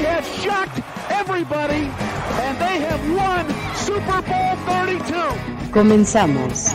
They 0.00 0.06
have 0.06 0.24
shocked 0.24 0.80
everybody, 1.10 1.84
and 1.84 2.58
they 2.58 2.80
have 2.88 3.02
won 3.12 3.44
Super 3.76 4.22
Bowl 4.22 4.56
32. 4.64 5.70
Comenzamos. 5.72 6.74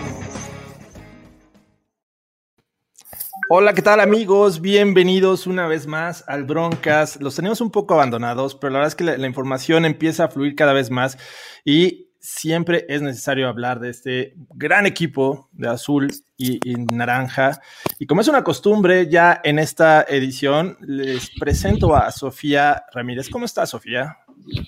Hola, 3.50 3.74
¿qué 3.74 3.82
tal 3.82 4.00
amigos? 4.00 4.62
Bienvenidos 4.62 5.48
una 5.48 5.68
vez 5.68 5.88
más 5.88 6.24
al 6.28 6.44
Broncas. 6.44 7.20
Los 7.20 7.36
tenemos 7.36 7.62
un 7.62 7.72
poco 7.72 7.96
abandonados, 7.96 8.54
pero 8.54 8.74
la 8.74 8.80
verdad 8.80 8.90
es 8.90 8.96
que 8.96 9.04
la, 9.04 9.18
la, 9.18 9.26
información 9.26 9.86
empieza 9.86 10.26
a 10.26 10.28
fluir 10.28 10.54
cada 10.54 10.74
vez 10.74 10.92
más 10.92 11.18
y 11.64 12.05
siempre 12.26 12.86
es 12.90 13.02
necesario 13.02 13.48
hablar 13.48 13.80
de 13.80 13.92
este 13.92 14.34
gran 14.56 14.88
equipo 14.88 15.48
de 15.52 15.70
azul 15.70 16.12
y, 16.38 16.60
y 16.70 16.76
naranja. 16.76 17.62
Y 18.00 18.08
como 18.08 18.22
es 18.22 18.28
una 18.28 18.44
costumbre 18.44 19.08
ya 19.08 19.40
en 19.44 19.60
esta 19.60 20.02
edición, 20.02 20.78
les 20.82 21.30
presento 21.40 21.96
a 21.96 22.12
Sofía 22.12 22.84
Ramírez. 22.92 23.30
¿Cómo 23.30 23.46
estás, 23.46 23.70
Sofía? 23.70 24.18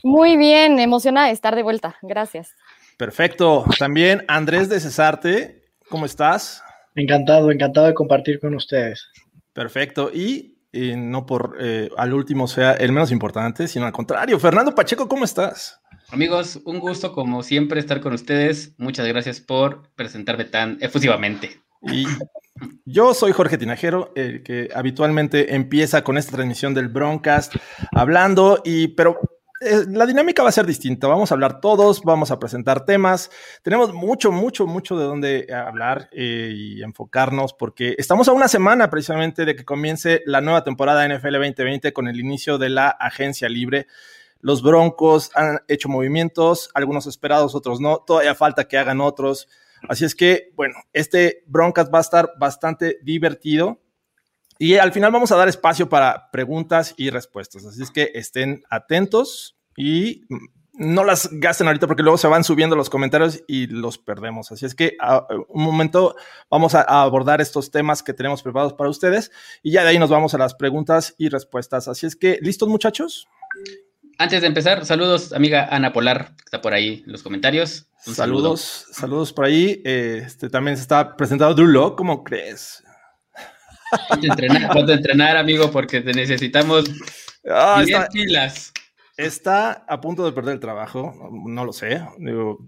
Muy 0.04 0.38
bien, 0.38 0.80
emocionada 0.80 1.28
de 1.28 1.34
estar 1.34 1.56
de 1.56 1.64
vuelta. 1.64 1.96
Gracias. 2.04 2.56
Perfecto. 2.96 3.66
También 3.80 4.24
Andrés 4.28 4.70
de 4.70 4.80
Cesarte, 4.80 5.64
¿cómo 5.90 6.06
estás? 6.06 6.64
Encantado, 6.96 7.52
encantado 7.52 7.88
de 7.88 7.94
compartir 7.94 8.40
con 8.40 8.54
ustedes. 8.56 9.08
Perfecto. 9.54 10.12
Y, 10.14 10.60
y 10.72 10.96
no 10.96 11.26
por 11.26 11.58
eh, 11.60 11.90
al 11.98 12.14
último 12.14 12.48
sea 12.48 12.74
el 12.74 12.92
menos 12.92 13.12
importante, 13.12 13.68
sino 13.68 13.88
al 13.88 13.92
contrario. 13.92 14.40
Fernando 14.40 14.76
Pacheco, 14.76 15.08
¿cómo 15.08 15.26
estás? 15.26 15.82
Amigos, 16.10 16.62
un 16.64 16.80
gusto 16.80 17.12
como 17.12 17.44
siempre 17.44 17.82
estar 17.82 18.00
con 18.00 18.14
ustedes. 18.14 18.74
Muchas 18.78 19.06
gracias 19.08 19.42
por 19.42 19.90
presentarme 19.96 20.46
tan 20.46 20.78
efusivamente. 20.80 21.62
Y 21.82 22.06
yo 22.86 23.14
soy 23.14 23.34
Jorge 23.34 23.58
Tinajero, 23.58 24.14
el 24.16 24.42
que 24.42 24.70
habitualmente 24.74 25.54
empieza 25.54 26.04
con 26.04 26.18
esta 26.18 26.32
transmisión 26.32 26.74
del 26.74 26.88
Broncast 26.88 27.56
hablando, 27.92 28.62
y 28.64 28.88
pero 28.90 29.20
eh, 29.60 29.86
la 29.90 30.06
dinámica 30.06 30.44
va 30.44 30.50
a 30.50 30.54
ser 30.54 30.66
distinta. 30.66 31.08
Vamos 31.08 31.32
a 31.32 31.36
hablar 31.36 31.60
todos, 31.60 32.02
vamos 32.04 32.32
a 32.32 32.40
presentar 32.40 32.86
temas. 32.86 33.30
Tenemos 33.62 33.94
mucho, 33.94 34.32
mucho, 34.32 34.66
mucho 34.66 34.98
de 34.98 35.06
dónde 35.06 35.48
hablar 35.54 36.10
eh, 36.14 36.52
y 36.56 36.84
enfocarnos 36.84 37.54
porque 37.54 37.96
estamos 37.98 38.28
a 38.28 38.34
una 38.34 38.48
semana 38.48 38.90
precisamente 38.90 39.46
de 39.46 39.56
que 39.56 39.66
comience 39.66 40.22
la 40.26 40.42
nueva 40.42 40.64
temporada 40.64 41.08
NFL 41.08 41.34
2020 41.34 41.92
con 41.92 42.08
el 42.08 42.20
inicio 42.20 42.58
de 42.58 42.70
la 42.70 42.90
agencia 42.90 43.50
libre. 43.50 43.88
Los 44.42 44.62
Broncos 44.62 45.32
han 45.36 45.60
hecho 45.68 45.90
movimientos, 45.90 46.70
algunos 46.74 47.08
esperados, 47.08 47.56
otros 47.56 47.80
no. 47.80 48.04
Todavía 48.06 48.36
falta 48.36 48.68
que 48.68 48.78
hagan 48.78 49.02
otros. 49.02 49.48
Así 49.90 50.06
es 50.06 50.16
que, 50.16 50.52
bueno, 50.56 50.76
este 50.94 51.44
Broncas 51.48 51.90
va 51.94 52.00
a 52.00 52.02
estar 52.02 52.34
bastante 52.40 53.00
divertido. 53.04 53.82
Y 54.60 54.76
al 54.76 54.92
final 54.92 55.12
vamos 55.12 55.32
a 55.32 55.36
dar 55.36 55.48
espacio 55.48 55.88
para 55.88 56.32
preguntas 56.32 56.94
y 56.98 57.10
respuestas. 57.10 57.66
Así 57.66 57.84
es 57.84 57.92
que 57.92 58.12
estén 58.16 58.64
atentos 58.70 59.56
y 59.76 60.26
no 60.74 61.04
las 61.04 61.30
gasten 61.32 61.68
ahorita 61.68 61.88
porque 61.88 62.04
luego 62.04 62.18
se 62.18 62.28
van 62.28 62.44
subiendo 62.44 62.76
los 62.76 62.90
comentarios 62.90 63.44
y 63.48 63.68
los 63.68 63.98
perdemos. 63.98 64.52
Así 64.52 64.66
es 64.66 64.76
que 64.76 64.96
a 65.00 65.28
un 65.50 65.64
momento 65.64 66.16
vamos 66.50 66.76
a, 66.76 66.82
a, 66.82 67.02
abordar 67.02 67.42
estos 67.42 67.72
temas 67.72 68.04
que 68.04 68.14
tenemos 68.14 68.44
preparados 68.44 68.74
para 68.74 68.90
ustedes 68.90 69.32
y 69.64 69.72
ya 69.72 69.84
de 69.84 69.90
ahí 69.90 70.00
nos 70.00 70.10
vamos 70.10 70.34
a 70.34 70.38
las 70.38 70.56
preguntas 70.56 71.16
y 71.18 71.30
respuestas. 71.30 71.88
Así 71.88 72.06
es 72.06 72.16
que, 72.16 72.40
¿listos 72.42 72.70
muchachos? 72.70 73.28
Antes 74.20 74.42
de 74.42 74.48
empezar, 74.48 74.84
saludos, 74.84 75.32
amiga 75.32 75.68
Ana 75.70 75.94
Polar, 75.94 76.30
que 76.36 76.44
está 76.46 76.60
por 76.60 76.74
ahí 76.74 77.04
en 77.06 77.12
los 77.12 77.22
comentarios. 77.22 77.86
Un 78.08 78.16
saludos, 78.16 78.62
saludo. 78.62 78.94
saludos 78.94 79.34
por 79.34 79.46
ahí. 79.46 79.80
Eh, 79.86 80.24
este, 80.26 80.50
también 80.50 80.76
se 80.76 80.82
está 80.82 81.16
presentando 81.16 81.54
Drew 81.54 81.68
Lock, 81.68 82.00
¿cómo 82.00 82.24
crees? 82.24 82.84
Ponte 84.10 84.28
a 84.28 84.32
entrenar, 84.32 84.72
ponte 84.74 84.92
a 84.92 84.96
entrenar, 84.96 85.38
amigo, 85.38 85.70
porque 85.70 86.02
te 86.02 86.14
necesitamos 86.14 86.86
ah, 87.48 87.84
bien 87.86 87.96
está, 87.96 88.10
pilas. 88.10 88.74
Está 89.18 89.86
a 89.88 90.02
punto 90.02 90.26
de 90.26 90.32
perder 90.32 90.56
el 90.56 90.60
trabajo, 90.60 91.14
no 91.46 91.64
lo 91.64 91.72
sé. 91.72 92.02
Digo, 92.18 92.68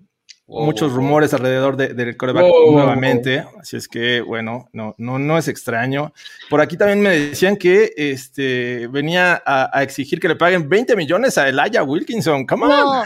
wow, 0.49 0.65
muchos 0.65 0.91
rumores 0.91 1.31
wow. 1.31 1.37
alrededor 1.37 1.77
de, 1.77 1.93
del 1.93 2.17
coreback 2.17 2.43
wow, 2.43 2.71
nuevamente, 2.73 3.45
así 3.59 3.77
es 3.77 3.87
que, 3.87 4.21
bueno, 4.21 4.67
no, 4.73 4.95
no, 4.97 5.19
no 5.19 5.37
es 5.37 5.47
extraño. 5.47 6.13
Por 6.49 6.59
aquí 6.59 6.75
también 6.75 7.01
me 7.01 7.11
decían 7.11 7.55
que 7.55 7.93
este, 7.95 8.87
venía 8.87 9.41
a, 9.45 9.69
a 9.71 9.83
exigir 9.83 10.19
que 10.19 10.27
le 10.27 10.35
paguen 10.35 10.67
20 10.67 10.95
millones 10.95 11.37
a 11.37 11.47
Elijah 11.47 11.83
Wilkinson. 11.83 12.45
Come 12.45 12.65
on. 12.65 12.71
No, 12.71 13.03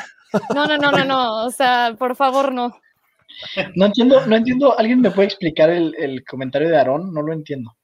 no, 0.53 0.65
no, 0.65 0.77
no, 0.77 0.91
no, 0.91 1.05
no. 1.05 1.45
o 1.45 1.51
sea, 1.51 1.95
por 1.97 2.15
favor, 2.15 2.51
no. 2.51 2.75
No 3.75 3.85
entiendo, 3.85 4.25
no 4.25 4.35
entiendo. 4.35 4.77
¿Alguien 4.79 5.01
me 5.01 5.11
puede 5.11 5.27
explicar 5.27 5.69
el, 5.69 5.95
el 5.99 6.23
comentario 6.23 6.69
de 6.69 6.77
Aarón? 6.77 7.13
No 7.13 7.21
lo 7.21 7.33
entiendo. 7.33 7.75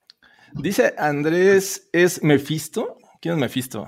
Dice 0.54 0.96
Andrés, 0.98 1.90
¿es 1.92 2.24
Mephisto? 2.24 2.98
¿Quién 3.22 3.36
es 3.36 3.40
Mephisto? 3.42 3.88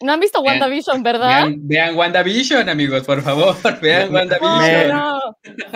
No 0.00 0.12
han 0.12 0.20
visto 0.20 0.40
WandaVision, 0.40 1.02
¿verdad? 1.02 1.46
Vean, 1.46 1.56
vean, 1.66 1.96
WandaVision, 1.96 2.68
amigos, 2.68 3.02
por 3.02 3.20
favor. 3.20 3.56
Vean 3.82 4.14
WandaVision. 4.14 5.00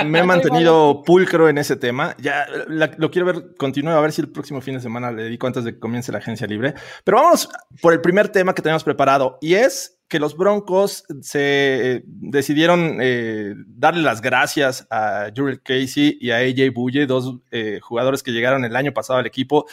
Me, 0.07 0.21
he 0.21 0.23
mantenido 0.23 1.03
pulcro 1.05 1.49
en 1.49 1.59
ese 1.59 1.75
tema. 1.75 2.15
Ya 2.19 2.47
la, 2.69 2.91
lo 2.99 3.11
quiero 3.11 3.27
ver, 3.27 3.57
continúo 3.57 3.93
a 3.93 4.01
ver 4.01 4.13
si 4.13 4.21
el 4.21 4.31
próximo 4.31 4.61
fin 4.61 4.75
de 4.75 4.81
semana 4.81 5.11
le 5.11 5.25
dedico 5.25 5.49
antes 5.49 5.65
de 5.65 5.75
que 5.75 5.81
comience 5.81 6.13
la 6.13 6.19
agencia 6.19 6.47
libre. 6.47 6.75
Pero 7.03 7.19
vamos 7.19 7.49
por 7.81 7.93
el 7.93 8.01
primer 8.01 8.29
tema 8.29 8.55
que 8.55 8.63
tenemos 8.63 8.85
preparado 8.85 9.39
y 9.41 9.55
es 9.55 9.99
que 10.13 10.21
los 10.21 10.37
Broncos 10.37 11.05
se 11.23 12.03
decidieron 12.05 12.99
eh, 13.01 13.55
darle 13.67 14.03
las 14.03 14.21
gracias 14.21 14.87
a 14.91 15.31
Jurel 15.35 15.63
Casey 15.63 16.19
y 16.21 16.31
a 16.31 16.37
AJ 16.37 16.71
Bulle, 16.75 17.07
dos 17.07 17.39
eh, 17.51 17.81
jugadores 17.81 18.23
que 18.23 18.31
llegaron 18.31 18.63
el 18.67 18.77
año 18.77 18.93
pasado 18.93 19.19
al 19.21 19.27
equipo 19.27 19.67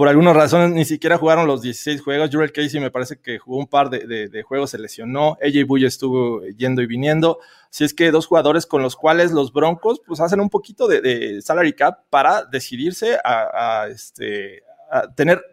por 0.00 0.08
algunas 0.08 0.34
razones 0.34 0.70
ni 0.70 0.86
siquiera 0.86 1.18
jugaron 1.18 1.46
los 1.46 1.60
16 1.60 2.00
juegos. 2.00 2.30
Jurel 2.32 2.52
Casey 2.52 2.80
me 2.80 2.90
parece 2.90 3.20
que 3.20 3.36
jugó 3.36 3.58
un 3.58 3.66
par 3.66 3.90
de, 3.90 4.06
de, 4.06 4.28
de 4.30 4.42
juegos, 4.42 4.70
se 4.70 4.78
lesionó. 4.78 5.36
AJ 5.42 5.66
Bull 5.66 5.84
estuvo 5.84 6.42
yendo 6.56 6.80
y 6.80 6.86
viniendo. 6.86 7.38
Así 7.68 7.84
es 7.84 7.92
que 7.92 8.10
dos 8.10 8.24
jugadores 8.24 8.64
con 8.64 8.80
los 8.80 8.96
cuales 8.96 9.30
los 9.30 9.52
Broncos 9.52 10.00
pues 10.06 10.20
hacen 10.20 10.40
un 10.40 10.48
poquito 10.48 10.88
de, 10.88 11.42
salary 11.42 11.74
cap 11.74 12.04
para 12.08 12.46
decidirse 12.46 13.18
a, 13.22 13.82
a, 13.82 13.88
este, 13.88 14.62
a 14.90 15.14
tener 15.14 15.44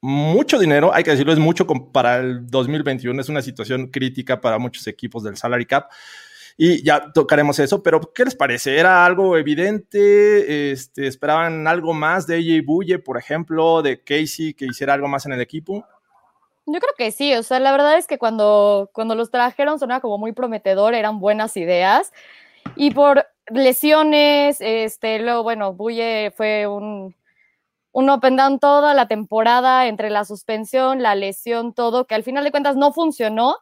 mucho 0.00 0.60
dinero, 0.60 0.94
hay 0.94 1.02
que 1.02 1.10
decirlo, 1.10 1.32
es 1.32 1.40
mucho 1.40 1.66
para 1.66 2.18
el 2.18 2.46
2021, 2.46 3.20
es 3.20 3.28
una 3.28 3.42
situación 3.42 3.88
crítica 3.88 4.40
para 4.40 4.60
muchos 4.60 4.86
equipos 4.86 5.24
del 5.24 5.36
salary 5.36 5.66
cap 5.66 5.90
y 6.60 6.82
ya 6.82 7.12
tocaremos 7.12 7.60
eso, 7.60 7.84
pero 7.84 8.00
¿qué 8.12 8.24
les 8.24 8.34
parece? 8.34 8.76
¿Era 8.76 9.06
algo 9.06 9.36
evidente? 9.36 10.72
Este, 10.72 11.06
¿Esperaban 11.06 11.68
algo 11.68 11.94
más 11.94 12.26
de 12.26 12.34
AJ 12.34 12.66
Bulle, 12.66 12.98
por 12.98 13.16
ejemplo, 13.16 13.80
de 13.80 14.02
Casey, 14.02 14.54
que 14.54 14.66
hiciera 14.66 14.94
algo 14.94 15.06
más 15.06 15.24
en 15.24 15.32
el 15.34 15.40
equipo? 15.40 15.86
Yo 16.66 16.80
creo 16.80 16.92
que 16.98 17.12
sí, 17.12 17.32
o 17.34 17.44
sea, 17.44 17.60
la 17.60 17.70
verdad 17.70 17.96
es 17.96 18.08
que 18.08 18.18
cuando, 18.18 18.90
cuando 18.92 19.14
los 19.14 19.30
trajeron 19.30 19.78
sonaba 19.78 20.00
como 20.00 20.18
muy 20.18 20.32
prometedor, 20.32 20.94
eran 20.94 21.20
buenas 21.20 21.56
ideas, 21.56 22.12
y 22.74 22.90
por 22.90 23.24
lesiones, 23.46 24.56
este, 24.60 25.20
luego, 25.20 25.44
bueno, 25.44 25.74
Bulle 25.74 26.32
fue 26.36 26.66
un, 26.66 27.14
un 27.92 28.10
open 28.10 28.34
down 28.34 28.58
toda 28.58 28.94
la 28.94 29.06
temporada 29.06 29.86
entre 29.86 30.10
la 30.10 30.24
suspensión, 30.24 31.04
la 31.04 31.14
lesión, 31.14 31.72
todo, 31.72 32.04
que 32.06 32.16
al 32.16 32.24
final 32.24 32.42
de 32.42 32.50
cuentas 32.50 32.74
no 32.74 32.92
funcionó, 32.92 33.58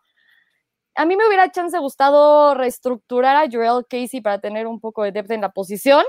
a 0.97 1.05
mí 1.05 1.17
me 1.17 1.27
hubiera 1.27 1.51
chance 1.51 1.79
gustado 1.79 2.55
reestructurar 2.55 3.37
a 3.37 3.49
Joel 3.51 3.85
Casey 3.89 4.21
para 4.21 4.41
tener 4.41 4.67
un 4.67 4.81
poco 4.81 5.03
de 5.03 5.13
depth 5.13 5.31
en 5.31 5.43
la 5.43 5.53
posición, 5.53 6.05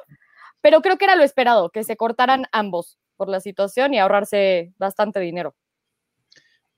pero 0.62 0.82
creo 0.82 0.98
que 0.98 1.06
era 1.06 1.16
lo 1.16 1.24
esperado, 1.24 1.70
que 1.70 1.84
se 1.84 1.98
cortaran 1.98 2.46
ambos 2.52 2.98
por 3.16 3.30
la 3.30 3.40
situación 3.40 3.94
y 3.94 4.00
ahorrarse 4.00 4.74
bastante 4.78 5.20
dinero. 5.20 5.56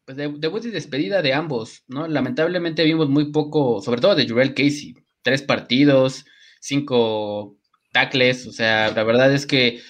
Pues 0.05 0.17
debut 0.17 0.65
y 0.65 0.71
despedida 0.71 1.21
de 1.21 1.33
ambos, 1.33 1.83
¿no? 1.87 2.07
Lamentablemente 2.07 2.83
vimos 2.83 3.09
muy 3.09 3.31
poco, 3.31 3.79
sobre 3.81 4.01
todo 4.01 4.15
de 4.15 4.27
Joel 4.27 4.55
Casey, 4.55 4.95
tres 5.21 5.43
partidos, 5.43 6.25
cinco 6.59 7.57
tackles, 7.91 8.47
o 8.47 8.51
sea, 8.51 8.91
la 8.91 9.03
verdad 9.03 9.31
es 9.31 9.45
que 9.45 9.81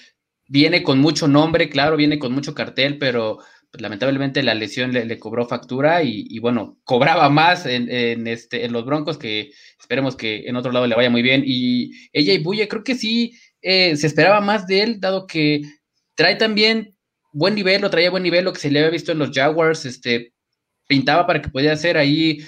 viene 0.46 0.82
con 0.82 0.98
mucho 0.98 1.26
nombre, 1.26 1.70
claro, 1.70 1.96
viene 1.96 2.18
con 2.18 2.32
mucho 2.32 2.54
cartel, 2.54 2.98
pero 2.98 3.38
pues, 3.70 3.82
lamentablemente 3.82 4.42
la 4.42 4.54
lesión 4.54 4.92
le, 4.92 5.04
le 5.04 5.18
cobró 5.18 5.46
factura 5.46 6.02
y, 6.02 6.26
y, 6.28 6.38
bueno, 6.38 6.78
cobraba 6.84 7.28
más 7.28 7.66
en, 7.66 7.90
en, 7.90 8.26
este, 8.26 8.64
en 8.64 8.72
los 8.72 8.84
Broncos 8.84 9.18
que 9.18 9.50
esperemos 9.78 10.16
que 10.16 10.48
en 10.48 10.56
otro 10.56 10.72
lado 10.72 10.86
le 10.86 10.96
vaya 10.96 11.10
muy 11.10 11.22
bien. 11.22 11.42
Y 11.44 11.92
ella 12.12 12.32
y 12.32 12.42
Buye, 12.42 12.68
creo 12.68 12.84
que 12.84 12.94
sí 12.94 13.32
eh, 13.62 13.96
se 13.96 14.06
esperaba 14.06 14.40
más 14.40 14.66
de 14.66 14.82
él, 14.82 15.00
dado 15.00 15.26
que 15.26 15.62
trae 16.14 16.36
también 16.36 16.96
buen 17.32 17.54
nivel, 17.54 17.82
lo 17.82 17.90
traía 17.90 18.10
buen 18.10 18.22
nivel, 18.22 18.44
lo 18.44 18.52
que 18.52 18.60
se 18.60 18.70
le 18.70 18.80
había 18.80 18.90
visto 18.90 19.12
en 19.12 19.18
los 19.18 19.30
Jaguars, 19.30 19.84
este, 19.84 20.32
pintaba 20.86 21.26
para 21.26 21.40
que 21.40 21.48
pudiera 21.48 21.76
ser 21.76 21.96
ahí 21.96 22.38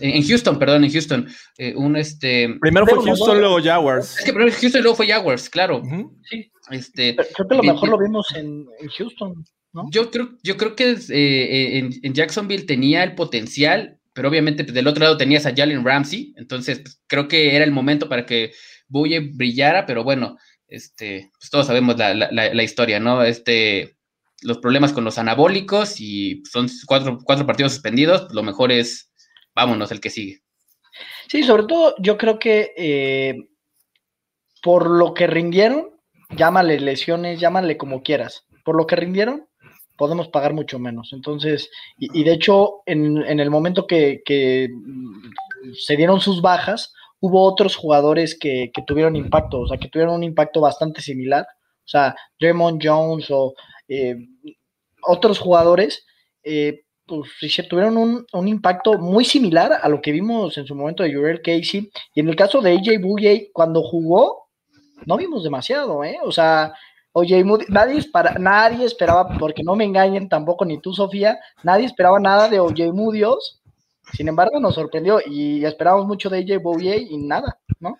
en 0.00 0.22
Houston, 0.22 0.58
perdón, 0.58 0.84
en 0.84 0.92
Houston, 0.92 1.28
eh, 1.58 1.74
un 1.76 1.96
este. 1.96 2.56
Primero 2.60 2.86
fue 2.86 3.04
Houston, 3.04 3.40
luego 3.40 3.60
Jaguars. 3.60 4.18
Es 4.18 4.24
que 4.24 4.32
primero 4.32 4.54
Houston 4.56 4.78
y 4.78 4.82
luego 4.82 4.96
fue 4.96 5.08
Jaguars, 5.08 5.50
claro. 5.50 5.82
Sí. 6.30 6.50
Este, 6.70 7.16
creo 7.16 7.48
que 7.48 7.54
lo 7.56 7.62
mejor 7.62 7.88
lo 7.88 7.98
vimos 7.98 8.26
en, 8.34 8.66
Houston, 8.96 9.44
¿no? 9.72 9.88
Yo 9.90 10.10
creo, 10.10 10.30
yo 10.42 10.56
creo 10.56 10.76
que 10.76 10.96
eh, 11.10 11.78
en, 12.02 12.14
Jacksonville 12.14 12.64
tenía 12.64 13.02
el 13.04 13.14
potencial, 13.14 13.98
pero 14.14 14.28
obviamente 14.28 14.64
pues, 14.64 14.74
del 14.74 14.86
otro 14.86 15.02
lado 15.02 15.16
tenías 15.16 15.46
a 15.46 15.54
Jalen 15.54 15.84
Ramsey, 15.84 16.34
entonces 16.36 16.80
pues, 16.80 17.00
creo 17.06 17.28
que 17.28 17.56
era 17.56 17.64
el 17.64 17.72
momento 17.72 18.08
para 18.08 18.26
que 18.26 18.52
Buye 18.88 19.20
brillara, 19.20 19.86
pero 19.86 20.04
bueno, 20.04 20.36
este, 20.68 21.30
pues 21.38 21.50
todos 21.50 21.66
sabemos 21.66 21.96
la, 21.96 22.12
la, 22.14 22.62
historia, 22.62 23.00
¿no? 23.00 23.22
Este, 23.22 23.96
los 24.42 24.58
problemas 24.58 24.92
con 24.92 25.04
los 25.04 25.16
anabólicos 25.16 25.98
y 25.98 26.42
son 26.50 26.68
cuatro, 26.86 27.18
cuatro 27.24 27.46
partidos 27.46 27.72
suspendidos, 27.72 28.32
lo 28.34 28.42
mejor 28.42 28.70
es 28.70 29.12
vámonos, 29.54 29.90
el 29.92 30.00
que 30.00 30.10
sigue. 30.10 30.42
Sí, 31.28 31.42
sobre 31.42 31.64
todo 31.64 31.94
yo 31.98 32.18
creo 32.18 32.38
que 32.38 32.72
eh, 32.76 33.36
por 34.62 34.90
lo 34.90 35.14
que 35.14 35.26
rindieron, 35.26 35.90
llámale 36.36 36.78
lesiones, 36.80 37.40
llámale 37.40 37.76
como 37.76 38.02
quieras, 38.02 38.46
por 38.64 38.76
lo 38.76 38.86
que 38.86 38.96
rindieron, 38.96 39.48
podemos 39.96 40.28
pagar 40.28 40.54
mucho 40.54 40.78
menos. 40.78 41.12
Entonces, 41.12 41.70
y, 41.98 42.24
de 42.24 42.32
hecho, 42.32 42.82
en, 42.86 43.18
el 43.18 43.50
momento 43.50 43.86
que, 43.86 44.22
se 45.74 45.96
dieron 45.96 46.20
sus 46.20 46.42
bajas, 46.42 46.92
hubo 47.20 47.42
otros 47.44 47.76
jugadores 47.76 48.38
que, 48.38 48.72
tuvieron 48.86 49.16
impacto, 49.16 49.60
o 49.60 49.68
sea, 49.68 49.78
que 49.78 49.88
tuvieron 49.88 50.14
un 50.16 50.24
impacto 50.24 50.60
bastante 50.60 51.00
similar. 51.00 51.46
O 51.84 51.88
sea, 51.88 52.14
Draymond 52.40 52.80
Jones 52.82 53.26
o 53.30 53.54
eh, 53.88 54.16
otros 55.02 55.38
jugadores 55.38 56.06
eh, 56.44 56.82
pues 57.06 57.68
tuvieron 57.68 57.96
un, 58.32 58.48
impacto 58.48 58.98
muy 58.98 59.24
similar 59.24 59.72
a 59.82 59.88
lo 59.88 60.00
que 60.00 60.12
vimos 60.12 60.56
en 60.56 60.66
su 60.66 60.74
momento 60.74 61.02
de 61.02 61.14
Jurel 61.14 61.42
Casey. 61.42 61.90
Y 62.14 62.20
en 62.20 62.28
el 62.28 62.36
caso 62.36 62.60
de 62.60 62.72
AJ 62.72 63.00
Bouye, 63.02 63.50
cuando 63.52 63.82
jugó, 63.82 64.48
no 65.04 65.16
vimos 65.16 65.42
demasiado, 65.42 66.04
¿eh? 66.04 66.18
O 66.22 66.32
sea, 66.32 66.72
oye, 67.12 67.44
nadie, 67.68 68.00
nadie 68.38 68.84
esperaba, 68.84 69.38
porque 69.38 69.62
no 69.62 69.76
me 69.76 69.84
engañen 69.84 70.28
tampoco 70.28 70.64
ni 70.64 70.80
tú, 70.80 70.92
Sofía, 70.92 71.38
nadie 71.62 71.86
esperaba 71.86 72.18
nada 72.18 72.48
de 72.48 72.60
OJ 72.60 72.92
Mudios. 72.92 73.60
Sin 74.14 74.28
embargo, 74.28 74.58
nos 74.60 74.74
sorprendió 74.74 75.20
y 75.24 75.64
esperábamos 75.64 76.06
mucho 76.06 76.28
de 76.28 76.38
AJ 76.38 76.62
Bouye 76.62 76.96
y 76.96 77.18
nada, 77.18 77.58
¿no? 77.78 77.98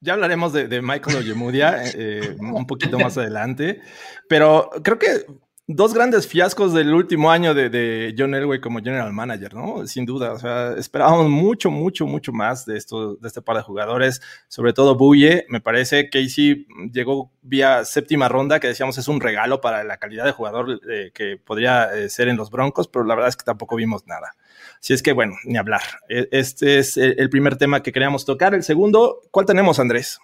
Ya 0.00 0.14
hablaremos 0.14 0.54
de, 0.54 0.80
Michael 0.80 1.18
Ojemudia 1.18 1.82
eh, 1.94 2.34
un 2.38 2.66
poquito 2.66 2.98
más 2.98 3.18
adelante, 3.18 3.82
pero 4.28 4.70
creo 4.82 4.98
que 4.98 5.26
dos 5.74 5.94
grandes 5.94 6.26
fiascos 6.26 6.72
del 6.72 6.92
último 6.92 7.30
año 7.30 7.54
de, 7.54 8.14
John 8.18 8.34
Elway 8.34 8.60
como 8.60 8.80
general 8.80 9.12
manager, 9.12 9.54
¿no? 9.54 9.86
Sin 9.86 10.04
duda, 10.04 10.32
o 10.32 10.38
sea, 10.38 10.74
esperábamos 10.76 11.28
mucho, 11.28 11.70
mucho, 11.70 12.06
mucho 12.06 12.32
más 12.32 12.66
de, 12.66 12.76
esto, 12.76 13.14
de 13.14 13.28
este 13.28 13.40
par 13.40 13.56
de 13.56 13.62
jugadores, 13.62 14.20
sobre 14.48 14.72
todo 14.72 14.96
Buye, 14.96 15.46
me 15.48 15.60
parece 15.60 16.10
que 16.10 16.24
Casey 16.24 16.66
llegó 16.92 17.30
vía 17.42 17.84
séptima 17.84 18.28
ronda, 18.28 18.58
que 18.58 18.66
decíamos 18.66 18.98
es 18.98 19.06
un 19.06 19.20
regalo 19.20 19.60
para 19.60 19.84
la 19.84 19.98
calidad 19.98 20.24
de 20.24 20.32
jugador 20.32 20.80
eh, 20.90 21.12
que 21.14 21.36
podría 21.36 21.94
eh, 21.94 22.08
ser 22.08 22.28
en 22.28 22.36
los 22.36 22.50
Broncos, 22.50 22.88
pero 22.88 23.04
la 23.04 23.14
verdad 23.14 23.28
es 23.28 23.36
que 23.36 23.44
tampoco 23.44 23.76
vimos 23.76 24.06
nada. 24.06 24.32
Así 24.80 24.92
es 24.92 25.02
que, 25.02 25.12
bueno, 25.12 25.34
ni 25.44 25.56
hablar. 25.56 25.82
E, 26.08 26.28
este 26.32 26.78
es 26.78 26.96
el 26.96 27.30
primer 27.30 27.56
tema 27.56 27.82
que 27.82 27.92
queríamos 27.92 28.24
tocar. 28.24 28.54
El 28.54 28.62
segundo, 28.62 29.22
¿cuál 29.30 29.46
tenemos, 29.46 29.78
Andrés? 29.78 30.20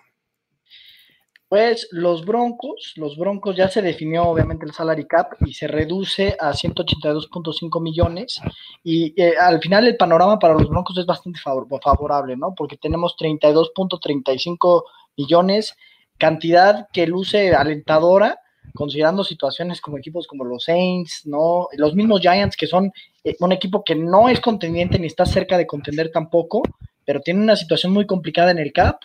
Pues 1.48 1.88
los 1.93 2.25
Broncos, 2.25 2.94
los 2.96 3.16
Broncos 3.16 3.54
ya 3.56 3.69
se 3.69 3.81
definió 3.81 4.25
obviamente 4.25 4.66
el 4.66 4.72
salary 4.72 5.06
cap 5.06 5.34
y 5.46 5.54
se 5.54 5.69
reduce 5.69 6.37
a 6.40 6.52
182.5 6.52 7.81
millones 7.81 8.40
y 8.82 9.14
eh, 9.20 9.34
al 9.40 9.60
final 9.60 9.87
el 9.87 9.96
panorama 9.96 10.40
para 10.40 10.54
los 10.54 10.69
Broncos 10.69 10.98
es 10.98 11.06
bastante 11.06 11.38
favorable, 11.38 12.37
¿no? 12.37 12.52
Porque 12.56 12.76
tenemos 12.76 13.14
32.35 13.16 14.82
millones, 15.16 15.76
cantidad 16.19 16.88
que 16.93 17.06
luce 17.06 17.54
alentadora 17.54 18.40
considerando 18.75 19.25
situaciones 19.25 19.81
como 19.81 19.98
equipos 19.98 20.26
como 20.26 20.44
los 20.44 20.64
Saints, 20.64 21.22
¿no? 21.26 21.69
Los 21.76 21.94
mismos 21.94 22.20
Giants 22.20 22.56
que 22.56 22.66
son 22.66 22.93
eh, 23.25 23.37
un 23.40 23.52
equipo 23.52 23.84
que 23.84 23.94
no 23.94 24.28
es 24.28 24.40
contendiente 24.40 24.98
ni 24.98 25.06
está 25.06 25.26
cerca 25.26 25.56
de 25.58 25.66
contender 25.66 26.10
tampoco, 26.12 26.62
pero 27.06 27.20
tiene 27.20 27.41
una 27.41 27.56
situación 27.56 27.93
muy 27.93 28.05
complicada 28.05 28.50
en 28.50 28.58
el 28.58 28.73
cap 28.73 28.99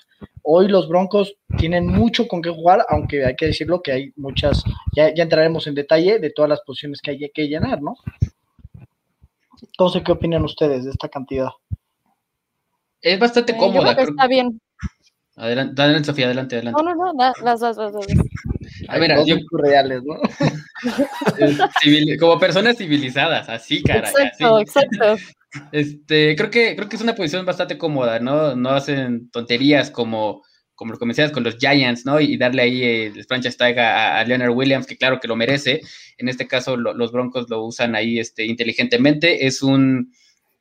Hoy 0.44 0.68
los 0.68 0.88
Broncos 0.88 1.36
tienen 1.58 1.88
mucho 1.88 2.28
con 2.28 2.42
qué 2.42 2.50
jugar, 2.50 2.86
aunque 2.90 3.26
hay 3.26 3.36
que 3.36 3.48
decirlo 3.48 3.82
que 3.82 3.92
hay 3.92 4.14
muchas, 4.16 4.64
ya, 4.96 5.10
entraremos 5.10 5.68
en 5.68 5.76
detalle 5.76 6.20
de 6.20 6.32
todas 6.32 6.50
las 6.50 6.62
posiciones 6.62 7.00
que 7.02 7.12
hay 7.12 7.32
que 7.34 7.48
llenar, 7.48 7.82
¿no? 7.82 7.96
Entonces, 9.62 10.02
¿qué 10.04 10.12
opinan 10.12 10.44
ustedes 10.44 10.86
de 10.86 10.92
esta 10.92 11.10
cantidad? 11.10 11.50
Es 13.02 13.20
bastante 13.20 13.54
eh, 13.54 13.58
cómoda. 13.58 13.92
está 13.92 14.28
bien. 14.28 14.60
Adelante, 15.36 15.82
adelante, 15.82 16.08
Sofía, 16.08 16.26
adelante, 16.26 16.56
adelante. 16.56 16.84
No, 16.84 16.94
no, 16.94 17.14
no, 17.14 17.34
las 17.44 17.62
vas, 17.62 17.78
vas, 17.78 17.96
A 18.88 19.00
ver, 19.00 19.26
yo... 19.26 19.38
reales, 19.52 20.02
¿no? 20.04 20.16
como 22.20 22.40
personas 22.40 22.78
civilizadas, 22.78 23.48
así, 23.50 23.82
cara. 23.82 24.10
Exacto, 24.10 24.60
exacto. 24.60 25.16
Este, 25.72 26.36
creo 26.36 26.50
que, 26.50 26.76
creo 26.76 26.88
que 26.88 26.96
es 26.96 27.02
una 27.02 27.16
posición 27.16 27.46
bastante 27.46 27.78
cómoda, 27.78 28.20
¿no? 28.20 28.56
No 28.56 28.70
hacen 28.70 29.30
tonterías 29.32 29.92
como, 29.92 30.44
como 30.76 30.94
lo 30.94 31.00
que 31.00 31.32
con 31.32 31.44
los 31.44 31.58
Giants, 31.58 32.06
¿no? 32.06 32.20
Y 32.20 32.38
darle 32.38 32.62
ahí 32.62 32.84
el 32.84 33.26
franchise 33.26 33.58
tag 33.58 33.78
a, 33.80 34.24
Leonard 34.24 34.52
Williams, 34.52 34.88
que 34.88 34.98
claro 34.98 35.20
que 35.20 35.28
lo 35.28 35.36
merece. 35.36 35.82
En 36.18 36.30
este 36.30 36.48
caso, 36.48 36.78
los 36.78 37.12
Broncos 37.12 37.50
lo 37.50 37.64
usan 37.64 37.96
ahí 37.96 38.20
este, 38.20 38.46
inteligentemente. 38.46 39.46
Es 39.46 39.62
un, 39.62 40.14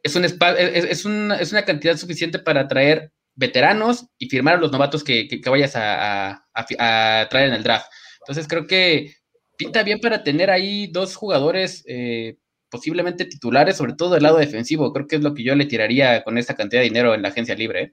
es 0.02 0.16
un, 0.16 0.24
es, 0.24 0.36
es, 0.38 1.04
es 1.06 1.52
una 1.52 1.64
cantidad 1.64 1.96
suficiente 1.96 2.38
para 2.38 2.62
atraer 2.62 3.12
veteranos 3.34 4.06
y 4.18 4.28
firmar 4.28 4.56
a 4.56 4.60
los 4.60 4.72
novatos 4.72 5.02
que, 5.02 5.26
que, 5.26 5.50
vayas 5.50 5.74
a, 5.76 6.44
a, 6.54 7.28
traer 7.30 7.48
en 7.48 7.54
el 7.54 7.62
draft. 7.62 7.86
Entonces 8.20 8.46
creo 8.48 8.66
que 8.66 9.14
pinta 9.56 9.82
bien 9.82 10.00
para 10.00 10.22
tener 10.22 10.50
ahí 10.50 10.88
dos 10.88 11.16
jugadores 11.16 11.82
eh, 11.86 12.36
posiblemente 12.70 13.24
titulares, 13.24 13.76
sobre 13.76 13.94
todo 13.94 14.14
del 14.14 14.22
lado 14.22 14.38
defensivo. 14.38 14.92
Creo 14.92 15.06
que 15.06 15.16
es 15.16 15.22
lo 15.22 15.34
que 15.34 15.42
yo 15.42 15.54
le 15.54 15.66
tiraría 15.66 16.22
con 16.22 16.38
esta 16.38 16.54
cantidad 16.54 16.80
de 16.80 16.88
dinero 16.88 17.14
en 17.14 17.22
la 17.22 17.28
agencia 17.28 17.54
libre. 17.54 17.82
¿eh? 17.82 17.92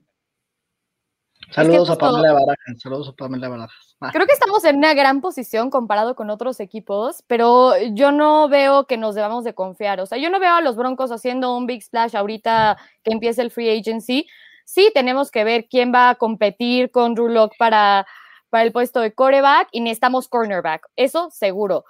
Saludos 1.51 1.89
a 1.89 1.97
Pamela 1.97 2.33
Barajas. 2.33 2.81
Saludos 2.81 3.09
a 3.09 3.13
Pamela 3.13 3.49
Barajas. 3.49 3.95
Ah. 4.01 4.11
Creo 4.11 4.25
que 4.25 4.33
estamos 4.33 4.63
en 4.65 4.77
una 4.77 4.93
gran 4.93 5.21
posición 5.21 5.69
comparado 5.69 6.15
con 6.15 6.29
otros 6.29 6.59
equipos, 6.59 7.23
pero 7.27 7.73
yo 7.93 8.11
no 8.11 8.49
veo 8.49 8.85
que 8.85 8.97
nos 8.97 9.15
debamos 9.15 9.43
de 9.43 9.53
confiar. 9.53 9.99
O 10.01 10.05
sea, 10.05 10.17
yo 10.17 10.29
no 10.29 10.39
veo 10.39 10.53
a 10.53 10.61
los 10.61 10.75
Broncos 10.75 11.11
haciendo 11.11 11.55
un 11.55 11.65
big 11.65 11.81
splash 11.81 12.15
ahorita 12.15 12.77
que 13.03 13.13
empiece 13.13 13.41
el 13.41 13.51
free 13.51 13.69
agency. 13.69 14.27
Sí, 14.65 14.91
tenemos 14.93 15.31
que 15.31 15.43
ver 15.45 15.67
quién 15.69 15.93
va 15.93 16.09
a 16.09 16.15
competir 16.15 16.91
con 16.91 17.15
Rulock 17.15 17.53
para, 17.57 18.05
para 18.49 18.63
el 18.63 18.73
puesto 18.73 18.99
de 18.99 19.13
coreback 19.13 19.69
y 19.71 19.79
necesitamos 19.79 20.27
cornerback. 20.27 20.87
Eso 20.97 21.29
seguro. 21.31 21.85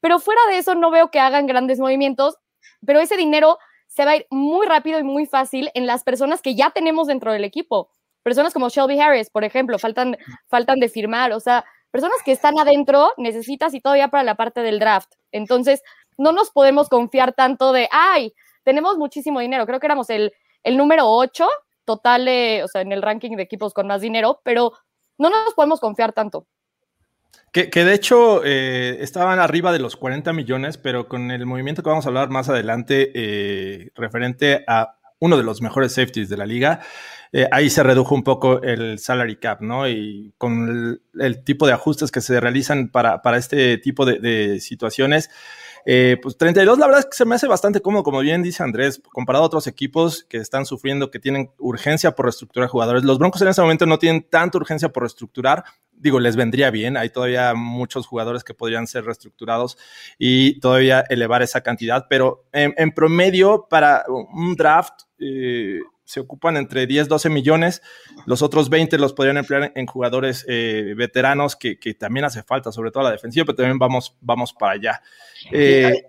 Pero 0.00 0.18
fuera 0.18 0.40
de 0.50 0.58
eso, 0.58 0.74
no 0.74 0.90
veo 0.90 1.10
que 1.10 1.20
hagan 1.20 1.46
grandes 1.46 1.78
movimientos, 1.78 2.36
pero 2.84 3.00
ese 3.00 3.16
dinero 3.16 3.58
se 3.86 4.04
va 4.04 4.12
a 4.12 4.16
ir 4.16 4.26
muy 4.30 4.66
rápido 4.66 4.98
y 4.98 5.02
muy 5.02 5.26
fácil 5.26 5.70
en 5.74 5.86
las 5.86 6.04
personas 6.04 6.42
que 6.42 6.54
ya 6.54 6.70
tenemos 6.70 7.08
dentro 7.08 7.32
del 7.32 7.44
equipo. 7.44 7.90
Personas 8.22 8.52
como 8.52 8.68
Shelby 8.68 9.00
Harris, 9.00 9.30
por 9.30 9.44
ejemplo, 9.44 9.78
faltan, 9.78 10.16
faltan 10.48 10.78
de 10.78 10.88
firmar, 10.88 11.32
o 11.32 11.40
sea, 11.40 11.64
personas 11.90 12.18
que 12.24 12.32
están 12.32 12.58
adentro 12.58 13.12
necesitas 13.16 13.74
y 13.74 13.80
todavía 13.80 14.08
para 14.08 14.22
la 14.22 14.36
parte 14.36 14.60
del 14.60 14.78
draft. 14.78 15.12
Entonces, 15.32 15.82
no 16.16 16.32
nos 16.32 16.50
podemos 16.50 16.88
confiar 16.88 17.32
tanto 17.32 17.72
de, 17.72 17.88
ay, 17.90 18.32
tenemos 18.62 18.96
muchísimo 18.96 19.40
dinero. 19.40 19.66
Creo 19.66 19.80
que 19.80 19.86
éramos 19.86 20.10
el, 20.10 20.32
el 20.62 20.76
número 20.76 21.08
8 21.08 21.48
total, 21.84 22.22
o 22.62 22.68
sea, 22.68 22.82
en 22.82 22.92
el 22.92 23.02
ranking 23.02 23.36
de 23.36 23.42
equipos 23.42 23.74
con 23.74 23.86
más 23.86 24.00
dinero, 24.00 24.40
pero 24.44 24.72
no 25.18 25.30
nos 25.30 25.54
podemos 25.54 25.80
confiar 25.80 26.12
tanto. 26.12 26.46
Que, 27.52 27.68
de 27.68 27.94
hecho 27.94 28.42
eh, 28.44 28.98
estaban 29.00 29.40
arriba 29.40 29.72
de 29.72 29.80
los 29.80 29.96
40 29.96 30.32
millones, 30.32 30.78
pero 30.78 31.08
con 31.08 31.32
el 31.32 31.46
movimiento 31.46 31.82
que 31.82 31.88
vamos 31.88 32.06
a 32.06 32.08
hablar 32.08 32.30
más 32.30 32.48
adelante, 32.48 33.10
eh, 33.12 33.90
referente 33.96 34.62
a 34.68 34.96
uno 35.18 35.36
de 35.36 35.42
los 35.42 35.60
mejores 35.60 35.92
safeties 35.94 36.28
de 36.28 36.36
la 36.36 36.46
liga, 36.46 36.80
eh, 37.32 37.48
ahí 37.50 37.68
se 37.68 37.82
redujo 37.82 38.14
un 38.14 38.22
poco 38.22 38.62
el 38.62 39.00
salary 39.00 39.36
cap, 39.36 39.62
¿no? 39.62 39.88
Y 39.88 40.32
con 40.38 41.00
el, 41.18 41.44
tipo 41.44 41.66
de 41.66 41.72
ajustes 41.72 42.12
que 42.12 42.20
se 42.20 42.38
realizan 42.38 42.88
para, 42.88 43.20
para 43.20 43.36
este 43.36 43.78
tipo 43.78 44.06
de, 44.06 44.60
situaciones, 44.60 45.28
pues 45.84 46.36
32, 46.38 46.78
la 46.78 46.86
verdad 46.86 47.00
es 47.00 47.06
que 47.06 47.16
se 47.16 47.24
me 47.24 47.34
hace 47.34 47.48
bastante 47.48 47.80
cómodo, 47.80 48.04
como 48.04 48.20
bien 48.20 48.44
dice 48.44 48.62
Andrés, 48.62 49.02
comparado 49.12 49.44
a 49.44 49.46
otros 49.48 49.66
equipos 49.66 50.24
que 50.28 50.36
están 50.36 50.66
sufriendo, 50.66 51.10
que 51.10 51.18
tienen 51.18 51.50
urgencia 51.58 52.12
por 52.12 52.26
reestructurar 52.26 52.68
jugadores. 52.68 53.02
Los 53.02 53.18
Broncos 53.18 53.42
en 53.42 53.48
ese 53.48 53.60
momento 53.60 53.86
no 53.86 53.98
tienen 53.98 54.22
tanta 54.22 54.56
urgencia 54.58 54.90
por 54.90 55.02
reestructurar. 55.02 55.64
Digo, 56.00 56.18
les 56.18 56.36
vendría 56.36 56.70
bien. 56.70 56.96
Hay 56.96 57.10
todavía 57.10 57.54
muchos 57.54 58.06
jugadores 58.06 58.44
que 58.44 58.54
podrían 58.54 58.86
ser 58.86 59.04
reestructurados 59.04 59.78
y 60.18 60.58
todavía 60.60 61.04
elevar 61.08 61.42
esa 61.42 61.62
cantidad, 61.62 62.06
pero 62.08 62.46
en, 62.52 62.92
promedio 62.92 63.66
para 63.68 64.04
un 64.08 64.56
draft, 64.56 65.02
eh, 65.18 65.80
se 66.04 66.18
ocupan 66.18 66.56
entre 66.56 66.86
10, 66.86 67.08
12 67.08 67.30
millones. 67.30 67.82
Los 68.26 68.42
otros 68.42 68.68
20 68.68 68.98
los 68.98 69.12
podrían 69.12 69.36
emplear 69.36 69.72
en 69.76 69.86
jugadores 69.86 70.44
eh, 70.48 70.94
veteranos 70.96 71.54
que, 71.54 71.76
también 71.94 72.24
hace 72.24 72.42
falta, 72.42 72.72
sobre 72.72 72.90
todo 72.90 73.04
la 73.04 73.12
defensiva, 73.12 73.44
pero 73.44 73.56
también 73.56 73.78
vamos, 73.78 74.16
vamos 74.20 74.52
para 74.52 74.72
allá. 74.72 75.02
Eh, 75.52 76.02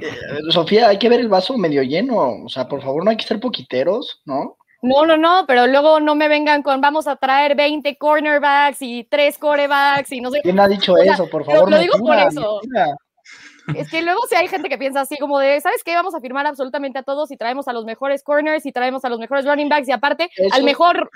Eh, 0.00 0.50
Sofía, 0.50 0.88
hay 0.88 0.98
que 0.98 1.08
ver 1.08 1.20
el 1.20 1.28
vaso 1.28 1.56
medio 1.56 1.82
lleno. 1.82 2.44
O 2.44 2.48
sea, 2.48 2.68
por 2.68 2.82
favor, 2.82 3.04
no 3.04 3.10
hay 3.10 3.16
que 3.16 3.26
ser 3.26 3.40
poquiteros, 3.40 4.20
¿no? 4.24 4.56
No, 4.82 5.04
no, 5.04 5.16
no, 5.16 5.44
pero 5.46 5.66
luego 5.66 6.00
no 6.00 6.14
me 6.14 6.28
vengan 6.28 6.62
con 6.62 6.80
vamos 6.80 7.06
a 7.06 7.16
traer 7.16 7.54
20 7.54 7.96
cornerbacks 7.98 8.78
y 8.80 9.04
3 9.04 9.36
corebacks 9.38 10.10
y 10.12 10.20
no 10.20 10.30
sé. 10.30 10.40
¿Quién 10.42 10.58
ha 10.58 10.68
dicho 10.68 10.94
O 10.94 10.96
sea, 10.96 11.12
eso? 11.14 11.28
Por 11.28 11.44
favor, 11.44 11.70
lo 11.70 11.78
digo 11.78 11.98
por 11.98 12.16
eso. 12.16 12.60
mentira. 12.62 12.96
Es 13.76 13.88
que 13.88 14.02
luego 14.02 14.20
si 14.28 14.34
hay 14.34 14.48
gente 14.48 14.68
que 14.68 14.78
piensa 14.78 15.02
así 15.02 15.16
como 15.18 15.38
de, 15.38 15.60
¿sabes 15.60 15.84
qué? 15.84 15.94
Vamos 15.94 16.12
a 16.14 16.20
firmar 16.20 16.44
absolutamente 16.44 16.98
a 16.98 17.02
todos 17.04 17.30
y 17.30 17.36
traemos 17.36 17.68
a 17.68 17.72
los 17.72 17.84
mejores 17.84 18.24
corners 18.24 18.66
y 18.66 18.72
traemos 18.72 19.04
a 19.04 19.08
los 19.10 19.20
mejores 19.20 19.44
running 19.44 19.68
backs 19.68 19.86
y 19.86 19.92
aparte 19.92 20.28
Eso- 20.36 20.54
al 20.56 20.64
mejor 20.64 21.08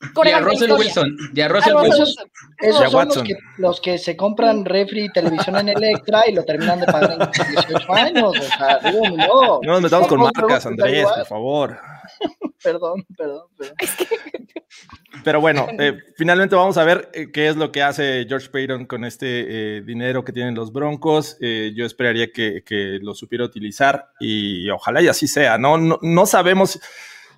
Y 0.00 0.06
a 0.06 0.12
coreback 0.14 0.44
de 0.44 0.50
Russell. 0.50 0.72
Wilson. 0.72 1.16
Y 1.34 1.40
a 1.42 1.46
A 1.46 1.48
Russell 1.48 1.74
Wilson. 1.74 1.98
Wilson. 2.00 2.30
Esos 2.60 2.80
Y 2.80 2.84
a 2.84 2.88
son 2.88 2.92
los 2.92 2.94
Watson. 2.94 3.26
que, 3.26 3.34
los 3.58 3.80
que 3.82 3.98
se 3.98 4.16
compran 4.16 4.64
refri 4.64 5.04
y 5.06 5.08
televisión 5.12 5.56
en 5.58 5.68
Electra 5.70 6.22
y 6.28 6.32
lo 6.34 6.44
terminan 6.44 6.80
de 6.80 6.86
pagar 6.86 7.12
en 7.20 7.30
18 7.50 7.92
años. 7.92 8.30
O 8.38 8.42
sea, 8.42 8.78
digo, 8.90 9.02
no. 9.16 9.60
No 9.62 9.72
nos 9.72 9.82
metamos 9.82 10.06
con 10.08 10.20
marcas, 10.20 10.64
Andrés, 10.64 11.04
por 11.04 11.26
favor. 11.26 11.78
Perdón, 12.62 13.06
perdón, 13.16 13.46
perdón. 13.56 13.76
Pero 15.24 15.40
bueno, 15.40 15.68
eh, 15.78 15.98
finalmente 16.16 16.56
vamos 16.56 16.76
a 16.76 16.84
ver 16.84 17.08
eh, 17.12 17.30
qué 17.32 17.48
es 17.48 17.56
lo 17.56 17.70
que 17.70 17.82
hace 17.82 18.26
George 18.28 18.48
Payton 18.50 18.86
con 18.86 19.04
este 19.04 19.76
eh, 19.78 19.82
dinero 19.82 20.24
que 20.24 20.32
tienen 20.32 20.54
los 20.54 20.72
Broncos. 20.72 21.36
Eh, 21.40 21.72
yo 21.76 21.86
esperaría 21.86 22.32
que, 22.32 22.62
que 22.64 22.98
lo 23.00 23.14
supiera 23.14 23.44
utilizar 23.44 24.10
y 24.20 24.68
ojalá 24.70 25.02
y 25.02 25.08
así 25.08 25.28
sea. 25.28 25.56
No, 25.56 25.78
no, 25.78 25.98
no 26.02 26.26
sabemos 26.26 26.80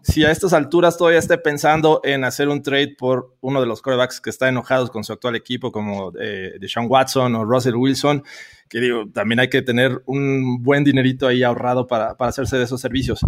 si 0.02 0.24
a 0.24 0.30
estas 0.30 0.52
alturas 0.52 0.96
todavía 0.96 1.18
esté 1.18 1.36
pensando 1.38 2.00
en 2.04 2.24
hacer 2.24 2.48
un 2.48 2.62
trade 2.62 2.94
por 2.98 3.36
uno 3.40 3.60
de 3.60 3.66
los 3.66 3.82
quarterbacks 3.82 4.20
que 4.20 4.30
está 4.30 4.48
enojados 4.48 4.90
con 4.90 5.04
su 5.04 5.12
actual 5.12 5.36
equipo, 5.36 5.70
como 5.70 6.12
eh, 6.20 6.54
Deshaun 6.60 6.86
Watson 6.88 7.34
o 7.34 7.44
Russell 7.44 7.74
Wilson, 7.74 8.24
que 8.68 8.80
digo, 8.80 9.10
también 9.12 9.40
hay 9.40 9.48
que 9.48 9.62
tener 9.62 10.02
un 10.06 10.62
buen 10.62 10.84
dinerito 10.84 11.26
ahí 11.26 11.42
ahorrado 11.42 11.86
para, 11.86 12.16
para 12.16 12.30
hacerse 12.30 12.56
de 12.56 12.64
esos 12.64 12.80
servicios. 12.80 13.20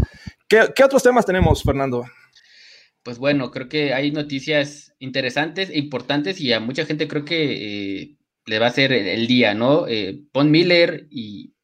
¿Qué, 0.49 0.85
otros 0.85 1.03
temas 1.03 1.27
tenemos, 1.27 1.63
Fernando? 1.63 2.05
Pues 3.03 3.19
bueno, 3.19 3.51
creo 3.51 3.69
que 3.69 3.95
hay 3.95 4.13
noticias 4.13 4.95
interesantes 4.99 5.71
e 5.71 5.79
importantes 5.79 6.41
y 6.41 6.53
a 6.53 6.61
mucha 6.61 6.85
gente 6.85 7.09
creo 7.09 7.25
que 7.25 8.03
eh, 8.03 8.17
le 8.47 8.59
va 8.59 8.67
a 8.67 8.73
ser 8.73 8.93
el, 8.93 9.27
día, 9.27 9.55
¿no? 9.55 9.87
Eh, 9.89 10.23
Miller 10.45 11.07
y 11.11 11.55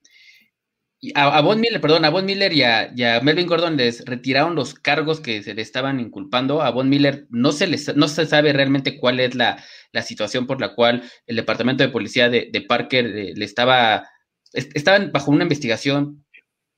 a, 1.15 1.39
a 1.39 1.41
Von 1.43 1.61
Miller, 1.61 1.81
perdón, 1.81 2.05
a 2.05 2.11
Von 2.11 2.25
Miller 2.27 2.53
y 2.53 2.63
a, 2.63 2.93
y 2.95 3.05
a 3.05 3.21
Melvin 3.21 3.47
Gordon 3.47 3.77
les 3.77 4.05
retiraron 4.05 4.55
los 4.55 4.75
cargos 4.75 5.21
que 5.21 5.43
se 5.43 5.55
le 5.55 5.63
estaban 5.63 6.01
inculpando. 6.01 6.63
A 6.63 6.71
Von 6.71 6.89
Miller 6.89 7.27
no 7.31 7.53
se, 7.53 7.67
les, 7.67 7.95
no 7.97 8.09
se 8.09 8.27
sabe 8.27 8.53
realmente 8.53 8.99
cuál 8.99 9.21
es 9.21 9.35
la, 9.35 9.63
la 9.93 10.03
situación 10.03 10.47
por 10.47 10.61
la 10.61 10.75
cual 10.75 11.03
el 11.27 11.37
departamento 11.37 11.83
de 11.85 11.91
policía 11.91 12.29
de, 12.29 12.49
de 12.53 12.61
Parker 12.63 13.07
eh, 13.07 13.33
le 13.37 13.45
estaba, 13.45 14.09
est- 14.53 14.73
estaban 14.77 15.13
bajo 15.13 15.31
una 15.31 15.45
investigación 15.45 16.25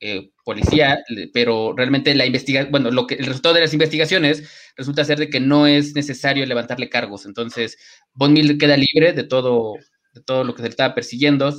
eh, 0.00 0.30
policía, 0.44 0.98
pero 1.32 1.74
realmente 1.76 2.14
la 2.14 2.26
investigación, 2.26 2.70
bueno, 2.72 2.90
lo 2.90 3.06
que 3.06 3.14
el 3.16 3.26
resultado 3.26 3.54
de 3.54 3.60
las 3.62 3.72
investigaciones 3.74 4.48
resulta 4.76 5.04
ser 5.04 5.18
de 5.18 5.28
que 5.30 5.40
no 5.40 5.66
es 5.66 5.94
necesario 5.94 6.46
levantarle 6.46 6.88
cargos. 6.88 7.26
Entonces, 7.26 7.76
Von 8.14 8.32
Miller 8.32 8.56
queda 8.58 8.76
libre 8.76 9.12
de 9.12 9.24
todo, 9.24 9.74
de 10.14 10.22
todo 10.22 10.44
lo 10.44 10.54
que 10.54 10.62
se 10.62 10.68
le 10.68 10.70
estaba 10.70 10.94
persiguiendo. 10.94 11.54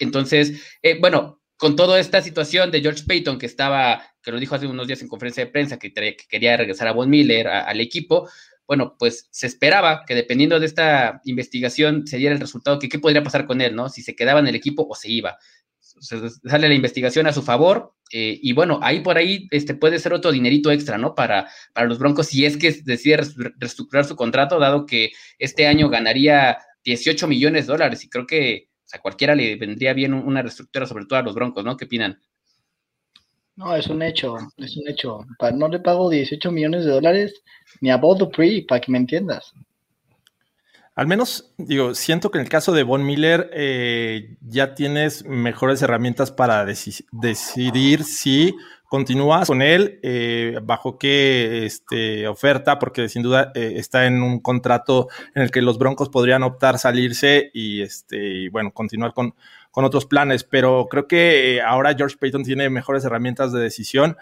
Entonces, 0.00 0.60
eh, 0.82 0.98
bueno, 1.00 1.40
con 1.64 1.76
toda 1.76 1.98
esta 1.98 2.20
situación 2.20 2.70
de 2.70 2.82
George 2.82 3.04
Payton, 3.08 3.38
que 3.38 3.46
estaba, 3.46 4.02
que 4.22 4.30
lo 4.30 4.38
dijo 4.38 4.54
hace 4.54 4.66
unos 4.66 4.86
días 4.86 5.00
en 5.00 5.08
conferencia 5.08 5.46
de 5.46 5.50
prensa, 5.50 5.78
que, 5.78 5.94
quería 6.28 6.58
regresar 6.58 6.88
a 6.88 6.92
Von 6.92 7.08
Miller 7.08 7.48
al 7.48 7.80
equipo, 7.80 8.28
bueno, 8.66 8.96
pues 8.98 9.28
se 9.30 9.46
esperaba 9.46 10.04
que 10.06 10.14
dependiendo 10.14 10.60
de 10.60 10.66
esta 10.66 11.22
investigación 11.24 12.06
se 12.06 12.18
diera 12.18 12.34
el 12.34 12.40
resultado 12.42 12.78
que 12.78 12.90
qué 12.90 12.98
podría 12.98 13.22
pasar 13.22 13.46
con 13.46 13.62
él, 13.62 13.74
¿no? 13.74 13.88
Si 13.88 14.02
se 14.02 14.14
quedaba 14.14 14.40
en 14.40 14.46
el 14.46 14.54
equipo 14.54 14.86
o 14.86 14.94
se 14.94 15.10
iba. 15.10 15.38
Se- 15.80 16.28
sale 16.28 16.68
la 16.68 16.74
investigación 16.74 17.26
a 17.28 17.32
su 17.32 17.40
favor 17.40 17.94
eh, 18.12 18.38
y 18.42 18.52
bueno, 18.52 18.78
ahí 18.82 19.00
por 19.00 19.16
ahí 19.16 19.48
este, 19.50 19.72
puede 19.72 19.98
ser 20.00 20.12
otro 20.12 20.32
dinerito 20.32 20.70
extra, 20.70 20.98
¿no? 20.98 21.14
Para, 21.14 21.48
para 21.72 21.86
los 21.86 21.98
Broncos 21.98 22.26
si 22.26 22.44
es 22.44 22.58
que 22.58 22.72
decide 22.84 23.22
reestructurar 23.58 24.04
su 24.04 24.16
contrato, 24.16 24.58
dado 24.58 24.84
que 24.84 25.12
este 25.38 25.66
año 25.66 25.88
ganaría 25.88 26.58
18 26.84 27.26
millones 27.26 27.66
de 27.66 27.72
dólares 27.72 28.04
y 28.04 28.10
creo 28.10 28.26
que 28.26 28.68
a 28.94 28.98
cualquiera 29.00 29.34
le 29.34 29.56
vendría 29.56 29.92
bien 29.92 30.14
un- 30.14 30.26
una 30.26 30.42
reestructura, 30.42 30.86
sobre 30.86 31.06
todo 31.06 31.18
a 31.18 31.22
los 31.22 31.34
Broncos, 31.34 31.64
¿no? 31.64 31.76
¿Qué 31.76 31.84
opinan? 31.86 32.20
No, 33.56 33.74
es 33.76 33.86
un 33.88 34.02
hecho, 34.02 34.36
es 34.56 34.76
un 34.76 34.88
hecho. 34.88 35.24
No 35.54 35.68
le 35.68 35.78
pago 35.78 36.10
18 36.10 36.50
millones 36.50 36.84
de 36.84 36.90
dólares 36.92 37.42
ni 37.80 37.90
a 37.90 37.96
Bob 37.96 38.18
Dupree, 38.18 38.64
para 38.66 38.80
que 38.80 38.90
me 38.90 38.98
entiendas. 38.98 39.52
Al 40.96 41.06
menos, 41.08 41.52
digo, 41.58 41.94
siento 41.94 42.30
que 42.30 42.38
en 42.38 42.44
el 42.44 42.48
caso 42.50 42.72
de 42.72 42.84
Von 42.84 43.04
Miller 43.04 43.50
eh, 43.52 44.36
ya 44.40 44.74
tienes 44.74 45.24
mejores 45.24 45.82
herramientas 45.82 46.30
para 46.30 46.64
deci- 46.64 47.04
decidir 47.10 48.04
si 48.04 48.54
continúas 48.94 49.48
con 49.48 49.60
él, 49.60 49.98
eh, 50.04 50.60
bajo 50.62 51.00
qué 51.00 51.66
este, 51.66 52.28
oferta, 52.28 52.78
porque 52.78 53.08
sin 53.08 53.24
duda 53.24 53.50
eh, 53.56 53.72
está 53.74 54.06
en 54.06 54.22
un 54.22 54.38
contrato 54.38 55.08
en 55.34 55.42
el 55.42 55.50
que 55.50 55.62
los 55.62 55.78
Broncos 55.78 56.10
podrían 56.10 56.44
optar 56.44 56.78
salirse 56.78 57.50
y, 57.52 57.82
este, 57.82 58.18
y, 58.18 58.48
bueno, 58.50 58.70
continuar 58.70 59.12
con, 59.12 59.34
con 59.72 59.84
otros 59.84 60.06
planes. 60.06 60.44
Pero 60.44 60.86
creo 60.88 61.08
que 61.08 61.56
eh, 61.56 61.60
ahora 61.60 61.96
George 61.96 62.16
Payton 62.20 62.44
tiene 62.44 62.70
mejores 62.70 63.04
herramientas 63.04 63.50
de 63.50 63.62
decisión 63.62 64.16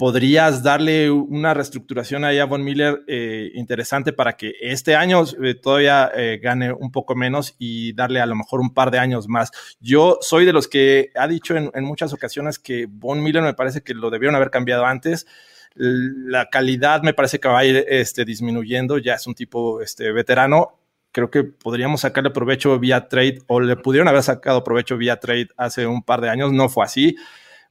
podrías 0.00 0.62
darle 0.62 1.10
una 1.10 1.52
reestructuración 1.52 2.24
ahí 2.24 2.38
a 2.38 2.46
Von 2.46 2.64
Miller 2.64 3.02
eh, 3.06 3.50
interesante 3.52 4.14
para 4.14 4.34
que 4.34 4.54
este 4.62 4.96
año 4.96 5.22
eh, 5.42 5.54
todavía 5.56 6.10
eh, 6.16 6.40
gane 6.42 6.72
un 6.72 6.90
poco 6.90 7.14
menos 7.14 7.54
y 7.58 7.92
darle 7.92 8.18
a 8.18 8.24
lo 8.24 8.34
mejor 8.34 8.60
un 8.60 8.72
par 8.72 8.90
de 8.90 8.98
años 8.98 9.28
más. 9.28 9.50
Yo 9.78 10.16
soy 10.22 10.46
de 10.46 10.54
los 10.54 10.68
que 10.68 11.10
ha 11.14 11.28
dicho 11.28 11.54
en, 11.54 11.70
en 11.74 11.84
muchas 11.84 12.14
ocasiones 12.14 12.58
que 12.58 12.86
Von 12.88 13.22
Miller 13.22 13.42
me 13.42 13.52
parece 13.52 13.82
que 13.82 13.92
lo 13.92 14.08
debieron 14.08 14.34
haber 14.36 14.50
cambiado 14.50 14.86
antes. 14.86 15.26
La 15.74 16.48
calidad 16.48 17.02
me 17.02 17.12
parece 17.12 17.38
que 17.38 17.48
va 17.48 17.58
a 17.58 17.66
ir 17.66 17.84
este, 17.86 18.24
disminuyendo, 18.24 18.96
ya 18.96 19.16
es 19.16 19.26
un 19.26 19.34
tipo 19.34 19.82
este, 19.82 20.12
veterano. 20.12 20.78
Creo 21.12 21.30
que 21.30 21.44
podríamos 21.44 22.00
sacarle 22.00 22.30
provecho 22.30 22.78
vía 22.78 23.06
trade 23.06 23.40
o 23.48 23.60
le 23.60 23.76
pudieron 23.76 24.08
haber 24.08 24.22
sacado 24.22 24.64
provecho 24.64 24.96
vía 24.96 25.20
trade 25.20 25.48
hace 25.58 25.86
un 25.86 26.02
par 26.02 26.22
de 26.22 26.30
años, 26.30 26.54
no 26.54 26.70
fue 26.70 26.86
así 26.86 27.18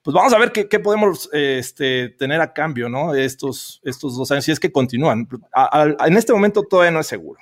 pues 0.01 0.13
vamos 0.13 0.34
a 0.34 0.39
ver 0.39 0.51
qué, 0.51 0.79
podemos 0.79 1.29
este, 1.34 2.10
tener 2.10 2.39
a 2.41 2.53
cambio, 2.53 2.89
¿no? 2.89 3.13
Estos, 3.13 3.82
estos 3.84 4.18
dos 4.18 4.32
años, 4.32 4.46
si 4.46 4.51
es 4.51 4.60
que 4.60 4.72
continúan. 4.72 5.27
En 6.06 6.18
este 6.18 6.34
momento 6.34 6.63
todavía 6.63 6.91
no 6.91 7.01
es 7.01 7.08
seguro. 7.08 7.39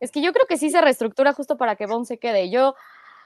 Es 0.00 0.10
que 0.10 0.20
yo 0.20 0.32
creo 0.32 0.46
que 0.46 0.58
sí 0.58 0.70
se 0.70 0.80
reestructura 0.80 1.32
justo 1.32 1.56
para 1.56 1.76
que 1.76 1.86
Bond 1.86 2.06
se 2.06 2.18
quede. 2.18 2.50
Yo, 2.50 2.74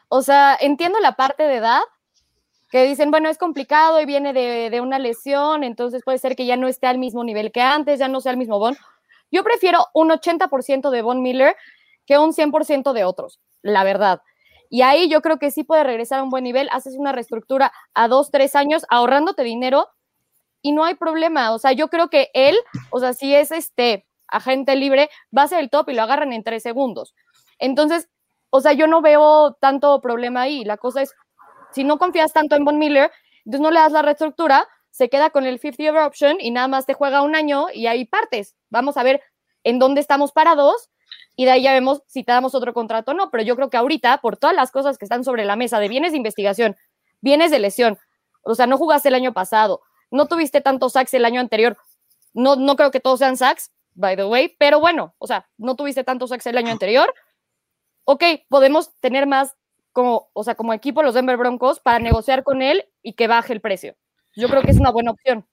o 0.08 0.22
sea, 0.22 0.56
entiendo 0.60 1.00
la 1.00 1.16
parte 1.16 1.44
de 1.44 1.56
edad, 1.56 1.80
que 2.70 2.84
dicen, 2.84 3.10
bueno, 3.10 3.30
es 3.30 3.38
complicado 3.38 4.00
y 4.00 4.04
viene 4.04 4.34
de, 4.34 4.68
de, 4.70 4.80
una 4.82 4.98
lesión, 4.98 5.64
entonces 5.64 6.02
puede 6.04 6.18
ser 6.18 6.36
que 6.36 6.44
ya 6.44 6.56
no 6.56 6.68
esté 6.68 6.86
al 6.86 6.98
mismo 6.98 7.24
nivel 7.24 7.50
que 7.50 7.62
antes, 7.62 7.98
ya 7.98 8.08
no 8.08 8.20
sea 8.20 8.32
el 8.32 8.38
mismo 8.38 8.58
Bond. 8.58 8.76
Yo 9.30 9.42
prefiero 9.42 9.86
un 9.94 10.10
80% 10.10 10.90
de 10.90 11.02
Von 11.02 11.22
Miller 11.22 11.56
que 12.06 12.18
un 12.18 12.32
100% 12.32 12.92
de 12.92 13.04
otros, 13.04 13.40
la 13.62 13.84
verdad. 13.84 14.22
Y 14.68 14.82
ahí 14.82 15.08
yo 15.08 15.22
creo 15.22 15.38
que 15.38 15.50
sí 15.50 15.64
puede 15.64 15.84
regresar 15.84 16.20
a 16.20 16.22
un 16.22 16.30
buen 16.30 16.44
nivel, 16.44 16.68
haces 16.72 16.94
una 16.96 17.12
reestructura 17.12 17.72
a 17.94 18.08
dos, 18.08 18.30
tres 18.30 18.54
años, 18.54 18.84
ahorrándote 18.90 19.42
dinero 19.42 19.88
y 20.62 20.72
no 20.72 20.84
hay 20.84 20.94
problema. 20.94 21.52
O 21.52 21.58
sea, 21.58 21.72
yo 21.72 21.88
creo 21.88 22.10
que 22.10 22.30
él, 22.34 22.56
o 22.90 23.00
sea, 23.00 23.12
si 23.12 23.34
es 23.34 23.50
este 23.50 24.06
agente 24.26 24.76
libre, 24.76 25.08
va 25.36 25.42
a 25.42 25.48
ser 25.48 25.60
el 25.60 25.70
top 25.70 25.88
y 25.88 25.94
lo 25.94 26.02
agarran 26.02 26.32
en 26.32 26.44
tres 26.44 26.62
segundos. 26.62 27.14
Entonces, 27.58 28.08
o 28.50 28.60
sea, 28.60 28.72
yo 28.72 28.86
no 28.86 29.00
veo 29.00 29.54
tanto 29.60 30.00
problema 30.00 30.42
ahí. 30.42 30.64
La 30.64 30.76
cosa 30.76 31.02
es, 31.02 31.14
si 31.72 31.84
no 31.84 31.98
confías 31.98 32.32
tanto 32.32 32.56
en 32.56 32.64
Von 32.64 32.78
Miller, 32.78 33.10
entonces 33.44 33.60
no 33.60 33.70
le 33.70 33.80
das 33.80 33.92
la 33.92 34.02
reestructura, 34.02 34.68
se 34.90 35.08
queda 35.08 35.30
con 35.30 35.46
el 35.46 35.58
50 35.58 35.82
year 35.82 35.96
option 35.96 36.38
y 36.40 36.50
nada 36.50 36.68
más 36.68 36.86
te 36.86 36.94
juega 36.94 37.22
un 37.22 37.34
año 37.34 37.66
y 37.72 37.86
ahí 37.86 38.04
partes. 38.04 38.56
Vamos 38.70 38.96
a 38.96 39.02
ver 39.02 39.22
en 39.64 39.78
dónde 39.78 40.00
estamos 40.00 40.32
parados 40.32 40.90
y 41.38 41.44
de 41.44 41.52
ahí 41.52 41.62
ya 41.62 41.72
vemos 41.72 42.02
si 42.08 42.24
te 42.24 42.32
damos 42.32 42.56
otro 42.56 42.74
contrato 42.74 43.12
o 43.12 43.14
no. 43.14 43.30
Pero 43.30 43.44
yo 43.44 43.54
creo 43.54 43.70
que 43.70 43.76
ahorita, 43.76 44.18
por 44.18 44.36
todas 44.36 44.56
las 44.56 44.72
cosas 44.72 44.98
que 44.98 45.04
están 45.04 45.22
sobre 45.22 45.44
la 45.44 45.54
mesa 45.54 45.78
de 45.78 45.86
bienes 45.88 46.10
de 46.10 46.16
investigación, 46.16 46.76
bienes 47.20 47.52
de 47.52 47.60
lesión, 47.60 47.96
o 48.42 48.56
sea, 48.56 48.66
no 48.66 48.76
jugaste 48.76 49.08
el 49.08 49.14
año 49.14 49.32
pasado, 49.32 49.80
no 50.10 50.26
tuviste 50.26 50.60
tantos 50.60 50.94
sacks 50.94 51.14
el 51.14 51.24
año 51.24 51.40
anterior, 51.40 51.76
no, 52.34 52.56
no 52.56 52.74
creo 52.74 52.90
que 52.90 52.98
todos 52.98 53.20
sean 53.20 53.36
sacks, 53.36 53.70
by 53.94 54.16
the 54.16 54.24
way, 54.24 54.56
pero 54.58 54.80
bueno, 54.80 55.14
o 55.18 55.28
sea, 55.28 55.48
no 55.58 55.76
tuviste 55.76 56.02
tantos 56.02 56.30
sacks 56.30 56.46
el 56.48 56.58
año 56.58 56.72
anterior, 56.72 57.14
ok, 58.02 58.24
podemos 58.48 58.92
tener 58.98 59.28
más 59.28 59.54
como, 59.92 60.30
o 60.32 60.42
sea, 60.42 60.56
como 60.56 60.72
equipo 60.72 61.04
los 61.04 61.14
Denver 61.14 61.36
Broncos 61.36 61.78
para 61.78 62.00
negociar 62.00 62.42
con 62.42 62.62
él 62.62 62.84
y 63.00 63.12
que 63.12 63.28
baje 63.28 63.52
el 63.52 63.60
precio. 63.60 63.94
Yo 64.34 64.48
creo 64.48 64.62
que 64.62 64.72
es 64.72 64.80
una 64.80 64.90
buena 64.90 65.12
opción. 65.12 65.46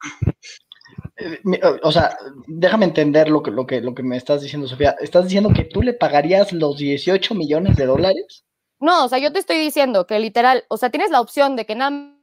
O 1.84 1.92
sea, 1.92 2.18
déjame 2.48 2.86
entender 2.86 3.30
lo 3.30 3.42
que, 3.42 3.52
lo, 3.52 3.66
que, 3.66 3.82
lo 3.82 3.96
que 3.96 4.04
me 4.04 4.18
estás 4.18 4.42
diciendo, 4.42 4.68
Sofía. 4.68 4.96
¿Estás 5.00 5.26
diciendo 5.26 5.52
que 5.54 5.64
tú 5.64 5.82
le 5.82 5.94
pagarías 5.94 6.52
los 6.52 6.78
18 6.78 7.36
millones 7.36 7.76
de 7.76 7.86
dólares? 7.86 8.46
No, 8.80 9.06
o 9.06 9.10
sea, 9.10 9.20
yo 9.20 9.32
te 9.32 9.40
estoy 9.40 9.58
diciendo 9.58 10.06
que 10.06 10.20
literal, 10.20 10.66
o 10.68 10.78
sea, 10.78 10.90
tienes 10.90 11.10
la 11.10 11.22
opción 11.22 11.56
de 11.56 11.66
que 11.66 11.76
nada 11.76 12.16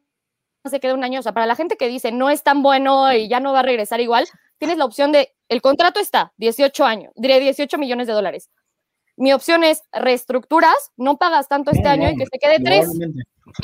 se 0.68 0.80
quede 0.80 0.94
un 0.94 1.04
año. 1.04 1.20
O 1.20 1.22
sea, 1.22 1.32
para 1.32 1.46
la 1.46 1.56
gente 1.56 1.76
que 1.76 1.88
dice 1.88 2.12
no 2.12 2.30
es 2.30 2.42
tan 2.42 2.62
bueno 2.62 3.12
y 3.12 3.28
ya 3.28 3.40
no 3.40 3.52
va 3.52 3.60
a 3.60 3.64
regresar 3.64 4.00
igual, 4.00 4.26
tienes 4.58 4.78
la 4.78 4.84
opción 4.84 5.12
de 5.12 5.34
el 5.48 5.60
contrato 5.60 6.00
está 6.00 6.32
18 6.36 6.84
años, 6.84 7.12
diré 7.16 7.40
18 7.40 7.78
millones 7.78 8.06
de 8.06 8.12
dólares. 8.12 8.50
Mi 9.16 9.32
opción 9.32 9.64
es 9.64 9.82
reestructuras, 9.92 10.74
no 10.96 11.16
pagas 11.18 11.48
tanto 11.48 11.70
este 11.70 11.84
No, 11.84 11.90
año 11.90 12.04
no, 12.04 12.10
y 12.10 12.16
que 12.16 12.24
se 12.26 12.38
quede 12.38 12.60
tres. 12.64 12.88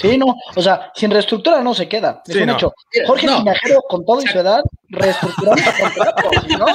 Sí, 0.02 0.18
no, 0.18 0.36
o 0.54 0.60
sea, 0.60 0.90
sin 0.94 1.10
reestructura 1.10 1.62
no 1.62 1.72
se 1.72 1.88
queda. 1.88 2.20
Es 2.26 2.34
Sí, 2.34 2.40
un 2.40 2.46
no. 2.48 2.52
hecho. 2.54 2.74
Jorge 3.06 3.26
No. 3.26 3.38
Tinajero, 3.38 3.80
con 3.88 4.04
todo 4.04 4.20
y 4.22 4.26
su 4.26 4.38
edad, 4.38 4.60
reestructurando 4.90 5.62
el 5.62 5.80
contrato. 5.80 6.30
Si 6.46 6.56
no, 6.56 6.66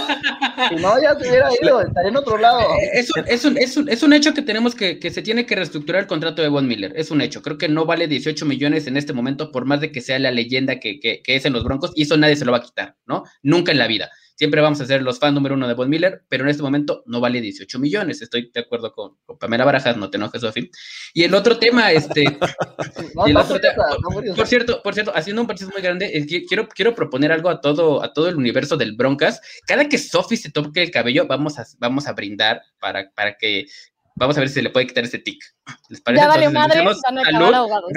si 0.69 0.75
no, 0.77 1.01
ya 1.01 1.13
se 1.19 1.29
hubiera 1.29 1.49
ido, 1.61 1.81
estaría 1.81 2.09
en 2.09 2.15
otro 2.17 2.37
lado. 2.37 2.61
Eh, 2.61 2.89
Es 2.93 3.11
un, 3.15 3.23
es, 3.27 3.45
un, 3.45 3.57
es, 3.57 3.77
un, 3.77 3.89
es 3.89 4.01
un 4.03 4.13
hecho 4.13 4.33
que 4.33 4.41
tenemos 4.41 4.73
que, 4.73 4.99
que 4.99 5.11
se 5.11 5.21
tiene 5.21 5.45
que 5.45 5.55
reestructurar 5.55 6.01
el 6.01 6.07
contrato 6.07 6.41
de 6.41 6.47
Von 6.47 6.67
Miller. 6.67 6.93
Es 6.95 7.11
un 7.11 7.21
hecho. 7.21 7.41
Creo 7.43 7.57
que 7.59 7.69
no 7.69 7.85
vale 7.85 8.07
18 8.07 8.45
millones 8.45 8.87
en 8.87 8.97
este 8.97 9.13
momento, 9.13 9.51
por 9.51 9.65
más 9.65 9.81
de 9.81 9.91
que 9.91 10.01
sea 10.01 10.17
la 10.17 10.31
leyenda 10.31 10.79
que, 10.79 10.99
que, 10.99 11.21
que 11.21 11.35
es 11.35 11.45
en 11.45 11.53
los 11.53 11.63
Broncos, 11.63 11.91
y 11.95 12.03
eso 12.03 12.17
nadie 12.17 12.35
se 12.37 12.45
lo 12.45 12.51
va 12.51 12.59
a 12.59 12.63
quitar, 12.63 12.95
¿no? 13.05 13.23
Nunca 13.43 13.71
en 13.73 13.77
la 13.77 13.87
vida. 13.87 14.09
Siempre 14.35 14.61
vamos 14.61 14.81
a 14.81 14.85
ser 14.85 15.03
los 15.03 15.19
fans 15.19 15.33
número 15.35 15.53
uno 15.55 15.67
de 15.67 15.75
Von 15.75 15.89
Miller, 15.89 16.23
pero 16.27 16.43
en 16.43 16.49
este 16.49 16.63
momento 16.63 17.03
no 17.05 17.19
vale 17.19 17.39
18 17.39 17.77
millones. 17.79 18.21
Estoy 18.21 18.49
de 18.51 18.61
acuerdo 18.61 18.91
con, 18.91 19.17
con 19.25 19.37
Pamela 19.37 19.63
Barajas, 19.63 19.95
no 19.95 20.09
te 20.09 20.17
enojes, 20.17 20.41
Sofi. 20.41 20.71
Y 21.13 21.23
el 21.23 21.33
otro 21.35 21.59
tema, 21.59 21.91
este, 21.91 22.23
No, 23.15 23.27
y 23.27 23.29
el 23.29 23.33
no, 23.35 23.41
otro 23.41 23.59
por 23.59 23.61
tema- 23.61 24.45
cierto, 24.45 24.81
por 24.81 24.93
cierto, 24.95 25.11
haciendo 25.15 25.41
un 25.41 25.47
partido 25.47 25.69
muy 25.69 25.81
grande, 25.81 26.09
es 26.13 26.25
que 26.25 26.45
quiero, 26.45 26.67
quiero 26.67 26.95
proponer 26.95 27.31
algo 27.31 27.49
a 27.49 27.61
todo, 27.61 28.03
a 28.03 28.11
todo 28.11 28.27
el 28.27 28.35
universo 28.35 28.75
del 28.75 28.95
Broncas. 28.95 29.39
Cada 29.67 29.87
que 29.87 29.97
Sophie 29.99 30.37
se 30.37 30.51
toque 30.51 30.81
el 30.81 30.91
cabello, 30.91 31.27
vamos 31.27 31.59
a, 31.59 31.65
vamos 31.77 32.07
a 32.07 32.13
brindar 32.13 32.61
para, 32.79 33.11
para 33.11 33.37
que 33.37 33.67
vamos 34.15 34.35
a 34.37 34.39
ver 34.39 34.49
si 34.49 34.55
se 34.55 34.61
le 34.63 34.71
puede 34.71 34.87
quitar 34.87 35.03
ese 35.03 35.19
tic. 35.19 35.43
¿Les 35.89 36.01
parece? 36.01 36.23
Ya 36.23 36.27
valió 36.27 36.47
Entonces, 36.47 36.67
madre, 36.75 36.79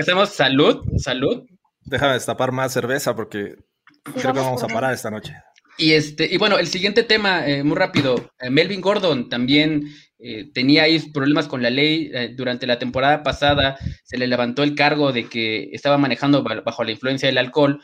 salud, 0.05 0.27
salud, 0.27 0.83
salud. 0.99 1.47
Déjame 1.81 2.15
destapar 2.15 2.53
más 2.53 2.73
cerveza 2.73 3.15
porque 3.17 3.57
creo 4.03 4.33
que 4.35 4.41
vamos 4.41 4.63
a 4.63 4.67
parar 4.67 4.93
esta 4.93 5.11
noche. 5.11 5.35
Y 5.79 5.93
este, 5.93 6.29
y 6.33 6.39
bueno, 6.39 6.59
el 6.59 6.67
siguiente 6.69 7.03
tema, 7.03 7.47
eh, 7.47 7.63
muy 7.63 7.77
rápido. 7.77 8.31
Eh, 8.41 8.51
Melvin 8.51 8.81
Gordon 8.81 9.29
también 9.29 9.85
eh, 10.19 10.51
tenía 10.55 10.85
ahí 10.85 10.99
problemas 11.13 11.47
con 11.49 11.63
la 11.63 11.71
ley. 11.71 12.11
eh, 12.15 12.33
durante 12.35 12.67
la 12.67 12.79
temporada 12.79 13.23
pasada 13.23 13.77
se 14.05 14.17
le 14.17 14.27
levantó 14.27 14.63
el 14.63 14.75
cargo 14.75 15.13
de 15.13 15.29
que 15.29 15.69
estaba 15.73 15.99
manejando 15.99 16.43
ba- 16.43 16.63
bajo 16.63 16.83
la 16.85 16.93
influencia 16.93 17.29
del 17.29 17.39
alcohol. 17.39 17.81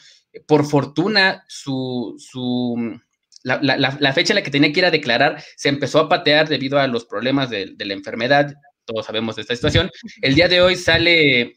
Por 0.46 0.64
fortuna, 0.64 1.44
su, 1.48 2.16
su 2.18 2.98
la, 3.42 3.58
la- 3.62 3.76
la- 3.76 3.96
la 4.00 4.12
fecha 4.14 4.32
en 4.32 4.36
la 4.36 4.42
que 4.42 4.50
tenía 4.50 4.72
que 4.72 4.80
ir 4.80 4.86
a 4.86 4.90
declarar 4.90 5.42
se 5.56 5.68
empezó 5.68 5.98
a 6.00 6.08
patear 6.08 6.48
debido 6.48 6.78
a 6.78 6.86
los 6.86 7.04
problemas 7.04 7.50
de, 7.50 7.72
de 7.76 7.84
la 7.84 7.92
enfermedad. 7.94 8.54
Todos 8.86 9.04
sabemos 9.06 9.36
de 9.36 9.42
esta 9.42 9.54
situación. 9.54 9.90
El 10.22 10.34
día 10.34 10.48
de 10.48 10.62
hoy 10.62 10.76
sale 10.76 11.56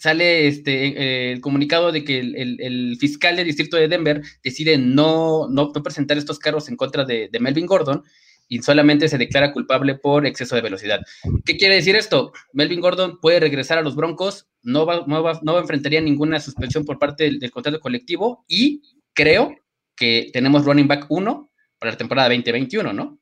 sale 0.00 0.48
este, 0.48 0.86
eh, 0.86 1.32
el 1.32 1.40
comunicado 1.40 1.92
de 1.92 2.04
que 2.04 2.18
el, 2.18 2.58
el- 2.60 2.96
fiscal 2.98 3.36
del 3.36 3.46
distrito 3.46 3.76
de 3.76 3.86
Denver 3.88 4.22
decide 4.42 4.78
no, 4.78 5.46
no 5.48 5.72
presentar 5.72 6.16
estos 6.18 6.38
cargos 6.38 6.68
en 6.68 6.76
contra 6.76 7.04
de, 7.04 7.28
de 7.30 7.40
Melvin 7.40 7.66
Gordon 7.66 8.02
y 8.48 8.60
solamente 8.62 9.08
se 9.08 9.18
declara 9.18 9.52
culpable 9.52 9.94
por 9.94 10.26
exceso 10.26 10.56
de 10.56 10.62
velocidad. 10.62 11.00
¿Qué 11.44 11.56
quiere 11.56 11.76
decir 11.76 11.94
esto? 11.94 12.32
Melvin 12.52 12.80
Gordon 12.80 13.20
puede 13.20 13.38
regresar 13.38 13.78
a 13.78 13.82
los 13.82 13.94
Broncos, 13.94 14.48
no 14.62 14.84
va, 14.86 15.04
no 15.06 15.22
va, 15.22 15.38
no 15.42 15.58
enfrentaría 15.58 16.00
ninguna 16.00 16.40
suspensión 16.40 16.84
por 16.84 16.98
parte 16.98 17.24
del, 17.24 17.38
del 17.38 17.50
contrato 17.50 17.78
colectivo 17.78 18.44
y 18.48 18.82
creo 19.12 19.54
que 19.94 20.30
tenemos 20.32 20.64
running 20.64 20.88
back 20.88 21.06
1 21.10 21.50
para 21.78 21.92
la 21.92 21.98
temporada 21.98 22.28
2021, 22.30 22.92
¿no? 22.92 23.18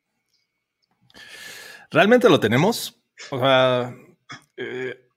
¿Realmente 1.90 2.28
lo 2.28 2.38
tenemos? 2.40 3.00
O 3.30 3.38
sea, 3.38 3.94
eh, 4.56 5.07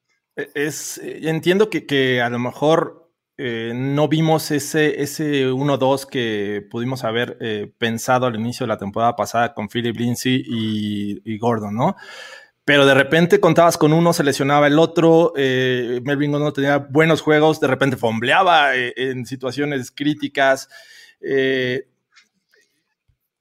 es, 0.55 0.97
eh, 0.99 1.21
entiendo 1.23 1.69
que, 1.69 1.85
que 1.85 2.21
a 2.21 2.29
lo 2.29 2.39
mejor 2.39 3.11
eh, 3.37 3.71
no 3.75 4.07
vimos 4.07 4.51
ese, 4.51 5.01
ese 5.01 5.47
1-2 5.49 6.05
que 6.05 6.65
pudimos 6.69 7.03
haber 7.03 7.37
eh, 7.41 7.71
pensado 7.77 8.25
al 8.27 8.35
inicio 8.35 8.65
de 8.65 8.69
la 8.69 8.77
temporada 8.77 9.15
pasada 9.15 9.53
con 9.53 9.67
Philip 9.67 9.95
Lindsay 9.95 10.43
y, 10.45 11.21
y 11.25 11.37
Gordon, 11.37 11.75
¿no? 11.75 11.95
Pero 12.63 12.85
de 12.85 12.93
repente 12.93 13.39
contabas 13.39 13.77
con 13.77 13.91
uno, 13.91 14.13
se 14.13 14.23
lesionaba 14.23 14.67
el 14.67 14.77
otro, 14.77 15.33
Melvin 15.35 16.31
Gordon 16.31 16.53
tenía 16.53 16.77
buenos 16.77 17.21
juegos, 17.21 17.59
de 17.59 17.67
repente 17.67 17.97
fombleaba 17.97 18.75
en 18.75 19.25
situaciones 19.25 19.89
críticas. 19.89 20.69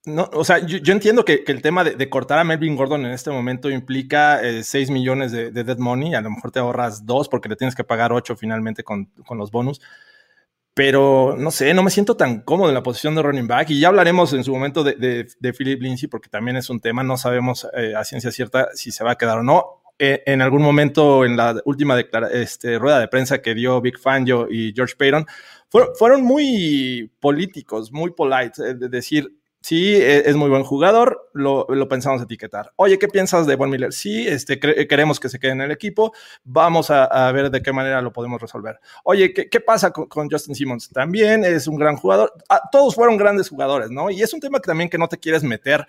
No, 0.06 0.30
o 0.32 0.44
sea, 0.44 0.64
yo, 0.64 0.92
entiendo 0.92 1.26
que, 1.26 1.44
el 1.46 1.60
tema 1.60 1.84
de, 1.84 2.08
cortar 2.08 2.38
a 2.38 2.44
Melvin 2.44 2.74
Gordon 2.74 3.04
en 3.04 3.12
este 3.12 3.30
momento 3.30 3.68
implica 3.68 4.42
eh, 4.42 4.62
6 4.64 4.90
millones 4.90 5.30
de, 5.30 5.50
de 5.50 5.62
dead 5.62 5.76
money. 5.76 6.14
A 6.14 6.22
lo 6.22 6.30
mejor 6.30 6.50
te 6.50 6.58
ahorras 6.58 7.04
2 7.04 7.28
porque 7.28 7.50
le 7.50 7.56
tienes 7.56 7.74
que 7.74 7.84
pagar 7.84 8.12
8 8.12 8.34
finalmente 8.36 8.82
con, 8.82 9.10
los 9.30 9.50
bonus. 9.50 9.80
Pero 10.72 11.36
no 11.36 11.50
sé, 11.50 11.74
no 11.74 11.82
me 11.82 11.90
siento 11.90 12.16
tan 12.16 12.40
cómodo 12.40 12.70
en 12.70 12.74
la 12.74 12.82
posición 12.82 13.14
de 13.14 13.22
running 13.22 13.46
back. 13.46 13.70
Y 13.70 13.80
ya 13.80 13.88
hablaremos 13.88 14.32
en 14.32 14.42
su 14.42 14.52
momento 14.52 14.84
de, 14.84 15.26
Philip 15.56 15.82
Lindsay 15.82 16.08
porque 16.08 16.30
también 16.30 16.56
es 16.56 16.70
un 16.70 16.80
tema. 16.80 17.02
No 17.02 17.18
sabemos 17.18 17.68
eh, 17.76 17.94
a 17.94 18.04
ciencia 18.04 18.30
cierta 18.32 18.68
si 18.74 18.92
se 18.92 19.04
va 19.04 19.12
a 19.12 19.18
quedar 19.18 19.38
o 19.38 19.42
no. 19.42 19.82
Eh, 19.98 20.22
en 20.24 20.40
algún 20.40 20.62
momento, 20.62 21.26
en 21.26 21.36
la 21.36 21.60
última 21.66 22.00
este, 22.32 22.78
rueda 22.78 23.00
de 23.00 23.08
prensa 23.08 23.42
que 23.42 23.54
dio 23.54 23.82
Big 23.82 23.98
Fangio 23.98 24.48
y 24.50 24.72
George 24.74 24.94
Payton, 24.96 25.26
fueron, 25.98 26.22
muy 26.22 27.12
políticos, 27.20 27.92
muy 27.92 28.12
polite, 28.12 28.62
eh, 28.70 28.74
de 28.74 28.88
decir, 28.88 29.39
sí, 29.60 29.94
e- 29.94 30.28
es 30.28 30.36
muy 30.36 30.48
buen 30.48 30.62
jugador, 30.64 31.30
lo, 31.32 31.66
pensamos 31.88 32.22
etiquetar. 32.22 32.72
Oye, 32.76 32.98
¿qué 32.98 33.08
piensas 33.08 33.46
de 33.46 33.56
Von 33.56 33.70
Miller? 33.70 33.92
Sí, 33.92 34.26
este, 34.26 34.58
queremos 34.58 35.20
que 35.20 35.28
se 35.28 35.38
quede 35.38 35.52
en 35.52 35.60
el 35.60 35.70
equipo, 35.70 36.12
vamos 36.44 36.90
a, 36.90 37.30
ver 37.32 37.50
de 37.50 37.62
qué 37.62 37.72
manera 37.72 38.00
lo 38.02 38.12
podemos 38.12 38.40
resolver. 38.40 38.80
Oye, 39.04 39.32
¿qué, 39.32 39.60
pasa 39.60 39.92
con, 39.92 40.30
Justin 40.30 40.54
Simmons? 40.54 40.90
También 40.90 41.44
es 41.44 41.66
un 41.66 41.76
gran 41.76 41.96
jugador. 41.96 42.32
Todos 42.72 42.94
fueron 42.94 43.16
grandes 43.16 43.48
jugadores, 43.48 43.90
¿no? 43.90 44.10
Y 44.10 44.22
es 44.22 44.32
un 44.32 44.40
tema 44.40 44.58
que 44.58 44.66
también 44.66 44.90
que 44.90 44.98
no 44.98 45.08
te 45.08 45.18
quieres 45.18 45.42
meter 45.42 45.86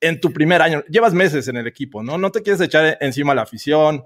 en 0.00 0.20
tu 0.20 0.32
primer 0.32 0.62
año. 0.62 0.82
Llevas 0.88 1.14
meses 1.14 1.48
en 1.48 1.56
el 1.56 1.66
equipo, 1.66 2.02
¿no? 2.02 2.18
No 2.18 2.30
te 2.30 2.42
quieres 2.42 2.60
echar 2.60 2.98
encima 3.00 3.32
a 3.32 3.36
la 3.36 3.42
afición. 3.42 4.04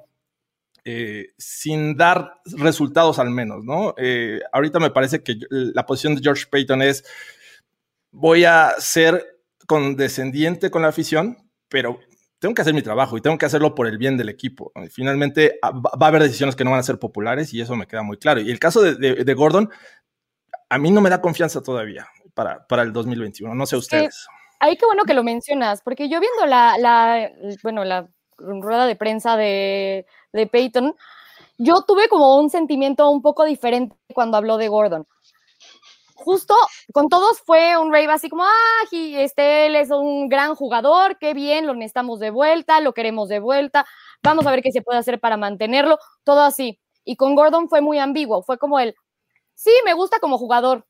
eh, 0.85 1.29
sin 1.39 1.97
dar 1.97 2.41
resultados 2.45 3.21
al 3.21 3.31
menos, 3.31 3.63
¿no? 3.63 3.95
Eh, 3.97 4.41
ahorita 4.53 4.81
me 4.81 4.91
parece 4.91 5.23
que 5.23 5.37
la 5.49 5.87
posición 5.87 6.17
de 6.17 6.23
George 6.23 6.47
Payton 6.51 6.83
es 6.83 7.05
voy 8.13 8.45
a 8.45 8.75
ser 8.79 9.25
condescendiente 9.67 10.71
con 10.71 10.83
la 10.83 10.89
afición, 10.89 11.37
pero 11.69 11.99
tengo 12.39 12.55
que 12.55 12.63
hacer 12.63 12.75
mi 12.75 12.83
trabajo 12.83 13.17
y 13.17 13.21
tengo 13.21 13.39
que 13.39 13.47
hacerlo 13.47 13.75
por 13.75 13.87
el 13.87 13.99
bien 13.99 14.17
del 14.17 14.29
equipo. 14.29 14.73
Finalmente 14.91 15.59
ah, 15.63 15.71
va 15.73 16.07
a 16.07 16.09
haber 16.09 16.23
decisiones 16.23 16.55
que 16.57 16.65
no 16.65 16.71
van 16.73 16.81
a 16.81 16.85
ser 16.85 16.99
populares 16.99 17.53
y 17.55 17.61
eso 17.61 17.75
me 17.77 17.87
queda 17.87 18.03
muy 18.03 18.19
claro. 18.19 18.41
Y 18.41 18.51
el 18.51 18.59
caso 18.59 18.83
de, 18.83 18.95
de- 18.97 19.25
de 19.25 19.35
Gordon, 19.35 19.71
a 20.69 20.79
mí 20.79 20.91
no 20.91 21.01
me 21.01 21.11
da 21.11 21.21
confianza 21.21 21.63
todavía 21.63 22.07
para, 22.35 22.67
para 22.67 22.83
el 22.83 22.93
2021. 22.93 23.55
No 23.55 23.67
sé 23.67 23.77
ustedes. 23.77 24.27
Ahí 24.61 24.77
qué 24.77 24.87
bueno 24.87 25.05
que 25.05 25.15
lo 25.15 25.23
mencionas, 25.25 25.83
porque 25.83 26.09
yo 26.09 26.21
viendo 26.21 26.47
la, 26.47 26.77
la 26.79 27.31
bueno, 27.63 27.85
la 27.85 28.09
rueda 28.39 28.87
de 28.87 28.97
prensa 28.97 29.37
de, 29.37 30.07
de 30.33 30.47
Peyton, 30.47 30.95
yo 31.59 31.83
tuve 31.87 32.09
como 32.09 32.39
un 32.39 32.49
sentimiento 32.51 33.09
un 33.11 33.23
poco 33.23 33.45
diferente 33.45 33.95
cuando 34.15 34.37
habló 34.37 34.57
de 34.57 34.69
Gordon. 34.69 35.07
Justo 36.23 36.55
con 36.93 37.09
todos 37.09 37.41
fue 37.45 37.77
un 37.77 37.93
rave 37.93 38.11
así 38.13 38.29
como, 38.29 38.45
ah, 38.45 38.85
este, 38.91 39.67
él 39.67 39.77
es 39.77 39.91
un 39.91 40.29
gran 40.29 40.55
jugador, 40.55 41.19
qué 41.19 41.35
bien, 41.35 41.67
lo 41.67 41.75
necesitamos 41.75 42.21
de 42.21 42.31
vuelta, 42.31 42.81
lo 42.81 42.95
queremos 42.95 43.29
de 43.29 43.41
vuelta, 43.41 43.85
vamos 44.23 44.47
a 44.47 44.51
ver 44.51 44.63
qué 44.63 44.73
se 44.73 44.83
puede 44.83 44.99
hacer 44.99 45.21
para 45.21 45.37
mantenerlo, 45.37 45.99
todo 46.25 46.41
así. 46.43 46.81
Y 47.05 47.17
con 47.17 47.35
Gordon 47.35 47.69
fue 47.69 47.81
muy 47.81 47.99
ambiguo, 47.99 48.43
fue 48.43 48.59
como 48.59 48.79
el, 48.79 48.95
sí, 49.55 49.71
me 49.85 49.95
gusta 49.95 50.19
como 50.21 50.39
jugador, 50.39 50.87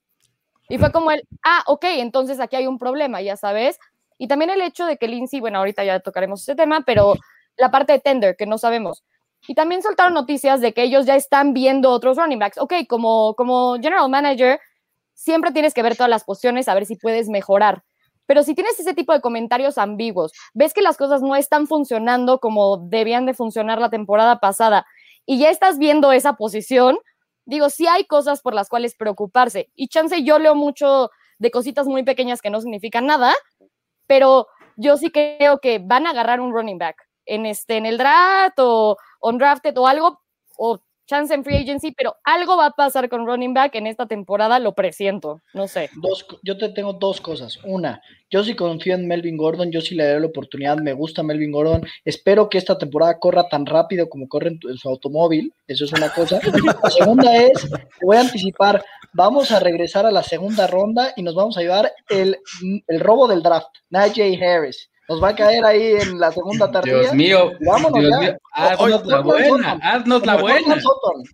y 0.69 0.79
fue 0.79 0.91
como 0.93 1.11
el, 1.11 1.23
ah, 1.45 1.63
ok, 1.67 1.85
entonces 1.85 2.41
aquí 2.41 2.57
hay 2.57 2.67
un 2.67 2.79
problema, 2.79 3.21
ya 3.21 3.37
sabes. 3.37 3.79
Y 4.19 4.29
también 4.29 4.51
el 4.51 4.63
hecho 4.63 4.87
de 4.87 4.97
que 4.97 5.09
Lindsay, 5.09 5.41
bueno, 5.41 5.59
ahorita 5.59 5.85
ya 5.85 6.01
tocaremos 6.01 6.43
ese 6.43 6.55
tema, 6.55 6.83
pero 6.87 7.15
la 7.57 7.71
parte 7.71 7.93
de 7.93 7.99
tender, 7.99 8.37
que 8.37 8.47
no 8.47 8.57
sabemos. 8.59 9.05
Y 9.47 9.55
también 9.55 9.83
soltaron 9.83 10.15
noticias 10.15 10.61
de 10.61 10.73
que 10.73 10.85
ellos 10.85 11.05
ya 11.05 11.17
están 11.17 11.53
viendo 11.53 11.91
otros 11.91 12.17
running 12.17 12.39
backs. 12.39 12.59
Ok, 12.59 12.75
como, 12.89 13.35
como 13.35 13.75
general 13.75 14.09
manager, 14.09 14.61
siempre 15.15 15.53
tienes 15.53 15.75
que 15.75 15.83
ver 15.83 15.97
todas 15.97 16.11
las 16.11 16.25
posiciones, 16.25 16.69
a 16.69 16.75
ver 16.75 16.87
si 16.87 16.97
puedes 16.97 17.29
mejorar. 17.29 17.85
Pero 18.27 18.43
si 18.43 18.55
tienes 18.55 18.79
ese 18.79 18.95
tipo 18.95 19.13
de 19.13 19.21
comentarios 19.21 19.79
ambiguos, 19.79 20.33
ves 20.55 20.73
que 20.73 20.83
las 20.83 20.97
cosas 20.97 21.23
no 21.23 21.37
están 21.37 21.67
funcionando 21.67 22.39
como 22.39 22.79
debían 22.79 23.27
de 23.27 23.35
funcionar 23.35 23.81
la 23.81 23.91
temporada 23.91 24.39
pasada 24.41 24.87
y 25.27 25.39
ya 25.39 25.51
estás 25.51 25.79
viendo 25.79 26.13
esa 26.13 26.35
posición, 26.35 26.99
digo, 27.45 27.71
sí 27.71 27.87
hay 27.87 28.05
cosas 28.05 28.41
por 28.41 28.55
las 28.55 28.69
cuales 28.69 28.95
preocuparse. 28.95 29.71
Y 29.75 29.89
chance, 29.89 30.23
yo 30.23 30.39
leo 30.39 30.55
mucho 30.55 31.11
de 31.39 31.51
cositas 31.51 31.87
muy 31.87 32.05
pequeñas 32.05 32.41
que 32.41 32.51
no 32.51 32.61
significan 32.61 33.07
nada, 33.07 33.35
pero 34.07 34.47
yo 34.77 34.97
sí 34.97 35.11
creo 35.11 35.59
que 35.59 35.79
van 35.79 36.07
a 36.07 36.11
agarrar 36.11 36.41
un 36.41 36.53
running 36.53 36.79
back 36.79 36.97
en, 37.27 37.47
este, 37.47 37.77
en 37.77 37.87
el 37.87 37.99
draft 37.99 38.59
o 38.59 38.97
undrafted 39.21 39.77
o 39.79 39.87
algo, 39.87 40.21
o 40.57 40.81
chance 41.07 41.35
en 41.35 41.45
free 41.45 41.57
agency, 41.57 41.93
pero 41.93 42.17
algo 42.25 42.57
va 42.57 42.67
a 42.67 42.71
pasar 42.71 43.09
con 43.09 43.27
running 43.27 43.55
back 43.55 43.75
en 43.75 43.87
esta 43.87 44.07
temporada, 44.07 44.59
lo 44.59 44.75
presiento, 44.75 45.41
no 45.55 45.69
sé. 45.69 45.91
Dos, 45.97 46.27
yo 46.43 46.57
te 46.57 46.69
tengo 46.71 46.93
dos 46.95 47.21
cosas. 47.21 47.59
Una, 47.65 48.01
yo 48.31 48.43
sí 48.45 48.55
confío 48.55 48.95
en 48.95 49.07
Melvin 49.07 49.37
Gordon, 49.37 49.71
yo 49.71 49.81
sí 49.81 49.95
le 49.95 50.05
daré 50.05 50.21
la 50.21 50.27
oportunidad, 50.27 50.79
me 50.79 50.93
gusta 50.93 51.23
Melvin 51.23 51.53
Gordon. 51.53 51.87
Espero 52.05 52.49
que 52.49 52.59
esta 52.59 52.79
temporada 52.79 53.19
corra 53.19 53.49
tan 53.49 53.67
rápido 53.67 54.09
como 54.09 54.29
corre 54.29 54.59
en, 54.63 54.77
su 54.79 54.89
automóvil, 54.89 55.53
eso 55.67 55.85
es 55.85 55.93
una 55.93 56.13
cosa. 56.13 56.41
La 56.83 56.91
segunda 56.91 57.37
es, 57.37 57.69
voy 58.03 58.17
a 58.17 58.21
anticipar, 58.21 58.85
vamos 59.13 59.51
a 59.53 59.61
regresar 59.61 60.07
a 60.07 60.11
la 60.11 60.23
segunda 60.23 60.67
ronda 60.67 61.13
y 61.17 61.23
nos 61.23 61.35
vamos 61.35 61.57
a 61.57 61.61
llevar 61.61 61.93
el, 62.09 62.39
el 62.87 63.01
robo 63.01 63.29
del 63.29 63.43
draft, 63.43 63.69
Najee 63.91 64.43
Harris. 64.43 64.92
Nos 65.09 65.23
va 65.23 65.31
a 65.31 65.35
caer 65.35 65.65
ahí 65.65 65.95
en 66.01 66.19
la 66.21 66.31
segunda 66.31 66.71
tarde. 66.71 66.91
Dios 67.01 67.13
mío, 67.13 67.51
Vámonos 67.67 67.99
Dios 68.01 68.11
ya. 68.13 68.19
mío, 68.21 68.39
haznos 68.53 69.05
la 69.07 69.21
buena, 69.21 69.73
haznos 69.83 70.25
la 70.27 70.37
buena. 70.37 70.77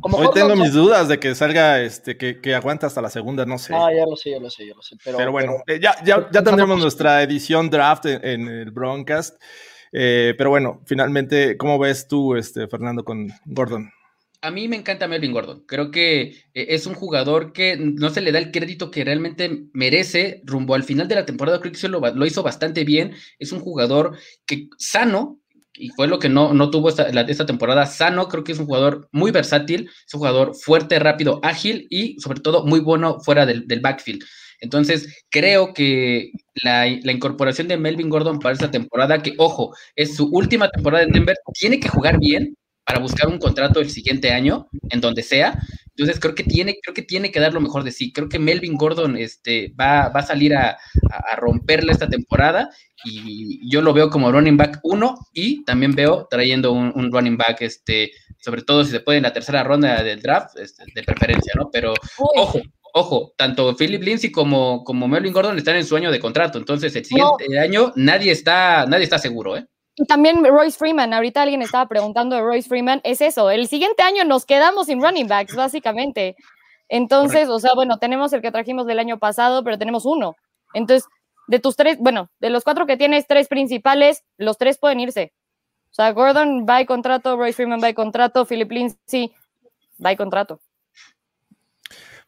Hoy 0.00 0.28
tengo 0.32 0.56
mis 0.56 0.72
dudas 0.72 1.06
de 1.08 1.20
que 1.20 1.34
salga, 1.34 1.80
este, 1.82 2.16
que, 2.16 2.40
que 2.40 2.54
aguanta 2.54 2.86
hasta 2.86 3.02
la 3.02 3.10
segunda, 3.10 3.44
no 3.44 3.58
sé. 3.58 3.74
Ah, 3.74 3.88
ya 3.94 4.06
lo 4.06 4.16
sé, 4.16 4.30
ya 4.30 4.40
lo 4.40 4.48
sé, 4.50 4.66
ya 4.66 4.74
lo 4.74 4.82
sé. 4.82 4.96
Pero, 5.04 5.18
pero 5.18 5.32
bueno, 5.32 5.56
pero- 5.66 5.76
eh, 5.76 5.80
ya, 5.82 5.94
ya, 6.04 6.28
ya 6.32 6.42
tendremos 6.42 6.78
nuestra 6.80 7.22
edición 7.22 7.68
draft 7.70 8.06
en, 8.06 8.24
en 8.24 8.48
el 8.48 8.70
Broncast. 8.70 9.40
Eh, 9.92 10.34
pero 10.36 10.50
bueno, 10.50 10.80
finalmente, 10.86 11.56
¿cómo 11.56 11.78
ves 11.78 12.08
tú, 12.08 12.36
este, 12.36 12.68
Fernando, 12.68 13.04
con 13.04 13.28
Gordon? 13.44 13.90
A 14.40 14.52
mí 14.52 14.68
me 14.68 14.76
encanta 14.76 15.08
Melvin 15.08 15.32
Gordon. 15.32 15.64
Creo 15.66 15.90
que 15.90 16.20
eh, 16.22 16.36
es 16.54 16.86
un 16.86 16.94
jugador 16.94 17.52
que 17.52 17.76
no 17.76 18.10
se 18.10 18.20
le 18.20 18.30
da 18.30 18.38
el 18.38 18.52
crédito 18.52 18.90
que 18.90 19.04
realmente 19.04 19.64
merece 19.72 20.42
rumbo 20.44 20.74
al 20.74 20.84
final 20.84 21.08
de 21.08 21.16
la 21.16 21.26
temporada. 21.26 21.60
Creo 21.60 21.72
que 21.72 21.78
se 21.78 21.88
lo, 21.88 22.26
hizo 22.26 22.42
bastante 22.44 22.84
bien. 22.84 23.14
Es 23.40 23.50
un 23.50 23.58
jugador 23.58 24.16
que 24.46 24.68
sano, 24.78 25.40
y 25.74 25.88
fue 25.90 26.06
lo 26.06 26.20
que 26.20 26.28
no, 26.28 26.54
no 26.54 26.70
tuvo 26.70 26.88
esta, 26.88 27.46
temporada, 27.46 27.86
sano. 27.86 28.28
Creo 28.28 28.44
que 28.44 28.52
es 28.52 28.60
un 28.60 28.66
jugador 28.66 29.08
muy 29.10 29.32
versátil, 29.32 29.90
es 30.06 30.14
un 30.14 30.18
jugador 30.20 30.54
fuerte, 30.54 31.00
rápido, 31.00 31.40
ágil 31.42 31.88
y 31.90 32.20
sobre 32.20 32.40
todo 32.40 32.64
muy 32.64 32.80
bueno 32.80 33.18
fuera 33.20 33.44
del, 33.44 33.66
del 33.66 33.80
backfield. 33.80 34.22
Entonces, 34.60 35.24
creo 35.30 35.72
que 35.74 36.32
la 36.62 37.12
incorporación 37.12 37.68
de 37.68 37.76
Melvin 37.76 38.08
Gordon 38.10 38.38
para 38.40 38.52
esta 38.54 38.70
temporada, 38.70 39.22
que 39.22 39.34
ojo, 39.38 39.74
es 39.96 40.16
su 40.16 40.28
última 40.30 40.68
temporada 40.68 41.04
en 41.04 41.12
Denver, 41.12 41.36
tiene 41.54 41.80
que 41.80 41.88
jugar 41.88 42.18
bien 42.18 42.56
para 42.88 43.00
buscar 43.00 43.28
un 43.28 43.38
contrato 43.38 43.80
el 43.80 43.90
siguiente 43.90 44.32
año, 44.32 44.66
en 44.88 45.00
donde 45.02 45.22
sea. 45.22 45.58
Entonces 45.94 46.18
creo 46.20 46.34
que 46.34 46.44
tiene, 46.44 46.78
creo 46.82 46.94
que 46.94 47.02
tiene 47.02 47.30
que 47.30 47.38
dar 47.40 47.52
lo 47.52 47.60
mejor 47.60 47.84
de 47.84 47.90
sí. 47.92 48.12
Creo 48.12 48.28
que 48.30 48.38
Melvin 48.38 48.76
Gordon 48.76 49.16
este, 49.18 49.74
va, 49.78 50.08
va 50.08 50.20
a 50.20 50.26
salir 50.26 50.54
a, 50.54 50.70
a- 50.70 50.76
a 51.32 51.36
romperle 51.36 51.92
esta 51.92 52.08
temporada 52.08 52.70
y 53.04 53.68
yo 53.70 53.82
lo 53.82 53.92
veo 53.92 54.08
como 54.08 54.32
running 54.32 54.56
back 54.56 54.78
uno 54.84 55.16
y 55.34 55.64
también 55.64 55.92
veo 55.94 56.26
trayendo 56.30 56.72
un, 56.72 56.92
un 56.94 57.12
running 57.12 57.36
back, 57.36 57.60
este, 57.60 58.10
sobre 58.38 58.62
todo 58.62 58.84
si 58.84 58.90
se 58.92 59.00
puede 59.00 59.18
en 59.18 59.24
la 59.24 59.32
tercera 59.32 59.62
ronda 59.64 60.02
del 60.02 60.22
draft, 60.22 60.56
este, 60.58 60.84
de 60.94 61.02
preferencia, 61.02 61.52
¿no? 61.56 61.68
Pero 61.70 61.92
ojo, 62.36 62.60
ojo, 62.94 63.34
tanto 63.36 63.76
Philip 63.76 64.02
Lindsay 64.02 64.30
como, 64.30 64.82
como 64.84 65.08
Melvin 65.08 65.32
Gordon 65.32 65.58
están 65.58 65.76
en 65.76 65.84
su 65.84 65.94
año 65.96 66.10
de 66.10 66.20
contrato. 66.20 66.58
Entonces 66.58 66.94
el 66.96 67.04
siguiente 67.04 67.58
año 67.58 67.92
nadie 67.96 68.30
está, 68.32 68.86
nadie 68.86 69.04
está 69.04 69.18
seguro, 69.18 69.56
¿eh? 69.58 69.66
Y 69.98 70.04
también 70.04 70.44
Royce 70.44 70.78
Freeman, 70.78 71.12
ahorita 71.12 71.42
alguien 71.42 71.60
estaba 71.60 71.86
preguntando 71.86 72.36
de 72.36 72.42
Royce 72.42 72.68
Freeman, 72.68 73.00
es 73.02 73.20
eso, 73.20 73.50
el 73.50 73.66
siguiente 73.66 74.04
año 74.04 74.22
nos 74.22 74.46
quedamos 74.46 74.86
sin 74.86 75.02
running 75.02 75.26
backs, 75.26 75.56
básicamente. 75.56 76.36
Entonces, 76.88 77.48
o 77.48 77.58
sea, 77.58 77.74
bueno, 77.74 77.98
tenemos 77.98 78.32
el 78.32 78.40
que 78.40 78.52
trajimos 78.52 78.86
del 78.86 79.00
año 79.00 79.18
pasado, 79.18 79.64
pero 79.64 79.76
tenemos 79.76 80.06
uno. 80.06 80.36
Entonces, 80.72 81.08
de 81.48 81.58
tus 81.58 81.74
tres, 81.74 81.98
bueno, 81.98 82.30
de 82.38 82.50
los 82.50 82.62
cuatro 82.62 82.86
que 82.86 82.96
tienes, 82.96 83.26
tres 83.26 83.48
principales, 83.48 84.22
los 84.36 84.56
tres 84.56 84.78
pueden 84.78 85.00
irse. 85.00 85.32
O 85.90 85.94
sea, 85.94 86.12
Gordon 86.12 86.64
va 86.64 86.80
y 86.80 86.86
contrato, 86.86 87.36
Royce 87.36 87.54
Freeman 87.56 87.80
va 87.82 87.88
y 87.88 87.94
contrato, 87.94 88.44
Philip 88.46 88.70
Lindsay 88.70 89.32
va 90.04 90.12
y 90.12 90.16
contrato. 90.16 90.60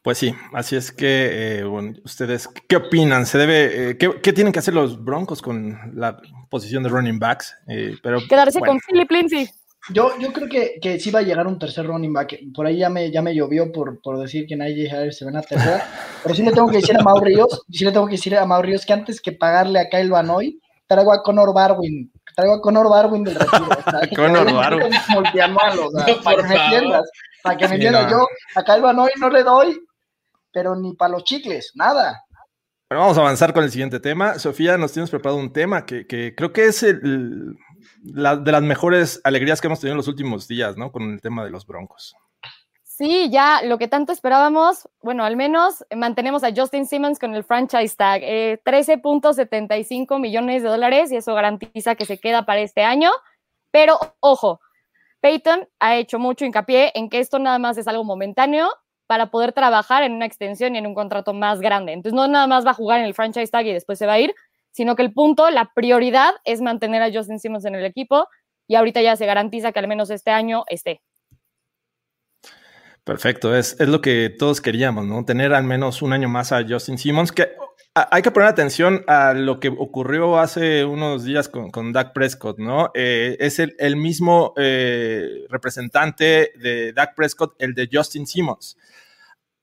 Pues 0.03 0.17
sí, 0.17 0.35
así 0.55 0.77
es 0.77 0.93
que, 0.93 1.59
eh, 1.59 1.65
bueno, 1.65 1.93
ustedes, 2.05 2.49
¿qué 2.69 2.77
opinan? 2.77 3.27
¿Se 3.27 3.37
debe, 3.37 3.91
eh, 3.91 3.99
qué, 3.99 4.19
qué 4.23 4.33
tienen 4.33 4.51
que 4.53 4.59
hacer 4.59 4.73
los 4.73 5.05
Broncos 5.05 5.43
con 5.43 5.79
la 5.95 6.17
posición 6.49 6.83
de 6.83 6.89
running 6.89 7.19
backs? 7.19 7.55
Eh, 7.69 7.97
pero, 8.03 8.19
Quedarse 8.27 8.61
bueno, 8.61 8.73
con 8.73 8.81
Philip 8.81 9.11
Lindsay. 9.11 9.51
Yo, 9.93 10.13
yo 10.19 10.33
creo 10.33 10.49
que, 10.49 10.79
que 10.81 10.99
sí 11.01 11.11
va 11.11 11.19
a 11.21 11.23
llegar 11.23 11.47
un 11.47 11.59
tercer 11.59 11.87
running 11.87 12.13
back. 12.15 12.35
Por 12.55 12.67
ahí 12.67 12.79
ya 12.79 12.89
me, 12.89 13.11
ya 13.11 13.21
me 13.23 13.35
llovió 13.35 13.71
por, 13.73 14.01
por 14.01 14.19
decir 14.19 14.47
que 14.47 14.57
Najee 14.57 14.91
Harris 14.91 15.19
se 15.19 15.25
ven 15.27 15.37
a 15.37 15.43
tercera. 15.43 15.87
Pero 16.23 16.35
sí 16.35 16.43
le 16.43 16.53
tengo 16.53 16.69
que 16.69 16.77
decir 16.79 16.97
a 16.99 17.03
Mau 17.03 17.19
Ríos, 17.21 17.63
sí 17.71 17.85
le 17.85 17.93
tengo 17.93 18.07
que 18.07 18.13
decir 18.13 18.37
a 18.37 18.47
Mau 18.47 18.63
Ríos 18.63 18.87
que 18.87 18.93
antes 18.95 19.21
que 19.21 19.33
pagarle 19.33 19.81
a 19.81 19.89
Kyle 19.91 20.11
Banoy, 20.11 20.61
traigo 20.87 21.13
a 21.13 21.23
Connor 21.23 21.53
Barwin. 21.55 22.11
Traigo 22.37 22.55
a 22.55 22.61
Connor 22.63 22.89
Barwin 22.89 23.25
del 23.25 23.35
retiro. 23.35 23.69
o 23.69 23.91
sea, 23.91 24.01
Conor 24.17 24.51
Barwin. 24.53 24.93
multianual, 25.11 25.79
o 25.79 25.91
sea, 25.91 26.07
No, 26.15 26.23
para 26.23 26.37
que 26.43 26.49
me 26.49 26.55
entiendas. 26.65 27.11
Para 27.43 27.57
que 27.57 27.65
me 27.65 27.69
Sí, 27.69 27.75
entiendas. 27.75 28.05
no. 28.05 28.11
Yo 28.11 28.27
a 28.55 28.63
Kyle 28.65 28.81
Banoy 28.83 29.11
no 29.19 29.31
le 29.31 29.43
doy, 29.43 29.81
pero 30.53 30.77
ni 30.77 30.95
para 30.95 31.13
los 31.13 31.25
chicles, 31.25 31.73
nada. 31.75 32.25
Bueno, 32.89 33.03
vamos 33.03 33.19
a 33.19 33.21
avanzar 33.21 33.53
con 33.53 33.63
el 33.63 33.71
siguiente 33.71 34.01
tema. 34.01 34.39
Sofía, 34.39 34.77
nos 34.77 34.93
tienes 34.93 35.11
preparado 35.11 35.39
un 35.41 35.53
tema 35.53 35.87
que, 35.87 36.07
que 36.07 36.35
creo 36.35 36.53
que 36.53 36.65
es 36.67 36.83
el- 36.83 37.55
la, 38.03 38.37
de 38.37 38.51
las 38.53 38.63
mejores 38.63 39.21
alegrías 39.25 39.61
que 39.61 39.69
hemos 39.69 39.79
tenido 39.81 39.93
en 39.95 39.99
los 39.99 40.09
últimos 40.09 40.49
días, 40.49 40.77
¿no? 40.77 40.91
Con 40.91 41.13
el 41.13 41.21
tema 41.21 41.45
de 41.45 41.51
los 41.51 41.67
Broncos. 41.67 42.15
Sí, 42.83 43.31
ya 43.31 43.63
lo 43.63 43.79
que 43.79 43.89
tanto 43.89 44.13
esperábamos, 44.13 44.87
bueno, 45.01 45.25
al 45.25 45.35
menos 45.37 45.85
mantenemos 45.97 46.45
a 46.45 46.51
Justin 46.55 46.85
Simmons 46.85 47.19
con 47.19 47.35
el 47.35 47.45
franchise 47.45 47.97
tag, 47.97 48.21
eh, 48.23 48.61
13.75 48.63 50.19
millones 50.21 50.63
de 50.63 50.69
dólares 50.69 51.11
y 51.11 51.17
eso 51.17 51.35
garantiza 51.35 51.95
que 51.95 52.05
se 52.05 52.19
queda 52.19 52.45
para 52.45 52.61
este 52.61 52.83
año. 52.83 53.11
Pero 53.71 53.99
ojo, 54.21 54.61
Peyton 55.21 55.67
ha 55.79 55.97
hecho 55.97 56.19
mucho 56.19 56.45
hincapié 56.45 56.93
en 56.95 57.09
que 57.09 57.21
esto 57.21 57.39
nada 57.39 57.59
más 57.59 57.79
es 57.79 57.89
algo 57.89 58.05
momentáneo 58.05 58.69
para 59.11 59.33
poder 59.33 59.53
trabajar 59.53 60.05
en 60.05 60.13
una 60.13 60.25
extensión 60.25 60.77
y 60.77 60.79
en 60.79 60.87
un 60.87 60.95
contrato 60.95 61.35
más 61.35 61.61
grande. 61.61 61.93
Entonces 61.93 62.15
no 62.15 62.29
nada 62.29 62.47
más 62.47 62.65
va 62.65 62.71
a 62.71 62.75
jugar 62.75 63.01
en 63.01 63.07
el 63.07 63.15
franchise 63.15 63.51
tag 63.51 63.67
y 63.67 63.73
después 63.73 63.99
se 63.99 64.07
va 64.07 64.13
a 64.13 64.21
ir, 64.21 64.33
sino 64.71 64.95
que 64.95 65.03
el 65.03 65.13
punto, 65.13 65.51
la 65.51 65.73
prioridad 65.75 66.35
es 66.45 66.61
mantener 66.61 67.03
a 67.03 67.13
Justin 67.13 67.41
Simmons 67.41 67.65
en 67.65 67.75
el 67.75 67.85
equipo 67.85 68.29
y 68.69 68.77
ahorita 68.77 69.03
ya 69.03 69.17
se 69.17 69.27
garantiza 69.27 69.73
que 69.73 69.81
al 69.81 69.89
menos 69.89 70.11
este 70.11 70.31
año 70.31 70.63
esté. 70.69 71.01
Perfecto, 73.03 73.57
es, 73.57 73.81
es 73.81 73.89
lo 73.89 74.01
que 74.01 74.31
todos 74.31 74.61
queríamos, 74.61 75.05
¿no? 75.07 75.25
Tener 75.25 75.55
al 75.55 75.65
menos 75.65 76.03
un 76.03 76.13
año 76.13 76.29
más 76.29 76.53
a 76.53 76.65
Justin 76.65 76.97
Simmons, 76.97 77.33
que 77.33 77.49
hay 77.95 78.23
que 78.23 78.31
poner 78.31 78.49
atención 78.49 79.03
a 79.09 79.35
lo 79.35 79.59
que 79.59 79.69
ocurrió 79.69 80.39
hace 80.39 80.85
unos 80.85 81.25
días 81.25 81.49
con, 81.49 81.71
con 81.71 81.93
Dak 81.93 82.13
Prescott, 82.13 82.59
¿no? 82.59 82.91
Eh, 82.95 83.37
es 83.41 83.59
el, 83.59 83.75
el 83.79 83.97
mismo 83.97 84.55
eh, 84.57 85.45
representante 85.49 86.53
de 86.57 86.93
Dak 86.93 87.17
Prescott, 87.17 87.55
el 87.59 87.75
de 87.75 87.89
Justin 87.93 88.27
Simmons. 88.27 88.77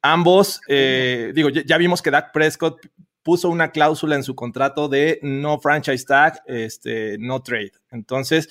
Ambos, 0.02 0.60
eh, 0.68 1.32
digo, 1.34 1.50
ya, 1.50 1.64
ya 1.66 1.78
vimos 1.78 2.02
que 2.02 2.12
Dak 2.12 2.34
Prescott 2.34 2.86
puso 3.24 3.50
una 3.50 3.72
cláusula 3.72 4.16
en 4.16 4.24
su 4.24 4.36
contrato 4.36 4.90
de 4.90 5.20
no 5.22 5.60
franchise 5.60 6.06
tag, 6.06 6.42
este, 6.48 7.18
no 7.20 7.42
trade. 7.42 7.74
Entonces, 7.92 8.50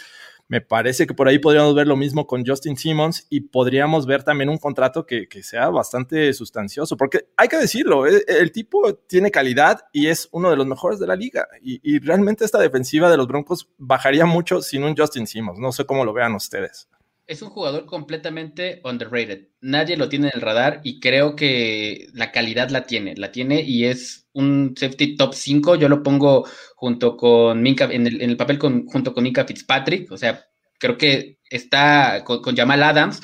me 0.49 0.61
parece 0.61 1.07
que 1.07 1.15
por 1.15 1.29
ahí 1.29 1.39
podríamos 1.39 1.75
ver 1.75 1.87
lo 1.87 1.97
mismo 1.97 2.27
con 2.27 2.47
Justin 2.47 2.77
Simmons 2.77 3.27
y 3.31 3.41
podríamos 3.41 4.07
ver 4.07 4.23
también 4.23 4.49
un 4.49 4.59
contrato 4.59 5.05
que, 5.05 5.29
que 5.29 5.43
sea 5.43 5.69
bastante 5.71 6.33
sustancioso, 6.33 6.97
porque 6.97 7.29
hay 7.37 7.49
que 7.49 7.59
decirlo, 7.59 8.07
el, 8.07 8.23
el 8.27 8.53
tipo 8.53 8.95
tiene 8.95 9.31
calidad 9.31 9.87
y 9.93 10.07
es 10.07 10.29
uno 10.31 10.51
de 10.51 10.57
los 10.57 10.67
mejores 10.67 10.99
de 10.99 11.07
la 11.07 11.17
liga. 11.17 11.49
Y, 11.61 11.81
y 11.83 11.99
realmente 11.99 12.45
esta 12.45 12.59
defensiva 12.59 13.11
de 13.11 13.17
los 13.17 13.27
Broncos 13.27 13.69
bajaría 13.79 14.27
mucho 14.27 14.63
sin 14.63 14.85
un 14.85 14.97
Justin 14.97 15.27
Simmons. 15.27 15.59
No 15.59 15.73
sé 15.73 15.85
cómo 15.85 16.05
lo 16.05 16.13
vean 16.13 16.35
ustedes. 16.35 16.89
Es 17.27 17.43
un 17.43 17.51
jugador 17.51 17.87
completamente 17.87 18.81
underrated. 18.85 19.49
Nadie 19.61 19.97
lo 19.97 20.09
tiene 20.09 20.29
en 20.29 20.37
el 20.37 20.41
radar 20.43 20.81
y 20.85 21.01
creo 21.01 21.35
que 21.35 22.07
la 22.13 22.31
calidad 22.31 22.71
la 22.71 22.87
tiene. 22.87 23.15
La 23.17 23.33
tiene 23.33 23.63
y 23.63 23.87
es 23.87 24.29
un 24.33 24.75
safety 24.77 25.17
top 25.17 25.35
5. 25.35 25.75
Yo 25.75 25.89
lo 25.89 26.05
pongo 26.05 26.47
junto 26.77 27.17
con 27.17 27.63
Minka, 27.63 27.87
en 27.91 28.07
el, 28.07 28.37
papel 28.37 28.59
con, 28.59 28.87
junto 28.87 29.13
con 29.13 29.25
Minka 29.25 29.45
Fitzpatrick. 29.45 30.13
O 30.13 30.17
sea, 30.17 30.45
creo 30.79 30.97
que 30.99 31.39
está 31.51 32.23
con, 32.25 32.43
con 32.43 32.55
Jamal 32.55 32.85
Adams. 32.85 33.21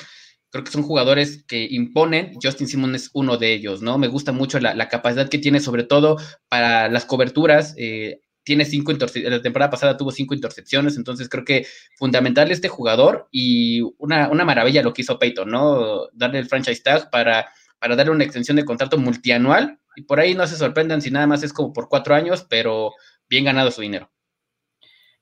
Creo 0.49 0.65
que 0.65 0.71
son 0.71 0.83
jugadores 0.83 1.45
que 1.47 1.65
imponen. 1.71 2.33
Justin 2.43 2.67
Simmons 2.67 2.95
es 2.95 3.09
uno 3.13 3.37
de 3.37 3.53
ellos, 3.53 3.81
¿no? 3.81 3.97
Me 3.97 4.09
gusta 4.09 4.33
mucho 4.33 4.59
la, 4.59 4.75
la 4.75 4.89
capacidad 4.89 5.29
que 5.29 5.39
tiene, 5.39 5.61
sobre 5.61 5.85
todo 5.85 6.17
para 6.49 6.89
las 6.89 7.05
coberturas. 7.05 7.73
Eh, 7.77 8.19
tiene 8.43 8.65
cinco 8.65 8.91
intercepciones, 8.91 9.37
la 9.37 9.41
temporada 9.41 9.71
pasada 9.71 9.97
tuvo 9.97 10.11
cinco 10.11 10.33
intercepciones, 10.33 10.97
entonces 10.97 11.29
creo 11.29 11.45
que 11.45 11.65
fundamental 11.95 12.51
este 12.51 12.67
jugador 12.67 13.27
y 13.31 13.81
una, 13.97 14.29
una 14.29 14.45
maravilla 14.45 14.83
lo 14.83 14.93
que 14.93 15.01
hizo 15.01 15.19
Peyton, 15.19 15.49
¿no? 15.49 16.07
Darle 16.13 16.39
el 16.39 16.47
franchise 16.47 16.83
tag 16.83 17.09
para, 17.09 17.51
para 17.79 17.95
darle 17.95 18.11
una 18.11 18.23
extensión 18.23 18.57
de 18.57 18.65
contrato 18.65 18.97
multianual 18.97 19.79
y 19.95 20.03
por 20.03 20.19
ahí 20.19 20.35
no 20.35 20.45
se 20.47 20.57
sorprendan 20.57 21.01
si 21.01 21.11
nada 21.11 21.27
más 21.27 21.43
es 21.43 21.53
como 21.53 21.73
por 21.73 21.87
cuatro 21.89 22.15
años, 22.15 22.45
pero 22.49 22.93
bien 23.29 23.45
ganado 23.45 23.71
su 23.71 23.81
dinero. 23.81 24.09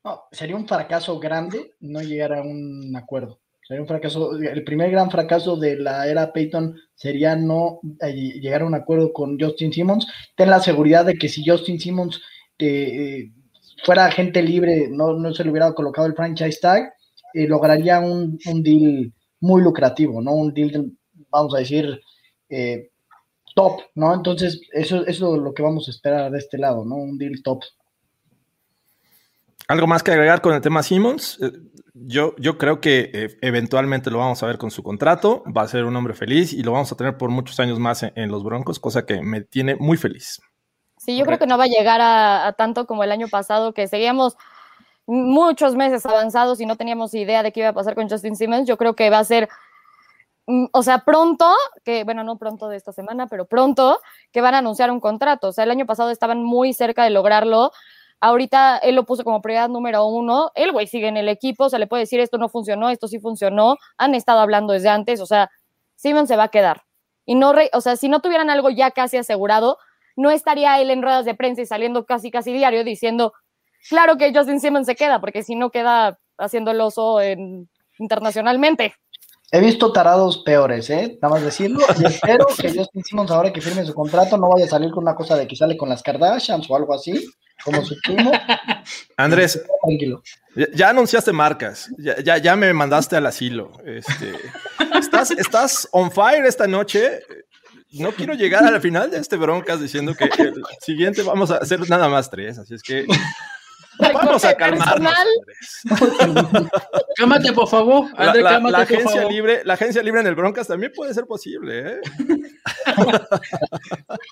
No, 0.04 0.24
sería 0.32 0.56
un 0.56 0.68
fracaso 0.68 1.20
grande 1.20 1.76
no 1.80 2.02
llegar 2.02 2.34
a 2.34 2.42
un 2.42 2.96
acuerdo. 2.96 3.40
Sería 3.68 3.84
un 3.84 3.88
fracaso. 3.88 4.36
El 4.36 4.64
primer 4.64 4.90
gran 4.92 5.12
fracaso 5.12 5.56
de 5.56 5.78
la 5.78 6.08
era 6.08 6.34
Peyton 6.34 6.76
sería 6.96 7.36
no 7.36 7.80
eh, 8.02 8.14
llegar 8.14 8.64
a 8.64 8.66
un 8.66 8.74
acuerdo 8.74 9.14
con 9.14 9.40
Justin 9.40 9.72
Simmons. 9.72 10.08
Ten 10.36 10.50
la 10.50 10.60
seguridad 10.60 11.06
de 11.06 11.16
que 11.16 11.30
si 11.30 11.48
Justin 11.48 11.80
Simmons 11.80 12.20
eh, 12.68 13.32
fuera 13.84 14.06
agente 14.06 14.42
libre, 14.42 14.88
no, 14.90 15.14
no 15.14 15.34
se 15.34 15.44
le 15.44 15.52
hubiera 15.52 15.74
colocado 15.74 16.08
el 16.08 16.16
franchise 16.16 16.60
tag, 16.62 16.94
eh, 17.34 17.48
lograría 17.48 18.00
un, 18.00 18.38
un, 18.46 18.64
deal 18.64 19.14
muy 19.40 19.62
lucrativo, 19.62 20.22
¿no? 20.22 20.34
Un 20.34 20.54
deal, 20.54 20.92
vamos 21.30 21.56
a 21.56 21.60
decir, 21.60 22.02
eh, 22.50 22.90
top, 23.56 23.82
¿no? 23.96 24.14
Entonces, 24.14 24.62
eso, 24.72 25.06
eso 25.06 25.36
es 25.36 25.42
lo 25.42 25.54
que 25.54 25.64
vamos 25.64 25.88
a 25.88 25.92
esperar 25.92 26.32
de 26.32 26.38
este 26.38 26.58
lado, 26.58 26.86
¿no? 26.86 26.96
Un 26.96 27.18
deal 27.18 27.42
top. 27.44 27.62
¿Algo 29.68 29.88
más 29.88 30.04
que 30.04 30.12
agregar 30.12 30.42
con 30.42 30.54
el 30.54 30.62
tema 30.62 30.84
Simmons? 30.84 31.40
Eh, 31.42 31.52
Yo, 31.94 32.36
yo 32.38 32.58
creo 32.58 32.82
que 32.82 33.38
eventualmente 33.42 34.12
lo 34.12 34.18
vamos 34.18 34.42
a 34.42 34.48
ver 34.48 34.58
con 34.58 34.72
su 34.72 34.82
contrato, 34.82 35.44
va 35.56 35.62
a 35.64 35.68
ser 35.68 35.86
un 35.86 35.96
hombre 35.96 36.14
feliz 36.14 36.52
y 36.54 36.64
lo 36.64 36.72
vamos 36.72 36.92
a 36.92 36.96
tener 36.96 37.18
por 37.18 37.30
muchos 37.30 37.60
años 37.60 37.80
más 37.80 38.04
en 38.04 38.30
los 38.30 38.44
Broncos, 38.44 38.80
cosa 38.80 39.06
que 39.06 39.22
me 39.22 39.42
tiene 39.42 39.76
muy 39.76 39.98
feliz. 39.98 40.42
Sí, 41.04 41.18
yo 41.18 41.26
Correcto. 41.26 41.46
creo 41.46 41.48
que 41.48 41.50
no 41.50 41.58
va 41.58 41.64
a 41.64 41.68
llegar 41.68 42.00
a, 42.00 42.46
a, 42.46 42.54
tanto 42.54 42.86
como 42.86 43.04
el 43.04 43.12
año 43.12 43.28
pasado, 43.28 43.74
que 43.74 43.88
seguíamos 43.88 44.38
muchos 45.08 45.76
meses 45.76 46.06
avanzados 46.06 46.62
y 46.62 46.68
no 46.68 46.76
teníamos 46.76 47.16
idea 47.16 47.42
de 47.42 47.52
qué 47.52 47.62
iba 47.62 47.70
a 47.70 47.74
pasar 47.74 47.96
con 47.96 48.08
Justin 48.08 48.36
Simmons. 48.36 48.68
Yo 48.68 48.78
creo 48.78 48.96
que 48.96 49.10
va 49.10 49.18
a 49.18 49.24
ser, 49.24 49.50
mm, 50.46 50.66
o 50.72 50.84
sea, 50.84 51.00
pronto, 51.00 51.52
que 51.84 52.04
bueno, 52.04 52.24
no 52.24 52.38
pronto 52.38 52.68
de 52.68 52.78
esta 52.78 52.92
semana, 52.92 53.26
pero 53.26 53.46
pronto, 53.46 54.00
que 54.32 54.42
van 54.42 54.54
a 54.54 54.60
anunciar 54.60 54.92
un 54.92 55.00
contrato. 55.00 55.48
O 55.48 55.52
sea, 55.52 55.64
el 55.64 55.72
año 55.72 55.88
pasado 55.88 56.12
estaban 56.12 56.44
muy 56.44 56.72
cerca 56.72 57.04
de 57.04 57.10
lograrlo. 57.10 57.72
Ahorita 58.20 58.78
él 58.78 58.94
lo 58.94 59.04
puso 59.04 59.24
como 59.24 59.42
prioridad 59.42 59.70
número 59.70 60.06
uno. 60.06 60.52
El 60.54 60.72
güey 60.72 60.86
sigue 60.86 61.08
en 61.08 61.18
el 61.18 61.30
equipo, 61.30 61.64
o 61.66 61.70
sea, 61.70 61.80
le 61.80 61.88
puede 61.88 62.02
decir 62.04 62.20
esto 62.20 62.38
no 62.38 62.48
funcionó, 62.48 62.90
esto 62.92 63.08
sí 63.08 63.20
funcionó. 63.20 63.78
Han 63.98 64.14
estado 64.14 64.40
hablando 64.40 64.74
desde 64.74 64.90
antes, 64.90 65.20
o 65.20 65.26
sea, 65.26 65.50
Simmons 65.96 66.28
se 66.28 66.36
va 66.36 66.44
a 66.44 66.50
quedar. 66.50 66.84
Y 67.26 67.34
no, 67.34 67.54
re, 67.54 67.72
o 67.74 67.82
sea, 67.82 67.96
si 67.96 68.08
no 68.08 68.20
tuvieran 68.20 68.52
algo 68.52 68.70
ya 68.70 68.92
casi 68.92 69.18
asegurado, 69.18 69.80
no 70.16 70.32
estaría 70.32 70.80
él 70.82 70.90
en 70.90 71.02
ruedas 71.02 71.26
de 71.26 71.36
prensa 71.36 71.62
y 71.62 71.66
saliendo 71.66 72.06
casi 72.06 72.32
casi 72.32 72.54
diario 72.54 72.84
diciendo, 72.84 73.34
claro 73.90 74.18
que 74.18 74.34
Justin 74.34 74.60
Simmons 74.60 74.88
se 74.88 74.96
queda, 74.96 75.20
porque 75.20 75.44
si 75.44 75.56
no 75.56 75.70
queda 75.70 76.20
haciendo 76.38 76.72
el 76.72 76.82
oso 76.82 77.22
en, 77.22 77.70
internacionalmente. 78.00 78.96
He 79.54 79.60
visto 79.60 79.92
tarados 79.92 80.44
peores, 80.44 80.90
¿eh? 80.90 81.20
Nada 81.22 81.36
más 81.36 81.44
decirlo. 81.44 81.86
Y 82.00 82.06
espero 82.06 82.48
que 82.58 82.74
Justin 82.74 83.04
Simmons, 83.04 83.32
ahora 83.32 83.52
que 83.52 83.60
firme 83.60 83.86
su 83.86 83.94
contrato, 83.94 84.38
no 84.38 84.50
vaya 84.50 84.66
a 84.66 84.70
salir 84.70 84.92
con 84.92 85.04
una 85.04 85.16
cosa 85.16 85.36
de 85.36 85.46
que 85.46 85.58
sale 85.58 85.76
con 85.76 85.90
las 85.90 86.02
Kardashians 86.02 86.70
o 86.70 86.76
algo 86.76 86.94
así, 86.94 87.30
como 87.64 87.84
su 87.84 87.96
primo. 88.02 88.32
Andrés, 89.18 89.62
Tranquilo. 89.84 90.24
ya, 90.74 90.90
anunciaste 90.90 91.34
marcas, 91.34 91.92
ya, 91.98 92.18
ya, 92.22 92.38
ya 92.38 92.56
me 92.56 92.72
mandaste 92.74 93.18
al 93.18 93.26
asilo. 93.26 93.74
Este, 93.86 94.34
estás, 94.98 95.32
estás 95.32 95.90
on 95.92 96.12
fire 96.12 96.46
esta 96.46 96.66
noche. 96.66 97.20
No 97.94 98.12
quiero 98.12 98.34
llegar 98.34 98.64
al 98.66 98.80
final 98.82 99.12
de 99.12 99.18
este 99.18 99.36
broncas 99.38 99.80
diciendo 99.82 100.14
que 100.16 100.26
el 100.26 100.64
siguiente 100.82 101.24
vamos 101.24 101.52
a 101.52 101.58
hacer 101.58 101.88
nada 101.90 102.08
más 102.10 102.30
tres, 102.30 102.58
así 102.58 102.74
es 102.76 102.82
que 102.82 103.06
vamos 104.00 104.44
a 104.46 104.54
calmarnos. 104.56 105.14
Cámate, 107.18 107.52
por 107.54 107.68
favor. 107.68 108.06
La, 108.18 108.28
André, 108.28 108.42
la- 108.44 108.50
cámate, 108.52 108.72
la 108.72 108.78
por 108.78 108.84
agencia 108.96 109.16
favor. 109.22 109.32
libre, 109.34 109.62
la 109.66 109.74
agencia 109.74 110.02
libre 110.04 110.22
en 110.22 110.28
el 110.28 110.36
Broncas 110.36 110.68
también 110.68 110.92
puede 110.96 111.14
ser 111.14 111.26
posible, 111.26 111.80
¿eh? 111.94 112.02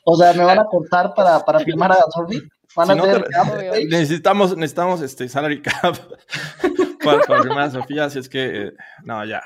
O 0.04 0.16
sea, 0.16 0.34
¿me 0.34 0.44
van 0.44 0.60
a 0.60 0.66
cortar 0.66 1.14
para, 1.14 1.40
para 1.44 1.60
firmar 1.60 1.92
a 1.92 1.98
Sordi? 2.14 2.42
¿Van 2.76 2.86
Si 2.88 2.92
a 2.92 2.96
no 2.96 3.04
hacer 3.04 3.24
te- 3.24 3.40
Obvio. 3.40 3.88
necesitamos, 3.90 4.56
necesitamos 4.56 5.02
este 5.02 5.28
salary 5.28 5.62
cap 5.62 5.96
para, 7.04 7.72
Sofía, 7.72 8.06
así 8.06 8.20
es 8.20 8.30
que 8.30 8.68
eh, 8.68 8.74
no, 9.04 9.26
ya, 9.26 9.42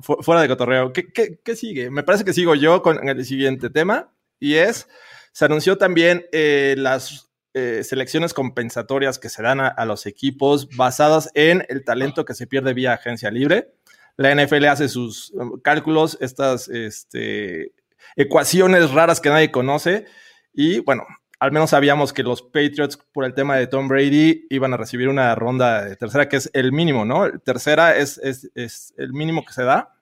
fuera 0.00 0.42
de 0.42 0.48
cotorreo. 0.48 0.92
¿Qué, 0.92 1.12
qué, 1.12 1.40
qué 1.42 1.56
sigue? 1.56 1.90
Me 1.90 2.02
parece 2.02 2.24
que 2.24 2.32
sigo 2.32 2.54
yo 2.54 2.82
con 2.82 3.08
el 3.08 3.24
siguiente 3.24 3.70
tema 3.70 4.12
y 4.38 4.54
es, 4.54 4.88
se 5.32 5.44
anunció 5.44 5.78
también 5.78 6.26
eh, 6.32 6.74
las 6.78 7.30
eh, 7.54 7.82
selecciones 7.84 8.34
compensatorias 8.34 9.18
que 9.18 9.28
se 9.28 9.42
dan 9.42 9.60
a, 9.60 9.68
a 9.68 9.84
los 9.84 10.06
equipos 10.06 10.68
basadas 10.76 11.30
en 11.34 11.64
el 11.68 11.84
talento 11.84 12.24
que 12.24 12.34
se 12.34 12.46
pierde 12.46 12.74
vía 12.74 12.94
agencia 12.94 13.30
libre. 13.30 13.74
La 14.16 14.34
NFL 14.34 14.66
hace 14.66 14.88
sus 14.88 15.30
um, 15.32 15.60
cálculos, 15.60 16.18
estas 16.20 16.68
este, 16.68 17.72
ecuaciones 18.16 18.90
raras 18.90 19.20
que 19.20 19.30
nadie 19.30 19.50
conoce 19.50 20.06
y 20.52 20.80
bueno, 20.80 21.04
al 21.42 21.50
menos 21.50 21.70
sabíamos 21.70 22.12
que 22.12 22.22
los 22.22 22.40
Patriots, 22.40 22.96
por 22.96 23.24
el 23.24 23.34
tema 23.34 23.56
de 23.56 23.66
Tom 23.66 23.88
Brady, 23.88 24.46
iban 24.48 24.74
a 24.74 24.76
recibir 24.76 25.08
una 25.08 25.34
ronda 25.34 25.84
de 25.84 25.96
tercera, 25.96 26.28
que 26.28 26.36
es 26.36 26.48
el 26.52 26.70
mínimo, 26.70 27.04
¿no? 27.04 27.36
Tercera 27.40 27.96
es, 27.96 28.18
es, 28.18 28.94
el 28.96 29.12
mínimo 29.12 29.44
que 29.44 29.52
se 29.52 29.64
da. 29.64 29.92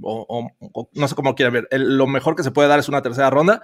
O, 0.00 0.48
no 0.92 1.08
sé 1.08 1.14
cómo 1.16 1.34
quieran 1.34 1.54
ver. 1.54 1.68
Lo 1.72 2.06
mejor 2.06 2.36
que 2.36 2.44
se 2.44 2.52
puede 2.52 2.68
dar 2.68 2.78
es 2.78 2.88
una 2.88 3.02
tercera 3.02 3.30
ronda 3.30 3.62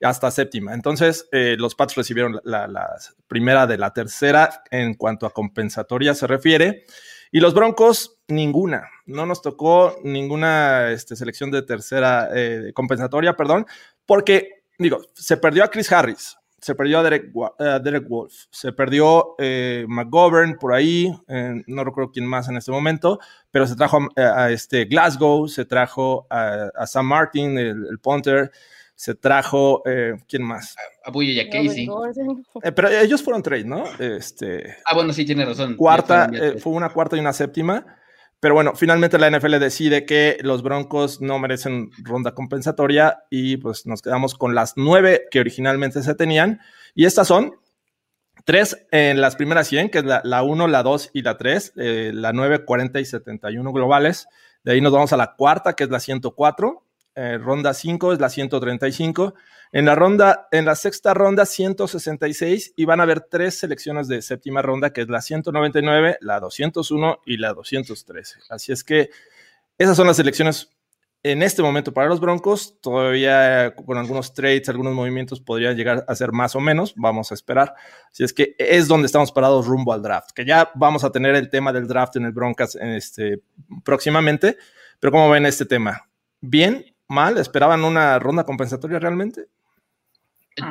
hasta 0.00 0.30
séptima. 0.30 0.72
Entonces, 0.72 1.28
eh, 1.32 1.56
los 1.58 1.74
Pats 1.74 1.96
recibieron 1.96 2.40
la 2.44 2.96
primera 3.28 3.66
de 3.66 3.76
la 3.76 3.92
tercera 3.92 4.62
en 4.70 4.94
cuanto 4.94 5.26
a 5.26 5.34
compensatoria 5.34 6.14
se 6.14 6.26
refiere. 6.26 6.86
Y 7.30 7.40
los 7.40 7.52
Broncos, 7.52 8.20
ninguna. 8.28 8.88
No 9.04 9.26
nos 9.26 9.42
tocó 9.42 9.98
ninguna 10.02 10.92
este, 10.92 11.14
selección 11.14 11.50
de 11.50 11.60
tercera 11.60 12.30
eh, 12.34 12.72
compensatoria, 12.74 13.36
perdón, 13.36 13.66
porque, 14.06 14.61
digo, 14.78 15.00
se 15.14 15.36
perdió 15.36 15.64
a 15.64 15.68
Chris 15.68 15.90
Harris, 15.92 16.36
se 16.60 16.74
perdió 16.74 17.00
a 17.00 17.02
Derek, 17.02 17.32
eh, 17.58 17.80
Derek 17.82 18.08
Wolf, 18.08 18.32
se 18.50 18.72
perdió 18.72 19.34
eh, 19.38 19.84
McGovern 19.88 20.56
por 20.58 20.72
ahí, 20.74 21.12
eh, 21.28 21.62
no 21.66 21.84
recuerdo 21.84 22.12
quién 22.12 22.26
más 22.26 22.48
en 22.48 22.56
este 22.56 22.70
momento, 22.70 23.18
pero 23.50 23.66
se 23.66 23.74
trajo 23.76 23.98
a, 24.16 24.44
a 24.44 24.50
este 24.50 24.84
Glasgow, 24.84 25.48
se 25.48 25.64
trajo 25.64 26.26
a, 26.30 26.70
a 26.74 26.86
Sam 26.86 27.06
Martin, 27.06 27.58
el, 27.58 27.86
el 27.90 27.98
punter, 27.98 28.50
se 28.94 29.16
trajo, 29.16 29.82
eh, 29.84 30.14
¿quién 30.28 30.44
más? 30.44 30.76
A 31.04 31.10
Buye 31.10 31.32
y 31.32 31.40
a 31.40 31.50
Casey. 31.50 31.88
Eh, 32.62 32.70
pero 32.70 32.88
ellos 32.88 33.20
fueron 33.20 33.42
trade, 33.42 33.64
¿no? 33.64 33.82
Este, 33.98 34.76
Ah, 34.84 34.94
bueno, 34.94 35.12
sí, 35.12 35.24
tiene 35.24 35.44
razón. 35.44 35.74
cuarta, 35.74 36.30
eh, 36.32 36.58
fue 36.60 36.72
una 36.74 36.90
cuarta 36.90 37.16
y 37.16 37.20
una 37.20 37.32
séptima. 37.32 37.84
Pero 38.42 38.56
bueno, 38.56 38.74
finalmente 38.74 39.20
la 39.20 39.30
NFL 39.30 39.60
decide 39.60 40.04
que 40.04 40.36
los 40.42 40.64
Broncos 40.64 41.20
no 41.20 41.38
merecen 41.38 41.92
ronda 42.02 42.34
compensatoria 42.34 43.22
y 43.30 43.58
pues 43.58 43.86
nos 43.86 44.02
quedamos 44.02 44.34
con 44.34 44.56
las 44.56 44.72
nueve 44.74 45.28
que 45.30 45.38
originalmente 45.38 46.02
se 46.02 46.16
tenían. 46.16 46.58
Y 46.92 47.04
estas 47.04 47.28
son 47.28 47.54
tres 48.44 48.84
en 48.90 49.20
las 49.20 49.36
primeras 49.36 49.68
100, 49.68 49.90
que 49.90 49.98
es 49.98 50.04
la, 50.04 50.22
la 50.24 50.42
1, 50.42 50.66
la 50.66 50.82
2 50.82 51.10
y 51.12 51.22
la 51.22 51.38
3, 51.38 51.74
eh, 51.76 52.10
la 52.12 52.32
9, 52.32 52.64
40 52.64 52.98
y 52.98 53.04
71 53.04 53.72
globales. 53.72 54.26
De 54.64 54.72
ahí 54.72 54.80
nos 54.80 54.92
vamos 54.92 55.12
a 55.12 55.16
la 55.16 55.36
cuarta, 55.36 55.74
que 55.74 55.84
es 55.84 55.90
la 55.90 56.00
104. 56.00 56.84
Eh, 57.14 57.38
ronda 57.38 57.72
5 57.72 58.12
es 58.12 58.18
la 58.18 58.28
135. 58.28 59.34
En 59.72 59.86
la 59.86 59.94
ronda, 59.94 60.48
en 60.52 60.66
la 60.66 60.74
sexta 60.74 61.14
ronda, 61.14 61.46
166, 61.46 62.74
y 62.76 62.84
van 62.84 63.00
a 63.00 63.04
haber 63.04 63.22
tres 63.22 63.58
selecciones 63.58 64.06
de 64.06 64.20
séptima 64.20 64.60
ronda, 64.60 64.92
que 64.92 65.00
es 65.00 65.08
la 65.08 65.22
199, 65.22 66.18
la 66.20 66.40
201 66.40 67.20
y 67.24 67.38
la 67.38 67.54
213. 67.54 68.40
Así 68.50 68.70
es 68.70 68.84
que 68.84 69.08
esas 69.78 69.96
son 69.96 70.06
las 70.06 70.16
selecciones 70.16 70.68
en 71.22 71.42
este 71.42 71.62
momento 71.62 71.94
para 71.94 72.08
los 72.08 72.20
Broncos. 72.20 72.78
Todavía 72.82 73.74
con 73.74 73.96
algunos 73.96 74.34
trades, 74.34 74.68
algunos 74.68 74.92
movimientos 74.92 75.40
podrían 75.40 75.74
llegar 75.74 76.04
a 76.06 76.14
ser 76.14 76.32
más 76.32 76.54
o 76.54 76.60
menos. 76.60 76.92
Vamos 76.96 77.30
a 77.30 77.34
esperar. 77.34 77.74
Así 78.10 78.24
es 78.24 78.34
que 78.34 78.54
es 78.58 78.88
donde 78.88 79.06
estamos 79.06 79.32
parados 79.32 79.66
rumbo 79.66 79.94
al 79.94 80.02
draft, 80.02 80.32
que 80.34 80.44
ya 80.44 80.70
vamos 80.74 81.02
a 81.02 81.10
tener 81.10 81.34
el 81.34 81.48
tema 81.48 81.72
del 81.72 81.88
draft 81.88 82.16
en 82.16 82.26
el 82.26 82.32
Broncas 82.32 82.74
en 82.76 82.88
este, 82.88 83.42
próximamente. 83.84 84.58
Pero 85.00 85.12
¿cómo 85.12 85.30
ven 85.30 85.46
este 85.46 85.64
tema? 85.64 86.08
¿Bien? 86.42 86.84
¿Mal? 87.08 87.38
¿Esperaban 87.38 87.84
una 87.84 88.18
ronda 88.18 88.44
compensatoria 88.44 88.98
realmente? 88.98 89.46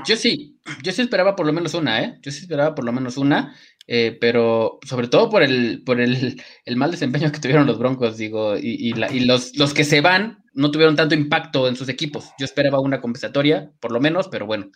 Yo 0.05 0.15
sí, 0.15 0.59
yo 0.83 0.91
sí 0.91 1.01
esperaba 1.01 1.35
por 1.35 1.45
lo 1.45 1.53
menos 1.53 1.73
una, 1.73 2.01
¿eh? 2.03 2.19
Yo 2.21 2.31
sí 2.31 2.41
esperaba 2.41 2.75
por 2.75 2.85
lo 2.85 2.91
menos 2.91 3.17
una, 3.17 3.55
eh, 3.87 4.15
pero 4.21 4.79
sobre 4.87 5.07
todo 5.07 5.29
por 5.29 5.41
el, 5.43 5.83
por 5.83 5.99
el, 5.99 6.41
el 6.65 6.75
mal 6.75 6.91
desempeño 6.91 7.31
que 7.31 7.39
tuvieron 7.39 7.65
los 7.67 7.79
Broncos, 7.79 8.17
digo, 8.17 8.57
y, 8.57 8.61
y 8.89 8.93
la- 8.93 9.11
y 9.11 9.21
los, 9.21 9.55
los 9.57 9.73
que 9.73 9.83
se 9.83 10.01
van 10.01 10.43
no 10.53 10.69
tuvieron 10.69 10.95
tanto 10.95 11.15
impacto 11.15 11.67
en 11.67 11.75
sus 11.75 11.89
equipos. 11.89 12.29
Yo 12.37 12.45
esperaba 12.45 12.79
una 12.79 13.01
compensatoria, 13.01 13.71
por 13.79 13.91
lo 13.91 13.99
menos, 13.99 14.27
pero 14.27 14.45
bueno, 14.45 14.67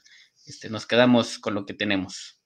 este, 0.47 0.69
nos 0.69 0.87
quedamos 0.87 1.37
con 1.39 1.53
lo 1.53 1.65
que 1.65 1.73
tenemos. 1.73 2.39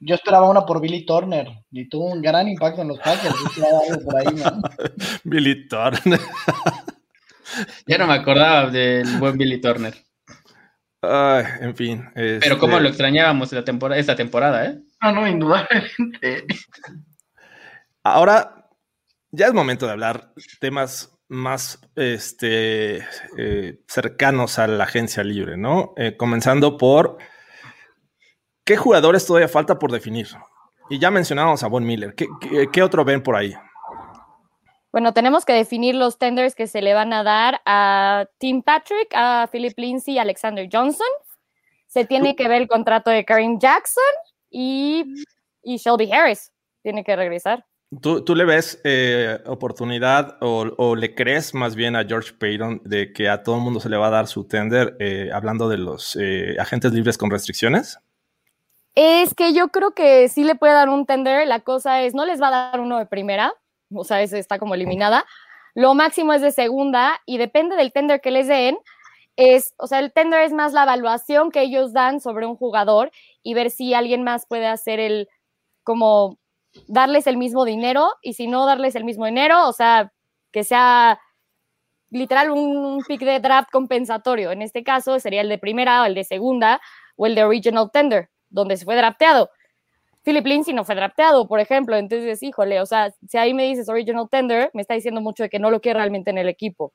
Yo 0.00 0.16
esperaba 0.16 0.50
una 0.50 0.66
por 0.66 0.80
Billy 0.80 1.06
Turner 1.06 1.46
y 1.70 1.88
tuvo 1.88 2.06
un 2.12 2.20
gran 2.20 2.48
impacto 2.48 2.82
en 2.82 2.88
los 2.88 2.98
Packers. 2.98 3.34
Yo 3.40 3.46
esperaba 3.46 3.78
algo 3.88 4.04
por 4.04 4.16
ahí, 4.16 4.34
¿no? 4.34 4.62
Billy 5.24 5.68
Turner. 5.68 6.20
Ya 7.86 7.98
no 7.98 8.06
me 8.06 8.14
acordaba 8.14 8.70
del 8.70 9.18
buen 9.18 9.36
Billy 9.36 9.60
Turner, 9.60 9.94
Ay, 11.02 11.44
en 11.60 11.74
fin. 11.74 12.10
pero 12.14 12.36
este, 12.36 12.58
cómo 12.58 12.78
lo 12.78 12.88
extrañábamos 12.88 13.52
la 13.52 13.64
temporada, 13.64 14.00
esta 14.00 14.16
temporada, 14.16 14.66
¿eh? 14.66 14.80
Ah, 15.00 15.12
no, 15.12 15.26
indudablemente. 15.26 16.46
Ahora 18.02 18.68
ya 19.30 19.46
es 19.46 19.54
momento 19.54 19.86
de 19.86 19.92
hablar 19.92 20.32
temas 20.58 21.16
más 21.28 21.80
este, 21.94 23.06
eh, 23.38 23.80
cercanos 23.86 24.58
a 24.58 24.66
la 24.66 24.84
agencia 24.84 25.22
libre, 25.22 25.56
¿no? 25.56 25.94
Eh, 25.96 26.16
comenzando 26.16 26.76
por 26.76 27.18
qué 28.64 28.76
jugadores 28.76 29.26
todavía 29.26 29.48
falta 29.48 29.78
por 29.78 29.92
definir. 29.92 30.28
Y 30.90 30.98
ya 30.98 31.10
mencionamos 31.10 31.62
a 31.62 31.68
Von 31.68 31.86
Miller. 31.86 32.14
¿Qué, 32.14 32.26
qué, 32.40 32.68
qué 32.72 32.82
otro 32.82 33.04
ven 33.04 33.22
por 33.22 33.36
ahí? 33.36 33.54
Bueno, 34.92 35.14
tenemos 35.14 35.44
que 35.44 35.52
definir 35.52 35.94
los 35.94 36.18
tenders 36.18 36.54
que 36.54 36.66
se 36.66 36.82
le 36.82 36.94
van 36.94 37.12
a 37.12 37.22
dar 37.22 37.60
a 37.64 38.26
Tim 38.38 38.62
Patrick, 38.62 39.08
a 39.14 39.48
Philip 39.50 39.78
Lindsay 39.78 40.14
y 40.14 40.18
a 40.18 40.22
Alexander 40.22 40.68
Johnson. 40.70 41.06
Se 41.86 42.04
tiene 42.04 42.34
que 42.34 42.48
ver 42.48 42.62
el 42.62 42.68
contrato 42.68 43.10
de 43.10 43.24
Kareem 43.24 43.58
Jackson 43.58 44.02
y, 44.50 45.04
y 45.62 45.76
Shelby 45.76 46.10
Harris. 46.12 46.52
Tiene 46.82 47.04
que 47.04 47.14
regresar. 47.14 47.64
¿Tú, 48.00 48.24
tú 48.24 48.36
le 48.36 48.44
ves 48.44 48.80
eh, 48.84 49.40
oportunidad 49.46 50.38
o, 50.40 50.68
o, 50.76 50.94
le 50.94 51.14
crees 51.16 51.54
más 51.54 51.74
bien 51.74 51.96
a 51.96 52.04
George 52.04 52.32
Payton 52.38 52.82
de 52.84 53.12
que 53.12 53.28
a 53.28 53.42
todo 53.42 53.56
el 53.56 53.62
mundo 53.62 53.80
se 53.80 53.88
le 53.88 53.96
va 53.96 54.06
a 54.06 54.10
dar 54.10 54.28
su 54.28 54.44
tender 54.44 54.96
eh, 55.00 55.30
hablando 55.32 55.68
de 55.68 55.78
los 55.78 56.14
eh, 56.14 56.54
agentes 56.60 56.92
libres 56.92 57.18
con 57.18 57.30
restricciones? 57.30 57.98
Es 58.94 59.34
que 59.34 59.52
yo 59.52 59.68
creo 59.68 59.92
que 59.92 60.28
sí 60.28 60.44
le 60.44 60.54
puede 60.54 60.72
dar 60.72 60.88
un 60.88 61.04
tender. 61.04 61.46
La 61.48 61.60
cosa 61.60 62.02
es, 62.02 62.14
no 62.14 62.24
les 62.24 62.40
va 62.40 62.48
a 62.48 62.70
dar 62.70 62.80
uno 62.80 62.96
de 62.98 63.06
primera, 63.06 63.52
o 63.94 64.04
sea, 64.04 64.22
esa 64.22 64.38
está 64.38 64.58
como 64.58 64.74
eliminada. 64.74 65.24
Lo 65.74 65.94
máximo 65.94 66.32
es 66.32 66.42
de 66.42 66.52
segunda 66.52 67.20
y 67.26 67.38
depende 67.38 67.76
del 67.76 67.92
tender 67.92 68.20
que 68.20 68.30
les 68.30 68.48
den. 68.48 68.78
Es, 69.36 69.74
o 69.78 69.86
sea, 69.86 70.00
el 70.00 70.12
tender 70.12 70.42
es 70.42 70.52
más 70.52 70.72
la 70.72 70.82
evaluación 70.82 71.50
que 71.50 71.62
ellos 71.62 71.92
dan 71.92 72.20
sobre 72.20 72.46
un 72.46 72.56
jugador 72.56 73.10
y 73.42 73.54
ver 73.54 73.70
si 73.70 73.94
alguien 73.94 74.22
más 74.22 74.46
puede 74.46 74.66
hacer 74.66 75.00
el, 75.00 75.28
como 75.84 76.38
darles 76.86 77.26
el 77.26 77.36
mismo 77.36 77.64
dinero 77.64 78.10
y 78.22 78.34
si 78.34 78.46
no 78.46 78.66
darles 78.66 78.96
el 78.96 79.04
mismo 79.04 79.26
dinero, 79.26 79.68
o 79.68 79.72
sea, 79.72 80.12
que 80.52 80.64
sea 80.64 81.20
literal 82.10 82.50
un 82.50 83.02
pick 83.06 83.20
de 83.20 83.40
draft 83.40 83.70
compensatorio. 83.70 84.50
En 84.50 84.62
este 84.62 84.82
caso 84.82 85.18
sería 85.20 85.40
el 85.40 85.48
de 85.48 85.58
primera 85.58 86.02
o 86.02 86.04
el 86.04 86.14
de 86.14 86.24
segunda 86.24 86.80
o 87.16 87.26
el 87.26 87.34
de 87.34 87.44
original 87.44 87.90
tender, 87.92 88.30
donde 88.48 88.76
se 88.76 88.84
fue 88.84 88.96
drafteado. 88.96 89.50
Philip 90.22 90.46
Lindsay 90.46 90.74
no 90.74 90.84
fue 90.84 90.94
drafteado, 90.94 91.48
por 91.48 91.60
ejemplo, 91.60 91.96
entonces, 91.96 92.42
híjole, 92.42 92.80
o 92.80 92.86
sea, 92.86 93.12
si 93.28 93.38
ahí 93.38 93.54
me 93.54 93.64
dices 93.64 93.88
original 93.88 94.28
tender, 94.30 94.70
me 94.74 94.82
está 94.82 94.94
diciendo 94.94 95.20
mucho 95.20 95.42
de 95.42 95.48
que 95.48 95.58
no 95.58 95.70
lo 95.70 95.80
quiere 95.80 95.98
realmente 95.98 96.30
en 96.30 96.38
el 96.38 96.48
equipo. 96.48 96.92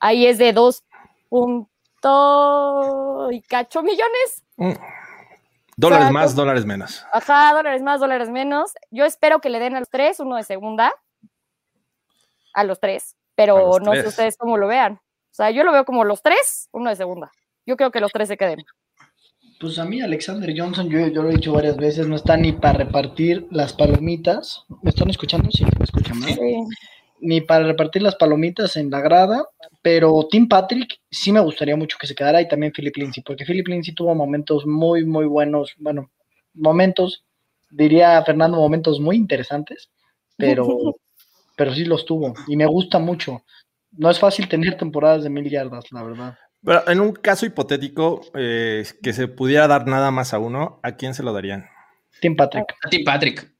Ahí 0.00 0.26
es 0.26 0.38
de 0.38 0.52
dos 0.52 0.84
puntos 1.28 3.32
y 3.32 3.40
cacho 3.42 3.82
millones. 3.82 4.44
Mm. 4.56 4.72
Dólares 5.76 6.04
O 6.04 6.08
sea, 6.08 6.12
más, 6.12 6.34
dólares 6.34 6.66
menos. 6.66 7.06
Ajá, 7.12 7.54
dólares 7.54 7.82
más, 7.82 8.00
dólares 8.00 8.28
menos. 8.28 8.72
Yo 8.90 9.04
espero 9.04 9.40
que 9.40 9.48
le 9.48 9.60
den 9.60 9.76
a 9.76 9.80
los 9.80 9.88
tres, 9.88 10.20
uno 10.20 10.36
de 10.36 10.42
segunda. 10.42 10.92
A 12.52 12.64
los 12.64 12.80
tres. 12.80 13.16
Pero 13.34 13.58
los 13.58 13.80
no 13.80 13.94
sé 13.94 14.06
ustedes 14.06 14.36
cómo 14.36 14.58
lo 14.58 14.66
vean. 14.66 14.94
O 14.94 15.34
sea, 15.34 15.50
yo 15.50 15.64
lo 15.64 15.72
veo 15.72 15.84
como 15.84 16.04
los 16.04 16.22
tres, 16.22 16.68
uno 16.72 16.90
de 16.90 16.96
segunda. 16.96 17.30
Yo 17.64 17.76
creo 17.76 17.90
que 17.90 18.00
los 18.00 18.12
tres 18.12 18.28
se 18.28 18.36
queden. 18.36 18.58
Pues 19.60 19.78
a 19.78 19.84
mí 19.84 20.00
Alexander 20.00 20.50
Johnson, 20.56 20.88
yo, 20.88 21.06
yo 21.08 21.22
lo 21.22 21.28
he 21.28 21.34
dicho 21.34 21.52
varias 21.52 21.76
veces, 21.76 22.08
no 22.08 22.16
está 22.16 22.34
ni 22.34 22.52
para 22.52 22.78
repartir 22.78 23.46
las 23.50 23.74
palomitas. 23.74 24.64
¿Me 24.80 24.88
están 24.88 25.10
escuchando? 25.10 25.50
Sí, 25.50 25.64
me 25.64 25.84
escuchan 25.84 26.18
mal. 26.18 26.30
Ni 27.20 27.42
para 27.42 27.66
repartir 27.66 28.00
las 28.00 28.16
palomitas 28.16 28.78
en 28.78 28.88
la 28.88 29.02
grada, 29.02 29.44
pero 29.82 30.26
Tim 30.30 30.48
Patrick 30.48 31.00
sí 31.10 31.30
me 31.30 31.40
gustaría 31.40 31.76
mucho 31.76 31.98
que 32.00 32.06
se 32.06 32.14
quedara 32.14 32.40
y 32.40 32.48
también 32.48 32.72
Philip 32.72 32.96
Lindsay, 32.96 33.22
porque 33.22 33.44
Philip 33.44 33.68
Lindsay 33.68 33.94
tuvo 33.94 34.14
momentos 34.14 34.64
muy, 34.64 35.04
muy 35.04 35.26
buenos, 35.26 35.74
bueno, 35.76 36.10
momentos, 36.54 37.26
diría 37.68 38.24
Fernando, 38.24 38.56
momentos 38.56 38.98
muy 38.98 39.16
interesantes, 39.16 39.90
pero, 40.38 40.66
pero 41.54 41.74
sí 41.74 41.84
los 41.84 42.06
tuvo 42.06 42.32
y 42.46 42.56
me 42.56 42.64
gusta 42.64 42.98
mucho. 42.98 43.44
No 43.92 44.08
es 44.08 44.18
fácil 44.18 44.48
tener 44.48 44.78
temporadas 44.78 45.22
de 45.22 45.28
mil 45.28 45.50
yardas, 45.50 45.84
la 45.92 46.02
verdad. 46.02 46.38
Pero 46.64 46.86
en 46.88 47.00
un 47.00 47.12
caso 47.12 47.46
hipotético 47.46 48.20
eh, 48.34 48.84
que 49.02 49.12
se 49.12 49.28
pudiera 49.28 49.66
dar 49.66 49.86
nada 49.86 50.10
más 50.10 50.34
a 50.34 50.38
uno, 50.38 50.78
¿a 50.82 50.92
quién 50.96 51.14
se 51.14 51.22
lo 51.22 51.32
darían? 51.32 51.66
Tim 52.20 52.36
Patrick. 52.36 52.66
A 52.84 52.88
ti, 52.90 52.98
Patrick. 53.02 53.50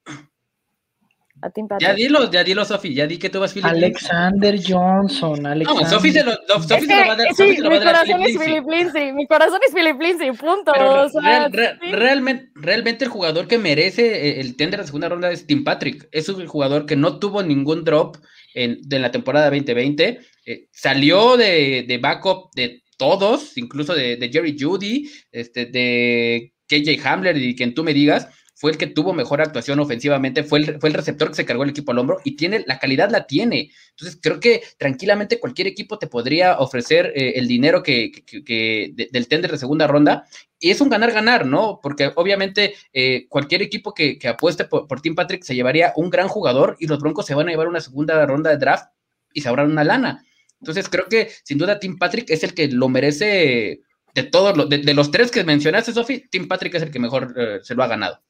A 1.42 1.48
Tim 1.48 1.64
Ya 1.66 1.68
Patrick. 1.78 1.96
dilo, 1.96 2.30
ya 2.30 2.44
dilo, 2.44 2.64
Sofi. 2.66 2.92
Ya 2.94 3.06
di 3.06 3.16
que 3.18 3.30
tú 3.30 3.40
vas 3.40 3.54
Philip 3.54 3.72
Lindsay. 3.72 3.84
Alexander 3.84 4.60
Johnson, 4.62 5.42
No, 5.42 5.48
Alexander. 5.48 5.86
Sofi 5.88 6.12
se 6.12 6.22
lo, 6.24 6.32
no, 6.32 6.62
Sofi 6.62 6.74
Es 6.74 6.86
se 6.86 7.00
lo 7.00 7.06
va 7.06 7.12
a 7.12 7.16
dar. 7.16 7.26
sí, 7.28 7.34
Sofi 7.34 7.56
se 7.56 7.62
lo 7.62 7.64
va 7.64 7.70
mi 7.70 7.76
a 7.76 7.84
dar 7.84 7.94
a 7.94 7.98
corazón 8.00 8.22
Philip 8.22 8.40
es. 8.40 8.46
Philip 8.46 8.64
Lindsay. 8.68 9.12
Mi 9.14 9.26
corazón 9.26 9.60
es 9.66 9.72
Philip 9.74 10.00
Lindsay, 10.02 10.32
punto. 10.32 10.72
Pero 10.74 11.02
o 11.04 11.08
sea, 11.08 11.20
real- 11.22 11.52
re- 11.52 11.78
sí. 11.80 11.92
realmente, 11.92 12.50
realmente 12.54 13.04
el 13.06 13.10
jugador 13.10 13.48
que 13.48 13.56
merece 13.56 14.28
eh, 14.28 14.40
el 14.40 14.54
tender 14.56 14.80
de 14.80 14.86
segunda 14.86 15.08
ronda 15.08 15.30
es 15.30 15.46
Tim 15.46 15.64
Patrick. 15.64 16.06
Es 16.12 16.28
un 16.28 16.46
jugador 16.46 16.84
que 16.84 16.96
no 16.96 17.18
tuvo 17.18 17.42
ningún 17.42 17.84
drop 17.84 18.18
en, 18.52 18.76
de 18.82 18.98
la 18.98 19.10
temporada 19.10 19.48
2020. 19.48 20.20
eh, 20.44 20.68
salió 20.72 21.38
de, 21.38 21.86
de 21.88 21.96
backup 21.96 22.50
de 22.54 22.82
todos, 23.00 23.56
incluso 23.58 23.94
de, 23.94 24.30
Jerry 24.32 24.56
Judy, 24.60 25.10
este, 25.32 25.66
de 25.66 26.52
KJ 26.68 27.04
Hamler 27.08 27.36
y 27.38 27.56
quien 27.56 27.74
tú 27.74 27.82
me 27.82 27.94
digas. 27.94 28.28
Fue 28.54 28.70
el 28.72 28.76
que 28.76 28.88
tuvo 28.88 29.14
mejor 29.14 29.40
actuación 29.40 29.80
ofensivamente, 29.80 30.44
fue 30.44 30.58
el, 30.58 30.78
fue 30.80 30.90
el 30.90 30.94
receptor 30.94 31.28
que 31.30 31.34
se 31.34 31.46
cargó 31.46 31.62
el 31.64 31.70
equipo 31.70 31.92
al 31.92 31.98
hombro 31.98 32.18
y 32.24 32.36
tiene 32.36 32.62
la 32.66 32.78
calidad 32.78 33.10
la 33.10 33.26
tiene. 33.26 33.70
Entonces 33.92 34.18
creo 34.22 34.38
que 34.38 34.60
tranquilamente 34.76 35.40
cualquier 35.40 35.66
equipo 35.66 35.98
te 35.98 36.08
podría 36.08 36.58
ofrecer 36.58 37.10
eh, 37.16 37.32
el 37.36 37.48
dinero 37.48 37.82
que, 37.82 38.12
que- 38.12 38.44
que- 38.44 38.90
de- 38.94 39.08
del 39.10 39.28
tender 39.28 39.50
de 39.50 39.56
segunda 39.56 39.86
ronda 39.86 40.26
y 40.58 40.70
es 40.70 40.80
un 40.82 40.90
ganar-ganar, 40.90 41.46
¿no? 41.46 41.80
Porque 41.82 42.12
obviamente 42.16 42.74
eh, 42.92 43.26
cualquier 43.30 43.62
equipo 43.62 43.94
que, 43.94 44.18
apueste 44.28 44.66
por, 44.66 44.86
por 44.86 45.00
Tim 45.00 45.14
Patrick 45.14 45.42
se 45.42 45.54
llevaría 45.54 45.94
un 45.96 46.10
gran 46.10 46.28
jugador 46.28 46.76
y 46.80 46.86
los 46.86 46.98
Broncos 47.00 47.24
se 47.24 47.34
van 47.34 47.48
a 47.48 47.52
llevar 47.52 47.66
una 47.68 47.80
segunda 47.80 48.26
ronda 48.26 48.50
de 48.50 48.58
draft 48.58 48.92
y 49.32 49.40
se 49.40 49.48
ahorran 49.48 49.70
una 49.72 49.84
lana. 49.84 50.22
Entonces 50.60 50.88
creo 50.88 51.06
que 51.06 51.30
sin 51.44 51.58
duda 51.58 51.78
Tim 51.78 51.98
Patrick 51.98 52.30
es 52.30 52.44
el 52.44 52.54
que 52.54 52.68
lo 52.68 52.88
merece 52.88 53.80
de 54.14 54.22
todos 54.24 54.56
los, 54.56 54.68
de, 54.68 54.78
de 54.78 54.94
los 54.94 55.10
tres 55.10 55.30
que 55.30 55.44
mencionaste, 55.44 55.92
Sofi, 55.92 56.28
Tim 56.28 56.48
Patrick 56.48 56.74
es 56.74 56.82
el 56.82 56.90
que 56.90 56.98
mejor 56.98 57.34
eh, 57.36 57.60
se 57.62 57.74
lo 57.74 57.82
ha 57.82 57.86
ganado. 57.86 58.20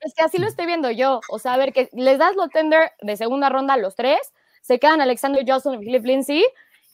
Es 0.00 0.12
que 0.14 0.22
así 0.22 0.38
lo 0.38 0.46
estoy 0.46 0.66
viendo 0.66 0.90
yo. 0.90 1.20
O 1.30 1.38
sea, 1.38 1.54
a 1.54 1.56
ver, 1.56 1.72
que 1.72 1.88
les 1.92 2.18
das 2.18 2.36
lo 2.36 2.48
tender 2.48 2.92
de 3.00 3.16
segunda 3.16 3.48
ronda 3.48 3.74
a 3.74 3.78
los 3.78 3.94
tres, 3.94 4.18
se 4.62 4.78
quedan 4.78 5.00
Alexander 5.00 5.44
Johnson 5.46 5.74
y 5.74 5.78
Philip 5.78 6.04
Lindsay, 6.04 6.44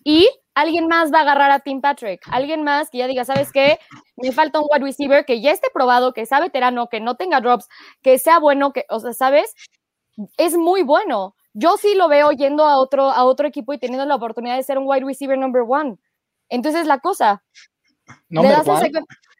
y 0.04 0.28
alguien 0.54 0.86
más 0.86 1.12
va 1.12 1.18
a 1.18 1.22
agarrar 1.22 1.50
a 1.50 1.60
Tim 1.60 1.80
Patrick. 1.80 2.22
Alguien 2.30 2.62
más 2.62 2.88
que 2.90 2.98
ya 2.98 3.06
diga, 3.06 3.24
¿sabes 3.24 3.52
qué? 3.52 3.78
Me 4.16 4.32
falta 4.32 4.60
un 4.60 4.66
wide 4.70 4.84
receiver 4.84 5.24
que 5.24 5.40
ya 5.40 5.50
esté 5.52 5.68
probado, 5.72 6.12
que 6.12 6.26
sea 6.26 6.40
veterano, 6.40 6.88
que 6.88 7.00
no 7.00 7.16
tenga 7.16 7.40
drops, 7.40 7.68
que 8.02 8.18
sea 8.18 8.38
bueno, 8.38 8.72
que, 8.72 8.86
o 8.88 9.00
sea, 9.00 9.12
¿sabes? 9.12 9.54
Es 10.36 10.56
muy 10.56 10.82
bueno. 10.82 11.34
Yo 11.52 11.76
sí 11.76 11.94
lo 11.94 12.08
veo 12.08 12.30
yendo 12.32 12.64
a 12.64 12.76
otro, 12.78 13.10
a 13.10 13.24
otro 13.24 13.46
equipo 13.48 13.72
y 13.72 13.78
teniendo 13.78 14.06
la 14.06 14.14
oportunidad 14.14 14.56
de 14.56 14.62
ser 14.62 14.78
un 14.78 14.84
wide 14.86 15.04
receiver 15.04 15.36
number 15.38 15.62
one. 15.66 15.96
Entonces, 16.48 16.86
la 16.86 16.98
cosa. 16.98 17.42
Number 18.28 18.56
one. 18.64 18.90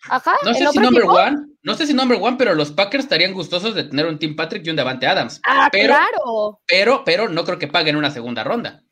Ajá, 0.09 0.33
No 0.45 0.55
sé 0.55 0.67
si 0.67 0.79
number 0.79 1.03
equipo. 1.03 1.15
one, 1.15 1.37
no 1.63 1.75
sé 1.75 1.87
si 1.87 1.93
number 1.95 2.19
one, 2.21 2.37
pero 2.39 2.55
los 2.55 2.73
Packers 2.73 3.05
estarían 3.05 3.35
gustosos 3.35 3.75
de 3.75 3.85
tener 3.85 4.07
un 4.07 4.19
Tim 4.19 4.35
Patrick 4.35 4.67
y 4.67 4.71
un 4.71 4.77
Davante 4.77 5.07
Adams. 5.07 5.41
Ah, 5.47 5.69
pero, 5.71 5.89
claro. 5.89 6.61
pero, 6.67 7.03
pero 7.05 7.29
no 7.29 7.45
creo 7.45 7.59
que 7.59 7.69
paguen 7.69 7.97
una 7.97 8.11
segunda 8.11 8.43
ronda. 8.43 8.83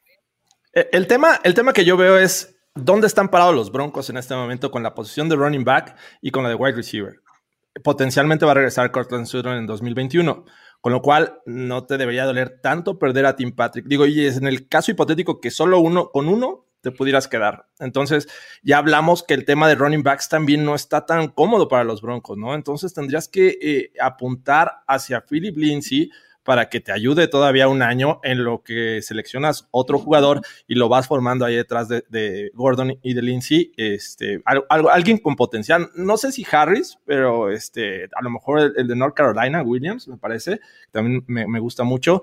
Eh, 0.74 0.88
El 0.92 1.06
tema, 1.06 1.40
el 1.44 1.54
tema 1.54 1.72
que 1.72 1.84
yo 1.86 1.96
veo 1.96 2.18
es 2.18 2.56
dónde 2.74 3.06
están 3.06 3.28
parados 3.30 3.54
los 3.54 3.72
Broncos 3.72 4.10
en 4.10 4.18
este 4.18 4.34
momento 4.34 4.70
con 4.70 4.82
la 4.82 4.94
posición 4.94 5.28
de 5.30 5.36
running 5.36 5.64
back 5.64 5.96
y 6.20 6.30
con 6.30 6.42
la 6.42 6.50
de 6.50 6.54
wide 6.56 6.76
receiver. 6.76 7.14
Potencialmente 7.82 8.44
va 8.44 8.50
a 8.52 8.54
regresar 8.56 8.90
Cortland 8.90 9.26
Sutton 9.26 9.56
en 9.56 9.66
2021, 9.66 10.44
con 10.80 10.92
lo 10.92 11.02
cual 11.02 11.40
no 11.46 11.86
te 11.86 11.98
debería 11.98 12.24
doler 12.24 12.60
tanto 12.60 12.98
perder 12.98 13.26
a 13.26 13.36
Tim 13.36 13.54
Patrick. 13.54 13.86
Digo, 13.86 14.06
y 14.06 14.24
es 14.24 14.36
en 14.36 14.46
el 14.46 14.68
caso 14.68 14.90
hipotético 14.90 15.40
que 15.40 15.50
solo 15.50 15.80
uno 15.80 16.10
con 16.10 16.28
uno 16.28 16.66
te 16.80 16.92
pudieras 16.92 17.26
quedar. 17.26 17.66
Entonces, 17.80 18.28
ya 18.62 18.78
hablamos 18.78 19.22
que 19.22 19.34
el 19.34 19.44
tema 19.44 19.68
de 19.68 19.74
running 19.74 20.02
backs 20.02 20.28
también 20.28 20.64
no 20.64 20.74
está 20.74 21.06
tan 21.06 21.28
cómodo 21.28 21.68
para 21.68 21.84
los 21.84 22.02
Broncos, 22.02 22.38
¿no? 22.38 22.54
Entonces 22.54 22.94
tendrías 22.94 23.28
que 23.28 23.58
eh, 23.60 23.92
apuntar 24.00 24.82
hacia 24.86 25.24
Philip 25.28 25.56
Lindsay 25.56 26.10
para 26.48 26.70
que 26.70 26.80
te 26.80 26.92
ayude 26.92 27.28
todavía 27.28 27.68
un 27.68 27.82
año 27.82 28.20
en 28.22 28.42
lo 28.42 28.62
que 28.62 29.02
seleccionas 29.02 29.68
otro 29.70 29.98
jugador 29.98 30.40
y 30.66 30.76
lo 30.76 30.88
vas 30.88 31.06
formando 31.06 31.44
ahí 31.44 31.54
detrás 31.54 31.88
de, 31.90 32.50
Gordon 32.54 32.98
y 33.02 33.12
de 33.12 33.20
Lindsay, 33.20 33.70
este, 33.76 34.40
algo, 34.46 34.88
alguien 34.90 35.18
con 35.18 35.36
potencial. 35.36 35.90
No 35.94 36.16
sé 36.16 36.32
si 36.32 36.46
Harris, 36.50 36.96
pero 37.04 37.50
este, 37.50 38.04
a 38.04 38.22
lo 38.22 38.30
mejor 38.30 38.60
el, 38.60 38.72
el 38.78 38.88
de 38.88 38.96
North 38.96 39.14
Carolina, 39.14 39.62
Williams, 39.62 40.08
me 40.08 40.16
parece, 40.16 40.58
también 40.90 41.22
me, 41.26 41.60
gusta 41.60 41.84
mucho. 41.84 42.22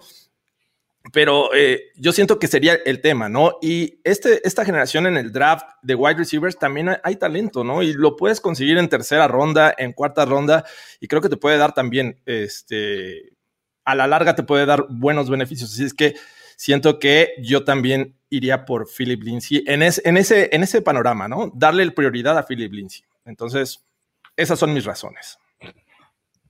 Pero 1.14 1.54
eh, 1.54 1.92
yo 1.96 2.12
siento 2.12 2.40
que 2.40 2.48
sería 2.48 2.80
el 2.84 3.02
tema, 3.02 3.30
¿no? 3.30 3.60
Y 3.62 4.00
este, 4.04 4.42
esta 4.44 4.66
generación 4.66 5.06
en 5.06 5.18
el 5.18 5.32
draft 5.32 5.68
de 5.84 5.94
wide 5.94 6.18
receivers 6.18 6.58
también 6.58 6.98
hay 7.04 7.18
talento, 7.18 7.64
¿no? 7.64 7.84
Y 7.84 7.94
lo 7.94 8.16
puedes 8.16 8.42
conseguir 8.42 8.80
en 8.80 8.90
tercera 8.90 9.28
ronda, 9.28 9.72
en 9.78 9.94
cuarta 9.94 10.26
ronda, 10.26 10.66
y 11.00 11.08
creo 11.08 11.22
que 11.22 11.30
te 11.30 11.38
puede 11.38 11.60
dar 11.60 11.76
también, 11.76 12.20
este, 12.26 13.35
a 13.86 13.96
la 13.96 14.08
larga 14.08 14.36
te 14.36 14.44
puede 14.44 14.66
dar 14.66 14.86
buenos 14.90 15.30
beneficios. 15.30 15.72
Así 15.72 15.86
es 15.86 15.94
que 15.94 16.16
siento 16.58 17.00
que 17.00 17.34
yo 17.42 17.64
también 17.64 18.16
iría 18.30 18.66
por 18.66 18.88
Philip 18.90 19.22
Lindsay 19.24 19.64
en, 19.68 19.84
es- 19.84 20.02
en, 20.06 20.18
ese, 20.18 20.50
en 20.52 20.64
ese 20.64 20.82
panorama, 20.82 21.28
¿no? 21.28 21.52
Darle 21.54 21.90
prioridad 21.92 22.38
a 22.38 22.44
Philip 22.46 22.74
Lindsay. 22.74 23.04
Entonces, 23.26 23.84
esas 24.36 24.60
son 24.60 24.74
mis 24.74 24.86
razones. 24.86 25.38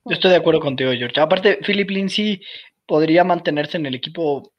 Yo 0.04 0.14
estoy 0.14 0.30
de 0.30 0.36
acuerdo 0.36 0.60
contigo, 0.60 0.90
George. 0.92 1.20
Aparte, 1.20 1.58
Philip 1.66 1.90
Lindsay 1.90 2.40
podría 2.86 3.24
mantenerse 3.24 3.76
en 3.76 3.86
el 3.86 3.94
equipo 3.94 4.52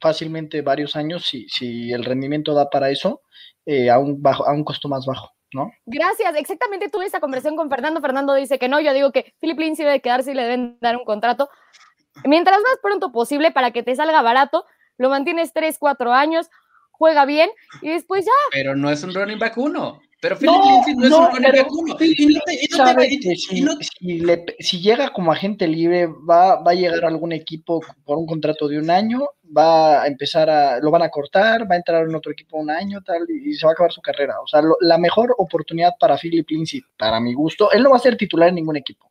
fácilmente 0.00 0.62
varios 0.62 0.94
años 0.94 1.26
si, 1.26 1.48
si 1.48 1.92
el 1.92 2.04
rendimiento 2.04 2.54
da 2.54 2.70
para 2.70 2.90
eso, 2.90 3.22
eh, 3.66 3.90
a, 3.90 3.98
un 3.98 4.22
bajo, 4.22 4.46
a 4.46 4.52
un 4.52 4.62
costo 4.62 4.88
más 4.88 5.04
bajo, 5.06 5.32
¿no? 5.52 5.72
Gracias, 5.86 6.32
exactamente 6.36 6.88
tuve 6.88 7.06
esa 7.06 7.18
conversación 7.18 7.56
con 7.56 7.68
Fernando. 7.68 8.00
Fernando 8.00 8.34
dice 8.34 8.58
que 8.60 8.68
no, 8.68 8.80
yo 8.80 8.94
digo 8.94 9.10
que 9.10 9.34
Philip 9.40 9.58
Lindsay 9.58 9.84
debe 9.84 10.00
quedarse 10.00 10.30
y 10.30 10.34
le 10.34 10.42
deben 10.42 10.78
dar 10.80 10.96
un 10.96 11.04
contrato. 11.04 11.48
Mientras 12.24 12.58
más 12.58 12.78
pronto 12.82 13.12
posible 13.12 13.50
para 13.52 13.70
que 13.70 13.82
te 13.82 13.94
salga 13.94 14.22
barato, 14.22 14.64
lo 14.96 15.08
mantienes 15.10 15.52
3, 15.52 15.76
4 15.78 16.12
años, 16.12 16.48
juega 16.90 17.24
bien 17.24 17.50
y 17.80 17.90
después 17.90 18.24
ya. 18.24 18.32
Pero 18.52 18.74
no 18.76 18.90
es 18.90 19.02
un 19.04 19.14
running 19.14 19.38
back 19.38 19.56
uno. 19.56 20.00
Pero 20.20 20.36
Philip 20.36 20.52
No, 20.52 20.64
Lindsay 20.72 20.94
no, 20.96 21.04
es 21.04 21.10
no, 21.10 21.18
un 21.18 21.36
running 21.36 21.52
back 21.52 21.70
uno. 21.70 21.96
Y 22.00 22.04
y 22.06 22.38
y- 24.00 24.24
y 24.24 24.64
si, 24.64 24.80
llega 24.80 25.10
como 25.10 25.30
agente 25.30 25.68
libre, 25.68 26.06
va, 26.06 26.60
va 26.60 26.72
a 26.72 26.74
llegar 26.74 27.04
a 27.04 27.08
algún 27.08 27.30
equipo 27.32 27.80
por 28.04 28.18
un 28.18 28.26
contrato 28.26 28.66
de 28.66 28.78
un 28.78 28.90
año, 28.90 29.20
va 29.56 30.02
a 30.02 30.06
empezar 30.08 30.50
a, 30.50 30.80
lo 30.80 30.90
van 30.90 31.02
a 31.02 31.08
cortar, 31.10 31.70
va 31.70 31.74
a 31.74 31.78
entrar 31.78 32.04
en 32.04 32.14
otro 32.16 32.32
equipo 32.32 32.56
un 32.58 32.68
año, 32.70 33.00
tal, 33.02 33.26
y 33.30 33.54
se 33.54 33.64
va 33.64 33.70
a 33.70 33.74
acabar 33.74 33.92
su 33.92 34.00
carrera. 34.02 34.40
O 34.42 34.46
sea, 34.48 34.60
lo- 34.60 34.76
la 34.80 34.98
mejor 34.98 35.34
oportunidad 35.38 35.92
para 36.00 36.16
Philip 36.18 36.50
Lindsay, 36.50 36.82
para 36.98 37.20
mi 37.20 37.32
gusto, 37.34 37.70
él 37.70 37.84
no 37.84 37.90
va 37.90 37.96
a 37.96 38.00
ser 38.00 38.16
titular 38.16 38.48
en 38.48 38.56
ningún 38.56 38.76
equipo. 38.76 39.07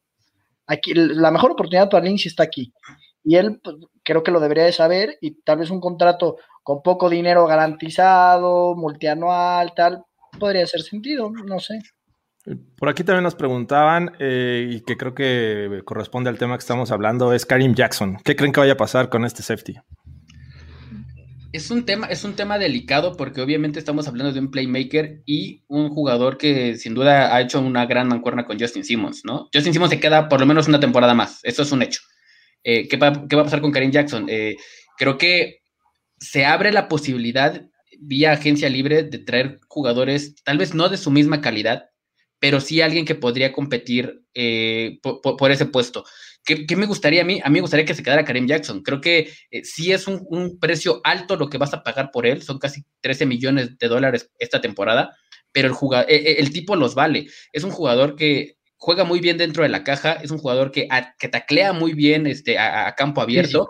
Aquí, 0.68 0.94
la 0.94 1.32
mejor 1.32 1.52
oportunidad 1.52 1.90
para 1.90 2.06
Lindsay 2.06 2.30
está 2.30 2.44
aquí. 2.44 2.74
Y 3.24 3.36
él 3.36 3.60
pues, 3.64 3.78
creo 4.04 4.24
que 4.24 4.32
lo 4.32 4.40
debería 4.40 4.66
de 4.66 4.72
saber 4.72 5.18
y 5.22 5.42
tal 5.42 5.60
vez 5.60 5.70
un 5.70 5.80
contrato 5.80 6.38
con 6.64 6.82
poco 6.82 7.10
dinero 7.10 7.46
garantizado, 7.46 8.76
multianual, 8.76 9.74
tal, 9.74 10.04
podría 10.38 10.64
hacer 10.64 10.82
sentido, 10.82 11.32
no 11.32 11.60
sé. 11.60 11.80
Por 12.78 12.90
aquí 12.90 13.04
también 13.04 13.24
nos 13.24 13.36
preguntaban, 13.36 14.14
eh, 14.20 14.70
y 14.72 14.82
que 14.82 14.96
creo 14.96 15.14
que 15.14 15.82
corresponde 15.84 16.30
al 16.30 16.38
tema 16.38 16.56
que 16.56 16.62
estamos 16.62 16.92
hablando, 16.92 17.34
es 17.34 17.46
Karim 17.46 17.74
Jackson. 17.74 18.18
¿Qué 18.24 18.36
creen 18.36 18.54
que 18.54 18.62
vaya 18.62 18.74
a 18.74 18.78
pasar 18.78 19.10
con 19.10 19.26
este 19.26 19.44
safety? 19.44 19.76
Es 21.54 21.72
un 21.72 21.86
tema, 21.86 22.08
es 22.08 22.24
un 22.24 22.36
tema 22.36 22.60
delicado 22.60 23.16
porque 23.16 23.42
obviamente 23.42 23.80
estamos 23.80 24.08
hablando 24.08 24.34
de 24.34 24.40
un 24.40 24.52
playmaker 24.52 25.22
y 25.26 25.64
un 25.68 25.90
jugador 25.90 26.38
que 26.38 26.76
sin 26.78 26.94
duda 26.94 27.36
ha 27.36 27.42
hecho 27.42 27.60
una 27.62 27.86
gran 27.86 28.08
mancuerna 28.08 28.46
con 28.46 28.60
Justin 28.60 28.84
Simmons, 28.84 29.22
¿no? 29.24 29.50
Justin 29.54 29.74
Simmons 29.74 29.92
se 29.92 30.00
queda 30.00 30.28
por 30.30 30.40
lo 30.40 30.46
menos 30.46 30.68
una 30.68 30.80
temporada 30.80 31.14
más, 31.14 31.40
eso 31.44 31.64
es 31.64 31.72
un 31.72 31.82
hecho. 31.82 32.02
Eh, 32.64 32.88
¿qué, 32.88 32.98
va, 32.98 33.08
a 33.08 33.28
pasar 33.44 33.62
con 33.62 33.72
Karim 33.72 33.92
Jackson? 33.92 34.26
Eh, 34.30 34.58
creo 34.98 35.18
que 35.18 35.62
se 36.20 36.46
abre 36.46 36.72
la 36.72 36.88
posibilidad 36.90 37.62
vía 38.00 38.34
agencia 38.34 38.70
libre 38.70 39.04
de 39.04 39.20
traer 39.20 39.60
jugadores, 39.68 40.36
tal 40.44 40.58
vez 40.58 40.74
no 40.74 40.90
de 40.90 40.98
su 40.98 41.12
misma 41.12 41.42
calidad, 41.42 41.90
pero 42.40 42.60
sí 42.60 42.82
alguien 42.82 43.06
que 43.06 43.16
podría 43.16 43.52
competir 43.52 44.22
eh, 44.34 45.00
por, 45.02 45.52
ese 45.52 45.66
puesto. 45.66 46.04
¿Qué, 46.48 46.78
me 46.78 46.86
gustaría 46.86 47.24
a 47.24 47.26
mí? 47.26 47.42
A 47.44 47.50
mí 47.50 47.56
me 47.56 47.62
gustaría 47.62 47.86
que 47.86 47.94
se 47.94 48.02
quedara 48.02 48.24
Karim 48.24 48.48
Jackson. 48.48 48.82
Creo 48.82 49.02
que 49.02 49.34
eh, 49.52 49.66
sí 49.66 49.92
es 49.92 50.08
un, 50.08 50.58
precio 50.62 51.02
alto 51.04 51.36
lo 51.36 51.50
que 51.50 51.58
vas 51.58 51.74
a 51.74 51.84
pagar 51.84 52.10
por 52.10 52.26
él, 52.26 52.42
son 52.42 52.58
casi 52.58 52.86
13 53.02 53.26
millones 53.26 53.78
de 53.78 53.88
dólares 53.90 54.32
esta 54.40 54.62
temporada, 54.62 55.14
pero 55.52 55.68
el, 55.68 55.74
jugador, 55.74 56.10
eh, 56.10 56.38
el 56.40 56.54
tipo 56.54 56.78
los 56.78 56.96
vale. 56.96 57.28
Es 57.52 57.66
un 57.66 57.72
jugador 57.72 58.16
que 58.16 58.56
juega 58.78 59.04
muy 59.04 59.20
bien 59.20 59.38
dentro 59.38 59.64
de 59.64 59.70
la 59.70 59.84
caja, 59.84 60.14
es 60.14 60.32
un 60.32 60.38
jugador 60.38 60.72
que, 60.72 60.88
que 61.20 61.28
taclea 61.28 61.74
muy 61.74 61.94
bien 61.94 62.28
este, 62.28 62.58
a, 62.58 62.96
campo 62.96 63.20
abierto, 63.20 63.68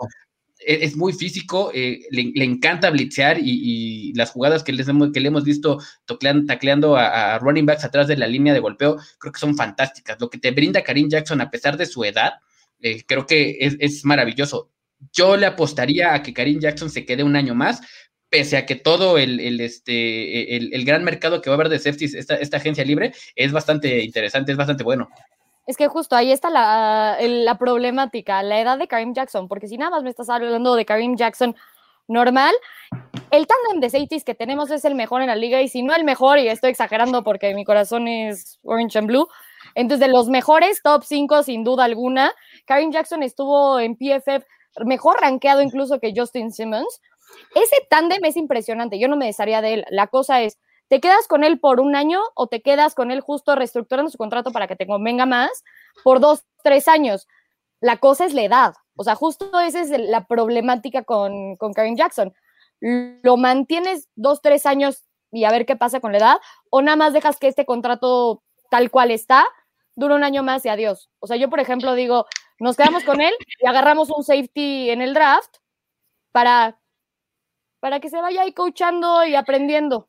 e, 0.60 0.84
es, 0.84 0.96
muy 0.96 1.12
físico, 1.12 1.72
eh, 1.74 1.98
le, 2.12 2.44
encanta 2.44 2.90
blitzear 2.90 3.38
y, 3.40 4.12
las 4.14 4.30
jugadas 4.30 4.62
que, 4.62 4.72
les 4.72 4.86
hemos, 4.86 5.10
que 5.10 5.18
le 5.18 5.28
hemos 5.28 5.42
visto 5.42 5.80
tacleando 6.06 6.96
a, 6.96 7.40
running 7.40 7.66
backs 7.66 7.84
atrás 7.84 8.06
de 8.06 8.16
la 8.16 8.28
línea 8.28 8.54
de 8.54 8.60
golpeo, 8.60 8.98
creo 9.18 9.32
que 9.32 9.40
son 9.40 9.56
fantásticas. 9.56 10.20
Lo 10.20 10.30
que 10.30 10.38
te 10.38 10.52
brinda 10.52 10.84
Karim 10.84 11.08
Jackson 11.08 11.40
a 11.40 11.50
pesar 11.50 11.76
de 11.76 11.86
su 11.86 12.04
edad, 12.04 12.34
eh, 12.80 13.04
creo 13.06 13.26
que 13.26 13.58
es, 13.60 14.04
maravilloso. 14.04 14.70
Yo 15.12 15.36
le 15.36 15.46
apostaría 15.46 16.14
a 16.14 16.22
que 16.22 16.34
Karim 16.34 16.60
Jackson 16.60 16.90
se 16.90 17.04
quede 17.04 17.22
un 17.22 17.36
año 17.36 17.54
más, 17.54 17.80
pese 18.28 18.56
a 18.56 18.66
que 18.66 18.74
todo 18.74 19.16
el, 19.18 19.60
este, 19.60 20.56
el, 20.56 20.84
gran 20.84 21.04
mercado 21.04 21.40
que 21.40 21.50
va 21.50 21.54
a 21.54 21.56
haber 21.56 21.68
de 21.68 21.78
safeties, 21.78 22.14
esta, 22.14 22.34
esta 22.34 22.58
agencia 22.58 22.84
libre, 22.84 23.12
es 23.36 23.52
bastante 23.52 24.02
interesante, 24.02 24.52
es 24.52 24.58
bastante 24.58 24.84
bueno. 24.84 25.08
Es 25.66 25.76
que 25.76 25.86
justo 25.86 26.16
ahí 26.16 26.32
está 26.32 26.50
la, 26.50 27.18
la, 27.20 27.58
problemática, 27.58 28.42
la 28.42 28.60
edad 28.60 28.78
de 28.78 28.88
Karim 28.88 29.12
Jackson, 29.12 29.48
porque 29.48 29.68
si 29.68 29.76
nada 29.76 29.90
más 29.90 30.02
me 30.02 30.10
estás 30.10 30.30
hablando 30.30 30.74
de 30.74 30.84
Karim 30.84 31.16
Jackson 31.16 31.54
normal, 32.06 32.54
el 33.30 33.46
tándem 33.46 33.80
de 33.80 33.90
safeties 33.90 34.24
que 34.24 34.34
tenemos 34.34 34.70
es 34.70 34.84
el 34.84 34.94
mejor 34.94 35.20
en 35.20 35.28
la 35.28 35.36
liga, 35.36 35.60
y 35.60 35.68
si 35.68 35.82
no 35.82 35.94
el 35.94 36.04
mejor, 36.04 36.38
y 36.38 36.48
estoy 36.48 36.70
exagerando 36.70 37.22
porque 37.22 37.54
mi 37.54 37.64
corazón 37.64 38.08
es 38.08 38.58
orange 38.62 38.98
and 38.98 39.08
blue, 39.08 39.28
entonces 39.74 40.06
de 40.06 40.12
los 40.12 40.28
mejores, 40.28 40.80
top 40.82 41.04
5 41.04 41.42
sin 41.42 41.64
duda 41.64 41.84
alguna, 41.84 42.32
Karim 42.68 42.92
Jackson 42.92 43.22
estuvo 43.24 43.80
en 43.80 43.96
PFF 43.96 44.44
mejor 44.84 45.20
rankeado 45.20 45.62
incluso 45.62 45.98
que 45.98 46.12
Justin 46.14 46.52
Simmons. 46.52 47.00
Ese 47.54 47.76
tándem 47.90 48.24
es 48.24 48.36
impresionante, 48.36 48.98
yo 48.98 49.08
no 49.08 49.16
me 49.16 49.26
desharía 49.26 49.60
de 49.60 49.74
él. 49.74 49.84
La 49.90 50.06
cosa 50.06 50.42
es, 50.42 50.58
¿Te 50.88 51.00
quedas 51.00 51.28
con 51.28 51.44
él 51.44 51.60
por 51.60 51.80
un 51.80 51.94
año 51.94 52.20
o 52.34 52.46
te 52.46 52.62
quedas 52.62 52.94
con 52.94 53.10
él 53.10 53.20
justo 53.20 53.54
reestructurando 53.54 54.10
su 54.10 54.16
contrato 54.16 54.52
para 54.52 54.66
que 54.66 54.76
te 54.76 54.86
convenga 54.86 55.26
más 55.26 55.62
por 56.02 56.18
dos, 56.18 56.44
tres 56.62 56.88
años? 56.88 57.28
La 57.80 57.98
cosa 57.98 58.24
es 58.24 58.32
la 58.32 58.42
edad. 58.42 58.74
O 58.96 59.04
sea, 59.04 59.14
justo 59.14 59.60
esa 59.60 59.82
es 59.82 59.90
la 59.90 60.26
problemática 60.26 61.04
con, 61.04 61.56
con 61.56 61.74
Jackson. 61.94 62.32
¿Lo 62.80 63.36
mantienes 63.36 64.08
dos, 64.16 64.40
tres 64.40 64.64
años 64.64 65.04
y 65.30 65.44
a 65.44 65.50
ver 65.50 65.66
qué 65.66 65.76
pasa 65.76 66.00
con 66.00 66.12
la 66.12 66.18
edad? 66.18 66.36
¿O 66.70 66.80
nada 66.80 66.96
más 66.96 67.12
dejas 67.12 67.38
que 67.38 67.48
este 67.48 67.66
contrato 67.66 68.42
tal 68.70 68.90
cual 68.90 69.10
está 69.10 69.46
dure 69.94 70.14
un 70.14 70.24
año 70.24 70.42
más 70.42 70.64
y 70.64 70.70
adiós? 70.70 71.10
O 71.18 71.26
sea, 71.26 71.36
yo, 71.36 71.50
por 71.50 71.60
ejemplo, 71.60 71.94
digo, 71.94 72.24
nos 72.60 72.76
quedamos 72.76 73.04
con 73.04 73.20
él 73.20 73.34
y 73.60 73.66
agarramos 73.66 74.10
un 74.10 74.24
safety 74.24 74.90
en 74.90 75.02
el 75.02 75.14
draft 75.14 75.56
para, 76.32 76.78
para 77.80 78.00
que 78.00 78.10
se 78.10 78.20
vaya 78.20 78.42
ahí 78.42 78.52
coachando 78.52 79.24
y 79.24 79.34
aprendiendo. 79.34 80.08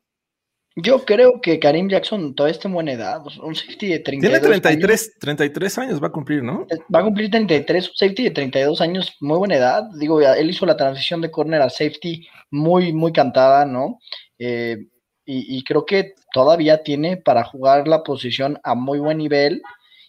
Yo 0.76 1.04
creo 1.04 1.40
que 1.40 1.58
Karim 1.58 1.88
Jackson 1.88 2.34
todavía 2.34 2.54
está 2.54 2.68
en 2.68 2.74
buena 2.74 2.92
edad. 2.92 3.22
Un 3.42 3.54
safety 3.54 3.88
de 3.88 3.98
32 3.98 4.40
Tiene 4.40 4.60
33 4.60 5.02
años. 5.02 5.18
33 5.18 5.78
años 5.78 6.02
va 6.02 6.06
a 6.06 6.12
cumplir, 6.12 6.42
¿no? 6.42 6.66
Va 6.94 7.00
a 7.00 7.04
cumplir 7.04 7.30
33, 7.30 7.88
un 7.88 7.96
safety 7.96 8.24
de 8.24 8.30
32 8.30 8.80
años, 8.80 9.16
muy 9.20 9.38
buena 9.38 9.56
edad. 9.56 9.84
Digo, 9.98 10.20
él 10.20 10.48
hizo 10.48 10.66
la 10.66 10.76
transición 10.76 11.20
de 11.20 11.30
corner 11.30 11.60
a 11.60 11.70
safety 11.70 12.26
muy, 12.50 12.92
muy 12.92 13.12
cantada, 13.12 13.64
¿no? 13.64 13.98
Eh, 14.38 14.86
y, 15.32 15.62
creo 15.62 15.86
que 15.86 16.14
todavía 16.32 16.82
tiene 16.82 17.16
para 17.16 17.44
jugar 17.44 17.86
la 17.86 18.02
posición 18.02 18.58
a 18.64 18.74
muy 18.74 18.98
buen 18.98 19.18
nivel 19.18 19.62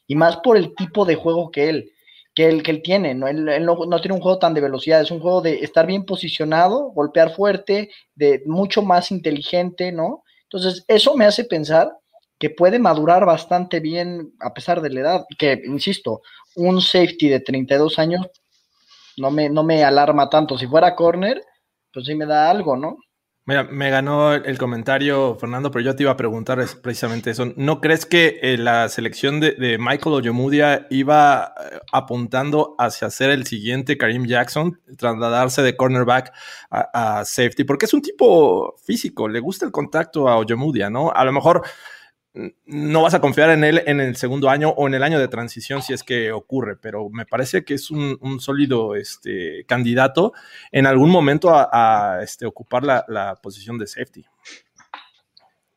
y 0.07 0.15
más 0.15 0.37
por 0.37 0.57
el 0.57 0.73
tipo 0.73 1.05
de 1.05 1.13
juego 1.13 1.51
que 1.51 1.69
él, 1.69 1.91
que 2.33 2.47
él, 2.47 2.63
que 2.63 2.71
él 2.71 2.81
tiene. 2.81 3.13
¿no? 3.13 3.27
Él, 3.27 3.45
no, 3.65 3.77
no, 3.85 4.01
tiene 4.01 4.15
un 4.15 4.21
juego 4.21 4.39
tan 4.39 4.53
de 4.53 4.61
velocidad, 4.61 5.01
es 5.01 5.11
un 5.11 5.19
juego 5.19 5.41
de 5.41 5.59
estar 5.59 5.85
bien 5.85 6.05
posicionado, 6.05 6.91
golpear 6.91 7.33
fuerte, 7.33 7.89
de 8.15 8.41
mucho 8.45 8.81
más 8.81 9.11
inteligente, 9.11 9.91
¿no? 9.91 10.23
Entonces, 10.43 10.83
eso 10.87 11.15
me 11.15 11.25
hace 11.25 11.45
pensar 11.45 11.91
que 12.37 12.49
puede 12.49 12.79
madurar 12.79 13.25
bastante 13.25 13.79
bien 13.79 14.33
a 14.39 14.53
pesar 14.53 14.81
de 14.81 14.89
la 14.89 14.99
edad, 15.01 15.25
que, 15.37 15.61
insisto, 15.65 16.21
un 16.55 16.81
safety 16.81 17.29
de 17.29 17.39
32 17.39 17.99
años 17.99 18.27
no 19.17 19.31
me, 19.31 19.49
no 19.49 19.63
me 19.63 19.83
alarma 19.83 20.29
tanto. 20.29 20.57
Si 20.57 20.67
fuera 20.67 20.95
corner, 20.95 21.41
pues 21.93 22.05
sí 22.05 22.15
me 22.15 22.25
da 22.25 22.49
algo, 22.49 22.75
¿no? 22.75 22.97
Mira, 23.43 23.63
me 23.63 23.89
ganó 23.89 24.33
el 24.33 24.57
comentario, 24.59 25.35
Fernando, 25.39 25.71
pero 25.71 25.83
yo 25.83 25.95
te 25.95 26.03
iba 26.03 26.11
a 26.11 26.17
preguntar 26.17 26.63
precisamente 26.83 27.31
eso. 27.31 27.51
¿No 27.55 27.81
crees 27.81 28.05
que 28.05 28.39
eh, 28.43 28.55
la 28.55 28.87
selección 28.87 29.39
de, 29.39 29.77
Michael 29.79 30.13
Oyomudia 30.13 30.85
iba 30.91 31.55
eh, 31.59 31.79
apuntando 31.91 32.75
hacia 32.77 33.09
ser 33.09 33.31
el 33.31 33.47
siguiente 33.47 33.97
Karim 33.97 34.27
Jackson, 34.27 34.79
trasladarse 34.95 35.63
de 35.63 35.75
cornerback 35.75 36.31
a, 36.69 37.25
safety? 37.25 37.63
Porque 37.63 37.85
es 37.85 37.93
un 37.95 38.03
tipo 38.03 38.75
físico, 38.85 39.27
le 39.27 39.39
gusta 39.39 39.65
el 39.65 39.71
contacto 39.71 40.29
a 40.29 40.37
Oyomudia, 40.37 40.91
¿no? 40.91 41.11
A 41.11 41.25
lo 41.25 41.31
mejor 41.31 41.63
no 42.33 43.01
vas 43.01 43.13
a 43.13 43.19
confiar 43.19 43.49
en 43.49 43.63
él 43.63 43.83
en 43.85 43.99
el 43.99 44.15
segundo 44.15 44.49
año 44.49 44.69
o 44.69 44.87
en 44.87 44.93
el 44.93 45.03
año 45.03 45.19
de 45.19 45.27
transición 45.27 45.81
si 45.81 45.93
es 45.93 46.03
que 46.03 46.31
ocurre, 46.31 46.77
pero 46.77 47.09
me 47.09 47.25
parece 47.25 47.65
que 47.65 47.73
es 47.73 47.91
un, 47.91 48.39
sólido 48.39 48.95
este, 48.95 49.65
candidato 49.67 50.31
en 50.71 50.85
algún 50.85 51.09
momento 51.09 51.51
a, 51.53 52.19
este, 52.23 52.45
ocupar 52.45 52.83
la, 52.83 53.39
posición 53.41 53.77
de 53.77 53.87
safety. 53.87 54.25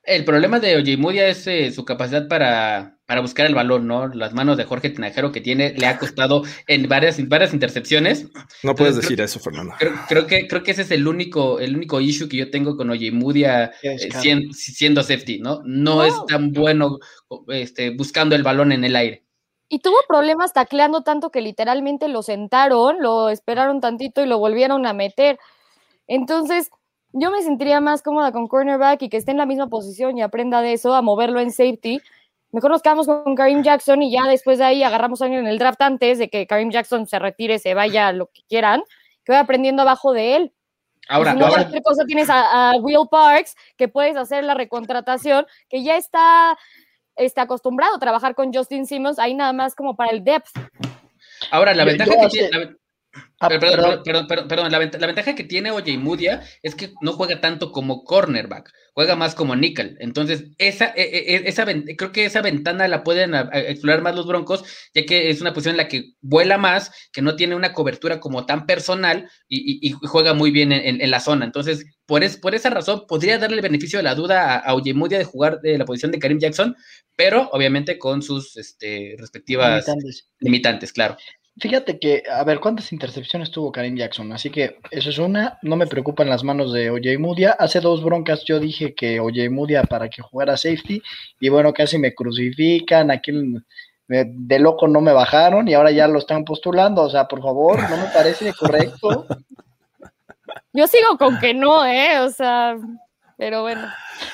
El 0.06 0.24
problema 0.24 0.60
de 0.60 0.76
Ojemudia 0.76 1.28
es 1.28 1.46
eh, 1.46 1.70
su 1.70 1.84
capacidad 1.84 2.28
para, 2.28 2.98
buscar 3.22 3.46
el 3.46 3.54
balón, 3.54 3.86
¿no? 3.86 4.08
Las 4.08 4.34
manos 4.34 4.58
de 4.58 4.64
Jorge 4.64 4.90
Tinajero 4.90 5.32
que 5.32 5.40
tiene 5.40 5.72
le 5.72 5.86
ha 5.86 5.98
costado 5.98 6.42
en 6.66 6.86
varias, 6.88 7.26
varias 7.26 7.54
intercepciones. 7.54 8.26
No 8.62 8.74
puedes 8.74 8.96
decir 8.96 9.20
eso, 9.20 9.40
Fernando. 9.40 9.74
Creo, 10.08 10.26
que, 10.26 10.46
creo 10.46 10.62
que 10.62 10.72
ese 10.72 10.82
es 10.82 10.90
el 10.90 11.06
único, 11.08 11.58
el 11.58 11.74
único 11.74 12.00
issue 12.02 12.28
que 12.28 12.36
yo 12.36 12.50
tengo 12.50 12.76
con 12.76 12.90
Ojemudia 12.90 13.72
eh, 13.82 14.10
siendo, 14.62 15.02
safety, 15.02 15.38
¿no? 15.38 15.62
¿no? 15.64 16.04
es 16.04 16.14
tan 16.28 16.52
bueno 16.52 16.98
este, 17.48 17.90
buscando 17.90 18.36
el 18.36 18.42
balón 18.42 18.72
en 18.72 18.84
el 18.84 18.96
aire. 18.96 19.24
Y 19.68 19.78
tuvo 19.78 19.96
problemas 20.06 20.52
tacleando 20.52 21.02
tanto 21.02 21.30
que 21.30 21.40
literalmente 21.40 22.08
lo 22.08 22.22
sentaron, 22.22 23.00
lo 23.00 23.30
esperaron 23.30 23.80
tantito 23.80 24.22
y 24.22 24.26
lo 24.26 24.38
volvieron 24.38 24.86
a 24.86 24.92
meter. 24.92 25.38
Entonces, 26.06 26.70
yo 27.16 27.30
me 27.30 27.42
sentiría 27.42 27.80
más 27.80 28.02
cómoda 28.02 28.32
con 28.32 28.48
cornerback 28.48 29.02
y 29.02 29.08
que 29.08 29.16
esté 29.16 29.30
en 29.30 29.36
la 29.36 29.46
misma 29.46 29.68
posición 29.68 30.18
y 30.18 30.22
aprenda 30.22 30.60
de 30.60 30.72
eso, 30.72 30.94
a 30.94 31.00
moverlo 31.00 31.38
en 31.38 31.52
safety. 31.52 32.00
Mejor 32.50 32.72
nos 32.72 32.82
quedamos 32.82 33.06
con 33.06 33.36
Karim 33.36 33.62
Jackson 33.62 34.02
y 34.02 34.10
ya 34.10 34.24
después 34.24 34.58
de 34.58 34.64
ahí 34.64 34.82
agarramos 34.82 35.22
a 35.22 35.26
alguien 35.26 35.42
en 35.42 35.46
el 35.46 35.58
draft 35.58 35.80
antes 35.80 36.18
de 36.18 36.28
que 36.28 36.46
Karim 36.48 36.70
Jackson 36.70 37.06
se 37.06 37.20
retire, 37.20 37.60
se 37.60 37.72
vaya, 37.74 38.10
lo 38.10 38.26
que 38.26 38.42
quieran, 38.48 38.82
que 39.24 39.30
vaya 39.30 39.42
aprendiendo 39.42 39.82
abajo 39.82 40.12
de 40.12 40.36
él. 40.36 40.52
Ahora, 41.08 41.32
si 41.32 41.38
no, 41.38 41.46
otra 41.46 41.80
cosa 41.82 42.04
tienes 42.04 42.28
a, 42.30 42.72
Will 42.80 43.08
Parks, 43.08 43.54
que 43.76 43.86
puedes 43.86 44.16
hacer 44.16 44.42
la 44.42 44.54
recontratación, 44.54 45.46
que 45.68 45.84
ya 45.84 45.96
está, 45.96 46.58
está 47.14 47.42
acostumbrado 47.42 47.94
a 47.94 48.00
trabajar 48.00 48.34
con 48.34 48.52
Justin 48.52 48.86
Simmons, 48.86 49.20
ahí 49.20 49.34
nada 49.34 49.52
más 49.52 49.76
como 49.76 49.94
para 49.94 50.10
el 50.10 50.24
depth. 50.24 50.50
Ahora, 51.52 51.74
la 51.74 51.84
ventaja 51.84 52.10
que 52.10 52.28
tiene, 52.28 52.76
Ah, 53.40 53.48
perdón, 53.48 54.02
perdón, 54.26 54.72
la, 54.72 54.78
ventaja 54.78 55.34
que 55.34 55.44
tiene 55.44 55.70
Oye 55.70 55.98
Mudia 55.98 56.42
es 56.62 56.74
que 56.74 56.94
no 57.00 57.12
juega 57.12 57.40
tanto 57.40 57.72
como 57.72 58.04
cornerback, 58.04 58.72
juega 58.94 59.16
más 59.16 59.34
como 59.34 59.54
nickel. 59.54 59.96
Entonces, 60.00 60.44
esa, 60.58 60.86
e, 60.96 61.02
e, 61.02 61.36
e, 61.36 61.48
esa, 61.48 61.66
creo 61.96 62.12
que 62.12 62.24
esa 62.24 62.42
ventana 62.42 62.88
la 62.88 63.04
pueden 63.04 63.34
explorar 63.34 64.02
más 64.02 64.14
los 64.14 64.26
Broncos, 64.26 64.64
ya 64.94 65.04
que 65.04 65.30
es 65.30 65.40
una 65.40 65.52
posición 65.52 65.74
en 65.74 65.78
la 65.78 65.88
que 65.88 66.14
vuela 66.22 66.58
más, 66.58 66.90
que 67.12 67.22
no 67.22 67.36
tiene 67.36 67.54
una 67.54 67.72
cobertura 67.72 68.18
como 68.20 68.46
tan 68.46 68.66
personal 68.66 69.28
y, 69.48 69.90
juega 69.90 70.32
muy 70.32 70.50
bien 70.50 70.72
en, 70.72 71.10
la 71.10 71.20
zona. 71.20 71.44
Entonces, 71.44 71.84
por, 72.06 72.22
por 72.40 72.54
esa 72.54 72.70
razón, 72.70 73.04
podría 73.06 73.38
darle 73.38 73.56
el 73.56 73.62
beneficio 73.62 73.98
de 73.98 74.04
la 74.04 74.14
duda 74.14 74.56
a, 74.56 74.74
Oye 74.74 74.94
Mudia 74.94 75.18
de 75.18 75.24
jugar 75.24 75.60
de 75.60 75.76
la 75.76 75.84
posición 75.84 76.12
de 76.12 76.18
Karim 76.18 76.38
Jackson, 76.38 76.74
pero 77.16 77.48
obviamente 77.52 77.98
con 77.98 78.22
sus 78.22 78.56
este, 78.56 79.16
respectivas 79.18 79.84
limitantes 80.40 80.92
claro. 80.92 81.16
Fíjate 81.56 82.00
que, 82.00 82.24
a 82.28 82.42
ver, 82.42 82.58
¿cuántas 82.58 82.92
intercepciones 82.92 83.52
tuvo 83.52 83.70
Karim 83.70 83.96
Jackson? 83.96 84.32
Así 84.32 84.50
que 84.50 84.78
eso 84.90 85.10
es 85.10 85.18
una, 85.18 85.58
no 85.62 85.76
me 85.76 85.86
preocupan 85.86 86.28
las 86.28 86.42
manos 86.42 86.72
de 86.72 86.90
Oye 86.90 87.16
Mudia. 87.16 87.52
Hace 87.52 87.80
dos 87.80 88.02
broncas 88.02 88.44
yo 88.44 88.58
dije 88.58 88.94
que 88.94 89.20
Oye 89.20 89.48
Mudia 89.50 89.84
para 89.84 90.08
que 90.08 90.20
jugara 90.20 90.56
safety 90.56 91.00
y 91.38 91.48
bueno, 91.50 91.72
casi 91.72 91.96
me 91.96 92.12
crucifican, 92.12 93.12
aquí 93.12 93.30
de 94.08 94.58
loco 94.58 94.88
no 94.88 95.00
me 95.00 95.12
bajaron 95.12 95.68
y 95.68 95.74
ahora 95.74 95.92
ya 95.92 96.08
lo 96.08 96.18
están 96.18 96.44
postulando, 96.44 97.02
o 97.02 97.10
sea, 97.10 97.26
por 97.26 97.40
favor, 97.40 97.78
no 97.88 97.96
me 97.96 98.08
parece 98.12 98.52
correcto. 98.52 99.26
Yo 100.72 100.88
sigo 100.88 101.16
con 101.18 101.38
que 101.38 101.54
no, 101.54 101.86
¿eh? 101.86 102.18
O 102.18 102.30
sea, 102.30 102.76
pero 103.36 103.62
bueno. 103.62 103.82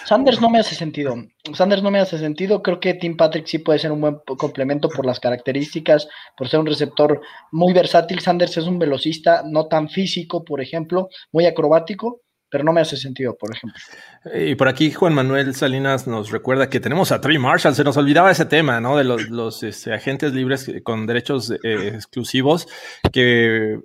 Sanders 0.04 0.40
no 0.40 0.50
me 0.50 0.58
hace 0.58 0.74
sentido. 0.74 1.14
Sanders 1.54 1.82
no 1.82 1.90
me 1.90 2.00
hace 2.00 2.18
sentido. 2.18 2.62
Creo 2.62 2.80
que 2.80 2.94
Tim 2.94 3.16
Patrick 3.16 3.46
sí 3.46 3.58
puede 3.58 3.78
ser 3.78 3.92
un 3.92 4.00
buen 4.00 4.18
complemento 4.38 4.88
por 4.88 5.06
las 5.06 5.20
características, 5.20 6.08
por 6.36 6.48
ser 6.48 6.60
un 6.60 6.66
receptor 6.66 7.20
muy 7.52 7.72
versátil. 7.72 8.20
Sanders 8.20 8.56
es 8.56 8.64
un 8.64 8.78
velocista, 8.78 9.42
no 9.46 9.66
tan 9.66 9.88
físico, 9.88 10.44
por 10.44 10.60
ejemplo, 10.60 11.08
muy 11.32 11.46
acrobático, 11.46 12.20
pero 12.50 12.64
no 12.64 12.72
me 12.72 12.80
hace 12.80 12.96
sentido, 12.96 13.36
por 13.36 13.54
ejemplo. 13.54 13.80
Y 14.34 14.54
por 14.56 14.68
aquí 14.68 14.90
Juan 14.90 15.14
Manuel 15.14 15.54
Salinas 15.54 16.06
nos 16.06 16.30
recuerda 16.30 16.68
que 16.68 16.80
tenemos 16.80 17.12
a 17.12 17.20
Trey 17.20 17.38
Marshall. 17.38 17.74
Se 17.74 17.84
nos 17.84 17.96
olvidaba 17.96 18.30
ese 18.30 18.44
tema, 18.44 18.80
¿no? 18.80 18.96
De 18.96 19.04
los, 19.04 19.62
este, 19.62 19.92
agentes 19.92 20.32
libres 20.32 20.70
con 20.82 21.06
derechos 21.06 21.50
eh, 21.50 21.92
exclusivos 21.94 22.66
que 23.12 23.78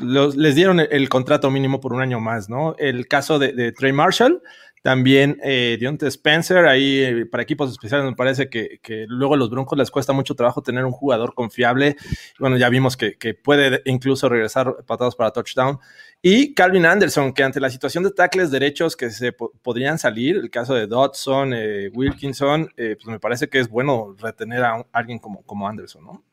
les 0.00 0.54
dieron 0.54 0.80
el, 0.80 1.08
contrato 1.08 1.50
mínimo 1.50 1.80
por 1.80 1.92
un 1.92 2.00
año 2.00 2.20
más, 2.20 2.48
¿no? 2.48 2.74
El 2.78 3.08
caso 3.08 3.38
de, 3.38 3.72
Trey 3.72 3.92
Marshall 3.92 4.42
también 4.82 5.38
eh, 5.44 5.76
Dionte 5.78 6.08
Spencer, 6.08 6.66
ahí 6.66 6.98
eh, 7.02 7.26
para 7.26 7.44
equipos 7.44 7.70
especiales 7.70 8.04
me 8.04 8.16
parece 8.16 8.50
que, 8.50 8.80
luego 9.08 9.34
a 9.34 9.36
los 9.36 9.48
Broncos 9.48 9.78
les 9.78 9.92
cuesta 9.92 10.12
mucho 10.12 10.34
trabajo 10.34 10.60
tener 10.60 10.84
un 10.84 10.90
jugador 10.90 11.34
confiable. 11.34 11.96
Bueno, 12.40 12.56
ya 12.56 12.68
vimos 12.68 12.96
que, 12.96 13.16
puede 13.34 13.80
incluso 13.84 14.28
regresar 14.28 14.84
patados 14.84 15.14
para 15.14 15.30
touchdown. 15.30 15.78
Y 16.24 16.54
Calvin 16.54 16.86
Anderson, 16.86 17.32
que 17.32 17.42
ante 17.42 17.58
la 17.58 17.68
situación 17.68 18.04
de 18.04 18.12
tackles 18.12 18.52
derechos 18.52 18.96
que 18.96 19.10
se 19.10 19.32
podrían 19.32 19.98
salir, 19.98 20.36
el 20.36 20.50
caso 20.50 20.72
de 20.72 20.86
Dodson, 20.86 21.52
eh, 21.52 21.90
Wilkinson, 21.92 22.72
eh, 22.76 22.94
pues 22.94 23.06
me 23.08 23.18
parece 23.18 23.48
que 23.48 23.58
es 23.58 23.68
bueno 23.68 24.14
retener 24.16 24.62
a, 24.62 24.86
alguien 24.92 25.18
como, 25.18 25.42
como 25.42 25.66
Anderson, 25.66 26.04
¿no? 26.04 26.24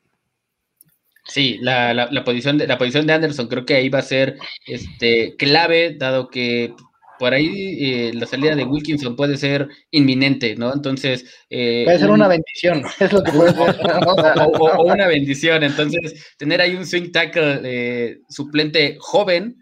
Sí, 1.24 1.58
la, 1.60 1.92
la, 1.92 2.24
posición 2.24 2.56
de, 2.56 2.68
la 2.68 2.78
posición 2.78 3.06
de 3.06 3.12
Anderson 3.14 3.48
creo 3.48 3.66
que 3.66 3.74
ahí 3.74 3.88
va 3.88 3.98
a 3.98 4.02
ser 4.02 4.38
este, 4.66 5.36
clave, 5.36 5.96
dado 5.98 6.28
que 6.28 6.74
por 7.18 7.34
ahí 7.34 7.76
eh, 7.80 8.12
la 8.14 8.26
salida 8.26 8.56
de 8.56 8.64
Wilkinson 8.64 9.14
puede 9.14 9.36
ser 9.36 9.68
inminente, 9.90 10.56
¿no? 10.56 10.72
Entonces... 10.72 11.26
Eh, 11.50 11.82
puede 11.84 11.98
ser 11.98 12.10
una 12.10 12.28
bendición, 12.28 12.82
es 13.00 13.12
lo 13.12 13.22
que 13.22 13.32
puede 13.32 13.52
ser. 13.52 13.86
o, 14.58 14.84
una 14.84 15.06
bendición, 15.06 15.62
entonces 15.62 16.34
tener 16.38 16.60
ahí 16.60 16.74
un 16.74 16.86
swing 16.86 17.12
tackle 17.12 17.60
eh, 17.64 18.20
suplente 18.28 18.96
joven 18.98 19.59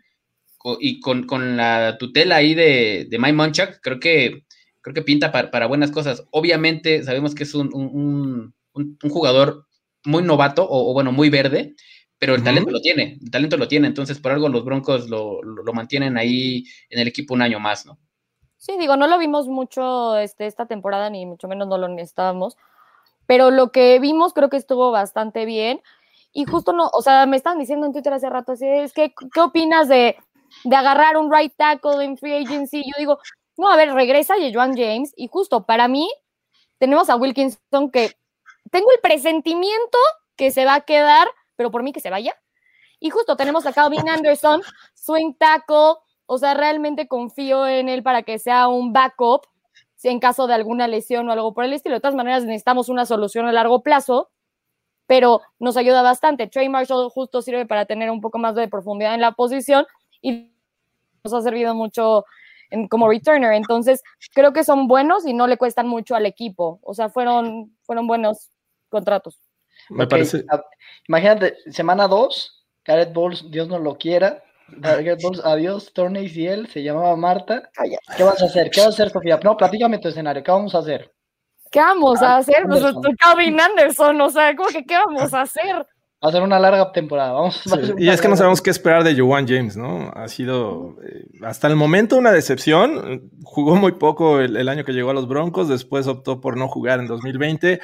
y 0.80 1.00
con, 1.00 1.56
la 1.56 1.96
tutela 1.98 2.36
ahí 2.36 2.54
de, 2.54 3.06
de 3.08 3.18
Mike 3.18 3.32
Munchak, 3.32 3.80
creo 3.80 4.00
que, 4.00 4.44
creo 4.80 4.94
que 4.94 5.02
pinta 5.02 5.32
para, 5.32 5.66
buenas 5.66 5.90
cosas. 5.90 6.24
Obviamente 6.30 7.02
sabemos 7.02 7.34
que 7.34 7.44
es 7.44 7.54
un, 7.54 7.70
un, 7.72 8.54
un 8.74 9.10
jugador 9.10 9.66
muy 10.04 10.22
novato 10.22 10.66
o, 10.68 10.92
bueno, 10.92 11.12
muy 11.12 11.30
verde, 11.30 11.74
pero 12.18 12.34
el 12.34 12.42
talento 12.42 12.70
lo 12.70 12.80
tiene, 12.80 13.18
el 13.22 13.30
talento 13.30 13.56
lo 13.56 13.68
tiene, 13.68 13.86
entonces 13.86 14.18
por 14.18 14.32
algo 14.32 14.48
los 14.48 14.64
Broncos 14.64 15.08
lo, 15.08 15.40
mantienen 15.72 16.16
ahí 16.16 16.64
en 16.90 17.00
el 17.00 17.08
equipo 17.08 17.34
un 17.34 17.42
año 17.42 17.60
más, 17.60 17.86
¿no? 17.86 17.98
Sí, 18.56 18.76
digo, 18.76 18.96
no 18.96 19.06
lo 19.06 19.18
vimos 19.18 19.46
mucho 19.46 20.16
este, 20.16 20.46
esta 20.46 20.66
temporada, 20.66 21.10
ni 21.10 21.26
mucho 21.26 21.46
menos 21.46 21.68
no 21.68 21.78
lo 21.78 21.86
necesitábamos, 21.86 22.56
pero 23.26 23.52
lo 23.52 23.70
que 23.70 24.00
vimos 24.00 24.32
creo 24.32 24.48
que 24.48 24.56
estuvo 24.56 24.90
bastante 24.90 25.44
bien. 25.44 25.80
Y 26.32 26.44
justo 26.44 26.72
no, 26.72 26.90
o 26.92 27.00
sea, 27.00 27.24
me 27.26 27.36
estaban 27.36 27.58
diciendo 27.58 27.86
en 27.86 27.92
Twitter 27.92 28.12
hace 28.12 28.28
rato, 28.28 28.52
así 28.52 28.66
es 28.66 28.92
que, 28.92 29.14
¿qué 29.32 29.40
opinas 29.40 29.88
de, 29.88 30.16
de 30.64 30.76
agarrar 30.76 31.16
un 31.16 31.32
right 31.32 31.52
tackle 31.56 32.04
en 32.04 32.16
free 32.16 32.44
agency? 32.44 32.82
Yo 32.84 32.92
digo, 32.98 33.18
no, 33.56 33.70
a 33.70 33.76
ver, 33.76 33.92
regresa 33.92 34.34
Joan 34.52 34.76
James, 34.76 35.12
y 35.16 35.28
justo 35.28 35.64
para 35.64 35.88
mí 35.88 36.10
tenemos 36.78 37.10
a 37.10 37.16
Wilkinson 37.16 37.90
que 37.90 38.16
tengo 38.70 38.90
el 38.92 39.00
presentimiento 39.00 39.98
que 40.36 40.50
se 40.50 40.64
va 40.64 40.74
a 40.74 40.80
quedar 40.82 41.28
pero 41.58 41.72
por 41.72 41.82
mí 41.82 41.92
que 41.92 42.00
se 42.00 42.08
vaya. 42.08 42.34
Y 43.00 43.10
justo 43.10 43.36
tenemos 43.36 43.66
a 43.66 43.72
Calvin 43.72 44.08
Anderson, 44.08 44.62
swing 44.94 45.34
tackle, 45.34 45.96
o 46.26 46.38
sea, 46.38 46.54
realmente 46.54 47.08
confío 47.08 47.66
en 47.66 47.88
él 47.88 48.02
para 48.02 48.22
que 48.22 48.38
sea 48.38 48.68
un 48.68 48.92
backup 48.92 49.42
en 50.04 50.20
caso 50.20 50.46
de 50.46 50.54
alguna 50.54 50.86
lesión 50.86 51.28
o 51.28 51.32
algo 51.32 51.52
por 51.52 51.64
el 51.64 51.72
estilo. 51.72 51.96
De 51.96 52.00
todas 52.00 52.14
maneras, 52.14 52.44
necesitamos 52.44 52.88
una 52.88 53.06
solución 53.06 53.46
a 53.46 53.52
largo 53.52 53.82
plazo, 53.82 54.30
pero 55.06 55.42
nos 55.58 55.76
ayuda 55.76 56.02
bastante. 56.02 56.46
Trey 56.46 56.68
Marshall 56.68 57.10
justo 57.10 57.42
sirve 57.42 57.66
para 57.66 57.86
tener 57.86 58.08
un 58.10 58.20
poco 58.20 58.38
más 58.38 58.54
de 58.54 58.68
profundidad 58.68 59.14
en 59.14 59.20
la 59.20 59.32
posición 59.32 59.84
y 60.20 60.52
nos 61.24 61.34
ha 61.34 61.42
servido 61.42 61.74
mucho 61.74 62.24
en, 62.70 62.88
como 62.88 63.08
returner. 63.08 63.52
Entonces, 63.52 64.02
creo 64.34 64.52
que 64.52 64.64
son 64.64 64.88
buenos 64.88 65.26
y 65.26 65.34
no 65.34 65.46
le 65.46 65.56
cuestan 65.56 65.88
mucho 65.88 66.14
al 66.14 66.26
equipo. 66.26 66.80
O 66.82 66.94
sea, 66.94 67.08
fueron, 67.08 67.76
fueron 67.82 68.06
buenos 68.06 68.50
contratos. 68.88 69.40
Me 69.90 70.06
parece. 70.06 70.44
Imagínate, 71.08 71.56
semana 71.70 72.08
2, 72.08 72.66
Garrett 72.84 73.12
Bowles, 73.12 73.50
Dios 73.50 73.68
no 73.68 73.78
lo 73.78 73.96
quiera. 73.96 74.42
Garrett 74.68 75.22
Bowles, 75.22 75.40
adiós, 75.44 75.92
Torney 75.94 76.30
y 76.34 76.46
él, 76.46 76.66
se 76.68 76.82
llamaba 76.82 77.16
Marta. 77.16 77.70
¿Qué 78.16 78.22
vas 78.22 78.42
a 78.42 78.46
hacer? 78.46 78.70
¿Qué 78.70 78.80
vas 78.80 78.88
a 78.88 78.90
hacer, 78.90 79.10
Sofía? 79.10 79.40
No, 79.42 79.56
platícame 79.56 79.98
tu 79.98 80.08
escenario, 80.08 80.42
¿qué 80.42 80.50
vamos 80.50 80.74
a 80.74 80.78
hacer? 80.78 81.10
¿Qué 81.70 81.80
vamos 81.80 82.22
a 82.22 82.36
hacer? 82.36 82.66
Pues, 82.66 82.82
Calvin 83.18 83.60
Anderson, 83.60 84.20
o 84.20 84.30
sea, 84.30 84.54
¿cómo 84.56 84.68
que 84.68 84.84
qué 84.84 84.96
vamos 84.96 85.32
a 85.32 85.42
hacer? 85.42 85.86
Va 86.24 86.30
a 86.30 86.32
ser 86.32 86.42
una 86.42 86.58
larga 86.58 86.90
temporada. 86.90 87.30
Vamos, 87.30 87.62
y 87.96 88.08
es 88.08 88.20
que 88.20 88.26
no 88.26 88.36
sabemos 88.36 88.60
qué 88.60 88.70
esperar 88.70 89.04
de 89.04 89.16
Joan 89.16 89.46
James, 89.46 89.76
¿no? 89.76 90.10
Ha 90.16 90.26
sido 90.26 90.96
eh, 91.04 91.26
hasta 91.42 91.68
el 91.68 91.76
momento 91.76 92.16
una 92.16 92.32
decepción. 92.32 93.30
Jugó 93.44 93.76
muy 93.76 93.92
poco 93.92 94.40
el, 94.40 94.56
el, 94.56 94.68
año 94.68 94.84
que 94.84 94.92
llegó 94.92 95.10
a 95.10 95.14
los 95.14 95.28
Broncos, 95.28 95.68
después 95.68 96.08
optó 96.08 96.40
por 96.40 96.56
no 96.56 96.66
jugar 96.66 96.98
en 96.98 97.06
2020. 97.06 97.80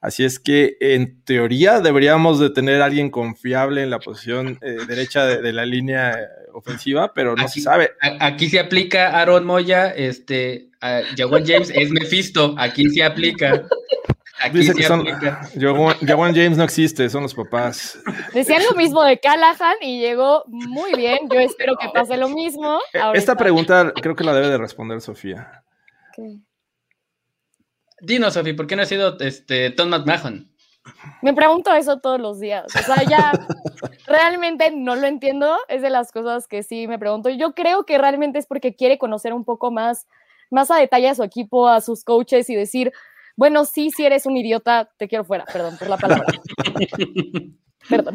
Así 0.00 0.24
es 0.24 0.38
que 0.38 0.76
en 0.80 1.22
teoría 1.24 1.80
deberíamos 1.80 2.38
de 2.38 2.50
tener 2.50 2.82
a 2.82 2.86
alguien 2.86 3.10
confiable 3.10 3.82
en 3.82 3.90
la 3.90 3.98
posición 3.98 4.58
eh, 4.62 4.76
derecha 4.86 5.24
de, 5.24 5.52
la 5.52 5.64
línea 5.64 6.10
eh, 6.12 6.26
ofensiva, 6.54 7.12
pero 7.14 7.34
no 7.34 7.48
se 7.48 7.60
sabe. 7.60 7.92
aquí 8.20 8.48
se 8.48 8.58
aplica 8.58 9.20
Aaron 9.20 9.44
Moya, 9.44 9.90
este, 9.90 10.70
Jawan 11.16 11.46
James 11.46 11.70
es 11.74 11.90
Mephisto, 11.90 12.54
aquí 12.58 12.90
se 12.90 13.02
aplica. 13.02 13.62
Aquí 14.38 14.58
Dice 14.58 14.74
que 14.74 14.82
son, 14.82 15.04
Jawan 16.06 16.34
James 16.34 16.58
no 16.58 16.64
existe, 16.64 17.08
son 17.08 17.22
los 17.22 17.34
papás. 17.34 17.98
Decían 18.34 18.62
lo 18.70 18.76
mismo 18.76 19.02
de 19.02 19.18
Callahan 19.18 19.76
y 19.80 20.00
llegó 20.00 20.44
muy 20.46 20.92
bien. 20.94 21.20
Yo 21.30 21.40
espero 21.40 21.76
que 21.76 21.88
pase 21.88 22.16
lo 22.16 22.28
mismo. 22.28 22.78
Esta 23.14 23.34
pregunta 23.34 23.92
creo 23.94 24.14
que 24.14 24.24
la 24.24 24.34
debe 24.34 24.48
de 24.48 24.58
responder 24.58 25.00
Sofía. 25.00 25.64
Dinos, 28.00 28.34
Sofi, 28.34 28.52
¿por 28.52 28.66
qué 28.66 28.76
no 28.76 28.82
ha 28.82 28.86
sido 28.86 29.18
este, 29.20 29.70
Tom 29.70 29.88
McMahon? 29.88 30.50
Me 31.22 31.32
pregunto 31.32 31.72
eso 31.72 31.98
todos 31.98 32.20
los 32.20 32.38
días. 32.38 32.66
O 32.74 32.82
sea, 32.82 33.02
ya 33.04 33.32
realmente 34.06 34.70
no 34.70 34.96
lo 34.96 35.06
entiendo. 35.06 35.56
Es 35.68 35.82
de 35.82 35.90
las 35.90 36.12
cosas 36.12 36.46
que 36.46 36.62
sí 36.62 36.86
me 36.86 36.98
pregunto. 36.98 37.30
Yo 37.30 37.54
creo 37.54 37.84
que 37.84 37.98
realmente 37.98 38.38
es 38.38 38.46
porque 38.46 38.74
quiere 38.74 38.98
conocer 38.98 39.32
un 39.32 39.44
poco 39.44 39.70
más, 39.70 40.06
más 40.50 40.70
a 40.70 40.76
detalle 40.76 41.08
a 41.08 41.14
su 41.14 41.22
equipo, 41.22 41.68
a 41.68 41.80
sus 41.80 42.04
coaches 42.04 42.50
y 42.50 42.54
decir, 42.54 42.92
bueno, 43.36 43.64
sí, 43.64 43.90
si 43.90 44.04
eres 44.04 44.26
un 44.26 44.36
idiota, 44.36 44.90
te 44.96 45.08
quiero 45.08 45.24
fuera. 45.24 45.44
Perdón 45.44 45.76
por 45.78 45.88
la 45.88 45.96
palabra. 45.96 46.26
Perdón. 47.88 48.14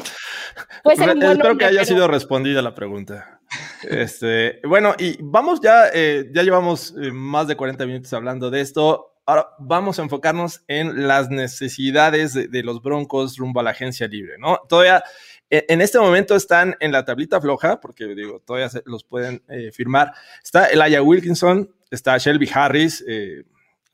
Pues 0.84 1.00
Espero 1.00 1.58
que 1.58 1.66
haya 1.66 1.86
sido 1.86 2.08
respondida 2.08 2.62
la 2.62 2.76
pregunta. 2.76 3.40
Este, 3.84 4.60
bueno, 4.68 4.96
y 4.98 5.18
vamos 5.22 5.62
ya, 5.62 5.90
eh, 5.94 6.30
ya 6.34 6.44
llevamos 6.44 6.94
eh, 7.02 7.12
más 7.12 7.48
de 7.48 7.56
40 7.56 7.86
minutos 7.86 8.12
hablando 8.14 8.50
de 8.50 8.62
esto. 8.62 9.12
Ahora 9.26 9.50
vamos 9.60 10.00
a 10.00 10.02
enfocarnos 10.02 10.64
en 10.68 11.08
las 11.08 11.30
necesidades 11.30 12.34
de, 12.34 12.64
los 12.64 12.82
Broncos 12.82 13.38
rumbo 13.38 13.60
a 13.60 13.64
la 13.64 13.70
agencia 13.70 14.08
libre, 14.08 14.38
¿no? 14.40 14.60
Todavía 14.68 15.04
e, 15.50 15.66
en 15.70 15.82
este 15.82 16.00
momento 16.00 16.36
están 16.36 16.76
en 16.80 16.92
la 16.92 17.06
tablita 17.06 17.40
floja, 17.40 17.80
porque 17.80 18.08
digo, 18.08 18.42
todavía 18.46 18.70
los 18.86 19.04
pueden 19.04 19.44
eh, 19.48 19.72
firmar. 19.72 20.14
Está 20.44 20.68
Elijah 20.68 21.02
Wilkinson, 21.02 21.70
está 21.92 22.18
Shelby 22.18 22.50
Harris, 22.52 23.04
eh, 23.08 23.44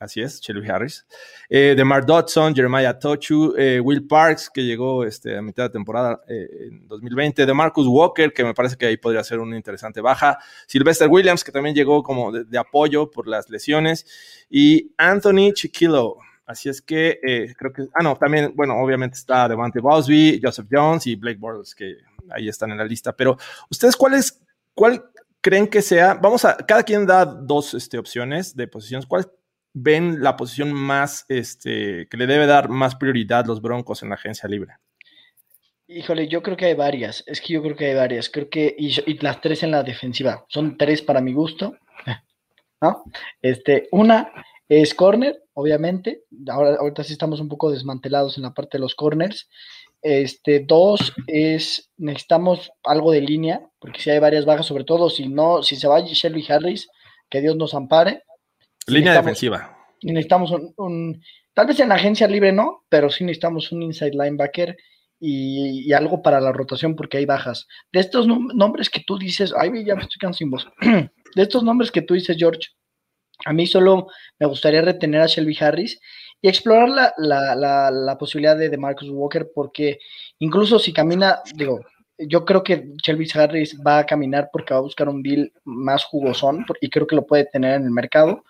Así 0.00 0.20
es, 0.20 0.40
Shelby 0.40 0.68
Harris. 0.68 1.04
Eh, 1.48 1.74
de 1.76 1.84
Mark 1.84 2.06
Dodson, 2.06 2.54
Jeremiah 2.54 2.96
Tochu, 2.96 3.54
eh, 3.58 3.80
Will 3.80 4.06
Parks, 4.06 4.48
que 4.48 4.64
llegó 4.64 5.02
este, 5.04 5.36
a 5.36 5.42
mitad 5.42 5.64
de 5.64 5.70
temporada 5.70 6.20
eh, 6.28 6.68
en 6.68 6.86
2020. 6.86 7.44
De 7.44 7.52
Marcus 7.52 7.88
Walker, 7.88 8.32
que 8.32 8.44
me 8.44 8.54
parece 8.54 8.76
que 8.76 8.86
ahí 8.86 8.96
podría 8.96 9.24
ser 9.24 9.40
una 9.40 9.56
interesante 9.56 10.00
baja. 10.00 10.38
Sylvester 10.68 11.08
Williams, 11.08 11.42
que 11.42 11.50
también 11.50 11.74
llegó 11.74 12.04
como 12.04 12.30
de, 12.30 12.58
apoyo 12.58 13.10
por 13.10 13.26
las 13.26 13.50
lesiones. 13.50 14.06
Y 14.48 14.94
Anthony 14.96 15.52
Chiquillo. 15.52 16.18
Así 16.46 16.68
es 16.68 16.80
que 16.80 17.18
creo 17.58 17.72
que. 17.72 17.88
Ah, 17.92 18.02
no, 18.02 18.16
también, 18.16 18.52
bueno, 18.54 18.80
obviamente 18.80 19.16
está 19.16 19.48
Devante 19.48 19.80
Bosby, 19.80 20.40
Joseph 20.42 20.68
Jones 20.70 21.06
y 21.08 21.16
Blake 21.16 21.38
Bortles, 21.38 21.74
que 21.74 21.96
ahí 22.30 22.48
están 22.48 22.70
en 22.70 22.78
la 22.78 22.84
lista. 22.84 23.12
Pero, 23.14 23.36
¿ustedes 23.68 23.96
cuáles, 23.96 24.40
cuál 24.74 25.04
creen 25.42 25.66
que 25.66 25.82
sea? 25.82 26.14
Vamos 26.14 26.44
a. 26.44 26.56
Cada 26.56 26.84
quien 26.84 27.04
da 27.04 27.26
dos 27.26 27.74
este, 27.74 27.98
opciones 27.98 28.56
de 28.56 28.66
posiciones. 28.66 29.04
¿Cuál 29.04 29.30
ven 29.72 30.22
la 30.22 30.36
posición 30.36 30.72
más, 30.72 31.24
este, 31.28 32.08
que 32.08 32.16
le 32.16 32.26
debe 32.26 32.46
dar 32.46 32.68
más 32.68 32.96
prioridad 32.96 33.46
los 33.46 33.60
Broncos 33.60 34.02
en 34.02 34.10
la 34.10 34.16
agencia 34.16 34.48
libre? 34.48 34.74
Híjole, 35.86 36.28
yo 36.28 36.42
creo 36.42 36.56
que 36.56 36.66
hay 36.66 36.74
varias. 36.74 37.24
Es 37.26 37.40
que 37.40 37.54
yo 37.54 37.62
creo 37.62 37.74
que 37.74 37.86
hay 37.86 37.94
varias. 37.94 38.28
Creo 38.28 38.50
que, 38.50 38.76
y, 38.78 39.18
las 39.20 39.40
tres 39.40 39.62
en 39.62 39.70
la 39.70 39.82
defensiva. 39.82 40.44
Son 40.48 40.76
tres 40.76 41.00
para 41.00 41.22
mi 41.22 41.32
gusto. 41.32 41.76
¿No? 42.82 43.04
Este, 43.40 43.88
una 43.90 44.30
es 44.68 44.94
corner, 44.94 45.42
obviamente. 45.54 46.24
Ahora, 46.50 46.76
ahorita 46.78 47.04
sí 47.04 47.14
estamos 47.14 47.40
un 47.40 47.48
poco 47.48 47.70
desmantelados 47.70 48.36
en 48.36 48.42
la 48.42 48.52
parte 48.52 48.76
de 48.76 48.82
los 48.82 48.94
corners. 48.94 49.48
Este, 50.02 50.60
dos 50.60 51.14
es 51.26 51.90
necesitamos 51.96 52.70
algo 52.84 53.10
de 53.10 53.22
línea, 53.22 53.68
porque 53.80 54.00
si 54.00 54.10
hay 54.10 54.18
varias 54.20 54.44
bajas, 54.44 54.66
sobre 54.66 54.84
todo 54.84 55.10
si 55.10 55.28
no, 55.28 55.62
si 55.62 55.76
se 55.76 55.88
va 55.88 56.00
Shelby 56.00 56.44
Harris, 56.48 56.88
que 57.30 57.40
Dios 57.40 57.56
nos 57.56 57.74
ampare. 57.74 58.24
Línea 58.88 59.14
defensiva. 59.14 59.76
Necesitamos 60.02 60.50
un, 60.50 60.72
un, 60.76 61.22
tal 61.54 61.66
vez 61.66 61.80
en 61.80 61.88
la 61.88 61.96
agencia 61.96 62.28
libre 62.28 62.52
no, 62.52 62.84
pero 62.88 63.10
sí 63.10 63.24
necesitamos 63.24 63.72
un 63.72 63.82
inside 63.82 64.12
linebacker 64.12 64.76
y, 65.20 65.88
y, 65.88 65.92
algo 65.92 66.22
para 66.22 66.40
la 66.40 66.52
rotación 66.52 66.94
porque 66.94 67.18
hay 67.18 67.26
bajas. 67.26 67.66
De 67.92 68.00
estos 68.00 68.26
nombres 68.26 68.88
que 68.88 69.00
tú 69.00 69.18
dices, 69.18 69.52
ay, 69.56 69.84
ya 69.84 69.96
me 69.96 70.02
estoy 70.02 70.18
cansando 70.18 70.36
sin 70.36 70.50
voz. 70.50 70.68
De 71.34 71.42
estos 71.42 71.62
nombres 71.62 71.90
que 71.90 72.02
tú 72.02 72.14
dices, 72.14 72.36
George, 72.38 72.68
a 73.44 73.52
mí 73.52 73.66
solo 73.66 74.08
me 74.38 74.46
gustaría 74.46 74.82
retener 74.82 75.20
a 75.20 75.26
Shelby 75.26 75.56
Harris 75.60 76.00
y 76.40 76.48
explorar 76.48 76.88
la, 76.88 77.14
la, 77.16 77.54
la, 77.54 77.90
la 77.90 78.18
posibilidad 78.18 78.56
de, 78.56 78.68
de, 78.68 78.78
Marcus 78.78 79.10
Walker, 79.10 79.50
porque 79.54 79.98
incluso 80.38 80.78
si 80.78 80.92
camina, 80.92 81.40
digo, 81.54 81.80
yo 82.18 82.44
creo 82.44 82.62
que 82.62 82.92
Shelby 83.02 83.28
Harris 83.34 83.78
va 83.84 83.98
a 83.98 84.06
caminar 84.06 84.50
porque 84.52 84.74
va 84.74 84.80
a 84.80 84.82
buscar 84.82 85.08
un 85.08 85.22
deal 85.22 85.52
más 85.64 86.04
jugosón 86.04 86.64
y 86.80 86.90
creo 86.90 87.06
que 87.06 87.16
lo 87.16 87.26
puede 87.26 87.44
tener 87.44 87.74
en 87.74 87.84
el 87.84 87.90
mercado. 87.90 88.44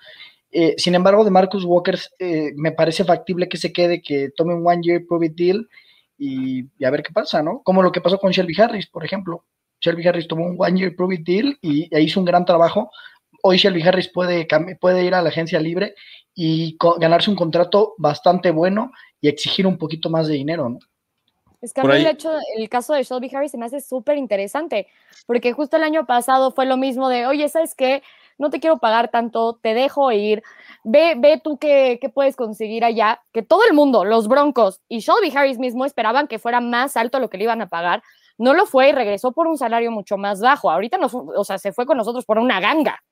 Eh, 0.50 0.74
sin 0.78 0.94
embargo, 0.94 1.24
de 1.24 1.30
Marcus 1.30 1.64
Walker 1.64 1.98
eh, 2.18 2.52
me 2.56 2.72
parece 2.72 3.04
factible 3.04 3.48
que 3.48 3.58
se 3.58 3.72
quede, 3.72 4.00
que 4.00 4.30
tome 4.36 4.54
un 4.54 4.66
one 4.66 4.80
year 4.82 5.04
prove 5.06 5.28
deal 5.28 5.68
y, 6.16 6.64
y, 6.78 6.84
a 6.84 6.90
ver 6.90 7.02
qué 7.02 7.12
pasa, 7.12 7.42
¿no? 7.42 7.62
Como 7.62 7.82
lo 7.82 7.92
que 7.92 8.00
pasó 8.00 8.18
con 8.18 8.32
Shelby 8.32 8.54
Harris, 8.60 8.86
por 8.86 9.04
ejemplo. 9.04 9.44
Shelby 9.80 10.06
Harris 10.08 10.26
tomó 10.26 10.46
un 10.46 10.56
one 10.58 10.78
year 10.78 10.96
prove 10.96 11.18
deal 11.18 11.56
y, 11.60 11.94
y 11.94 12.00
hizo 12.00 12.20
un 12.20 12.26
gran 12.26 12.44
trabajo. 12.44 12.90
Hoy 13.42 13.58
Shelby 13.58 13.82
Harris 13.82 14.08
puede, 14.08 14.48
puede 14.80 15.04
ir 15.04 15.14
a 15.14 15.22
la 15.22 15.28
agencia 15.28 15.60
libre 15.60 15.94
y 16.34 16.76
ganarse 16.98 17.30
un 17.30 17.36
contrato 17.36 17.94
bastante 17.98 18.50
bueno 18.50 18.90
y 19.20 19.28
exigir 19.28 19.66
un 19.66 19.78
poquito 19.78 20.10
más 20.10 20.28
de 20.28 20.34
dinero, 20.34 20.68
¿no? 20.68 20.78
Es 21.60 21.72
que 21.72 21.80
a 21.80 21.84
mí 21.84 21.96
el, 21.96 22.06
hecho, 22.06 22.30
el 22.56 22.68
caso 22.68 22.94
de 22.94 23.02
Shelby 23.02 23.30
Harris 23.34 23.50
se 23.50 23.58
me 23.58 23.66
hace 23.66 23.80
súper 23.80 24.16
interesante, 24.16 24.86
porque 25.26 25.52
justo 25.52 25.76
el 25.76 25.82
año 25.82 26.06
pasado 26.06 26.52
fue 26.52 26.66
lo 26.66 26.76
mismo 26.76 27.08
de, 27.08 27.26
oye, 27.26 27.48
¿sabes 27.48 27.74
qué? 27.74 28.02
No 28.38 28.50
te 28.50 28.60
quiero 28.60 28.78
pagar 28.78 29.10
tanto, 29.10 29.58
te 29.60 29.74
dejo 29.74 30.12
ir, 30.12 30.42
ve, 30.84 31.14
ve 31.18 31.40
tú 31.42 31.58
qué, 31.58 31.98
qué 32.00 32.08
puedes 32.08 32.36
conseguir 32.36 32.84
allá, 32.84 33.20
que 33.32 33.42
todo 33.42 33.60
el 33.68 33.74
mundo, 33.74 34.04
los 34.04 34.28
Broncos 34.28 34.80
y 34.88 35.00
Shelby 35.00 35.36
Harris 35.36 35.58
mismo 35.58 35.84
esperaban 35.84 36.28
que 36.28 36.38
fuera 36.38 36.60
más 36.60 36.96
alto 36.96 37.18
lo 37.18 37.28
que 37.28 37.38
le 37.38 37.44
iban 37.44 37.60
a 37.60 37.68
pagar, 37.68 38.02
no 38.38 38.54
lo 38.54 38.66
fue 38.66 38.90
y 38.90 38.92
regresó 38.92 39.32
por 39.32 39.48
un 39.48 39.58
salario 39.58 39.90
mucho 39.90 40.16
más 40.16 40.40
bajo, 40.40 40.70
ahorita 40.70 40.96
no, 40.96 41.08
fue, 41.08 41.22
o 41.36 41.44
sea, 41.44 41.58
se 41.58 41.72
fue 41.72 41.84
con 41.84 41.98
nosotros 41.98 42.24
por 42.24 42.38
una 42.38 42.60
ganga. 42.60 43.02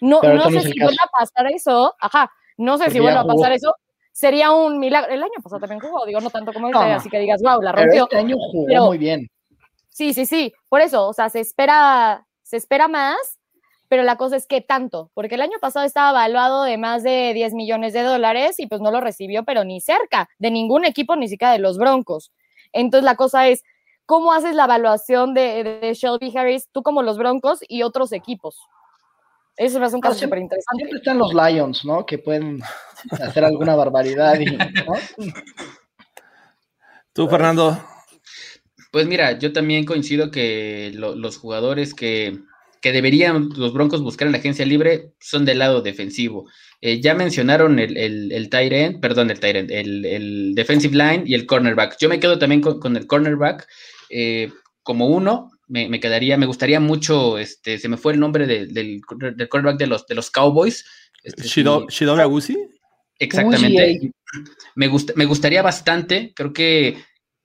No, 0.00 0.22
no 0.22 0.50
sé 0.50 0.60
si 0.60 0.80
vuelve 0.80 0.96
a 1.04 1.08
pasar 1.08 1.52
eso, 1.52 1.94
ajá, 2.00 2.32
no 2.56 2.78
sé 2.78 2.84
Porque 2.84 2.92
si 2.92 3.00
vuelve 3.00 3.18
a 3.18 3.24
pasar 3.24 3.52
eso, 3.52 3.74
sería 4.12 4.52
un 4.52 4.78
milagro. 4.78 5.12
El 5.12 5.22
año 5.22 5.32
pasado 5.42 5.60
también 5.60 5.80
jugó, 5.80 6.06
digo, 6.06 6.20
no 6.20 6.30
tanto 6.30 6.52
como 6.52 6.68
este, 6.68 6.78
no, 6.78 6.94
así 6.94 7.08
que 7.10 7.18
digas, 7.18 7.42
wow, 7.42 7.60
la 7.60 7.72
rompió. 7.72 7.90
Pero 7.90 8.04
este 8.04 8.16
año 8.16 8.36
jugó 8.50 8.66
pero, 8.66 8.86
muy 8.86 8.98
bien. 8.98 9.28
Sí, 9.88 10.14
sí, 10.14 10.24
sí, 10.24 10.52
por 10.68 10.80
eso, 10.80 11.08
o 11.08 11.12
sea, 11.12 11.28
se 11.28 11.40
espera, 11.40 12.26
se 12.42 12.56
espera 12.56 12.88
más, 12.88 13.38
pero 13.90 14.04
la 14.04 14.16
cosa 14.16 14.36
es 14.36 14.46
que 14.46 14.60
tanto, 14.60 15.10
porque 15.14 15.34
el 15.34 15.40
año 15.40 15.58
pasado 15.60 15.84
estaba 15.84 16.10
evaluado 16.10 16.62
de 16.62 16.78
más 16.78 17.02
de 17.02 17.34
10 17.34 17.54
millones 17.54 17.92
de 17.92 18.04
dólares 18.04 18.60
y 18.60 18.68
pues 18.68 18.80
no 18.80 18.92
lo 18.92 19.00
recibió, 19.00 19.44
pero 19.44 19.64
ni 19.64 19.80
cerca 19.80 20.28
de 20.38 20.52
ningún 20.52 20.84
equipo, 20.84 21.16
ni 21.16 21.28
siquiera 21.28 21.52
de 21.52 21.58
los 21.58 21.76
Broncos. 21.76 22.30
Entonces 22.72 23.04
la 23.04 23.16
cosa 23.16 23.48
es, 23.48 23.64
¿cómo 24.06 24.32
haces 24.32 24.54
la 24.54 24.66
evaluación 24.66 25.34
de, 25.34 25.80
de 25.80 25.94
Shelby 25.94 26.32
Harris, 26.36 26.68
tú 26.70 26.84
como 26.84 27.02
los 27.02 27.18
Broncos 27.18 27.58
y 27.66 27.82
otros 27.82 28.12
equipos? 28.12 28.60
Eso 29.56 29.80
me 29.80 29.86
hace 29.86 29.96
un 29.96 30.02
caso 30.02 30.20
súper 30.20 30.38
interesante. 30.38 30.84
Siempre 30.84 30.98
están 30.98 31.18
los 31.18 31.34
Lions, 31.34 31.84
¿no? 31.84 32.06
Que 32.06 32.18
pueden 32.18 32.62
hacer 33.10 33.44
alguna 33.44 33.74
barbaridad. 33.74 34.38
Y, 34.38 34.44
¿no? 34.44 34.94
Tú, 37.12 37.26
Fernando. 37.26 37.76
Pues 38.92 39.08
mira, 39.08 39.36
yo 39.36 39.52
también 39.52 39.84
coincido 39.84 40.30
que 40.30 40.92
lo, 40.94 41.16
los 41.16 41.38
jugadores 41.38 41.92
que, 41.92 42.38
que, 42.80 42.92
deberían 42.92 43.50
los 43.56 43.72
Broncos 43.72 44.02
buscar 44.02 44.26
en 44.26 44.32
la 44.32 44.38
agencia 44.38 44.64
libre 44.64 45.12
son 45.20 45.44
del 45.44 45.58
lado 45.58 45.82
defensivo. 45.82 46.48
Eh, 46.80 47.00
ya 47.00 47.14
mencionaron 47.14 47.78
el, 47.78 47.96
el, 47.96 48.32
el 48.32 48.48
tight 48.48 48.72
end, 48.72 49.00
perdón, 49.00 49.30
el 49.30 49.40
tight 49.40 49.56
end, 49.56 49.70
el, 49.70 50.04
el, 50.04 50.54
defensive 50.54 50.96
line 50.96 51.24
y 51.26 51.34
el 51.34 51.46
cornerback. 51.46 51.96
Yo 52.00 52.08
me 52.08 52.20
quedo 52.20 52.38
también 52.38 52.60
con, 52.60 52.80
con 52.80 52.96
el 52.96 53.06
cornerback 53.06 53.68
eh, 54.08 54.50
como 54.82 55.06
uno, 55.06 55.50
me, 55.68 55.88
me, 55.88 56.00
quedaría, 56.00 56.36
me 56.36 56.46
gustaría 56.46 56.80
mucho, 56.80 57.38
este, 57.38 57.78
se 57.78 57.88
me 57.88 57.96
fue 57.96 58.14
el 58.14 58.20
nombre 58.20 58.46
de, 58.46 58.66
del, 58.66 59.00
del 59.36 59.48
quarterback 59.48 59.78
de 59.78 59.86
los, 59.86 60.06
de 60.06 60.14
los 60.14 60.30
Cowboys. 60.30 60.84
Este, 61.22 61.44
Shido, 61.44 61.86
si, 61.88 61.98
Shidobi 61.98 62.20
Agusi. 62.20 62.56
Exactamente. 63.18 64.12
Me, 64.74 64.88
gust, 64.88 65.10
me 65.14 65.26
gustaría 65.26 65.62
bastante, 65.62 66.32
creo 66.34 66.52
que, 66.52 66.96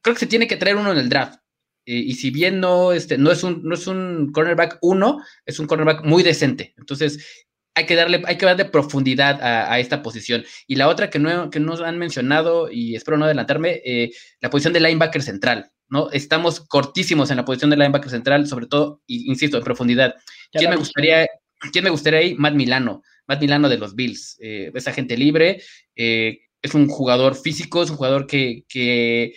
creo 0.02 0.16
que 0.16 0.20
se 0.20 0.28
tiene 0.28 0.48
que 0.48 0.58
traer 0.58 0.78
uno 0.78 0.92
en 0.92 0.98
el 0.98 1.10
draft. 1.10 1.40
Y, 1.86 2.00
y 2.00 2.14
si 2.16 2.32
bien 2.32 2.60
no, 2.60 2.92
este, 2.92 3.18
no, 3.18 3.32
es 3.32 3.44
un, 3.44 3.64
no 3.64 3.76
es 3.76 3.88
un 3.88 4.32
cornerback 4.32 4.80
uno, 4.82 5.22
es 5.46 5.60
un 5.60 5.68
cornerback 5.68 6.04
muy 6.04 6.24
decente. 6.24 6.74
Entonces, 6.78 7.46
hay 7.76 7.86
que 7.86 7.96
darle, 7.96 8.24
hay 8.26 8.38
que 8.38 8.46
darle 8.46 8.66
profundidad 8.66 9.42
a, 9.42 9.72
a, 9.72 9.80
esta 9.80 10.02
posición. 10.02 10.46
Y 10.66 10.76
la 10.76 10.88
otra 10.88 11.10
que 11.10 11.20
no, 11.20 11.50
que 11.50 11.60
no 11.60 11.74
han 11.84 12.00
mencionado, 12.00 12.72
y 12.72 12.96
espero 12.96 13.18
no 13.18 13.26
adelantarme, 13.26 13.82
eh, 13.86 14.12
la 14.40 14.50
posición 14.50 14.74
de 14.74 14.80
linebacker 14.80 15.22
central. 15.22 15.72
¿no? 15.90 16.10
Estamos 16.12 16.62
cortísimos 16.62 17.30
en 17.30 17.38
la 17.38 17.46
posición 17.46 17.70
de 17.70 17.78
linebacker 17.78 18.10
central, 18.10 18.48
sobre 18.48 18.68
todo, 18.68 19.02
insisto, 19.08 19.58
en 19.58 19.64
profundidad. 19.64 20.16
¿Quién 20.52 20.70
me, 20.70 20.78
gustaría, 20.78 21.28
¿Quién 21.72 21.84
me 21.84 21.90
gustaría 21.90 22.20
ahí? 22.20 22.36
Matt 22.36 22.56
Milano, 22.56 23.04
Matt 23.28 23.42
Milano 23.42 23.70
de 23.70 23.78
los 23.78 23.94
Bills. 23.94 24.38
Eh, 24.40 24.72
es 24.74 24.88
agente 24.88 25.18
libre, 25.18 25.62
eh, 25.96 26.40
es 26.62 26.74
un 26.74 26.88
jugador 26.88 27.36
físico, 27.36 27.84
es 27.84 27.90
un 27.90 27.98
jugador 27.98 28.26
que, 28.26 28.64
que, 28.68 29.36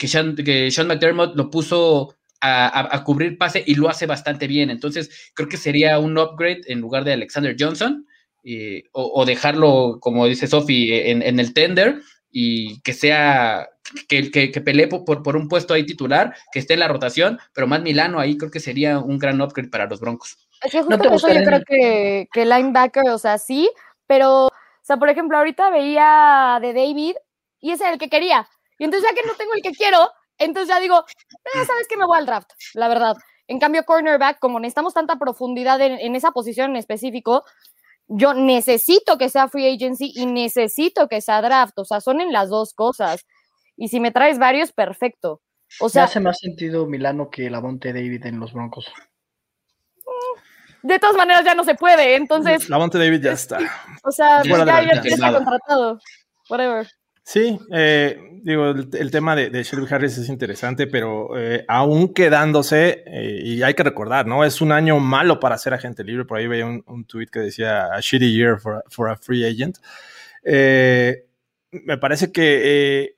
que, 0.00 0.08
Sean, 0.08 0.34
que 0.34 0.70
Sean 0.70 0.86
McDermott 0.86 1.36
lo 1.36 1.50
puso 1.50 2.16
a, 2.40 2.66
a, 2.66 2.96
a, 2.96 3.04
cubrir 3.04 3.36
pase 3.36 3.62
y 3.66 3.74
lo 3.74 3.90
hace 3.90 4.06
bastante 4.06 4.46
bien. 4.46 4.70
Entonces, 4.70 5.30
creo 5.34 5.46
que 5.46 5.58
sería 5.58 5.98
un 5.98 6.16
upgrade 6.16 6.62
en 6.68 6.80
lugar 6.80 7.04
de 7.04 7.12
Alexander 7.12 7.54
Johnson. 7.58 8.06
Eh, 8.42 8.84
o, 8.92 9.12
o, 9.20 9.26
dejarlo, 9.26 9.98
como 10.00 10.26
dice 10.26 10.46
Sophie, 10.46 11.10
en, 11.10 11.20
en, 11.20 11.38
el 11.38 11.52
tender 11.52 12.00
y 12.30 12.80
que 12.80 12.94
sea 12.94 13.68
que, 14.08 14.30
que, 14.30 14.50
que 14.50 14.60
pelee 14.62 14.88
por, 14.88 15.22
por, 15.22 15.36
un 15.36 15.46
puesto 15.46 15.74
ahí 15.74 15.84
titular, 15.84 16.34
que 16.50 16.60
esté 16.60 16.72
en 16.72 16.80
la 16.80 16.88
rotación, 16.88 17.38
pero 17.52 17.66
más 17.66 17.82
Milano 17.82 18.18
ahí 18.18 18.38
creo 18.38 18.50
que 18.50 18.60
sería 18.60 18.98
un 18.98 19.18
gran 19.18 19.42
upgrade 19.42 19.68
para 19.68 19.84
los 19.84 20.00
Broncos. 20.00 20.38
Es 20.62 20.72
que 20.72 20.82
justo 20.82 20.96
¿No 20.96 21.14
eso 21.16 21.28
yo 21.28 21.44
creo 21.44 21.60
que, 21.66 22.28
que 22.32 22.46
linebacker, 22.46 23.10
o 23.10 23.18
sea, 23.18 23.36
sí, 23.36 23.70
pero, 24.06 24.46
o 24.46 24.50
sea, 24.80 24.96
por 24.96 25.10
ejemplo, 25.10 25.36
ahorita 25.36 25.68
veía 25.68 26.58
de 26.62 26.72
David 26.72 27.16
y 27.60 27.72
ese 27.72 27.84
es 27.84 27.92
el 27.92 27.98
que 27.98 28.08
quería. 28.08 28.48
Y 28.80 28.84
entonces 28.84 29.06
ya 29.06 29.14
que 29.14 29.28
no 29.28 29.34
tengo 29.34 29.52
el 29.52 29.60
que 29.60 29.72
quiero, 29.72 30.10
entonces 30.38 30.68
ya 30.68 30.80
digo, 30.80 31.04
eh, 31.54 31.64
sabes 31.66 31.86
que 31.86 31.98
me 31.98 32.06
voy 32.06 32.16
al 32.16 32.24
draft, 32.24 32.50
la 32.72 32.88
verdad. 32.88 33.14
En 33.46 33.58
cambio, 33.58 33.84
cornerback, 33.84 34.38
como 34.38 34.58
necesitamos 34.58 34.94
tanta 34.94 35.16
profundidad 35.18 35.82
en, 35.82 35.98
en 36.00 36.16
esa 36.16 36.30
posición 36.30 36.70
en 36.70 36.76
específico, 36.76 37.44
yo 38.08 38.32
necesito 38.32 39.18
que 39.18 39.28
sea 39.28 39.48
free 39.48 39.74
agency 39.74 40.12
y 40.14 40.24
necesito 40.24 41.08
que 41.08 41.20
sea 41.20 41.42
draft. 41.42 41.78
O 41.78 41.84
sea, 41.84 42.00
son 42.00 42.22
en 42.22 42.32
las 42.32 42.48
dos 42.48 42.72
cosas. 42.72 43.26
Y 43.76 43.88
si 43.88 44.00
me 44.00 44.12
traes 44.12 44.38
varios, 44.38 44.72
perfecto. 44.72 45.42
O 45.78 45.90
sea, 45.90 46.02
me 46.02 46.04
hace 46.06 46.20
más 46.20 46.38
sentido 46.38 46.86
Milano 46.86 47.28
que 47.28 47.50
Lavonte 47.50 47.92
David 47.92 48.24
en 48.24 48.40
los 48.40 48.54
Broncos. 48.54 48.90
De 50.82 50.98
todas 50.98 51.16
maneras 51.16 51.44
ya 51.44 51.54
no 51.54 51.64
se 51.64 51.74
puede, 51.74 52.16
entonces. 52.16 52.70
Lavonte 52.70 52.96
David 52.96 53.22
ya 53.22 53.32
está. 53.32 53.58
O 54.04 54.10
sea, 54.10 54.42
ya, 54.42 54.64
ya, 54.64 55.02
ya 55.02 55.02
está 55.02 55.34
contratado. 55.34 56.00
Whatever. 56.48 56.88
Sí, 57.32 57.60
eh, 57.70 58.40
digo, 58.42 58.70
el, 58.70 59.10
tema 59.12 59.36
de, 59.36 59.50
de, 59.50 59.64
Harris 59.88 60.18
es 60.18 60.28
interesante, 60.28 60.88
pero 60.88 61.38
eh, 61.38 61.64
aún 61.68 62.12
quedándose, 62.12 63.04
eh, 63.06 63.40
y 63.44 63.62
hay 63.62 63.74
que 63.74 63.84
recordar, 63.84 64.26
¿no? 64.26 64.44
Es 64.44 64.60
un 64.60 64.72
año 64.72 64.98
malo 64.98 65.38
para 65.38 65.56
ser 65.56 65.72
agente 65.72 66.02
libre. 66.02 66.24
Por 66.24 66.38
ahí 66.38 66.48
veía 66.48 66.66
un, 66.66 67.04
tweet 67.04 67.28
que 67.28 67.38
decía 67.38 67.84
a 67.94 68.00
shitty 68.00 68.34
year 68.34 68.58
for, 68.58 68.82
for 68.88 69.08
a 69.10 69.16
free 69.16 69.44
agent. 69.44 69.78
Eh, 70.42 71.24
me 71.70 71.98
parece 71.98 72.32
que 72.32 73.14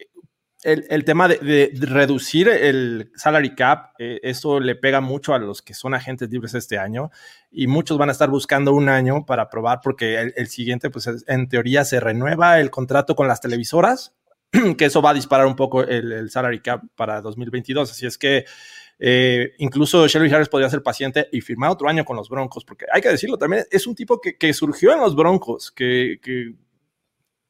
el, 0.63 0.85
el, 0.89 1.05
tema 1.05 1.29
de, 1.29 1.71
reducir 1.81 2.49
el 2.49 3.11
salary 3.17 3.55
cap, 3.55 3.95
eh, 3.99 4.21
eso 4.23 4.61
le 4.61 4.75
pega 4.75 5.01
mucho 5.01 5.35
a 5.35 5.39
los 5.39 5.63
que 5.63 5.75
son 5.75 5.95
agentes 5.95 6.31
libres 6.31 6.55
este 6.55 6.79
año 6.79 7.11
y 7.51 7.67
muchos 7.67 7.99
van 7.99 8.09
a 8.09 8.13
estar 8.13 8.31
buscando 8.31 8.73
un 8.73 8.89
año 8.89 9.27
para 9.27 9.49
probar 9.49 9.81
porque 9.83 10.21
el, 10.21 10.35
el 10.37 10.49
siguiente, 10.49 10.91
pues 10.91 11.09
en 11.27 11.49
teoría 11.49 11.85
se 11.85 12.01
renueva 12.01 12.61
el 12.61 12.71
contrato 12.71 13.15
con 13.17 13.29
las 13.29 13.41
televisoras, 13.41 14.15
que 14.79 14.85
eso 14.85 15.03
va 15.03 15.11
a 15.11 15.15
disparar 15.15 15.47
un 15.47 15.57
poco 15.57 15.83
el, 15.83 16.13
el 16.13 16.31
salary 16.31 16.61
cap 16.61 16.83
para 16.95 17.21
2022. 17.21 17.91
Así 17.91 18.07
es 18.07 18.19
que 18.19 18.45
eh, 19.05 19.55
incluso 19.59 20.07
Shelby 20.07 20.33
Harris 20.33 20.49
podría 20.49 20.71
ser 20.71 20.83
paciente 20.83 21.29
y 21.33 21.41
firmar 21.41 21.71
otro 21.71 21.89
año 21.89 22.05
con 22.05 22.17
los 22.17 22.29
Broncos, 22.29 22.65
porque 22.65 22.87
hay 22.93 23.01
que 23.01 23.09
decirlo 23.09 23.37
también, 23.37 23.65
es 23.71 23.87
un 23.89 23.97
tipo 23.97 24.21
que, 24.21 24.37
que 24.37 24.53
surgió 24.53 24.93
en 24.93 25.01
los 25.01 25.17
Broncos, 25.17 25.73
que, 25.73 26.21
que 26.23 26.55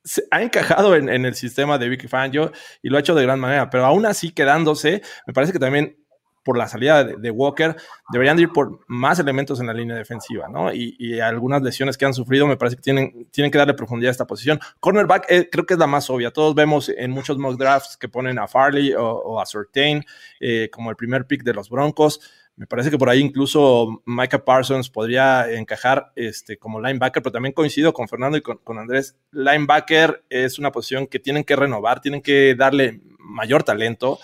se 0.05 0.25
ha 0.31 0.43
encajado 0.43 0.97
en, 0.97 1.09
el 1.09 1.35
sistema 1.35 1.79
de 1.79 1.89
Vicky 1.89 2.09
Fangio 2.09 2.53
y 2.83 2.89
lo 2.89 2.97
ha 2.97 3.01
hecho 3.01 3.15
de 3.15 3.23
gran 3.23 3.41
manera, 3.41 3.71
pero 3.71 3.87
aún 3.87 4.07
así 4.07 4.33
quedándose, 4.33 5.03
me 5.27 5.33
parece 5.33 5.53
que 5.53 5.59
también 5.59 5.97
por 6.43 6.59
la 6.59 6.67
salida 6.67 7.05
de, 7.05 7.31
Walker, 7.31 7.77
deberían 8.11 8.39
ir 8.39 8.49
por 8.51 8.81
más 8.89 9.19
elementos 9.19 9.61
en 9.61 9.69
la 9.69 9.75
línea 9.75 9.97
defensiva, 9.97 10.49
¿no? 10.49 10.73
Y, 10.73 11.21
algunas 11.21 11.63
lesiones 11.63 11.97
que 11.97 12.05
han 12.05 12.15
sufrido, 12.15 12.47
me 12.47 12.57
parece 12.57 12.77
que 12.77 12.83
tienen, 12.83 13.29
tienen 13.31 13.51
que 13.51 13.59
darle 13.59 13.75
profundidad 13.75 14.09
a 14.09 14.13
esta 14.13 14.27
posición. 14.27 14.59
Cornerback 14.81 15.27
eh, 15.29 15.49
creo 15.51 15.67
que 15.67 15.75
es 15.75 15.79
la 15.79 15.87
más 15.87 16.11
obvia. 16.11 16.33
Todos 16.33 16.55
vemos 16.55 16.89
en 16.89 17.13
muchos 17.13 17.39
mock 17.39 17.57
drafts 17.57 17.97
que 17.97 18.09
ponen 18.09 18.39
a 18.39 18.49
Farley 18.49 18.93
o, 18.93 19.05
o 19.05 19.41
a 19.41 19.47
Surtain 19.47 20.05
eh, 20.41 20.69
como 20.73 20.91
el 20.91 20.97
primer 20.97 21.27
pick 21.27 21.45
de 21.45 21.55
los 21.55 21.71
Broncos. 21.71 22.21
Me 22.57 22.67
parece 22.67 22.91
que 22.91 22.99
por 22.99 23.09
ahí 23.09 23.21
incluso 23.21 24.03
Micah 24.05 24.45
Parsons 24.45 24.91
podría 24.91 25.51
encajar 25.51 26.13
este, 26.17 26.59
como 26.59 26.81
linebacker, 26.81 27.23
pero 27.23 27.33
también 27.33 27.55
coincido 27.55 27.93
con 27.93 28.09
Fernando 28.09 28.37
y 28.37 28.43
con, 28.43 28.79
Andrés. 28.79 29.17
Linebacker 29.33 30.25
es 30.29 30.59
una 30.59 30.71
posición 30.71 31.07
que 31.07 31.19
tienen 31.19 31.45
que 31.45 31.57
renovar, 31.57 32.01
tienen 32.01 32.21
que 32.21 32.55
darle 32.55 33.01
mayor 33.19 33.63
talento, 33.63 34.19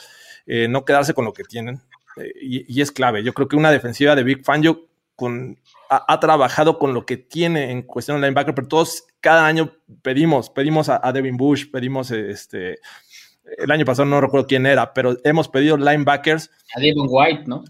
eh, 0.47 0.69
no 0.69 0.85
quedarse 0.85 1.15
con 1.15 1.25
lo 1.25 1.33
que 1.33 1.45
tienen 1.45 1.81
y, 2.41 2.73
y, 2.73 2.81
es 2.81 2.93
clave. 2.93 3.23
Yo 3.23 3.33
creo 3.33 3.49
que 3.49 3.57
una 3.57 3.71
defensiva 3.71 4.15
de 4.15 4.25
Big 4.25 4.45
Fangio 4.45 4.89
con, 5.17 5.59
ha, 5.89 6.21
trabajado 6.21 6.79
con 6.79 6.95
lo 6.95 7.05
que 7.05 7.17
tiene 7.17 7.73
en 7.73 7.83
cuestión 7.83 8.21
de 8.21 8.27
linebacker, 8.27 8.55
pero 8.55 8.69
todos 8.69 9.05
cada 9.21 9.47
año 9.47 9.73
pedimos, 10.03 10.51
pedimos 10.51 10.89
a, 10.89 11.01
a 11.03 11.13
Devin 11.13 11.37
Bush, 11.37 11.71
pedimos 11.71 12.11
este, 12.11 12.79
el 13.57 13.71
año 13.71 13.85
pasado 13.85 14.07
no 14.07 14.21
recuerdo 14.21 14.47
quién 14.47 14.67
era, 14.67 14.93
pero 14.93 15.17
hemos 15.25 15.49
pedido 15.49 15.77
linebackers. 15.77 16.51
A 16.75 16.81
Devin 16.81 17.07
White, 17.09 17.45
¿no? 17.47 17.65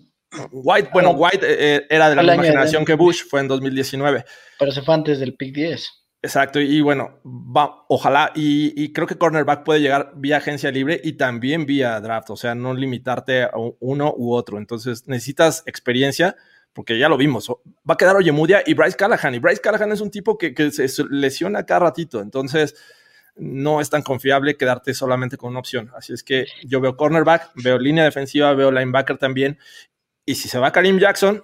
White, 0.53 0.91
bueno, 0.93 1.11
White 1.13 1.41
eh, 1.43 1.87
era 1.89 2.11
de 2.11 2.17
la 2.17 2.23
misma 2.23 2.43
generación 2.43 2.85
que 2.85 2.95
Bush, 2.95 3.23
fue 3.29 3.41
en 3.41 3.49
2019. 3.49 4.25
Pero 4.59 4.73
se 4.73 4.83
fue 4.83 4.95
antes 4.95 5.19
del 5.21 5.35
pick 5.35 5.55
10. 5.55 5.91
Exacto, 6.21 6.61
y 6.61 6.81
bueno, 6.81 7.21
va, 7.25 7.85
ojalá, 7.89 8.33
y, 8.35 8.73
y, 8.83 8.93
creo 8.93 9.07
que 9.07 9.17
cornerback 9.17 9.63
puede 9.63 9.81
llegar 9.81 10.13
vía 10.17 10.39
agencia 10.39 10.73
libre 10.73 11.01
y 11.03 11.13
también 11.13 11.65
vía 11.65 12.01
draft, 12.01 12.31
o 12.31 12.37
sea, 12.37 12.57
no 12.57 12.75
limitarte 12.75 13.45
a 13.45 13.53
uno 13.79 14.13
u 14.17 14.35
otro. 14.35 14.59
Entonces, 14.59 15.07
necesitas 15.07 15.63
experiencia, 15.65 16.35
porque 16.73 16.99
ya 16.99 17.09
lo 17.09 17.17
vimos. 17.17 17.49
Va 17.89 17.95
a 17.95 17.97
quedar 17.97 18.17
Oyemudia 18.17 18.65
y 18.67 18.75
Bryce 18.75 18.97
Callahan, 18.97 19.37
y 19.37 19.39
Bryce 19.39 19.61
Callahan 19.61 19.93
es 19.93 20.01
un 20.01 20.11
tipo 20.11 20.37
que, 20.37 20.55
que 20.55 20.73
se 20.73 21.05
lesiona 21.09 21.65
cada 21.65 21.81
ratito, 21.81 22.21
entonces 22.21 22.75
no 23.37 23.81
es 23.81 23.89
tan 23.89 24.03
confiable 24.03 24.57
quedarte 24.57 24.95
solamente 24.95 25.37
con 25.37 25.51
una 25.51 25.61
opción. 25.61 25.93
Así 25.97 26.13
es 26.13 26.25
que 26.25 26.47
yo 26.65 26.81
veo 26.81 26.97
cornerback, 26.97 27.53
veo 27.55 27.79
línea 27.79 28.05
defensiva, 28.05 28.53
veo 28.55 28.71
linebacker 28.71 29.19
también, 29.19 29.59
y 30.29 30.35
si 30.35 30.47
se 30.47 30.59
va 30.59 30.71
Karim 30.71 30.99
Jackson, 30.99 31.41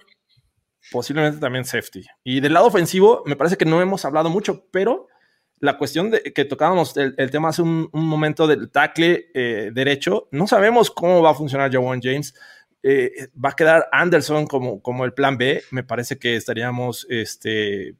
posiblemente 0.91 1.39
también 1.39 1.65
safety. 1.65 2.05
Y 2.23 2.39
del 2.39 2.53
lado 2.53 2.67
ofensivo, 2.67 3.23
me 3.25 3.35
parece 3.35 3.57
que 3.57 3.65
no 3.65 3.81
hemos 3.81 4.05
hablado 4.05 4.29
mucho, 4.29 4.67
pero 4.69 5.07
la 5.59 5.79
cuestión 5.79 6.11
de 6.11 6.21
que 6.21 6.45
tocábamos 6.45 6.95
el, 6.97 7.15
el 7.17 7.31
tema 7.31 7.49
hace 7.49 7.63
un, 7.63 7.89
un, 7.91 8.05
momento 8.05 8.45
del 8.45 8.69
tackle 8.69 9.25
eh, 9.33 9.71
derecho, 9.73 10.27
no 10.29 10.45
sabemos 10.45 10.91
cómo 10.91 11.23
va 11.23 11.31
a 11.31 11.33
funcionar 11.33 11.71
Jawan 11.71 11.99
James. 11.99 12.35
Eh, 12.83 13.29
va 13.43 13.49
a 13.49 13.55
quedar 13.55 13.89
Anderson 13.91 14.45
como, 14.45 14.79
como 14.83 15.03
el 15.03 15.13
plan 15.13 15.35
B. 15.35 15.63
Me 15.71 15.83
parece 15.83 16.19
que 16.19 16.35
estaríamos 16.35 17.07
este, 17.09 17.95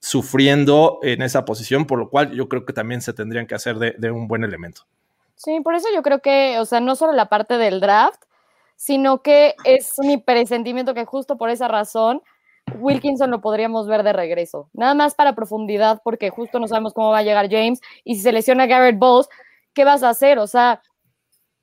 sufriendo 0.00 0.98
en 1.04 1.22
esa 1.22 1.44
posición, 1.44 1.86
por 1.86 2.00
lo 2.00 2.10
cual 2.10 2.32
yo 2.32 2.48
creo 2.48 2.66
que 2.66 2.72
también 2.72 3.00
se 3.00 3.12
tendrían 3.12 3.46
que 3.46 3.54
hacer 3.54 3.78
de, 3.78 3.94
de 3.96 4.10
un 4.10 4.26
buen 4.26 4.42
elemento. 4.42 4.88
Sí, 5.36 5.60
por 5.60 5.76
eso 5.76 5.86
yo 5.94 6.02
creo 6.02 6.18
que, 6.18 6.58
o 6.58 6.64
sea, 6.64 6.80
no 6.80 6.96
solo 6.96 7.12
la 7.12 7.28
parte 7.28 7.58
del 7.58 7.78
draft, 7.80 8.24
sino 8.80 9.20
que 9.20 9.56
es 9.64 9.92
mi 9.98 10.16
presentimiento 10.16 10.94
que 10.94 11.04
justo 11.04 11.36
por 11.36 11.50
esa 11.50 11.68
razón 11.68 12.22
Wilkinson 12.78 13.30
lo 13.30 13.42
podríamos 13.42 13.86
ver 13.86 14.02
de 14.02 14.14
regreso. 14.14 14.70
Nada 14.72 14.94
más 14.94 15.14
para 15.14 15.34
profundidad, 15.34 16.00
porque 16.02 16.30
justo 16.30 16.58
no 16.58 16.66
sabemos 16.66 16.94
cómo 16.94 17.10
va 17.10 17.18
a 17.18 17.22
llegar 17.22 17.50
James. 17.50 17.82
Y 18.04 18.14
si 18.14 18.22
se 18.22 18.32
lesiona 18.32 18.64
Garrett 18.64 18.98
Bowles, 18.98 19.28
¿qué 19.74 19.84
vas 19.84 20.02
a 20.02 20.08
hacer? 20.08 20.38
O 20.38 20.46
sea, 20.46 20.80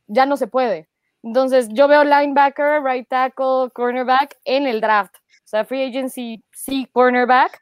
ya 0.06 0.28
no 0.28 0.38
se 0.38 0.46
puede. 0.46 0.90
Entonces, 1.24 1.70
yo 1.70 1.88
veo 1.88 2.04
linebacker, 2.04 2.84
right 2.84 3.08
tackle, 3.08 3.72
cornerback 3.74 4.38
en 4.46 4.68
el 4.68 4.80
draft. 4.80 5.16
O 5.16 5.48
sea, 5.48 5.66
free 5.66 5.86
agency, 5.88 6.44
sí, 6.52 6.88
cornerback, 6.94 7.60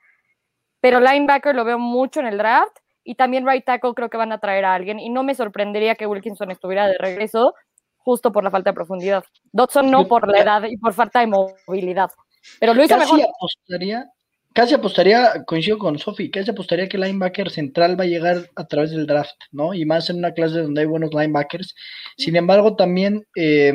pero 0.81 0.99
linebacker 0.99 1.55
lo 1.55 1.63
veo 1.63 1.79
mucho 1.79 2.19
en 2.19 2.25
el 2.25 2.37
draft. 2.37 2.77
Y 3.05 3.15
también 3.15 3.47
right 3.47 3.63
tackle 3.63 3.93
creo 3.93 4.09
que 4.09 4.17
van 4.17 4.33
a 4.33 4.39
traer 4.39 4.65
a 4.65 4.73
alguien. 4.73 4.99
Y 4.99 5.09
no 5.09 5.23
me 5.23 5.33
sorprendería 5.33 5.95
que 5.95 6.07
Wilkinson 6.07 6.51
estuviera 6.51 6.87
de 6.87 6.97
regreso 6.97 7.53
justo 8.05 8.31
por 8.31 8.43
la 8.43 8.51
falta 8.51 8.69
de 8.69 8.75
profundidad. 8.75 9.25
Dodson 9.51 9.89
no 9.89 10.07
por 10.07 10.29
la 10.29 10.39
edad 10.39 10.63
y 10.69 10.77
por 10.77 10.93
falta 10.93 11.21
de 11.21 11.27
movilidad. 11.27 12.11
Pero 12.59 12.75
lo 12.75 12.83
hizo 12.83 12.95
casi 12.95 13.13
mejor. 13.13 13.29
Apostaría, 13.35 14.05
casi 14.53 14.73
apostaría, 14.75 15.43
coincido 15.45 15.79
con 15.79 15.97
Sofi, 15.97 16.29
casi 16.29 16.51
apostaría 16.51 16.87
que 16.87 16.97
el 16.97 17.03
linebacker 17.03 17.49
central 17.49 17.99
va 17.99 18.03
a 18.03 18.07
llegar 18.07 18.47
a 18.55 18.67
través 18.67 18.91
del 18.91 19.07
draft, 19.07 19.35
¿no? 19.51 19.73
Y 19.73 19.85
más 19.85 20.09
en 20.11 20.17
una 20.17 20.33
clase 20.33 20.61
donde 20.61 20.81
hay 20.81 20.87
buenos 20.87 21.13
linebackers. 21.13 21.73
Sin 22.15 22.35
embargo, 22.35 22.75
también 22.75 23.25
eh, 23.35 23.73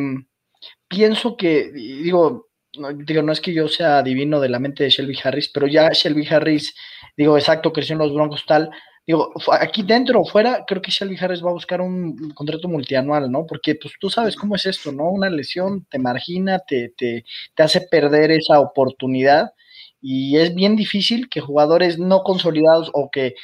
pienso 0.87 1.37
que, 1.37 1.73
digo, 1.73 2.47
no, 2.79 2.93
digo, 2.93 3.23
no 3.23 3.33
es 3.33 3.41
que 3.41 3.53
yo 3.53 3.67
sea 3.67 3.99
adivino 3.99 4.39
de 4.39 4.49
la 4.49 4.61
mente 4.61 4.85
de 4.85 4.91
Shelby 4.91 5.19
Harris, 5.25 5.51
pero 5.53 5.67
ya 5.67 5.91
Shelby 5.91 6.25
Harris, 6.31 6.73
digo, 7.17 7.37
exacto, 7.37 7.73
creció 7.73 7.95
en 7.95 7.99
los 7.99 8.15
Broncos 8.15 8.45
tal, 8.47 8.71
digo, 9.07 9.33
aquí 9.53 9.83
dentro 9.83 10.21
o 10.21 10.25
fuera, 10.25 10.65
creo 10.67 10.83
que 10.83 10.91
Shelby 10.91 11.17
Harris 11.21 11.45
va 11.45 11.51
a 11.51 11.55
buscar 11.55 11.81
un 11.81 12.31
contrato 12.35 12.69
multianual, 12.69 13.31
¿no? 13.31 13.47
Porque 13.47 13.75
pues 13.75 13.95
tú 14.01 14.11
sabes 14.11 14.37
cómo 14.37 14.57
es 14.57 14.67
esto, 14.67 14.93
¿no? 14.93 15.11
Una 15.11 15.31
lesión 15.31 15.87
te 15.91 15.99
margina, 15.99 16.61
te, 16.61 16.93
te, 16.97 17.25
te 17.55 17.63
hace 17.63 17.83
perder 17.83 18.31
esa 18.31 18.61
oportunidad 18.61 19.53
y 20.01 20.39
es 20.39 20.55
bien 20.55 20.77
difícil 20.77 21.29
que 21.29 21.41
jugadores 21.41 21.99
no 21.99 22.23
consolidados 22.23 22.91
o 22.95 23.11
que 23.11 23.35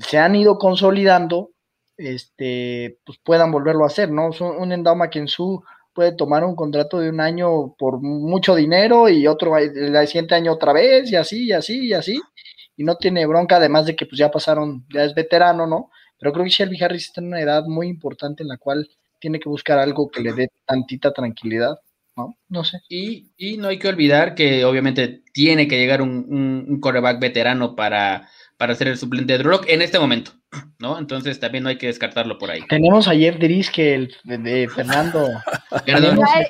se 0.00 0.18
han 0.18 0.36
ido 0.36 0.58
consolidando, 0.58 1.50
este, 1.96 2.98
pues 3.04 3.18
puedan 3.24 3.50
volverlo 3.50 3.84
a 3.84 3.88
hacer, 3.88 4.10
¿no? 4.10 4.30
Un 4.58 4.72
Endama 4.72 5.10
que 5.10 5.18
en 5.18 5.28
su 5.28 5.62
puede 5.94 6.12
tomar 6.12 6.44
un 6.44 6.54
contrato 6.54 7.00
de 7.00 7.10
un 7.10 7.20
año 7.20 7.74
por 7.76 8.00
mucho 8.00 8.54
dinero 8.54 9.08
y 9.08 9.26
otro 9.26 9.56
el 9.58 10.06
siguiente 10.06 10.36
año 10.36 10.52
otra 10.52 10.72
vez 10.72 11.10
y 11.10 11.16
así 11.16 11.46
y 11.46 11.52
así 11.52 11.88
y 11.88 11.92
así 11.92 12.20
y 12.78 12.84
no 12.84 12.96
tiene 12.96 13.26
bronca, 13.26 13.56
además 13.56 13.86
de 13.86 13.96
que 13.96 14.06
pues 14.06 14.18
ya 14.18 14.30
pasaron, 14.30 14.86
ya 14.88 15.02
es 15.02 15.12
veterano, 15.12 15.66
¿no? 15.66 15.90
Pero 16.18 16.32
creo 16.32 16.44
que 16.44 16.50
Shelby 16.50 16.82
Harris 16.82 17.06
está 17.06 17.20
en 17.20 17.26
una 17.26 17.40
edad 17.40 17.64
muy 17.64 17.88
importante 17.88 18.44
en 18.44 18.48
la 18.48 18.56
cual 18.56 18.88
tiene 19.18 19.40
que 19.40 19.48
buscar 19.48 19.80
algo 19.80 20.08
que 20.08 20.22
le 20.22 20.32
dé 20.32 20.48
tantita 20.64 21.12
tranquilidad, 21.12 21.80
¿no? 22.16 22.38
No 22.48 22.62
sé. 22.62 22.78
Y, 22.88 23.32
y 23.36 23.56
no 23.56 23.66
hay 23.66 23.80
que 23.80 23.88
olvidar 23.88 24.36
que 24.36 24.64
obviamente 24.64 25.24
tiene 25.32 25.66
que 25.66 25.76
llegar 25.76 26.02
un, 26.02 26.24
un, 26.28 26.66
un 26.68 26.80
coreback 26.80 27.18
veterano 27.18 27.74
para, 27.74 28.28
para 28.56 28.76
ser 28.76 28.86
el 28.86 28.96
suplente 28.96 29.32
de 29.32 29.38
Drew 29.40 29.60
en 29.66 29.82
este 29.82 29.98
momento, 29.98 30.30
¿no? 30.78 31.00
Entonces 31.00 31.40
también 31.40 31.64
no 31.64 31.70
hay 31.70 31.78
que 31.78 31.88
descartarlo 31.88 32.38
por 32.38 32.52
ahí. 32.52 32.60
Tenemos 32.68 33.08
ayer 33.08 33.40
Diris 33.40 33.72
que 33.72 33.94
el 33.96 34.14
de, 34.22 34.38
de 34.38 34.68
Fernando. 34.68 35.26
Perdón. 35.84 36.20
Ay, 36.24 36.44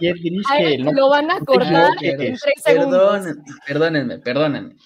ay, 0.51 0.79
no, 0.79 0.93
lo 0.93 1.09
van 1.09 1.31
a 1.31 1.41
cortar 1.41 1.93
en 2.03 2.37
tres 2.37 2.41
segundos. 2.63 3.23
Perdón, 3.23 3.45
perdónenme, 3.67 4.19
perdónenme 4.19 4.77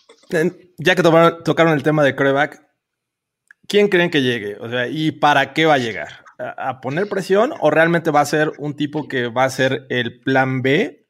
ya 0.78 0.95
que 0.95 1.03
tocaron, 1.03 1.43
tocaron 1.45 1.72
el 1.72 1.83
tema 1.83 2.03
de 2.03 2.16
coreback, 2.16 2.66
¿quién 3.66 3.89
creen 3.89 4.11
que 4.11 4.22
llegue? 4.22 4.57
O 4.61 4.68
sea, 4.68 4.89
¿y 4.89 5.12
para 5.12 5.53
qué 5.53 5.66
va 5.66 5.74
a 5.74 5.78
llegar? 5.78 6.24
¿A, 6.39 6.70
¿A, 6.70 6.80
poner 6.80 7.09
presión 7.09 7.53
o 7.61 7.70
realmente 7.70 8.11
va 8.11 8.20
a 8.20 8.26
ser 8.26 8.53
un 8.59 8.74
tipo 8.74 9.07
que 9.09 9.28
va 9.28 9.45
a 9.45 9.51
ser 9.51 9.87
el 9.91 10.20
plan 10.20 10.62
B 10.62 11.07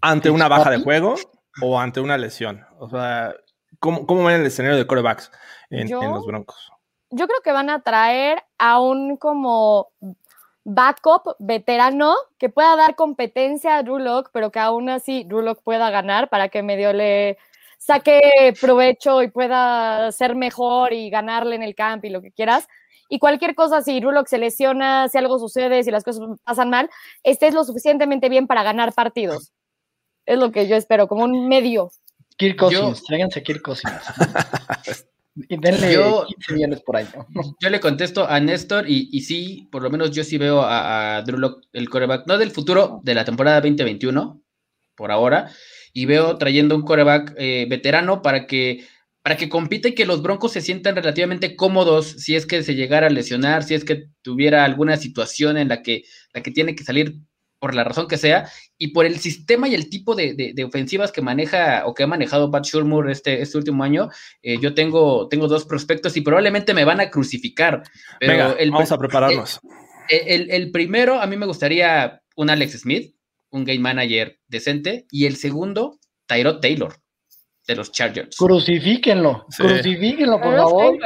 ante 0.00 0.30
una 0.30 0.48
baja 0.48 0.70
de 0.70 0.82
juego 0.82 1.14
o 1.60 1.78
ante 1.78 2.00
una 2.00 2.18
lesión? 2.18 2.66
O 2.78 2.88
sea, 2.88 3.34
¿cómo, 3.78 4.06
cómo 4.06 4.24
ven 4.24 4.40
el 4.40 4.46
escenario 4.46 4.78
de 4.78 4.86
corebacks 4.86 5.30
en, 5.70 5.88
yo, 5.88 6.02
en 6.02 6.10
los 6.10 6.26
Broncos? 6.26 6.70
Yo 7.10 7.26
creo 7.26 7.40
que 7.42 7.52
van 7.52 7.70
a 7.70 7.82
traer 7.82 8.42
a 8.58 8.80
un 8.80 9.16
como 9.16 9.92
backup 10.64 11.36
veterano 11.38 12.14
que 12.38 12.48
pueda 12.48 12.76
dar 12.76 12.94
competencia 12.94 13.76
a 13.76 13.82
Drew 13.82 14.24
pero 14.32 14.50
que 14.50 14.60
aún 14.60 14.88
así 14.88 15.24
Drew 15.24 15.56
pueda 15.62 15.90
ganar 15.90 16.28
para 16.28 16.48
que 16.48 16.62
medio 16.62 16.92
le 16.92 17.38
saque 17.84 18.54
provecho 18.60 19.22
y 19.22 19.30
pueda 19.30 20.12
ser 20.12 20.36
mejor 20.36 20.92
y 20.92 21.10
ganarle 21.10 21.56
en 21.56 21.64
el 21.64 21.74
camp 21.74 22.04
y 22.04 22.10
lo 22.10 22.22
que 22.22 22.30
quieras. 22.30 22.68
Y 23.08 23.18
cualquier 23.18 23.54
cosa, 23.54 23.82
si 23.82 24.00
Rulock 24.00 24.28
se 24.28 24.38
lesiona, 24.38 25.08
si 25.08 25.18
algo 25.18 25.38
sucede, 25.38 25.82
si 25.82 25.90
las 25.90 26.04
cosas 26.04 26.22
pasan 26.44 26.70
mal, 26.70 26.88
estés 27.24 27.54
lo 27.54 27.64
suficientemente 27.64 28.28
bien 28.28 28.46
para 28.46 28.62
ganar 28.62 28.94
partidos. 28.94 29.52
Es 30.24 30.38
lo 30.38 30.52
que 30.52 30.68
yo 30.68 30.76
espero, 30.76 31.08
como 31.08 31.24
un 31.24 31.48
medio. 31.48 31.90
Kirk 32.36 32.56
Cousins, 32.56 33.02
tráiganse 33.02 33.42
Kirk 33.42 33.62
Cousins. 33.62 33.92
y 35.34 35.56
denle 35.56 35.94
yo, 35.94 36.24
15 36.26 36.54
millones 36.54 36.80
por 36.82 36.96
año. 36.96 37.26
Yo 37.60 37.68
le 37.68 37.80
contesto 37.80 38.26
a 38.26 38.38
Néstor 38.38 38.88
y, 38.88 39.08
y 39.10 39.20
sí, 39.22 39.68
por 39.72 39.82
lo 39.82 39.90
menos 39.90 40.10
yo 40.12 40.22
sí 40.24 40.38
veo 40.38 40.60
a, 40.62 41.16
a 41.16 41.22
Drew 41.22 41.38
Lock, 41.38 41.64
el 41.72 41.88
coreback, 41.88 42.26
no 42.26 42.38
del 42.38 42.50
futuro, 42.50 43.00
de 43.02 43.14
la 43.14 43.24
temporada 43.24 43.60
2021, 43.60 44.41
por 44.94 45.10
ahora, 45.10 45.50
y 45.92 46.06
veo 46.06 46.36
trayendo 46.38 46.74
un 46.74 46.82
coreback 46.82 47.34
eh, 47.36 47.66
veterano 47.68 48.22
para 48.22 48.46
que, 48.46 48.86
para 49.22 49.36
que 49.36 49.48
compita 49.48 49.88
y 49.88 49.94
que 49.94 50.06
los 50.06 50.22
Broncos 50.22 50.52
se 50.52 50.60
sientan 50.60 50.96
relativamente 50.96 51.56
cómodos 51.56 52.06
si 52.06 52.34
es 52.36 52.46
que 52.46 52.62
se 52.62 52.74
llegara 52.74 53.06
a 53.06 53.10
lesionar, 53.10 53.62
si 53.62 53.74
es 53.74 53.84
que 53.84 54.08
tuviera 54.22 54.64
alguna 54.64 54.96
situación 54.96 55.56
en 55.56 55.68
la 55.68 55.82
que, 55.82 56.04
la 56.32 56.42
que 56.42 56.50
tiene 56.50 56.74
que 56.74 56.84
salir 56.84 57.16
por 57.62 57.76
la 57.76 57.84
razón 57.84 58.08
que 58.08 58.18
sea, 58.18 58.50
y 58.76 58.88
por 58.88 59.06
el 59.06 59.20
sistema 59.20 59.68
y 59.68 59.76
el 59.76 59.88
tipo 59.88 60.16
de, 60.16 60.52
ofensivas 60.66 61.12
que 61.12 61.22
maneja 61.22 61.86
o 61.86 61.94
que 61.94 62.02
ha 62.02 62.08
manejado 62.08 62.50
Pat 62.50 62.64
Shurmur 62.64 63.08
este, 63.08 63.40
este 63.40 63.56
último 63.56 63.84
año, 63.84 64.08
eh, 64.42 64.58
yo 64.60 64.74
tengo, 64.74 65.28
tengo 65.28 65.46
dos 65.46 65.64
prospectos 65.64 66.16
y 66.16 66.22
probablemente 66.22 66.74
me 66.74 66.84
van 66.84 67.00
a 67.00 67.08
crucificar. 67.08 67.84
Pero 68.18 68.58
el, 68.58 68.72
vamos 68.72 68.90
a 68.90 68.98
prepararnos. 68.98 69.60
El, 70.08 70.50
el, 70.50 70.72
primero, 70.72 71.20
a 71.20 71.26
mí 71.28 71.36
me 71.36 71.46
gustaría 71.46 72.20
un 72.34 72.50
Alex 72.50 72.80
Smith, 72.80 73.14
un 73.52 73.64
game 73.64 73.78
manager 73.78 74.40
decente, 74.48 75.06
y 75.10 75.26
el 75.26 75.36
segundo, 75.36 75.98
Tyrod 76.26 76.60
Taylor 76.60 76.94
de 77.66 77.76
los 77.76 77.92
Chargers. 77.92 78.36
Crucifíquenlo, 78.36 79.46
crucifíquenlo, 79.56 80.40
por 80.40 80.56
favor. 80.56 80.98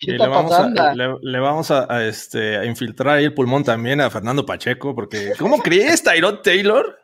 le, 0.00 0.18
vamos 0.18 0.52
a, 0.52 0.94
le, 0.94 1.40
vamos 1.40 1.70
a, 1.70 2.06
este, 2.06 2.58
a 2.58 2.64
infiltrar 2.66 3.16
ahí 3.16 3.24
el 3.24 3.34
pulmón 3.34 3.64
también 3.64 4.00
a 4.00 4.10
Fernando 4.10 4.44
Pacheco, 4.44 4.94
porque 4.94 5.32
¿cómo 5.38 5.58
crees, 5.58 6.02
Tyrod 6.02 6.40
Taylor? 6.40 6.98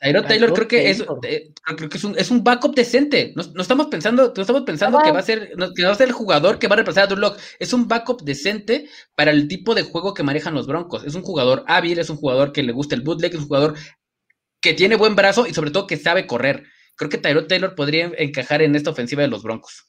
Tyrod 0.00 0.24
Taylor 0.24 0.52
creo 0.54 0.66
que, 0.66 0.90
es, 0.90 1.04
eh, 1.24 1.52
creo 1.76 1.90
que 1.90 1.98
es, 1.98 2.04
un, 2.04 2.18
es 2.18 2.30
un 2.30 2.42
backup 2.42 2.74
decente. 2.74 3.34
No, 3.36 3.42
estamos 3.60 3.88
pensando, 3.88 4.32
no 4.34 4.40
estamos 4.40 4.62
pensando 4.62 4.98
que 4.98 5.12
va 5.12 5.18
a 5.18 5.22
ser 5.22 5.52
que 5.76 5.84
va 5.84 5.92
a 5.92 5.94
ser 5.94 6.08
el 6.08 6.14
jugador 6.14 6.58
que 6.58 6.68
va 6.68 6.72
a 6.72 6.76
reemplazar 6.76 7.04
a 7.04 7.06
Drew 7.06 7.32
Es 7.58 7.74
un 7.74 7.86
backup 7.86 8.22
decente 8.22 8.88
para 9.14 9.30
el 9.30 9.46
tipo 9.46 9.74
de 9.74 9.82
juego 9.82 10.14
que 10.14 10.22
manejan 10.22 10.54
los 10.54 10.66
Broncos. 10.66 11.04
Es 11.04 11.14
un 11.14 11.22
jugador 11.22 11.64
hábil, 11.66 11.98
es 11.98 12.08
un 12.08 12.16
jugador 12.16 12.52
que 12.52 12.62
le 12.62 12.72
gusta 12.72 12.94
el 12.94 13.02
bootleg, 13.02 13.34
es 13.34 13.40
un 13.40 13.46
jugador 13.46 13.74
que 14.60 14.74
tiene 14.74 14.96
buen 14.96 15.16
brazo 15.16 15.46
y 15.46 15.54
sobre 15.54 15.70
todo 15.70 15.86
que 15.86 15.96
sabe 15.96 16.26
correr 16.26 16.64
creo 17.00 17.08
que 17.08 17.16
Tyrod 17.16 17.46
Taylor 17.46 17.74
podría 17.74 18.12
encajar 18.18 18.60
en 18.60 18.76
esta 18.76 18.90
ofensiva 18.90 19.22
de 19.22 19.28
los 19.28 19.42
Broncos. 19.42 19.86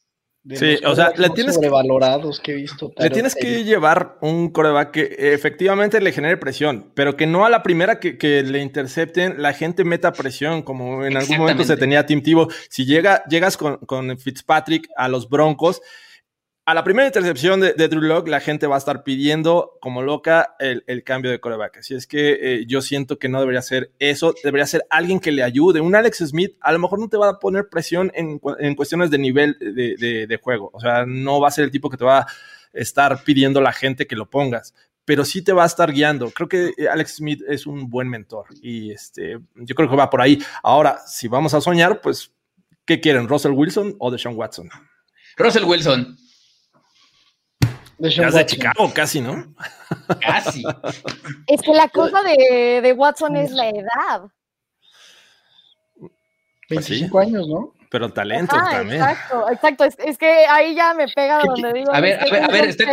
sí, 0.49 0.77
o 0.85 0.95
sea, 0.95 1.11
le 1.17 1.29
tienes 1.31 1.55
sobrevalorados 1.55 2.39
que 2.39 2.53
he 2.53 2.55
visto. 2.55 2.93
Le 2.97 3.09
tienes 3.09 3.35
que 3.35 3.65
llevar 3.65 4.17
un 4.21 4.49
coreback 4.49 4.91
que 4.91 5.15
efectivamente 5.33 5.99
le 5.99 6.13
genere 6.13 6.37
presión, 6.37 6.93
pero 6.95 7.17
que 7.17 7.27
no 7.27 7.45
a 7.45 7.49
la 7.49 7.63
primera 7.63 7.99
que, 7.99 8.43
le 8.43 8.59
intercepten, 8.59 9.41
la 9.41 9.51
gente 9.51 9.83
meta 9.83 10.13
presión, 10.13 10.61
como 10.61 11.05
en 11.05 11.17
algún 11.17 11.37
momento 11.37 11.65
se 11.65 11.75
tenía 11.75 12.05
Tim 12.05 12.23
Tebow. 12.23 12.47
Si 12.69 12.85
llega, 12.85 13.25
llegas 13.25 13.57
con, 13.57 13.75
con 13.79 14.17
Fitzpatrick 14.17 14.87
a 14.95 15.09
los 15.09 15.27
Broncos, 15.29 15.81
a 16.63 16.75
la 16.75 16.83
primera 16.83 17.07
intercepción 17.07 17.59
de, 17.59 17.73
Drew 17.73 18.01
Locke, 18.01 18.29
la 18.29 18.39
gente 18.39 18.67
va 18.67 18.75
a 18.75 18.77
estar 18.77 19.03
pidiendo 19.03 19.77
como 19.81 20.03
loca 20.03 20.55
el, 20.59 21.03
cambio 21.03 21.31
de 21.31 21.39
coreback. 21.39 21.77
Así 21.77 21.95
es 21.95 22.05
que 22.05 22.37
eh, 22.39 22.65
yo 22.67 22.81
siento 22.81 23.17
que 23.17 23.29
no 23.29 23.39
debería 23.39 23.63
ser 23.63 23.91
eso, 23.97 24.35
debería 24.43 24.67
ser 24.67 24.85
alguien 24.91 25.19
que 25.19 25.31
le 25.31 25.41
ayude. 25.41 25.81
Un 25.81 25.95
Alex 25.95 26.19
Smith 26.19 26.55
a 26.61 26.71
lo 26.71 26.79
mejor 26.79 26.99
no 26.99 27.09
te 27.09 27.17
va 27.17 27.29
a 27.29 27.39
poner 27.39 27.67
presión 27.67 28.11
en, 28.13 28.37
cuestiones 28.75 29.09
de 29.09 29.17
nivel 29.17 29.57
de, 29.59 30.39
juego. 30.41 30.69
O 30.73 30.79
sea, 30.79 31.05
no 31.07 31.41
va 31.41 31.47
a 31.47 31.51
ser 31.51 31.65
el 31.65 31.71
tipo 31.71 31.89
que 31.89 31.97
te 31.97 32.05
va 32.05 32.19
a 32.19 32.27
estar 32.73 33.23
pidiendo 33.23 33.59
la 33.59 33.73
gente 33.73 34.05
que 34.05 34.15
lo 34.15 34.29
pongas, 34.29 34.75
pero 35.03 35.25
sí 35.25 35.43
te 35.43 35.53
va 35.53 35.63
a 35.63 35.67
estar 35.67 35.91
guiando. 35.91 36.29
Creo 36.29 36.47
que 36.47 36.73
eh, 36.77 36.87
Alex 36.87 37.15
Smith 37.15 37.41
es 37.47 37.65
un 37.65 37.89
buen 37.89 38.07
mentor 38.07 38.45
y 38.61 38.91
este, 38.91 39.39
yo 39.55 39.75
creo 39.75 39.89
que 39.89 39.95
va 39.95 40.11
por 40.11 40.21
ahí. 40.21 40.37
Ahora, 40.61 40.99
si 41.07 41.27
vamos 41.27 41.55
a 41.55 41.59
soñar, 41.59 42.01
pues, 42.01 42.31
¿qué 42.85 43.01
quieren? 43.01 43.27
¿Russell 43.27 43.51
Wilson 43.51 43.95
o 43.97 44.11
Deshaun 44.11 44.37
Watson? 44.37 44.69
Russell 45.37 45.63
Wilson. 45.63 46.17
De 48.01 48.31
de 48.31 48.45
Chicago, 48.47 48.91
casi, 48.93 49.21
¿no? 49.21 49.53
Casi. 50.19 50.63
Es 51.45 51.61
que 51.61 51.71
la 51.71 51.87
cosa 51.89 52.21
de, 52.23 52.81
de 52.81 52.93
Watson 52.93 53.35
es 53.35 53.51
la 53.51 53.69
edad. 53.69 54.23
25 56.69 57.11
pues 57.11 57.27
años, 57.27 57.47
¿no? 57.47 57.73
Pero 57.91 58.11
talento 58.11 58.55
también. 58.55 59.01
Exacto, 59.01 59.51
exacto. 59.51 59.83
Es, 59.83 60.17
que 60.17 60.45
ahí 60.49 60.73
ya 60.73 60.93
me 60.93 61.07
pega 61.09 61.41
donde 61.45 61.73
digo. 61.73 61.93
A 61.93 61.99
ver, 61.99 62.19
a 62.21 62.31
ver, 62.31 62.43
a 62.43 62.47
ver, 62.47 62.69
estoy 62.69 62.87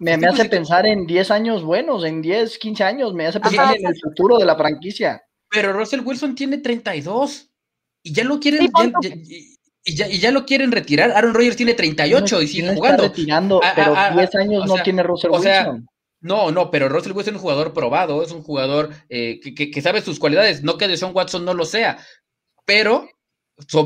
me, 0.00 0.16
me 0.16 0.26
hace 0.28 0.44
pensar 0.46 0.86
en 0.86 1.06
10 1.06 1.30
años 1.32 1.64
buenos, 1.64 2.04
en 2.04 2.22
10, 2.22 2.56
15 2.56 2.84
años, 2.84 3.12
me 3.12 3.26
hace 3.26 3.40
pensar 3.40 3.76
en 3.76 3.86
el 3.86 4.00
futuro 4.00 4.38
de 4.38 4.44
la 4.44 4.56
franquicia. 4.56 5.22
Pero 5.50 5.72
Russell 5.72 6.00
Wilson 6.00 6.36
tiene 6.36 6.58
32 6.58 7.50
y 8.04 8.14
ya 8.14 8.24
lo 8.24 8.38
quieren. 8.38 8.70
Y 9.84 9.96
ya, 9.96 10.08
y 10.08 10.18
ya 10.18 10.30
lo 10.30 10.46
quieren 10.46 10.70
retirar. 10.70 11.10
Aaron 11.10 11.34
Rodgers 11.34 11.56
tiene 11.56 11.74
38 11.74 12.42
y 12.42 12.46
sigue 12.46 12.68
no 12.68 12.74
jugando. 12.74 13.04
Está 13.04 13.16
retirando, 13.16 13.60
pero 13.74 13.96
10 14.14 14.34
años 14.36 14.66
no 14.66 14.82
tiene 14.82 15.02
Russell 15.02 15.30
o 15.32 15.40
sea, 15.40 15.74
No, 16.20 16.52
no, 16.52 16.70
pero 16.70 16.88
Russell 16.88 17.12
Wilson 17.12 17.34
es 17.34 17.38
un 17.38 17.42
jugador 17.42 17.72
probado, 17.72 18.22
es 18.22 18.30
un 18.30 18.42
jugador 18.42 18.90
eh, 19.08 19.40
que, 19.40 19.70
que, 19.70 19.82
sabe 19.82 20.00
sus 20.00 20.20
cualidades. 20.20 20.62
No 20.62 20.78
que 20.78 20.86
Deshaun 20.86 21.14
Watson 21.14 21.44
no 21.44 21.54
lo 21.54 21.64
sea, 21.64 21.98
pero 22.64 23.08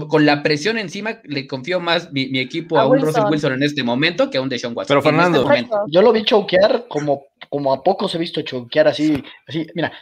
con 0.09 0.25
la 0.25 0.43
presión 0.43 0.79
encima 0.79 1.21
le 1.25 1.47
confío 1.47 1.81
más 1.81 2.13
mi, 2.13 2.39
equipo 2.39 2.79
a, 2.79 2.87
un 2.87 3.01
Russell 3.01 3.25
Wilson 3.31 3.55
en 3.55 3.63
este 3.63 3.83
momento 3.83 4.31
que 4.31 4.39
a 4.39 4.43
un 4.43 4.49
Deshaun 4.49 4.77
Watson. 4.77 4.89
Pero 4.89 5.03
Fernando, 5.03 5.51
este 5.51 5.71
yo 5.89 6.03
lo 6.03 6.13
vi 6.13 6.25
choquear 6.25 6.87
como, 6.89 7.25
como 7.49 7.73
a 7.73 7.83
pocos 7.83 8.15
he 8.15 8.19
visto 8.19 8.43
choquear 8.43 8.89
así, 8.89 9.23
así, 9.47 9.67
mira. 9.75 9.93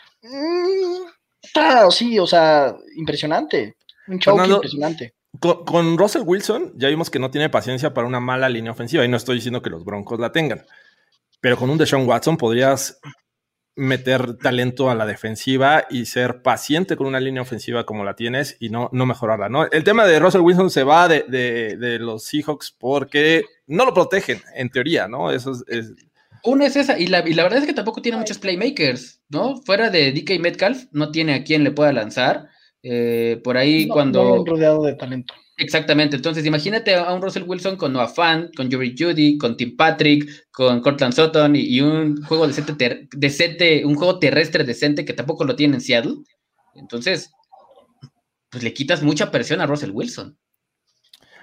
sí, 1.90 2.18
o 2.18 2.26
sea, 2.26 2.74
impresionante. 2.96 3.76
Un 4.08 4.18
choque 4.18 4.46
impresionante. 4.46 5.14
Con, 5.40 5.98
Russell 5.98 6.22
Wilson 6.24 6.72
ya 6.76 6.88
vimos 6.88 7.10
que 7.10 7.18
no 7.18 7.30
tiene 7.30 7.50
paciencia 7.50 7.92
para 7.92 8.06
una 8.06 8.20
mala 8.20 8.48
línea 8.48 8.72
ofensiva 8.72 9.04
y 9.04 9.08
no 9.08 9.16
estoy 9.16 9.36
diciendo 9.36 9.62
que 9.62 9.70
los 9.70 9.84
Broncos 9.84 10.20
la 10.20 10.32
tengan. 10.32 10.64
Pero 11.40 11.56
con 11.56 11.70
un 11.70 11.78
Deshaun 11.78 12.06
Watson 12.06 12.36
podrías 12.36 13.00
meter 13.76 14.36
talento 14.38 14.88
a 14.88 14.94
la 14.94 15.04
defensiva 15.04 15.84
y 15.90 16.06
ser 16.06 16.42
paciente 16.42 16.96
con 16.96 17.08
una 17.08 17.18
línea 17.18 17.42
ofensiva 17.42 17.84
como 17.84 18.04
la 18.04 18.14
tienes 18.14 18.56
y 18.60 18.68
no, 18.68 18.88
no 18.92 19.06
mejorarla. 19.06 19.48
¿no? 19.48 19.66
El 19.66 19.82
tema 19.82 20.06
de 20.06 20.20
Russell 20.20 20.42
Wilson 20.42 20.70
se 20.70 20.84
va 20.84 21.08
de, 21.08 21.98
los 22.00 22.24
Seahawks 22.24 22.70
porque 22.78 23.44
no 23.66 23.84
lo 23.84 23.92
protegen, 23.92 24.40
en 24.54 24.70
teoría, 24.70 25.08
¿no? 25.08 25.32
Eso 25.32 25.52
es, 25.66 25.92
Una 26.44 26.66
es 26.66 26.76
esa, 26.76 26.98
y 26.98 27.08
la, 27.08 27.26
y 27.28 27.34
la, 27.34 27.42
verdad 27.42 27.60
es 27.60 27.66
que 27.66 27.72
tampoco 27.72 28.00
tiene 28.00 28.18
muchos 28.18 28.38
playmakers, 28.38 29.20
¿no? 29.28 29.60
Fuera 29.62 29.90
de 29.90 30.12
DK 30.12 30.40
Metcalf, 30.40 30.84
no 30.92 31.10
tiene 31.10 31.34
a 31.34 31.42
quien 31.42 31.64
le 31.64 31.72
pueda 31.72 31.92
lanzar. 31.92 32.48
Eh, 32.86 33.40
por 33.42 33.56
ahí 33.56 33.88
cuando... 33.88 34.44
rodeado 34.44 34.84
de 34.84 34.94
talento. 34.94 35.32
Exactamente, 35.56 36.16
entonces 36.16 36.44
imagínate 36.44 36.96
a 36.96 37.12
un 37.14 37.22
Russell 37.22 37.44
Wilson 37.46 37.76
con 37.76 37.92
Noah 37.92 38.08
Fan, 38.08 38.50
con 38.56 38.68
Jerry 38.70 38.94
Judy, 38.98 39.38
con 39.38 39.56
Tim 39.56 39.76
Patrick, 39.76 40.28
con 40.50 40.80
Cortland 40.80 41.14
Sutton 41.14 41.54
y, 41.56 41.80
un 41.80 42.22
juego 42.24 42.46
decente, 42.46 43.08
decente, 43.12 43.84
un 43.86 43.94
juego 43.94 44.18
terrestre 44.18 44.64
decente 44.64 45.04
que 45.04 45.12
tampoco 45.12 45.44
lo 45.44 45.54
tiene 45.54 45.76
en 45.76 45.80
Seattle. 45.80 46.16
Entonces, 46.74 47.32
pues 48.50 48.64
le 48.64 48.74
quitas 48.74 49.02
mucha 49.02 49.30
presión 49.30 49.60
a 49.60 49.66
Russell 49.66 49.92
Wilson. 49.92 50.36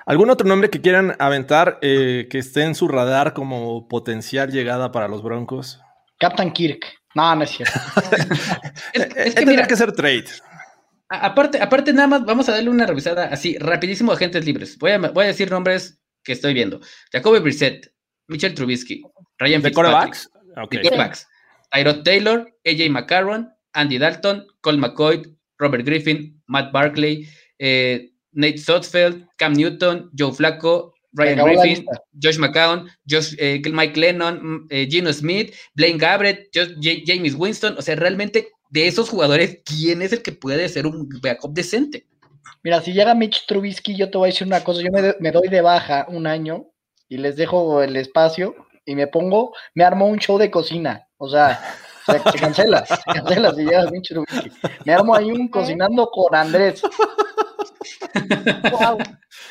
¿Algún 0.06 0.30
otro 0.30 0.48
nombre 0.48 0.70
que 0.70 0.82
quieran 0.82 1.16
aventar 1.18 1.80
eh, 1.82 2.28
que 2.30 2.40
esté 2.40 2.64
en 2.64 2.76
su 2.76 2.90
radar 2.90 3.34
como 3.34 3.88
potencial 3.88 4.52
llegada 4.52 4.92
para 4.92 5.08
los 5.08 5.24
Broncos? 5.24 5.80
Captain 6.20 6.52
Kirk. 6.52 6.86
No, 7.16 7.36
no 7.36 7.44
es 7.44 7.50
cierto. 7.52 7.80
es, 8.94 9.36
que 9.36 9.46
mira 9.46 9.68
que 9.68 9.76
ser 9.76 9.92
trade. 9.94 10.26
Aparte, 11.14 11.62
aparte, 11.62 11.92
nada 11.92 12.08
más 12.08 12.26
vamos 12.26 12.48
a 12.48 12.54
darle 12.54 12.70
una 12.70 12.86
revisada 12.86 13.26
así, 13.26 13.58
rapidísimo, 13.58 14.14
agentes 14.14 14.46
libres. 14.46 14.78
Voy 14.78 14.92
a, 14.92 14.98
voy 14.98 15.26
a 15.26 15.28
decir 15.28 15.52
nombres 15.52 16.00
que 16.24 16.32
estoy 16.32 16.54
viendo. 16.54 16.80
Jacoby 17.12 17.40
Brissett, 17.40 17.92
Michel 18.28 18.54
Trubisky, 18.54 19.04
Ryan 19.38 19.62
Fitzpatrick, 19.62 20.16
okay. 20.64 20.80
Tyrod 21.70 22.04
Taylor, 22.04 22.48
AJ 22.64 22.90
McCarron, 22.92 23.54
Andy 23.74 23.98
Dalton, 23.98 24.48
Cole 24.62 24.78
McCoy, 24.78 25.22
Robert 25.60 25.84
Griffin, 25.86 26.42
Matt 26.48 26.72
Barkley, 26.72 27.28
eh, 27.60 28.10
Nate 28.32 28.58
Sotsfeld, 28.58 29.28
Cam 29.38 29.52
Newton, 29.52 30.10
Joe 30.14 30.32
Flacco, 30.32 30.94
Ryan 31.12 31.44
Griffin, 31.44 31.86
Josh 32.22 32.40
McCown, 32.40 32.90
Josh, 33.06 33.36
eh, 33.38 33.62
Mike 33.70 34.00
Lennon, 34.00 34.40
mm, 34.42 34.68
eh, 34.70 34.88
Gino 34.90 35.12
Smith, 35.12 35.54
Blaine 35.76 35.98
Gabbert, 35.98 36.48
James 36.54 37.36
Winston. 37.36 37.76
O 37.78 37.82
sea, 37.82 37.96
realmente 37.96 38.48
de 38.72 38.88
esos 38.88 39.10
jugadores, 39.10 39.60
¿quién 39.66 40.02
es 40.02 40.14
el 40.14 40.24
que 40.24 40.32
puede 40.32 40.68
ser 40.70 40.88
un 40.88 41.08
backup 41.22 41.54
decente? 41.54 42.08
Mira, 42.64 42.82
si 42.82 42.94
llega 42.94 43.14
Mitch 43.14 43.46
Trubisky, 43.46 43.96
yo 43.96 44.10
te 44.10 44.18
voy 44.18 44.28
a 44.28 44.32
decir 44.32 44.48
una 44.48 44.64
cosa, 44.64 44.82
yo 44.82 44.90
me, 44.92 45.32
doy 45.32 45.50
de 45.50 45.62
baja 45.62 46.06
un 46.10 46.26
año 46.26 46.68
y 47.10 47.18
les 47.18 47.36
dejo 47.36 47.84
el 47.84 47.96
espacio 47.98 48.56
y 48.86 48.96
me 48.96 49.08
pongo, 49.08 49.54
me 49.76 49.84
armo 49.84 50.08
un 50.08 50.20
show 50.20 50.38
de 50.38 50.50
cocina, 50.50 51.08
o 51.18 51.30
sea, 51.30 51.62
se, 52.06 52.40
cancela, 52.40 52.86
se 52.86 52.96
cancela 53.14 53.54
si 53.54 53.64
llega 53.64 53.92
Mitch 53.92 54.10
Trubisky. 54.10 54.52
Me 54.86 54.94
armo 54.94 55.14
ahí 55.16 55.32
un 55.32 55.50
cocinando 55.50 56.10
con 56.10 56.34
Andrés. 56.34 56.82
Wow. 58.72 58.98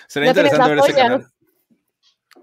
Será 0.09 0.29
interesante 0.29 0.71
ver 0.71 0.79
ese 0.79 0.95
canal. 0.95 1.27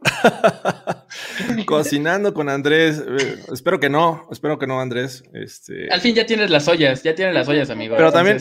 Cocinando 1.65 2.33
con 2.33 2.49
Andrés. 2.49 3.03
Eh, 3.05 3.43
espero 3.51 3.79
que 3.79 3.89
no, 3.89 4.27
espero 4.31 4.57
que 4.57 4.67
no, 4.67 4.79
Andrés. 4.79 5.23
Este... 5.33 5.89
Al 5.91 6.01
fin 6.01 6.15
ya 6.15 6.25
tienes 6.25 6.49
las 6.49 6.67
ollas, 6.67 7.03
ya 7.03 7.15
tienes 7.15 7.33
las 7.33 7.47
ollas, 7.47 7.69
amigo. 7.69 7.95
Pero 7.97 8.11
también, 8.11 8.39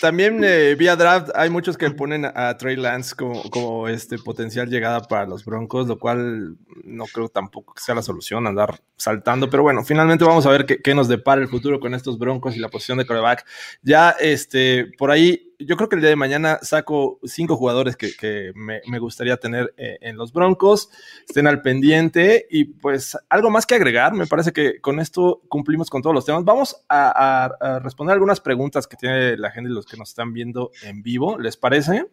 también 0.00 0.40
eh, 0.42 0.74
vía 0.76 0.96
draft 0.96 1.30
hay 1.34 1.50
muchos 1.50 1.76
que 1.76 1.90
ponen 1.90 2.24
a 2.24 2.56
Trey 2.56 2.76
Lance 2.76 3.14
como, 3.14 3.88
este 3.88 4.18
potencial 4.18 4.68
llegada 4.68 5.02
para 5.02 5.26
los 5.26 5.44
Broncos, 5.44 5.86
lo 5.86 5.98
cual 5.98 6.56
no 6.84 7.04
creo 7.06 7.28
tampoco 7.28 7.74
que 7.74 7.82
sea 7.82 7.94
la 7.94 8.02
solución 8.02 8.46
andar 8.46 8.80
saltando. 8.96 9.50
Pero 9.50 9.62
bueno, 9.62 9.84
finalmente 9.84 10.24
vamos 10.24 10.46
a 10.46 10.50
ver 10.50 10.66
qué, 10.66 10.80
qué 10.80 10.94
nos 10.94 11.08
depara 11.08 11.40
el 11.40 11.48
futuro 11.48 11.80
con 11.80 11.94
estos 11.94 12.18
Broncos 12.18 12.56
y 12.56 12.60
la 12.60 12.68
posición 12.68 12.98
de 12.98 13.06
coreback. 13.06 13.44
Ya 13.82 14.10
este, 14.10 14.86
por 14.98 15.10
ahí 15.10 15.53
yo 15.66 15.76
creo 15.76 15.88
que 15.88 15.96
el 15.96 16.00
día 16.00 16.10
de 16.10 16.16
mañana 16.16 16.58
saco 16.62 17.18
cinco 17.24 17.56
jugadores 17.56 17.96
que, 17.96 18.14
que 18.16 18.52
me, 18.54 18.80
me, 18.86 18.98
gustaría 18.98 19.36
tener 19.36 19.74
eh, 19.76 19.98
en 20.00 20.16
los 20.16 20.32
Broncos. 20.32 20.90
Estén 21.28 21.46
al 21.46 21.62
pendiente 21.62 22.46
y 22.50 22.64
pues 22.64 23.16
algo 23.28 23.50
más 23.50 23.66
que 23.66 23.74
agregar. 23.74 24.14
Me 24.14 24.26
parece 24.26 24.52
que 24.52 24.80
con 24.80 25.00
esto 25.00 25.42
cumplimos 25.48 25.90
con 25.90 26.02
todos 26.02 26.14
los 26.14 26.24
temas. 26.24 26.44
Vamos 26.44 26.84
a, 26.88 27.44
a, 27.60 27.76
a 27.76 27.78
responder 27.80 28.14
algunas 28.14 28.40
preguntas 28.40 28.86
que 28.86 28.96
tiene 28.96 29.36
la 29.36 29.50
gente 29.50 29.70
y 29.70 29.74
los 29.74 29.86
que 29.86 29.96
nos 29.96 30.10
están 30.10 30.32
viendo 30.32 30.70
en 30.82 31.02
vivo. 31.02 31.38
¿Les 31.38 31.56
parece? 31.56 32.06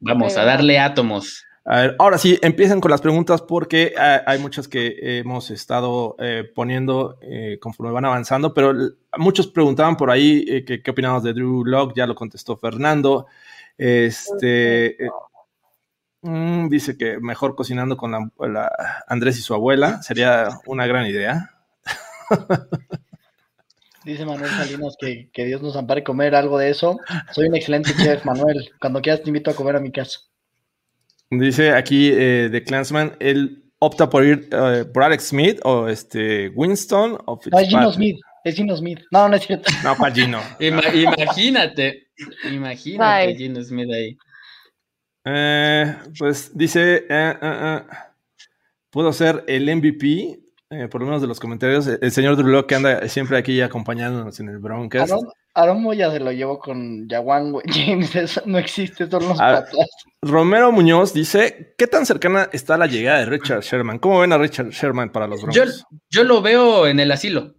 Vamos 0.00 0.36
a 0.36 0.44
darle 0.44 0.78
átomos. 0.78 1.44
A 1.68 1.80
ver, 1.80 1.96
ahora 1.98 2.16
sí, 2.16 2.38
empiecen 2.42 2.80
con 2.80 2.92
las 2.92 3.00
preguntas 3.00 3.42
porque 3.42 3.92
eh, 3.98 4.20
hay 4.24 4.38
muchas 4.38 4.68
que 4.68 5.18
hemos 5.18 5.50
estado 5.50 6.14
eh, 6.20 6.48
poniendo 6.54 7.18
eh, 7.20 7.58
conforme 7.60 7.92
van 7.92 8.04
avanzando, 8.04 8.54
pero 8.54 8.72
muchos 9.18 9.48
preguntaban 9.48 9.96
por 9.96 10.12
ahí 10.12 10.64
que, 10.64 10.80
qué 10.80 10.90
opinamos 10.92 11.24
de 11.24 11.32
Drew 11.32 11.64
Locke, 11.64 11.96
ya 11.96 12.06
lo 12.06 12.14
contestó 12.14 12.56
Fernando. 12.56 13.26
Este 13.76 14.96
mm, 16.22 16.68
dice 16.68 16.96
que 16.96 17.18
mejor 17.18 17.56
cocinando 17.56 17.96
con 17.96 18.12
la, 18.12 18.30
la 18.48 18.70
Andrés 19.08 19.36
y 19.36 19.42
su 19.42 19.52
abuela 19.52 20.00
sería 20.02 20.48
una 20.66 20.86
gran 20.86 21.04
idea. 21.08 21.50
Dice 24.04 24.24
Manuel 24.24 24.50
Salinas 24.52 24.96
que, 25.00 25.30
que, 25.32 25.44
Dios 25.46 25.62
nos 25.62 25.74
ampare 25.74 26.04
comer 26.04 26.36
algo 26.36 26.58
de 26.58 26.70
eso. 26.70 27.00
Soy 27.32 27.48
un 27.48 27.56
excelente 27.56 27.92
chef, 27.96 28.24
Manuel. 28.24 28.70
Cuando 28.80 29.02
quieras 29.02 29.22
te 29.22 29.30
invito 29.30 29.50
a 29.50 29.54
comer 29.54 29.74
a 29.74 29.80
mi 29.80 29.90
casa. 29.90 30.20
Dice 31.30 31.72
aquí 31.72 32.10
eh, 32.12 32.48
de 32.50 32.62
Clansman, 32.62 33.16
él 33.18 33.64
opta 33.78 34.08
por 34.08 34.24
ir 34.24 34.48
uh, 34.52 34.90
por 34.92 35.02
Alex 35.02 35.28
Smith 35.28 35.58
o 35.64 35.88
este 35.88 36.48
Winston 36.50 37.18
o 37.26 37.40
No, 37.50 37.58
es 37.58 37.68
Gino 37.68 37.92
Smith. 37.92 38.18
Es 38.44 38.54
Gino 38.54 38.76
Smith. 38.76 39.00
No, 39.10 39.28
no 39.28 39.36
es 39.36 39.42
cierto. 39.42 39.70
No, 39.82 39.96
para 39.96 40.14
Gino. 40.14 40.40
Ima 40.60 40.82
imagínate. 40.94 42.08
Imagínate 42.44 43.26
Bye. 43.26 43.36
Gino 43.36 43.62
Smith 43.62 43.90
ahí. 43.92 44.16
Eh, 45.24 45.96
pues 46.16 46.56
dice, 46.56 47.04
uh, 47.10 47.80
puedo 48.90 49.12
ser 49.12 49.42
el 49.48 49.74
MVP 49.74 50.45
eh, 50.70 50.88
por 50.88 51.00
lo 51.00 51.06
menos 51.06 51.22
de 51.22 51.28
los 51.28 51.38
comentarios, 51.38 51.86
el 51.86 52.10
señor 52.10 52.36
Drew 52.36 52.66
que 52.66 52.74
anda 52.74 53.08
siempre 53.08 53.38
aquí 53.38 53.60
acompañándonos 53.60 54.40
en 54.40 54.48
el 54.48 54.58
Broncast. 54.58 55.12
Aaron, 55.12 55.28
Aaron 55.54 55.82
Moya 55.82 56.10
se 56.10 56.18
lo 56.18 56.32
llevó 56.32 56.58
con 56.58 57.08
Yawan 57.08 57.54
James, 57.66 58.16
eso 58.16 58.42
no 58.46 58.58
existe, 58.58 59.08
son 59.08 59.28
los 59.28 59.40
A, 59.40 59.64
patas. 59.64 59.88
Romero 60.22 60.72
Muñoz 60.72 61.12
dice, 61.12 61.74
¿qué 61.78 61.86
tan 61.86 62.04
cercana 62.04 62.48
está 62.52 62.76
la 62.76 62.86
llegada 62.86 63.20
de 63.20 63.26
Richard 63.26 63.62
Sherman? 63.62 64.00
¿Cómo 64.00 64.20
ven 64.20 64.32
a 64.32 64.38
Richard 64.38 64.70
Sherman 64.70 65.12
para 65.12 65.28
los 65.28 65.42
Broncos? 65.42 65.84
Yo, 65.88 65.96
yo 66.10 66.24
lo 66.24 66.42
veo 66.42 66.88
en 66.88 66.98
el 66.98 67.12
asilo, 67.12 67.54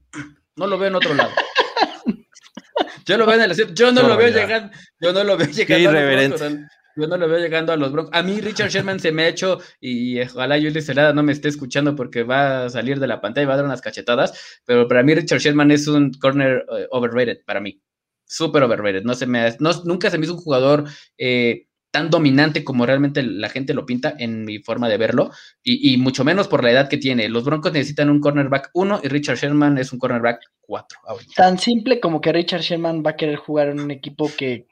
no 0.57 0.67
lo 0.67 0.77
veo 0.77 0.89
en 0.89 0.95
otro 0.95 1.13
lado. 1.13 1.31
Yo 3.05 3.17
lo 3.17 3.25
veo 3.25 3.35
en 3.35 3.41
el 3.43 3.51
asilo, 3.51 3.69
yo 3.73 3.93
no 3.93 4.03
lo 4.03 4.17
veo 4.17 4.27
llegando, 4.27 4.69
yo 4.99 5.13
no 5.13 5.23
lo 5.23 5.37
veo 5.37 5.47
llegando. 5.47 5.65
Qué 5.65 5.79
irreverente. 5.79 6.67
Yo 6.97 7.07
no 7.07 7.15
lo 7.15 7.27
veo 7.27 7.37
llegando 7.37 7.71
a 7.71 7.77
los 7.77 7.91
Broncos. 7.91 8.13
A 8.13 8.23
mí 8.23 8.41
Richard 8.41 8.69
Sherman 8.69 8.99
se 8.99 9.11
me 9.11 9.23
ha 9.23 9.27
hecho, 9.27 9.59
y 9.79 10.19
ojalá 10.19 10.55
Julius 10.55 10.85
Celada 10.85 11.13
no 11.13 11.21
me 11.21 11.31
esté 11.31 11.47
escuchando 11.47 11.95
porque 11.95 12.23
va 12.23 12.65
a 12.65 12.69
salir 12.71 12.99
de 12.99 13.05
la 13.05 13.21
pantalla 13.21 13.43
y 13.43 13.47
va 13.47 13.53
a 13.53 13.57
dar 13.57 13.65
unas 13.65 13.81
cachetadas, 13.81 14.61
pero 14.65 14.87
para 14.87 15.03
mí 15.03 15.13
Richard 15.13 15.39
Sherman 15.39 15.69
es 15.69 15.87
un 15.87 16.11
corner 16.13 16.65
uh, 16.67 16.97
overrated 16.97 17.43
para 17.45 17.59
mí. 17.59 17.79
Súper 18.25 18.63
overrated. 18.63 19.03
No 19.03 19.13
se 19.13 19.27
me 19.27 19.39
ha, 19.39 19.55
no, 19.59 19.71
nunca 19.85 20.09
se 20.09 20.17
me 20.17 20.25
hizo 20.25 20.33
un 20.33 20.41
jugador 20.41 20.85
eh, 21.19 21.67
tan 21.91 22.09
dominante 22.09 22.63
como 22.63 22.85
realmente 22.85 23.21
la 23.21 23.49
gente 23.49 23.75
lo 23.75 23.85
pinta 23.85 24.15
en 24.17 24.43
mi 24.43 24.57
forma 24.59 24.89
de 24.89 24.97
verlo, 24.97 25.29
y, 25.63 25.93
y, 25.93 25.97
mucho 25.97 26.23
menos 26.25 26.47
por 26.47 26.63
la 26.63 26.71
edad 26.71 26.89
que 26.89 26.97
tiene. 26.97 27.29
Los 27.29 27.45
Broncos 27.45 27.73
necesitan 27.73 28.09
un 28.09 28.21
cornerback 28.21 28.71
1 28.73 29.01
y 29.03 29.07
Richard 29.07 29.37
Sherman 29.37 29.77
es 29.77 29.93
un 29.93 29.99
cornerback 29.99 30.39
4. 30.61 30.99
Tan 31.35 31.59
simple 31.59 31.99
como 31.99 32.21
que 32.21 32.33
Richard 32.33 32.61
Sherman 32.61 33.03
va 33.05 33.11
a 33.11 33.15
querer 33.15 33.35
jugar 33.35 33.67
en 33.69 33.81
un 33.81 33.91
equipo 33.91 34.31
que 34.35 34.65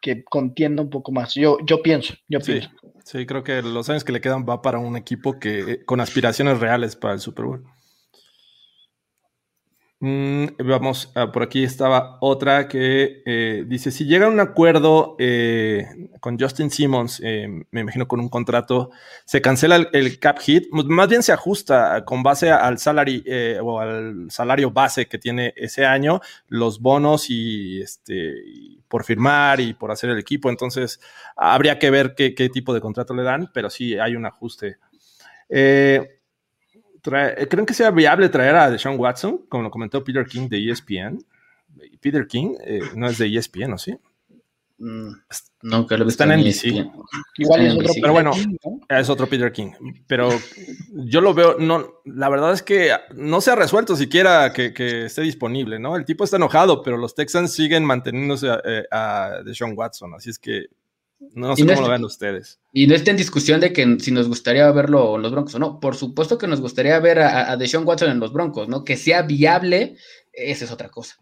que 0.00 0.24
contienda 0.24 0.82
un 0.82 0.90
poco 0.90 1.12
más. 1.12 1.34
Yo, 1.34 1.58
yo 1.64 1.82
pienso, 1.82 2.14
yo 2.28 2.40
sí, 2.40 2.52
pienso. 2.52 2.70
Sí, 3.04 3.26
creo 3.26 3.44
que 3.44 3.62
los 3.62 3.88
años 3.90 4.04
que 4.04 4.12
le 4.12 4.20
quedan 4.20 4.46
va 4.48 4.62
para 4.62 4.78
un 4.78 4.96
equipo 4.96 5.38
que 5.38 5.84
con 5.84 6.00
aspiraciones 6.00 6.60
reales 6.60 6.96
para 6.96 7.14
el 7.14 7.20
Super 7.20 7.44
Bowl. 7.44 7.64
Mm, 10.02 10.46
vamos, 10.64 11.12
uh, 11.14 11.30
por 11.30 11.42
aquí 11.42 11.62
estaba 11.62 12.16
otra 12.22 12.68
que 12.68 13.22
eh, 13.26 13.64
dice, 13.66 13.90
si 13.90 14.06
llega 14.06 14.24
a 14.24 14.30
un 14.30 14.40
acuerdo 14.40 15.14
eh, 15.18 16.08
con 16.20 16.40
Justin 16.40 16.70
Simmons, 16.70 17.20
eh, 17.22 17.46
me 17.70 17.82
imagino 17.82 18.08
con 18.08 18.18
un 18.18 18.30
contrato, 18.30 18.92
se 19.26 19.42
cancela 19.42 19.76
el, 19.76 19.88
el, 19.92 20.18
cap 20.18 20.38
hit, 20.38 20.68
más 20.72 21.06
bien 21.06 21.22
se 21.22 21.32
ajusta 21.32 22.02
con 22.06 22.22
base 22.22 22.50
al 22.50 22.78
salary 22.78 23.22
o 23.62 23.78
al 23.78 24.30
salario 24.30 24.70
base 24.70 25.06
que 25.06 25.18
tiene 25.18 25.52
ese 25.54 25.84
año, 25.84 26.22
los 26.48 26.80
bonos 26.80 27.28
y, 27.28 27.82
este, 27.82 28.32
y 28.46 28.79
por 28.90 29.04
firmar 29.04 29.60
y 29.60 29.72
por 29.72 29.92
hacer 29.92 30.10
el 30.10 30.18
equipo, 30.18 30.50
entonces 30.50 31.00
habría 31.36 31.78
que 31.78 31.90
ver 31.90 32.14
qué, 32.16 32.50
tipo 32.52 32.74
de 32.74 32.80
contrato 32.80 33.14
le 33.14 33.22
dan, 33.22 33.48
pero 33.54 33.70
sí 33.70 33.96
hay 33.96 34.16
un 34.16 34.26
ajuste. 34.26 34.78
Eh, 35.48 36.20
Trae, 37.00 37.48
¿Creen 37.48 37.64
que 37.64 37.72
sea 37.72 37.90
viable 37.92 38.28
traer 38.28 38.56
a 38.56 38.68
Deshaun 38.68 38.98
Watson, 38.98 39.46
como 39.48 39.62
lo 39.62 39.70
comentó 39.70 40.02
Peter 40.04 40.26
King 40.26 40.48
de 40.48 40.70
ESPN? 40.70 41.24
Peter 42.00 42.26
King 42.26 42.56
eh, 42.64 42.80
no 42.96 43.06
es 43.06 43.16
de 43.16 43.34
ESPN, 43.34 43.72
¿o 43.72 43.78
sí? 43.78 43.96
Mm, 44.82 45.12
no, 45.62 45.86
que 45.86 45.98
lo 45.98 46.08
están 46.08 46.32
en 46.32 46.40
NBC. 46.40 46.90
Igual 47.36 47.66
es 47.66 47.74
otro 47.74 47.92
pero 48.00 48.12
bueno, 48.14 48.30
es 48.88 49.10
otro 49.10 49.26
Peter 49.26 49.52
King. 49.52 49.72
Pero 50.06 50.30
yo 50.90 51.20
lo 51.20 51.34
veo, 51.34 51.58
no, 51.58 52.00
la 52.06 52.30
verdad 52.30 52.54
es 52.54 52.62
que 52.62 52.90
no 53.14 53.42
se 53.42 53.50
ha 53.50 53.56
resuelto 53.56 53.94
siquiera 53.94 54.54
que, 54.54 54.72
que 54.72 55.04
esté 55.04 55.20
disponible, 55.20 55.78
¿no? 55.78 55.96
El 55.96 56.06
tipo 56.06 56.24
está 56.24 56.38
enojado, 56.38 56.82
pero 56.82 56.96
los 56.96 57.14
Texans 57.14 57.52
siguen 57.52 57.84
manteniéndose 57.84 58.48
a, 58.48 58.62
eh, 58.64 58.84
a 58.90 59.42
Deshaun 59.44 59.74
Watson, 59.76 60.14
así 60.14 60.30
es 60.30 60.38
que 60.38 60.68
no 61.34 61.54
sé 61.54 61.64
no 61.64 61.74
cómo 61.74 61.86
lo 61.86 61.92
ven 61.92 62.04
ustedes. 62.04 62.58
Y 62.72 62.86
no 62.86 62.94
está 62.94 63.10
en 63.10 63.18
discusión 63.18 63.60
de 63.60 63.74
que 63.74 63.98
si 64.00 64.10
nos 64.12 64.28
gustaría 64.28 64.70
verlo 64.72 65.16
en 65.16 65.22
los 65.22 65.30
Broncos 65.30 65.54
o 65.56 65.58
no. 65.58 65.78
Por 65.78 65.94
supuesto 65.94 66.38
que 66.38 66.46
nos 66.46 66.62
gustaría 66.62 66.98
ver 67.00 67.18
a, 67.18 67.52
a 67.52 67.58
Deshaun 67.58 67.86
Watson 67.86 68.08
en 68.08 68.20
los 68.20 68.32
Broncos, 68.32 68.66
¿no? 68.68 68.82
Que 68.82 68.96
sea 68.96 69.20
viable, 69.20 69.96
esa 70.32 70.64
es 70.64 70.70
otra 70.70 70.88
cosa. 70.88 71.16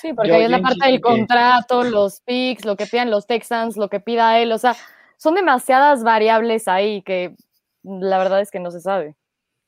Sí, 0.00 0.12
porque 0.12 0.28
Yo 0.28 0.34
ahí 0.36 0.44
es 0.44 0.50
la 0.50 0.60
parte 0.60 0.86
del 0.86 0.96
que... 0.96 1.00
contrato, 1.00 1.84
los 1.84 2.20
picks, 2.20 2.64
lo 2.64 2.76
que 2.76 2.86
pidan 2.86 3.10
los 3.10 3.26
Texans, 3.26 3.76
lo 3.76 3.88
que 3.88 4.00
pida 4.00 4.38
él. 4.38 4.52
O 4.52 4.58
sea, 4.58 4.76
son 5.16 5.34
demasiadas 5.34 6.02
variables 6.02 6.68
ahí 6.68 7.02
que 7.02 7.34
la 7.82 8.18
verdad 8.18 8.40
es 8.40 8.50
que 8.50 8.60
no 8.60 8.70
se 8.70 8.80
sabe. 8.80 9.14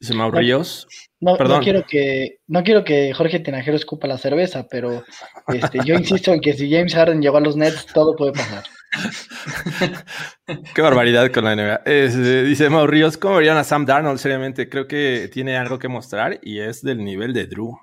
Dice 0.00 0.14
Mau 0.14 0.30
Ríos. 0.30 0.86
No, 1.20 1.36
no, 1.36 1.60
quiero 1.60 1.84
que, 1.86 2.40
no 2.46 2.62
quiero 2.62 2.84
que 2.84 3.14
Jorge 3.14 3.40
Tinajero 3.40 3.76
escupa 3.76 4.06
la 4.06 4.18
cerveza, 4.18 4.66
pero 4.70 5.02
este, 5.48 5.78
yo 5.84 5.94
insisto 5.94 6.32
en 6.32 6.40
que 6.40 6.52
si 6.52 6.70
James 6.70 6.94
Harden 6.94 7.22
llegó 7.22 7.38
a 7.38 7.40
los 7.40 7.56
Nets, 7.56 7.86
todo 7.86 8.14
puede 8.14 8.32
pasar. 8.32 8.64
Qué 10.74 10.82
barbaridad 10.82 11.32
con 11.32 11.44
la 11.44 11.56
NBA. 11.56 11.82
Es, 11.86 12.16
dice 12.16 12.68
Mau 12.68 12.86
Ríos, 12.86 13.16
¿cómo 13.16 13.36
verían 13.36 13.56
a 13.56 13.64
Sam 13.64 13.86
Darnold? 13.86 14.18
Seriamente, 14.18 14.68
creo 14.68 14.86
que 14.86 15.30
tiene 15.32 15.56
algo 15.56 15.78
que 15.78 15.88
mostrar 15.88 16.38
y 16.42 16.60
es 16.60 16.82
del 16.82 17.02
nivel 17.02 17.32
de 17.32 17.46
Drew. 17.46 17.78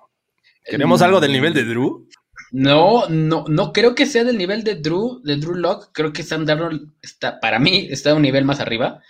¿Queremos 0.64 1.02
mm. 1.02 1.04
algo 1.04 1.20
del 1.20 1.32
nivel 1.32 1.54
de 1.54 1.64
Drew? 1.64 2.08
No, 2.52 3.08
no, 3.10 3.46
no 3.48 3.74
creo 3.74 3.96
que 3.96 4.06
sea 4.06 4.24
del 4.24 4.38
nivel 4.38 4.64
de 4.64 4.76
Drew, 4.76 5.22
de 5.24 5.38
Drew 5.38 5.56
Locke. 5.56 5.90
Creo 5.94 6.14
que 6.14 6.24
Sam 6.24 6.46
Darnold 6.46 6.94
está, 7.02 7.40
para 7.40 7.60
mí, 7.60 7.88
está 7.90 8.12
a 8.12 8.16
un 8.16 8.22
nivel 8.22 8.46
más 8.46 8.60
arriba. 8.60 9.02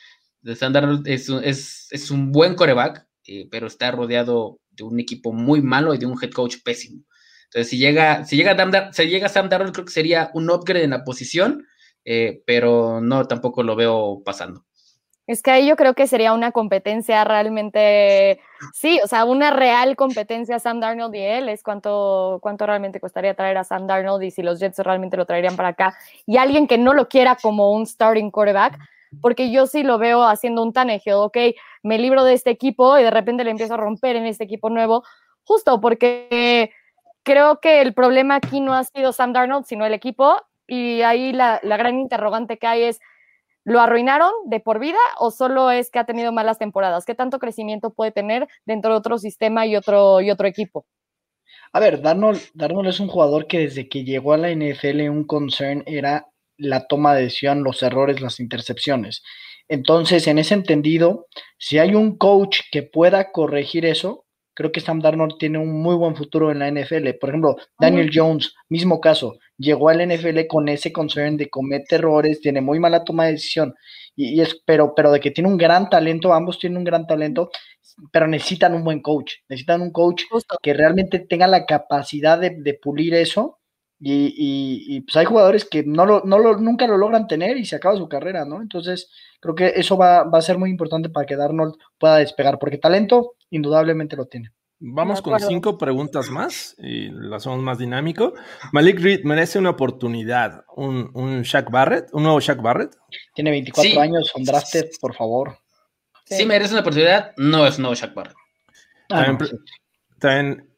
Sam 0.55 0.73
Darnold 0.73 1.07
es, 1.07 1.29
es, 1.29 1.87
es 1.91 2.11
un 2.11 2.31
buen 2.31 2.55
coreback, 2.55 3.05
eh, 3.27 3.47
pero 3.51 3.67
está 3.67 3.91
rodeado 3.91 4.59
de 4.71 4.83
un 4.83 4.99
equipo 4.99 5.33
muy 5.33 5.61
malo 5.61 5.93
y 5.93 5.97
de 5.97 6.05
un 6.05 6.17
head 6.21 6.31
coach 6.31 6.57
pésimo. 6.63 7.03
Entonces, 7.45 7.69
si 7.69 7.77
llega, 7.77 8.25
si 8.25 8.35
llega, 8.35 8.55
Dar 8.55 8.93
si 8.93 9.03
llega 9.07 9.29
Sam 9.29 9.49
Darnold, 9.49 9.73
creo 9.73 9.85
que 9.85 9.91
sería 9.91 10.31
un 10.33 10.49
upgrade 10.49 10.85
en 10.85 10.91
la 10.91 11.03
posición, 11.03 11.67
eh, 12.05 12.41
pero 12.45 12.99
no, 13.01 13.27
tampoco 13.27 13.61
lo 13.63 13.75
veo 13.75 14.21
pasando. 14.25 14.65
Es 15.25 15.41
que 15.41 15.51
ahí 15.51 15.67
yo 15.67 15.77
creo 15.77 15.93
que 15.93 16.05
sería 16.05 16.33
una 16.33 16.51
competencia 16.51 17.23
realmente, 17.23 18.41
sí, 18.73 18.99
o 19.01 19.07
sea, 19.07 19.23
una 19.23 19.51
real 19.51 19.95
competencia 19.95 20.59
Sam 20.59 20.81
Darnold 20.81 21.15
y 21.15 21.21
él, 21.21 21.47
es 21.47 21.63
cuánto, 21.63 22.39
cuánto 22.41 22.65
realmente 22.65 22.99
costaría 22.99 23.33
traer 23.33 23.57
a 23.57 23.63
Sam 23.63 23.87
Darnold 23.87 24.21
y 24.23 24.31
si 24.31 24.41
los 24.41 24.59
Jets 24.59 24.79
realmente 24.79 25.15
lo 25.15 25.25
traerían 25.25 25.55
para 25.55 25.69
acá, 25.69 25.95
y 26.25 26.35
alguien 26.35 26.67
que 26.67 26.77
no 26.77 26.93
lo 26.93 27.07
quiera 27.07 27.37
como 27.41 27.71
un 27.71 27.85
starting 27.85 28.31
quarterback, 28.31 28.77
porque 29.21 29.49
yo 29.49 29.65
sí 29.65 29.83
lo 29.83 29.97
veo 29.97 30.23
haciendo 30.23 30.61
un 30.61 30.73
Tannehill, 30.73 31.13
ok, 31.13 31.37
me 31.83 31.97
libro 31.99 32.25
de 32.25 32.33
este 32.33 32.49
equipo 32.49 32.97
y 32.97 33.03
de 33.03 33.11
repente 33.11 33.45
le 33.45 33.51
empiezo 33.51 33.75
a 33.75 33.77
romper 33.77 34.17
en 34.17 34.25
este 34.25 34.43
equipo 34.43 34.69
nuevo, 34.69 35.03
justo 35.45 35.79
porque 35.79 36.71
creo 37.23 37.61
que 37.61 37.79
el 37.79 37.93
problema 37.93 38.35
aquí 38.35 38.59
no 38.59 38.73
ha 38.73 38.83
sido 38.83 39.13
Sam 39.13 39.31
Darnold, 39.31 39.65
sino 39.65 39.85
el 39.85 39.93
equipo, 39.93 40.35
y 40.67 41.01
ahí 41.03 41.31
la, 41.31 41.61
la 41.63 41.77
gran 41.77 41.97
interrogante 41.97 42.57
que 42.57 42.67
hay 42.67 42.83
es, 42.83 42.99
¿Lo 43.65 43.79
arruinaron 43.79 44.31
de 44.45 44.59
por 44.59 44.79
vida 44.79 44.97
o 45.17 45.31
solo 45.31 45.71
es 45.71 45.89
que 45.89 45.99
ha 45.99 46.05
tenido 46.05 46.31
malas 46.31 46.59
temporadas? 46.59 47.05
¿Qué 47.05 47.15
tanto 47.15 47.39
crecimiento 47.39 47.93
puede 47.93 48.11
tener 48.11 48.47
dentro 48.65 48.91
de 48.91 48.97
otro 48.97 49.17
sistema 49.17 49.65
y 49.65 49.75
otro, 49.75 50.21
y 50.21 50.31
otro 50.31 50.47
equipo? 50.47 50.85
A 51.71 51.79
ver, 51.79 52.01
Darnold, 52.01 52.41
Darnold 52.53 52.89
es 52.89 52.99
un 52.99 53.07
jugador 53.07 53.47
que 53.47 53.59
desde 53.59 53.87
que 53.87 54.03
llegó 54.03 54.33
a 54.33 54.37
la 54.37 54.51
NFL 54.51 55.09
un 55.09 55.23
concern 55.25 55.83
era 55.87 56.27
la 56.57 56.87
toma 56.87 57.15
de 57.15 57.23
decisión, 57.23 57.63
los 57.63 57.81
errores, 57.81 58.21
las 58.21 58.39
intercepciones. 58.39 59.23
Entonces, 59.67 60.27
en 60.27 60.37
ese 60.37 60.53
entendido, 60.53 61.27
si 61.57 61.79
hay 61.79 61.95
un 61.95 62.17
coach 62.17 62.61
que 62.71 62.83
pueda 62.83 63.31
corregir 63.31 63.85
eso, 63.85 64.25
creo 64.53 64.71
que 64.71 64.81
Sam 64.81 64.99
Darnold 64.99 65.37
tiene 65.39 65.57
un 65.57 65.81
muy 65.81 65.95
buen 65.95 66.15
futuro 66.15 66.51
en 66.51 66.59
la 66.59 66.69
NFL. 66.69 67.09
Por 67.19 67.29
ejemplo, 67.29 67.55
Daniel 67.79 68.11
Jones, 68.13 68.53
mismo 68.69 69.01
caso, 69.01 69.37
llegó 69.63 69.89
al 69.89 70.07
NFL 70.07 70.47
con 70.47 70.69
ese 70.69 70.91
concern 70.91 71.37
de 71.37 71.49
comete 71.49 71.95
errores, 71.95 72.41
tiene 72.41 72.61
muy 72.61 72.79
mala 72.79 73.03
toma 73.03 73.25
de 73.25 73.33
decisión, 73.33 73.73
y, 74.15 74.41
es, 74.41 74.61
pero, 74.65 74.93
pero 74.95 75.11
de 75.11 75.19
que 75.19 75.31
tiene 75.31 75.49
un 75.49 75.57
gran 75.57 75.89
talento, 75.89 76.33
ambos 76.33 76.59
tienen 76.59 76.77
un 76.77 76.83
gran 76.83 77.07
talento, 77.07 77.49
pero 78.11 78.27
necesitan 78.27 78.75
un 78.75 78.83
buen 78.83 79.01
coach, 79.01 79.33
necesitan 79.49 79.81
un 79.81 79.91
coach 79.91 80.23
que 80.61 80.73
realmente 80.73 81.19
tenga 81.19 81.47
la 81.47 81.65
capacidad 81.65 82.39
de, 82.39 82.79
pulir 82.81 83.13
eso. 83.15 83.59
Y, 84.05 84.99
pues 85.01 85.15
hay 85.15 85.25
jugadores 85.25 85.65
que 85.65 85.83
no 85.83 86.05
lo, 86.05 86.23
no 86.25 86.37
lo, 86.37 86.57
nunca 86.57 86.85
lo 86.87 86.97
logran 86.97 87.27
tener 87.27 87.57
y 87.57 87.65
se 87.65 87.77
acaba 87.77 87.97
su 87.97 88.09
carrera, 88.09 88.43
¿no? 88.43 88.61
Entonces, 88.61 89.09
creo 89.39 89.55
que 89.55 89.73
eso 89.75 89.97
va, 89.97 90.23
va 90.23 90.39
a 90.39 90.41
ser 90.41 90.57
muy 90.57 90.69
importante 90.69 91.09
para 91.09 91.25
que 91.25 91.37
Darnold 91.37 91.75
pueda 91.97 92.17
despegar, 92.17 92.59
porque 92.59 92.77
talento 92.77 93.35
indudablemente 93.49 94.17
lo 94.17 94.25
tiene. 94.25 94.51
Vamos 94.85 95.21
con 95.21 95.39
cinco 95.39 95.77
preguntas 95.77 96.29
más 96.29 96.75
y 96.77 97.07
lo 97.07 97.37
hacemos 97.37 97.59
más 97.59 97.77
dinámico. 97.77 98.33
Malik 98.73 98.99
Reed 98.99 99.23
merece 99.23 99.57
una 99.57 99.69
oportunidad, 99.69 100.65
un, 100.75 101.09
un 101.13 101.41
Shaq 101.43 101.71
Barrett, 101.71 102.09
un 102.11 102.23
nuevo 102.23 102.41
Shaq 102.41 102.61
Barrett. 102.61 102.93
Tiene 103.33 103.51
24 103.51 104.01
años, 104.01 104.27
son 104.27 104.43
drafted, 104.43 104.89
por 104.99 105.15
favor. 105.15 105.57
Sí. 106.25 106.45
merece 106.45 106.73
una 106.73 106.81
oportunidad, 106.81 107.31
no 107.37 107.65
es 107.65 107.77
un 107.77 107.83
nuevo 107.83 107.95
Shaq 107.95 108.13
Barrett. 108.13 108.35
Ah, 109.09 109.37
también, 110.19 110.69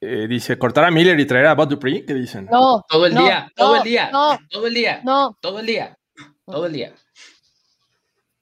eh, 0.00 0.28
dice, 0.28 0.56
¿cortar 0.56 0.84
a 0.84 0.92
Miller 0.92 1.18
y 1.18 1.26
traer 1.26 1.46
a 1.46 1.54
Bud 1.56 1.70
Dupree? 1.70 2.06
¿Qué 2.06 2.14
dicen? 2.14 2.46
No. 2.52 2.84
Todo 2.88 3.06
el 3.06 3.16
día, 3.16 3.50
todo 3.56 3.76
el 3.78 3.82
día, 3.82 4.10
todo 4.48 4.66
el 4.68 4.74
día, 4.74 5.00
no. 5.02 5.36
todo 5.40 5.58
el 5.58 5.66
día, 5.66 5.98
todo 6.46 6.66
el 6.66 6.72
día. 6.72 6.94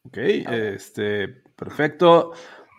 Ok, 0.04 0.18
este, 0.18 1.28
perfecto. 1.56 2.34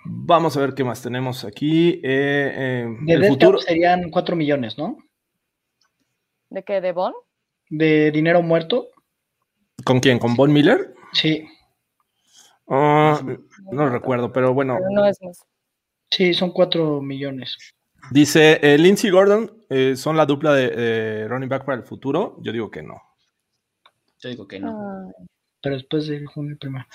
Vamos 0.06 0.56
a 0.56 0.62
ver 0.62 0.74
qué 0.74 0.84
más 0.84 1.02
tenemos 1.02 1.44
aquí. 1.44 2.02
Eh, 2.04 2.04
eh, 2.04 2.98
de 3.02 3.14
el 3.14 3.28
futuro 3.28 3.60
serían 3.60 4.10
4 4.10 4.36
millones, 4.36 4.78
¿no? 4.78 4.98
¿De 6.50 6.64
qué? 6.64 6.82
¿De 6.82 6.92
Bon? 6.92 7.14
De 7.70 8.12
dinero 8.12 8.42
muerto. 8.42 8.88
¿Con 9.84 10.00
quién? 10.00 10.20
¿Con 10.20 10.36
Von 10.36 10.52
Miller? 10.52 10.94
Sí. 11.14 11.48
Ah, 12.68 13.20
no 13.72 13.86
lo 13.86 13.90
recuerdo, 13.90 14.32
pero 14.32 14.54
bueno. 14.54 14.78
no 14.92 15.06
es 15.06 15.22
más. 15.22 15.46
Sí, 16.10 16.34
son 16.34 16.52
4 16.52 17.02
millones. 17.02 17.56
Dice 18.12 18.60
eh, 18.64 18.78
Lindsey 18.78 19.12
Gordon, 19.12 19.66
eh, 19.70 19.96
¿son 19.96 20.18
la 20.18 20.26
dupla 20.26 20.54
de 20.54 21.28
running 21.28 21.50
back 21.50 21.66
para 21.66 21.78
el 21.78 21.84
futuro? 21.84 22.38
Yo 22.42 22.52
digo 22.52 22.72
que 22.72 22.82
no. 22.82 23.02
Yo 24.20 24.30
digo 24.30 24.48
que 24.48 24.60
no. 24.60 25.12
Pero 25.62 25.76
después 25.76 26.08
de 26.08 26.26
junio 26.26 26.58
primero. 26.60 26.86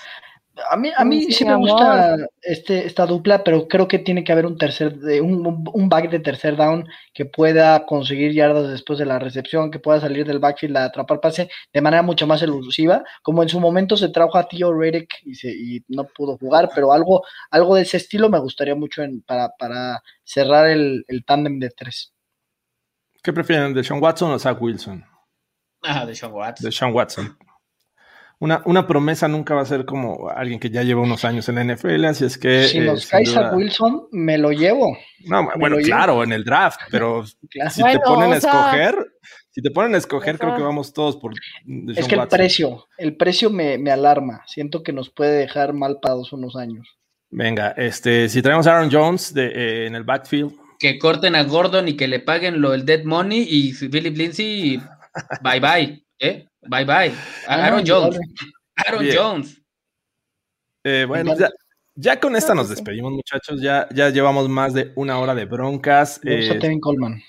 A 0.69 0.77
mí, 0.77 0.89
a 0.95 1.03
mí 1.03 1.31
sí, 1.33 1.43
me 1.43 1.55
gusta 1.55 2.15
este, 2.41 2.85
esta 2.85 3.05
dupla, 3.05 3.43
pero 3.43 3.67
creo 3.67 3.89
que 3.89 3.99
tiene 3.99 4.23
que 4.23 4.31
haber 4.31 4.45
un 4.45 4.57
tercer, 4.57 4.97
un, 5.21 5.65
un 5.73 5.89
back 5.89 6.09
de 6.09 6.19
tercer 6.19 6.55
down 6.55 6.87
que 7.13 7.25
pueda 7.25 7.85
conseguir 7.85 8.31
yardas 8.31 8.69
después 8.69 8.97
de 8.97 9.05
la 9.05 9.19
recepción, 9.19 9.69
que 9.69 9.79
pueda 9.79 9.99
salir 9.99 10.25
del 10.25 10.39
backfield 10.39 10.77
a 10.77 10.85
atrapar 10.85 11.19
pase 11.19 11.49
de 11.73 11.81
manera 11.81 12.03
mucho 12.03 12.25
más 12.25 12.41
elusiva, 12.41 13.03
como 13.21 13.43
en 13.43 13.49
su 13.49 13.59
momento 13.59 13.97
se 13.97 14.09
trajo 14.09 14.37
a 14.37 14.47
Tío 14.47 14.73
Reddick 14.73 15.15
y, 15.23 15.35
se, 15.35 15.49
y 15.49 15.83
no 15.89 16.05
pudo 16.05 16.37
jugar, 16.37 16.69
pero 16.73 16.93
algo, 16.93 17.25
algo 17.51 17.75
de 17.75 17.81
ese 17.81 17.97
estilo 17.97 18.29
me 18.29 18.39
gustaría 18.39 18.75
mucho 18.75 19.03
en, 19.03 19.23
para, 19.23 19.49
para 19.59 20.01
cerrar 20.23 20.69
el, 20.69 21.03
el 21.09 21.25
tándem 21.25 21.59
de 21.59 21.69
tres. 21.71 22.13
¿Qué 23.21 23.33
prefieren, 23.33 23.73
de 23.73 23.83
Sean 23.83 24.01
Watson 24.01 24.31
o 24.31 24.39
Zach 24.39 24.61
Wilson? 24.61 25.03
Ah, 25.83 26.05
de 26.05 26.15
Sean 26.15 26.31
Watson. 26.31 26.65
De 26.65 26.71
Sean 26.71 26.93
Watson 26.93 27.37
una, 28.39 28.61
una, 28.65 28.85
promesa 28.87 29.27
nunca 29.27 29.55
va 29.55 29.61
a 29.61 29.65
ser 29.65 29.85
como 29.85 30.29
alguien 30.29 30.59
que 30.59 30.69
ya 30.69 30.83
lleva 30.83 31.01
unos 31.01 31.23
años 31.25 31.47
en 31.49 31.55
la 31.55 31.63
NFL, 31.63 32.05
así 32.05 32.25
es 32.25 32.37
que... 32.37 32.63
Si 32.63 32.79
nos 32.79 33.05
eh, 33.05 33.23
cae 33.25 33.35
a 33.35 33.55
Wilson, 33.55 34.07
me 34.11 34.37
lo 34.37 34.51
llevo. 34.51 34.97
No, 35.25 35.49
bueno, 35.57 35.77
claro, 35.77 36.23
en 36.23 36.33
el 36.33 36.43
draft, 36.43 36.79
pero 36.91 37.25
si 37.71 37.83
te 37.83 37.99
ponen 37.99 38.33
a 38.33 38.37
escoger, 38.37 38.95
si 39.51 39.61
te 39.61 39.71
ponen 39.71 39.95
a 39.95 39.97
escoger, 39.97 40.37
creo 40.37 40.55
que 40.55 40.63
vamos 40.63 40.93
todos 40.93 41.15
por... 41.17 41.33
Es 41.95 42.07
que 42.07 42.15
el 42.15 42.27
precio, 42.27 42.87
el 42.97 43.15
precio 43.15 43.49
me, 43.49 43.77
me, 43.77 43.91
alarma, 43.91 44.43
siento 44.47 44.83
que 44.83 44.91
nos 44.91 45.09
puede 45.09 45.37
dejar 45.37 45.73
mal 45.73 45.99
parados 46.01 46.33
unos 46.33 46.55
años. 46.55 46.87
Venga, 47.29 47.71
este, 47.71 48.29
si 48.29 48.41
tenemos 48.41 48.67
a 48.67 48.75
Aaron 48.75 48.89
Jones 48.91 49.33
de, 49.33 49.47
eh, 49.47 49.87
en 49.87 49.95
el 49.95 50.03
backfield. 50.03 50.53
Que 50.77 50.99
corten 50.99 51.35
a 51.35 51.43
Gordon 51.43 51.87
y 51.87 51.95
que 51.95 52.07
le 52.07 52.19
paguen 52.19 52.61
lo 52.61 52.71
del 52.71 52.85
dead 52.85 53.03
money 53.05 53.47
y 53.49 53.73
Philip 53.73 54.15
Lindsay, 54.15 54.81
bye 55.41 55.59
bye, 55.59 56.05
¿eh? 56.19 56.47
Bye 56.67 56.85
bye. 56.85 57.13
Ah, 57.47 57.65
Aaron 57.65 57.83
Jones. 57.85 58.19
Aaron 58.75 59.05
Jones. 59.13 59.61
Eh, 60.83 61.05
bueno, 61.07 61.33
ya, 61.95 62.19
con 62.19 62.35
esta 62.35 62.53
nos 62.53 62.69
despedimos, 62.69 63.11
muchachos. 63.11 63.61
Ya, 63.61 63.87
ya 63.93 64.09
llevamos 64.09 64.49
más 64.49 64.73
de 64.73 64.91
una 64.95 65.17
hora 65.17 65.33
de 65.33 65.45
broncas. 65.45 66.19
Eh, 66.23 66.59
Coleman. 66.79 67.21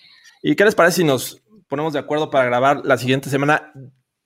¿Y 0.43 0.55
qué 0.55 0.65
les 0.65 0.75
parece 0.75 0.97
si 0.97 1.05
nos 1.05 1.43
ponemos 1.69 1.93
de 1.93 1.99
acuerdo 1.99 2.31
para 2.31 2.45
grabar 2.45 2.85
la 2.85 2.99
siguiente 2.99 3.31
semana? 3.31 3.73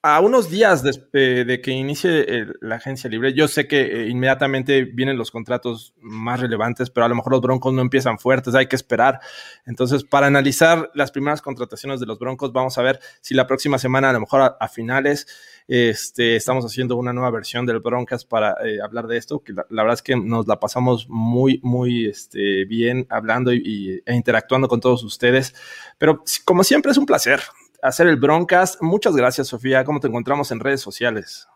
A 0.03 0.21
unos 0.21 0.49
días 0.49 0.83
de, 0.83 1.61
que 1.63 1.71
inicie 1.73 2.47
la 2.63 2.77
agencia 2.77 3.11
libre, 3.11 3.35
yo 3.35 3.49
sé 3.49 3.69
que 3.69 3.81
eh, 3.83 4.09
inmediatamente 4.09 4.85
vienen 4.85 5.19
los 5.19 5.31
contratos 5.31 5.95
más 6.01 6.41
relevantes, 6.41 6.89
pero 6.89 7.05
a 7.05 7.09
lo 7.09 7.15
mejor 7.15 7.33
los 7.33 7.43
Broncos 7.43 7.75
no 7.75 7.83
empiezan 7.83 8.19
fuertes, 8.19 8.55
hay 8.55 8.67
que 8.67 8.77
esperar. 8.77 9.21
Entonces, 9.67 10.03
para 10.05 10.27
analizar 10.27 10.91
las 10.95 11.11
primeras 11.11 11.43
contrataciones 11.43 12.01
de 12.01 12.07
los 12.07 12.19
Broncos, 12.19 12.51
vamos 12.51 12.79
a 12.79 12.83
ver 12.83 12.99
si 13.21 13.35
la 13.35 13.47
próxima 13.47 13.79
semana, 13.79 14.09
a 14.09 14.13
lo 14.15 14.21
mejor 14.21 14.57
a, 14.59 14.69
finales, 14.69 15.27
este, 15.69 16.35
estamos 16.35 16.65
haciendo 16.65 16.97
una 16.97 17.13
nueva 17.13 17.31
versión 17.31 17.67
del 17.67 17.81
Broncas 17.81 18.25
para 18.25 18.57
eh, 18.65 18.79
hablar 18.83 19.07
de 19.07 19.19
esto, 19.19 19.43
que 19.45 19.53
la, 19.53 19.65
verdad 19.69 19.95
es 19.95 20.03
que 20.03 20.17
nos 20.17 20.47
la 20.47 20.59
pasamos 20.59 21.11
muy, 21.11 21.61
muy 21.63 22.07
este, 22.07 22.65
bien 22.65 23.07
hablando 23.11 23.53
y, 23.53 24.03
e 24.07 24.15
interactuando 24.15 24.67
con 24.67 24.81
todos 24.81 25.05
ustedes. 25.05 25.55
Pero 25.99 26.25
como 26.47 26.65
siempre 26.65 26.93
es 26.93 26.97
un 26.97 27.05
placer 27.05 27.41
hacer 27.83 28.07
el 28.07 28.17
Broncast. 28.17 28.81
Muchas 28.83 29.17
gracias, 29.17 29.49
Sofía. 29.49 29.85
¿Cómo 29.85 30.01
te 30.01 30.09
encontramos 30.09 30.51
en 30.51 30.61
redes 30.61 30.81
sociales? 30.81 31.47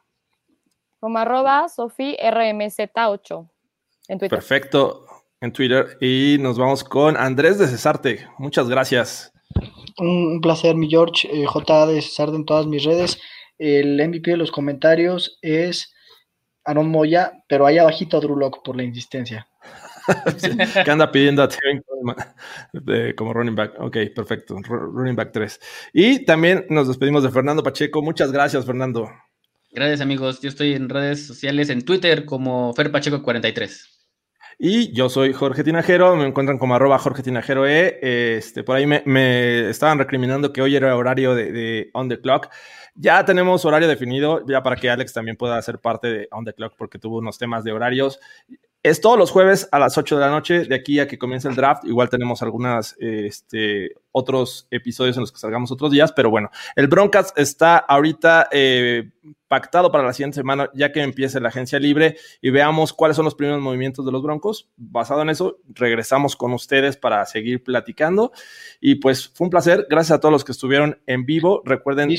Como 1.01 1.19
arroba 1.19 1.67
RMZ8 1.67 3.49
en 4.09 4.19
Twitter. 4.19 4.39
Perfecto, 4.39 5.07
en 5.41 5.53
Twitter. 5.53 5.99
Y 6.01 6.39
nos 6.41 6.59
vamos 6.59 6.85
con 6.85 7.17
Andrés 7.17 7.59
de 7.59 7.67
Cesarte. 7.67 8.27
Muchas 8.39 8.69
gracias. 8.69 9.33
Un 9.99 10.41
placer, 10.41 10.75
mi 10.75 10.89
George. 10.89 11.29
Eh, 11.31 11.47
J 11.47 11.87
de 11.87 12.03
Cesarte 12.03 12.37
en 12.37 12.45
todas 12.45 12.67
mis 12.67 12.85
redes. 12.85 13.21
El 13.59 13.97
MVP 13.97 14.33
de 14.33 14.37
los 14.37 14.51
comentarios 14.51 15.39
es 15.43 15.95
Aaron 16.65 16.89
Moya, 16.89 17.33
pero 17.49 17.67
ahí 17.67 17.79
abajito 17.79 18.21
Drew 18.21 18.37
Locke 18.37 18.61
por 18.65 18.77
la 18.77 18.83
insistencia. 18.83 19.47
que 20.85 20.91
anda 20.91 21.11
pidiendo 21.11 21.43
a 21.43 21.49
como 23.17 23.33
running 23.33 23.55
back. 23.55 23.75
Ok, 23.79 23.97
perfecto. 24.15 24.57
Running 24.63 25.17
back 25.17 25.33
3. 25.33 25.61
Y 25.93 26.25
también 26.25 26.67
nos 26.69 26.89
despedimos 26.89 27.23
de 27.23 27.31
Fernando 27.31 27.63
Pacheco. 27.63 28.03
Muchas 28.03 28.33
gracias, 28.33 28.65
Fernando. 28.65 29.11
Gracias, 29.73 30.01
amigos. 30.01 30.41
Yo 30.41 30.49
estoy 30.49 30.75
en 30.75 30.89
redes 30.89 31.27
sociales, 31.27 31.69
en 31.71 31.85
Twitter 31.85 32.25
como 32.25 32.73
Fer 32.75 32.93
Pacheco 32.93 33.23
43. 33.23 33.95
Y 34.59 34.93
yo 34.93 35.09
soy 35.09 35.33
Jorge 35.33 35.65
Tinajero, 35.65 36.15
me 36.15 36.27
encuentran 36.27 36.59
como 36.59 36.77
arroba 36.77 36.99
Jorge 36.99 37.25
Tinajero 37.25 37.67
E. 37.67 37.99
Este, 38.37 38.63
por 38.63 38.77
ahí 38.77 38.87
me, 38.87 39.69
estaban 39.69 39.99
recriminando 39.99 40.53
que 40.53 40.63
hoy 40.63 40.77
era 40.77 40.97
horario 40.97 41.35
de, 41.35 41.51
de, 41.51 41.91
On 41.93 42.09
the 42.09 42.21
Clock. 42.21 42.49
Ya 42.95 43.25
tenemos 43.25 43.65
horario 43.65 43.89
definido, 43.89 44.45
ya 44.47 44.63
para 44.63 44.77
que 44.77 44.89
Alex 44.89 45.13
también 45.13 45.37
pueda 45.37 45.61
ser 45.61 45.81
parte 45.81 46.07
de 46.07 46.29
On 46.31 46.45
the 46.45 46.55
Clock 46.55 46.75
porque 46.79 47.01
tuvo 47.01 47.19
unos 47.19 47.39
temas 47.39 47.65
de 47.65 47.73
horarios. 47.73 48.21
Es 48.85 49.01
todos 49.01 49.19
los 49.19 49.31
jueves 49.31 49.67
a 49.73 49.79
las 49.79 49.97
8 49.97 50.17
de 50.17 50.21
la 50.21 50.31
noche, 50.31 50.67
de 50.67 50.75
aquí 50.75 51.01
a 51.01 51.09
que 51.09 51.17
comience 51.17 51.49
el 51.49 51.55
draft. 51.55 51.87
Igual 51.87 52.11
tenemos 52.11 52.43
algunos 52.43 52.95
este, 52.99 53.95
otros 54.13 54.69
episodios 54.71 55.17
en 55.17 55.23
los 55.23 55.33
que 55.33 55.39
salgamos 55.39 55.73
otros 55.73 55.91
días, 55.91 56.13
pero 56.13 56.29
bueno, 56.29 56.51
el 56.77 56.87
Broncas 56.87 57.33
está 57.35 57.79
ahorita 57.79 58.49
eh, 58.53 59.11
pactado 59.49 59.91
para 59.91 60.05
la 60.05 60.13
siguiente 60.13 60.35
semana, 60.35 60.69
ya 60.75 60.93
que 60.93 61.01
empiece 61.01 61.41
la 61.41 61.49
agencia 61.49 61.79
libre 61.79 62.19
y 62.43 62.51
veamos 62.51 62.93
cuáles 62.93 63.17
son 63.17 63.25
los 63.25 63.35
primeros 63.35 63.63
movimientos 63.63 64.05
de 64.05 64.13
los 64.13 64.23
Broncos. 64.23 64.69
Basado 64.77 65.23
en 65.23 65.31
eso, 65.31 65.57
regresamos 65.69 66.37
con 66.37 66.53
ustedes 66.53 66.99
para 66.99 67.25
seguir 67.25 67.65
platicando. 67.65 68.33
Y 68.83 68.97
pues 68.97 69.29
fue 69.29 69.47
un 69.47 69.51
placer. 69.51 69.87
Gracias 69.89 70.19
a 70.19 70.21
todos 70.21 70.33
los 70.33 70.45
que 70.45 70.53
estuvieron 70.53 71.01
en 71.07 71.25
vivo. 71.25 71.63
Recuerden. 71.65 72.11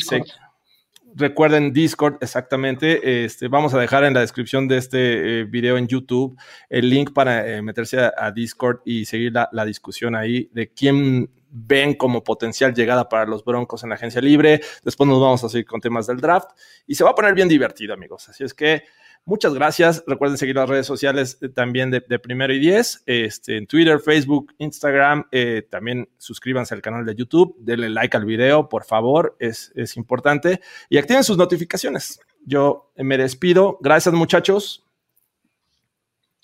Recuerden 1.18 1.72
Discord, 1.72 2.18
exactamente. 2.20 3.24
Este, 3.24 3.48
vamos 3.48 3.74
a 3.74 3.80
dejar 3.80 4.04
en 4.04 4.14
la 4.14 4.20
descripción 4.20 4.68
de 4.68 4.76
este 4.76 5.40
eh, 5.40 5.44
video 5.46 5.78
en 5.78 5.88
YouTube 5.88 6.38
el 6.70 6.90
link 6.90 7.14
para 7.14 7.48
eh, 7.48 7.62
meterse 7.62 8.12
a, 8.18 8.32
Discord 8.32 8.82
y 8.84 9.06
seguir 9.06 9.32
la, 9.32 9.66
discusión 9.66 10.14
ahí 10.14 10.50
de 10.52 10.74
quién 10.74 11.30
ven 11.50 11.94
como 11.94 12.22
potencial 12.22 12.74
llegada 12.74 13.08
para 13.08 13.26
los 13.26 13.46
Broncos 13.46 13.82
en 13.84 13.90
la 13.90 13.96
agencia 13.96 14.20
libre. 14.20 14.60
Después 14.84 15.08
nos 15.08 15.22
vamos 15.22 15.42
a 15.46 15.48
seguir 15.48 15.66
con 15.66 15.80
temas 15.80 16.06
del 16.06 16.20
draft 16.20 16.50
y 16.86 16.96
se 16.96 17.06
va 17.06 17.12
a 17.12 17.16
poner 17.16 17.34
bien 17.34 17.48
divertido, 17.48 17.94
amigos. 17.94 18.28
Así 18.28 18.44
es 18.44 18.54
que 18.54 18.84
Muchas 19.28 19.56
gracias. 19.56 20.04
Recuerden 20.06 20.38
seguir 20.38 20.56
las 20.56 20.70
redes 20.70 20.86
sociales 20.86 21.40
eh, 21.42 21.50
también 21.50 21.90
de, 21.90 22.02
Primero 22.20 22.54
y 22.54 22.60
Diez, 22.60 23.02
este, 23.08 23.58
en 23.58 23.66
Twitter, 23.66 24.00
Facebook, 24.00 24.54
Instagram. 24.60 25.28
Eh, 25.32 25.64
también 25.70 26.08
suscríbanse 26.18 26.76
al 26.76 26.84
canal 26.84 27.06
de 27.06 27.16
YouTube, 27.16 27.56
denle 27.58 27.90
like 27.90 28.16
al 28.16 28.26
video, 28.26 28.70
por 28.70 28.86
favor, 28.86 29.36
es, 29.40 29.72
es 29.76 29.98
importante. 29.98 30.62
Y 30.90 31.00
activen 31.00 31.24
sus 31.24 31.38
notificaciones. 31.38 32.20
Yo 32.46 32.92
me 32.98 33.18
despido. 33.18 33.80
Gracias, 33.82 34.14
muchachos. 34.14 34.86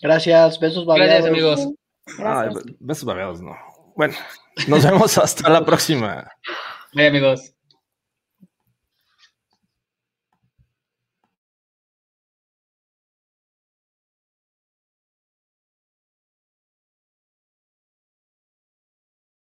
Gracias, 0.01 0.59
besos 0.59 0.85
babeados. 0.85 1.25
Gracias, 1.25 1.31
amigos. 1.31 1.75
Ah, 2.17 2.49
besos 2.79 3.05
babeados, 3.05 3.41
no. 3.41 3.55
Bueno, 3.95 4.15
nos 4.67 4.83
vemos 4.83 5.17
hasta 5.19 5.49
la 5.49 5.63
próxima. 5.63 6.27
Bye, 6.93 7.07
amigos. 7.07 7.53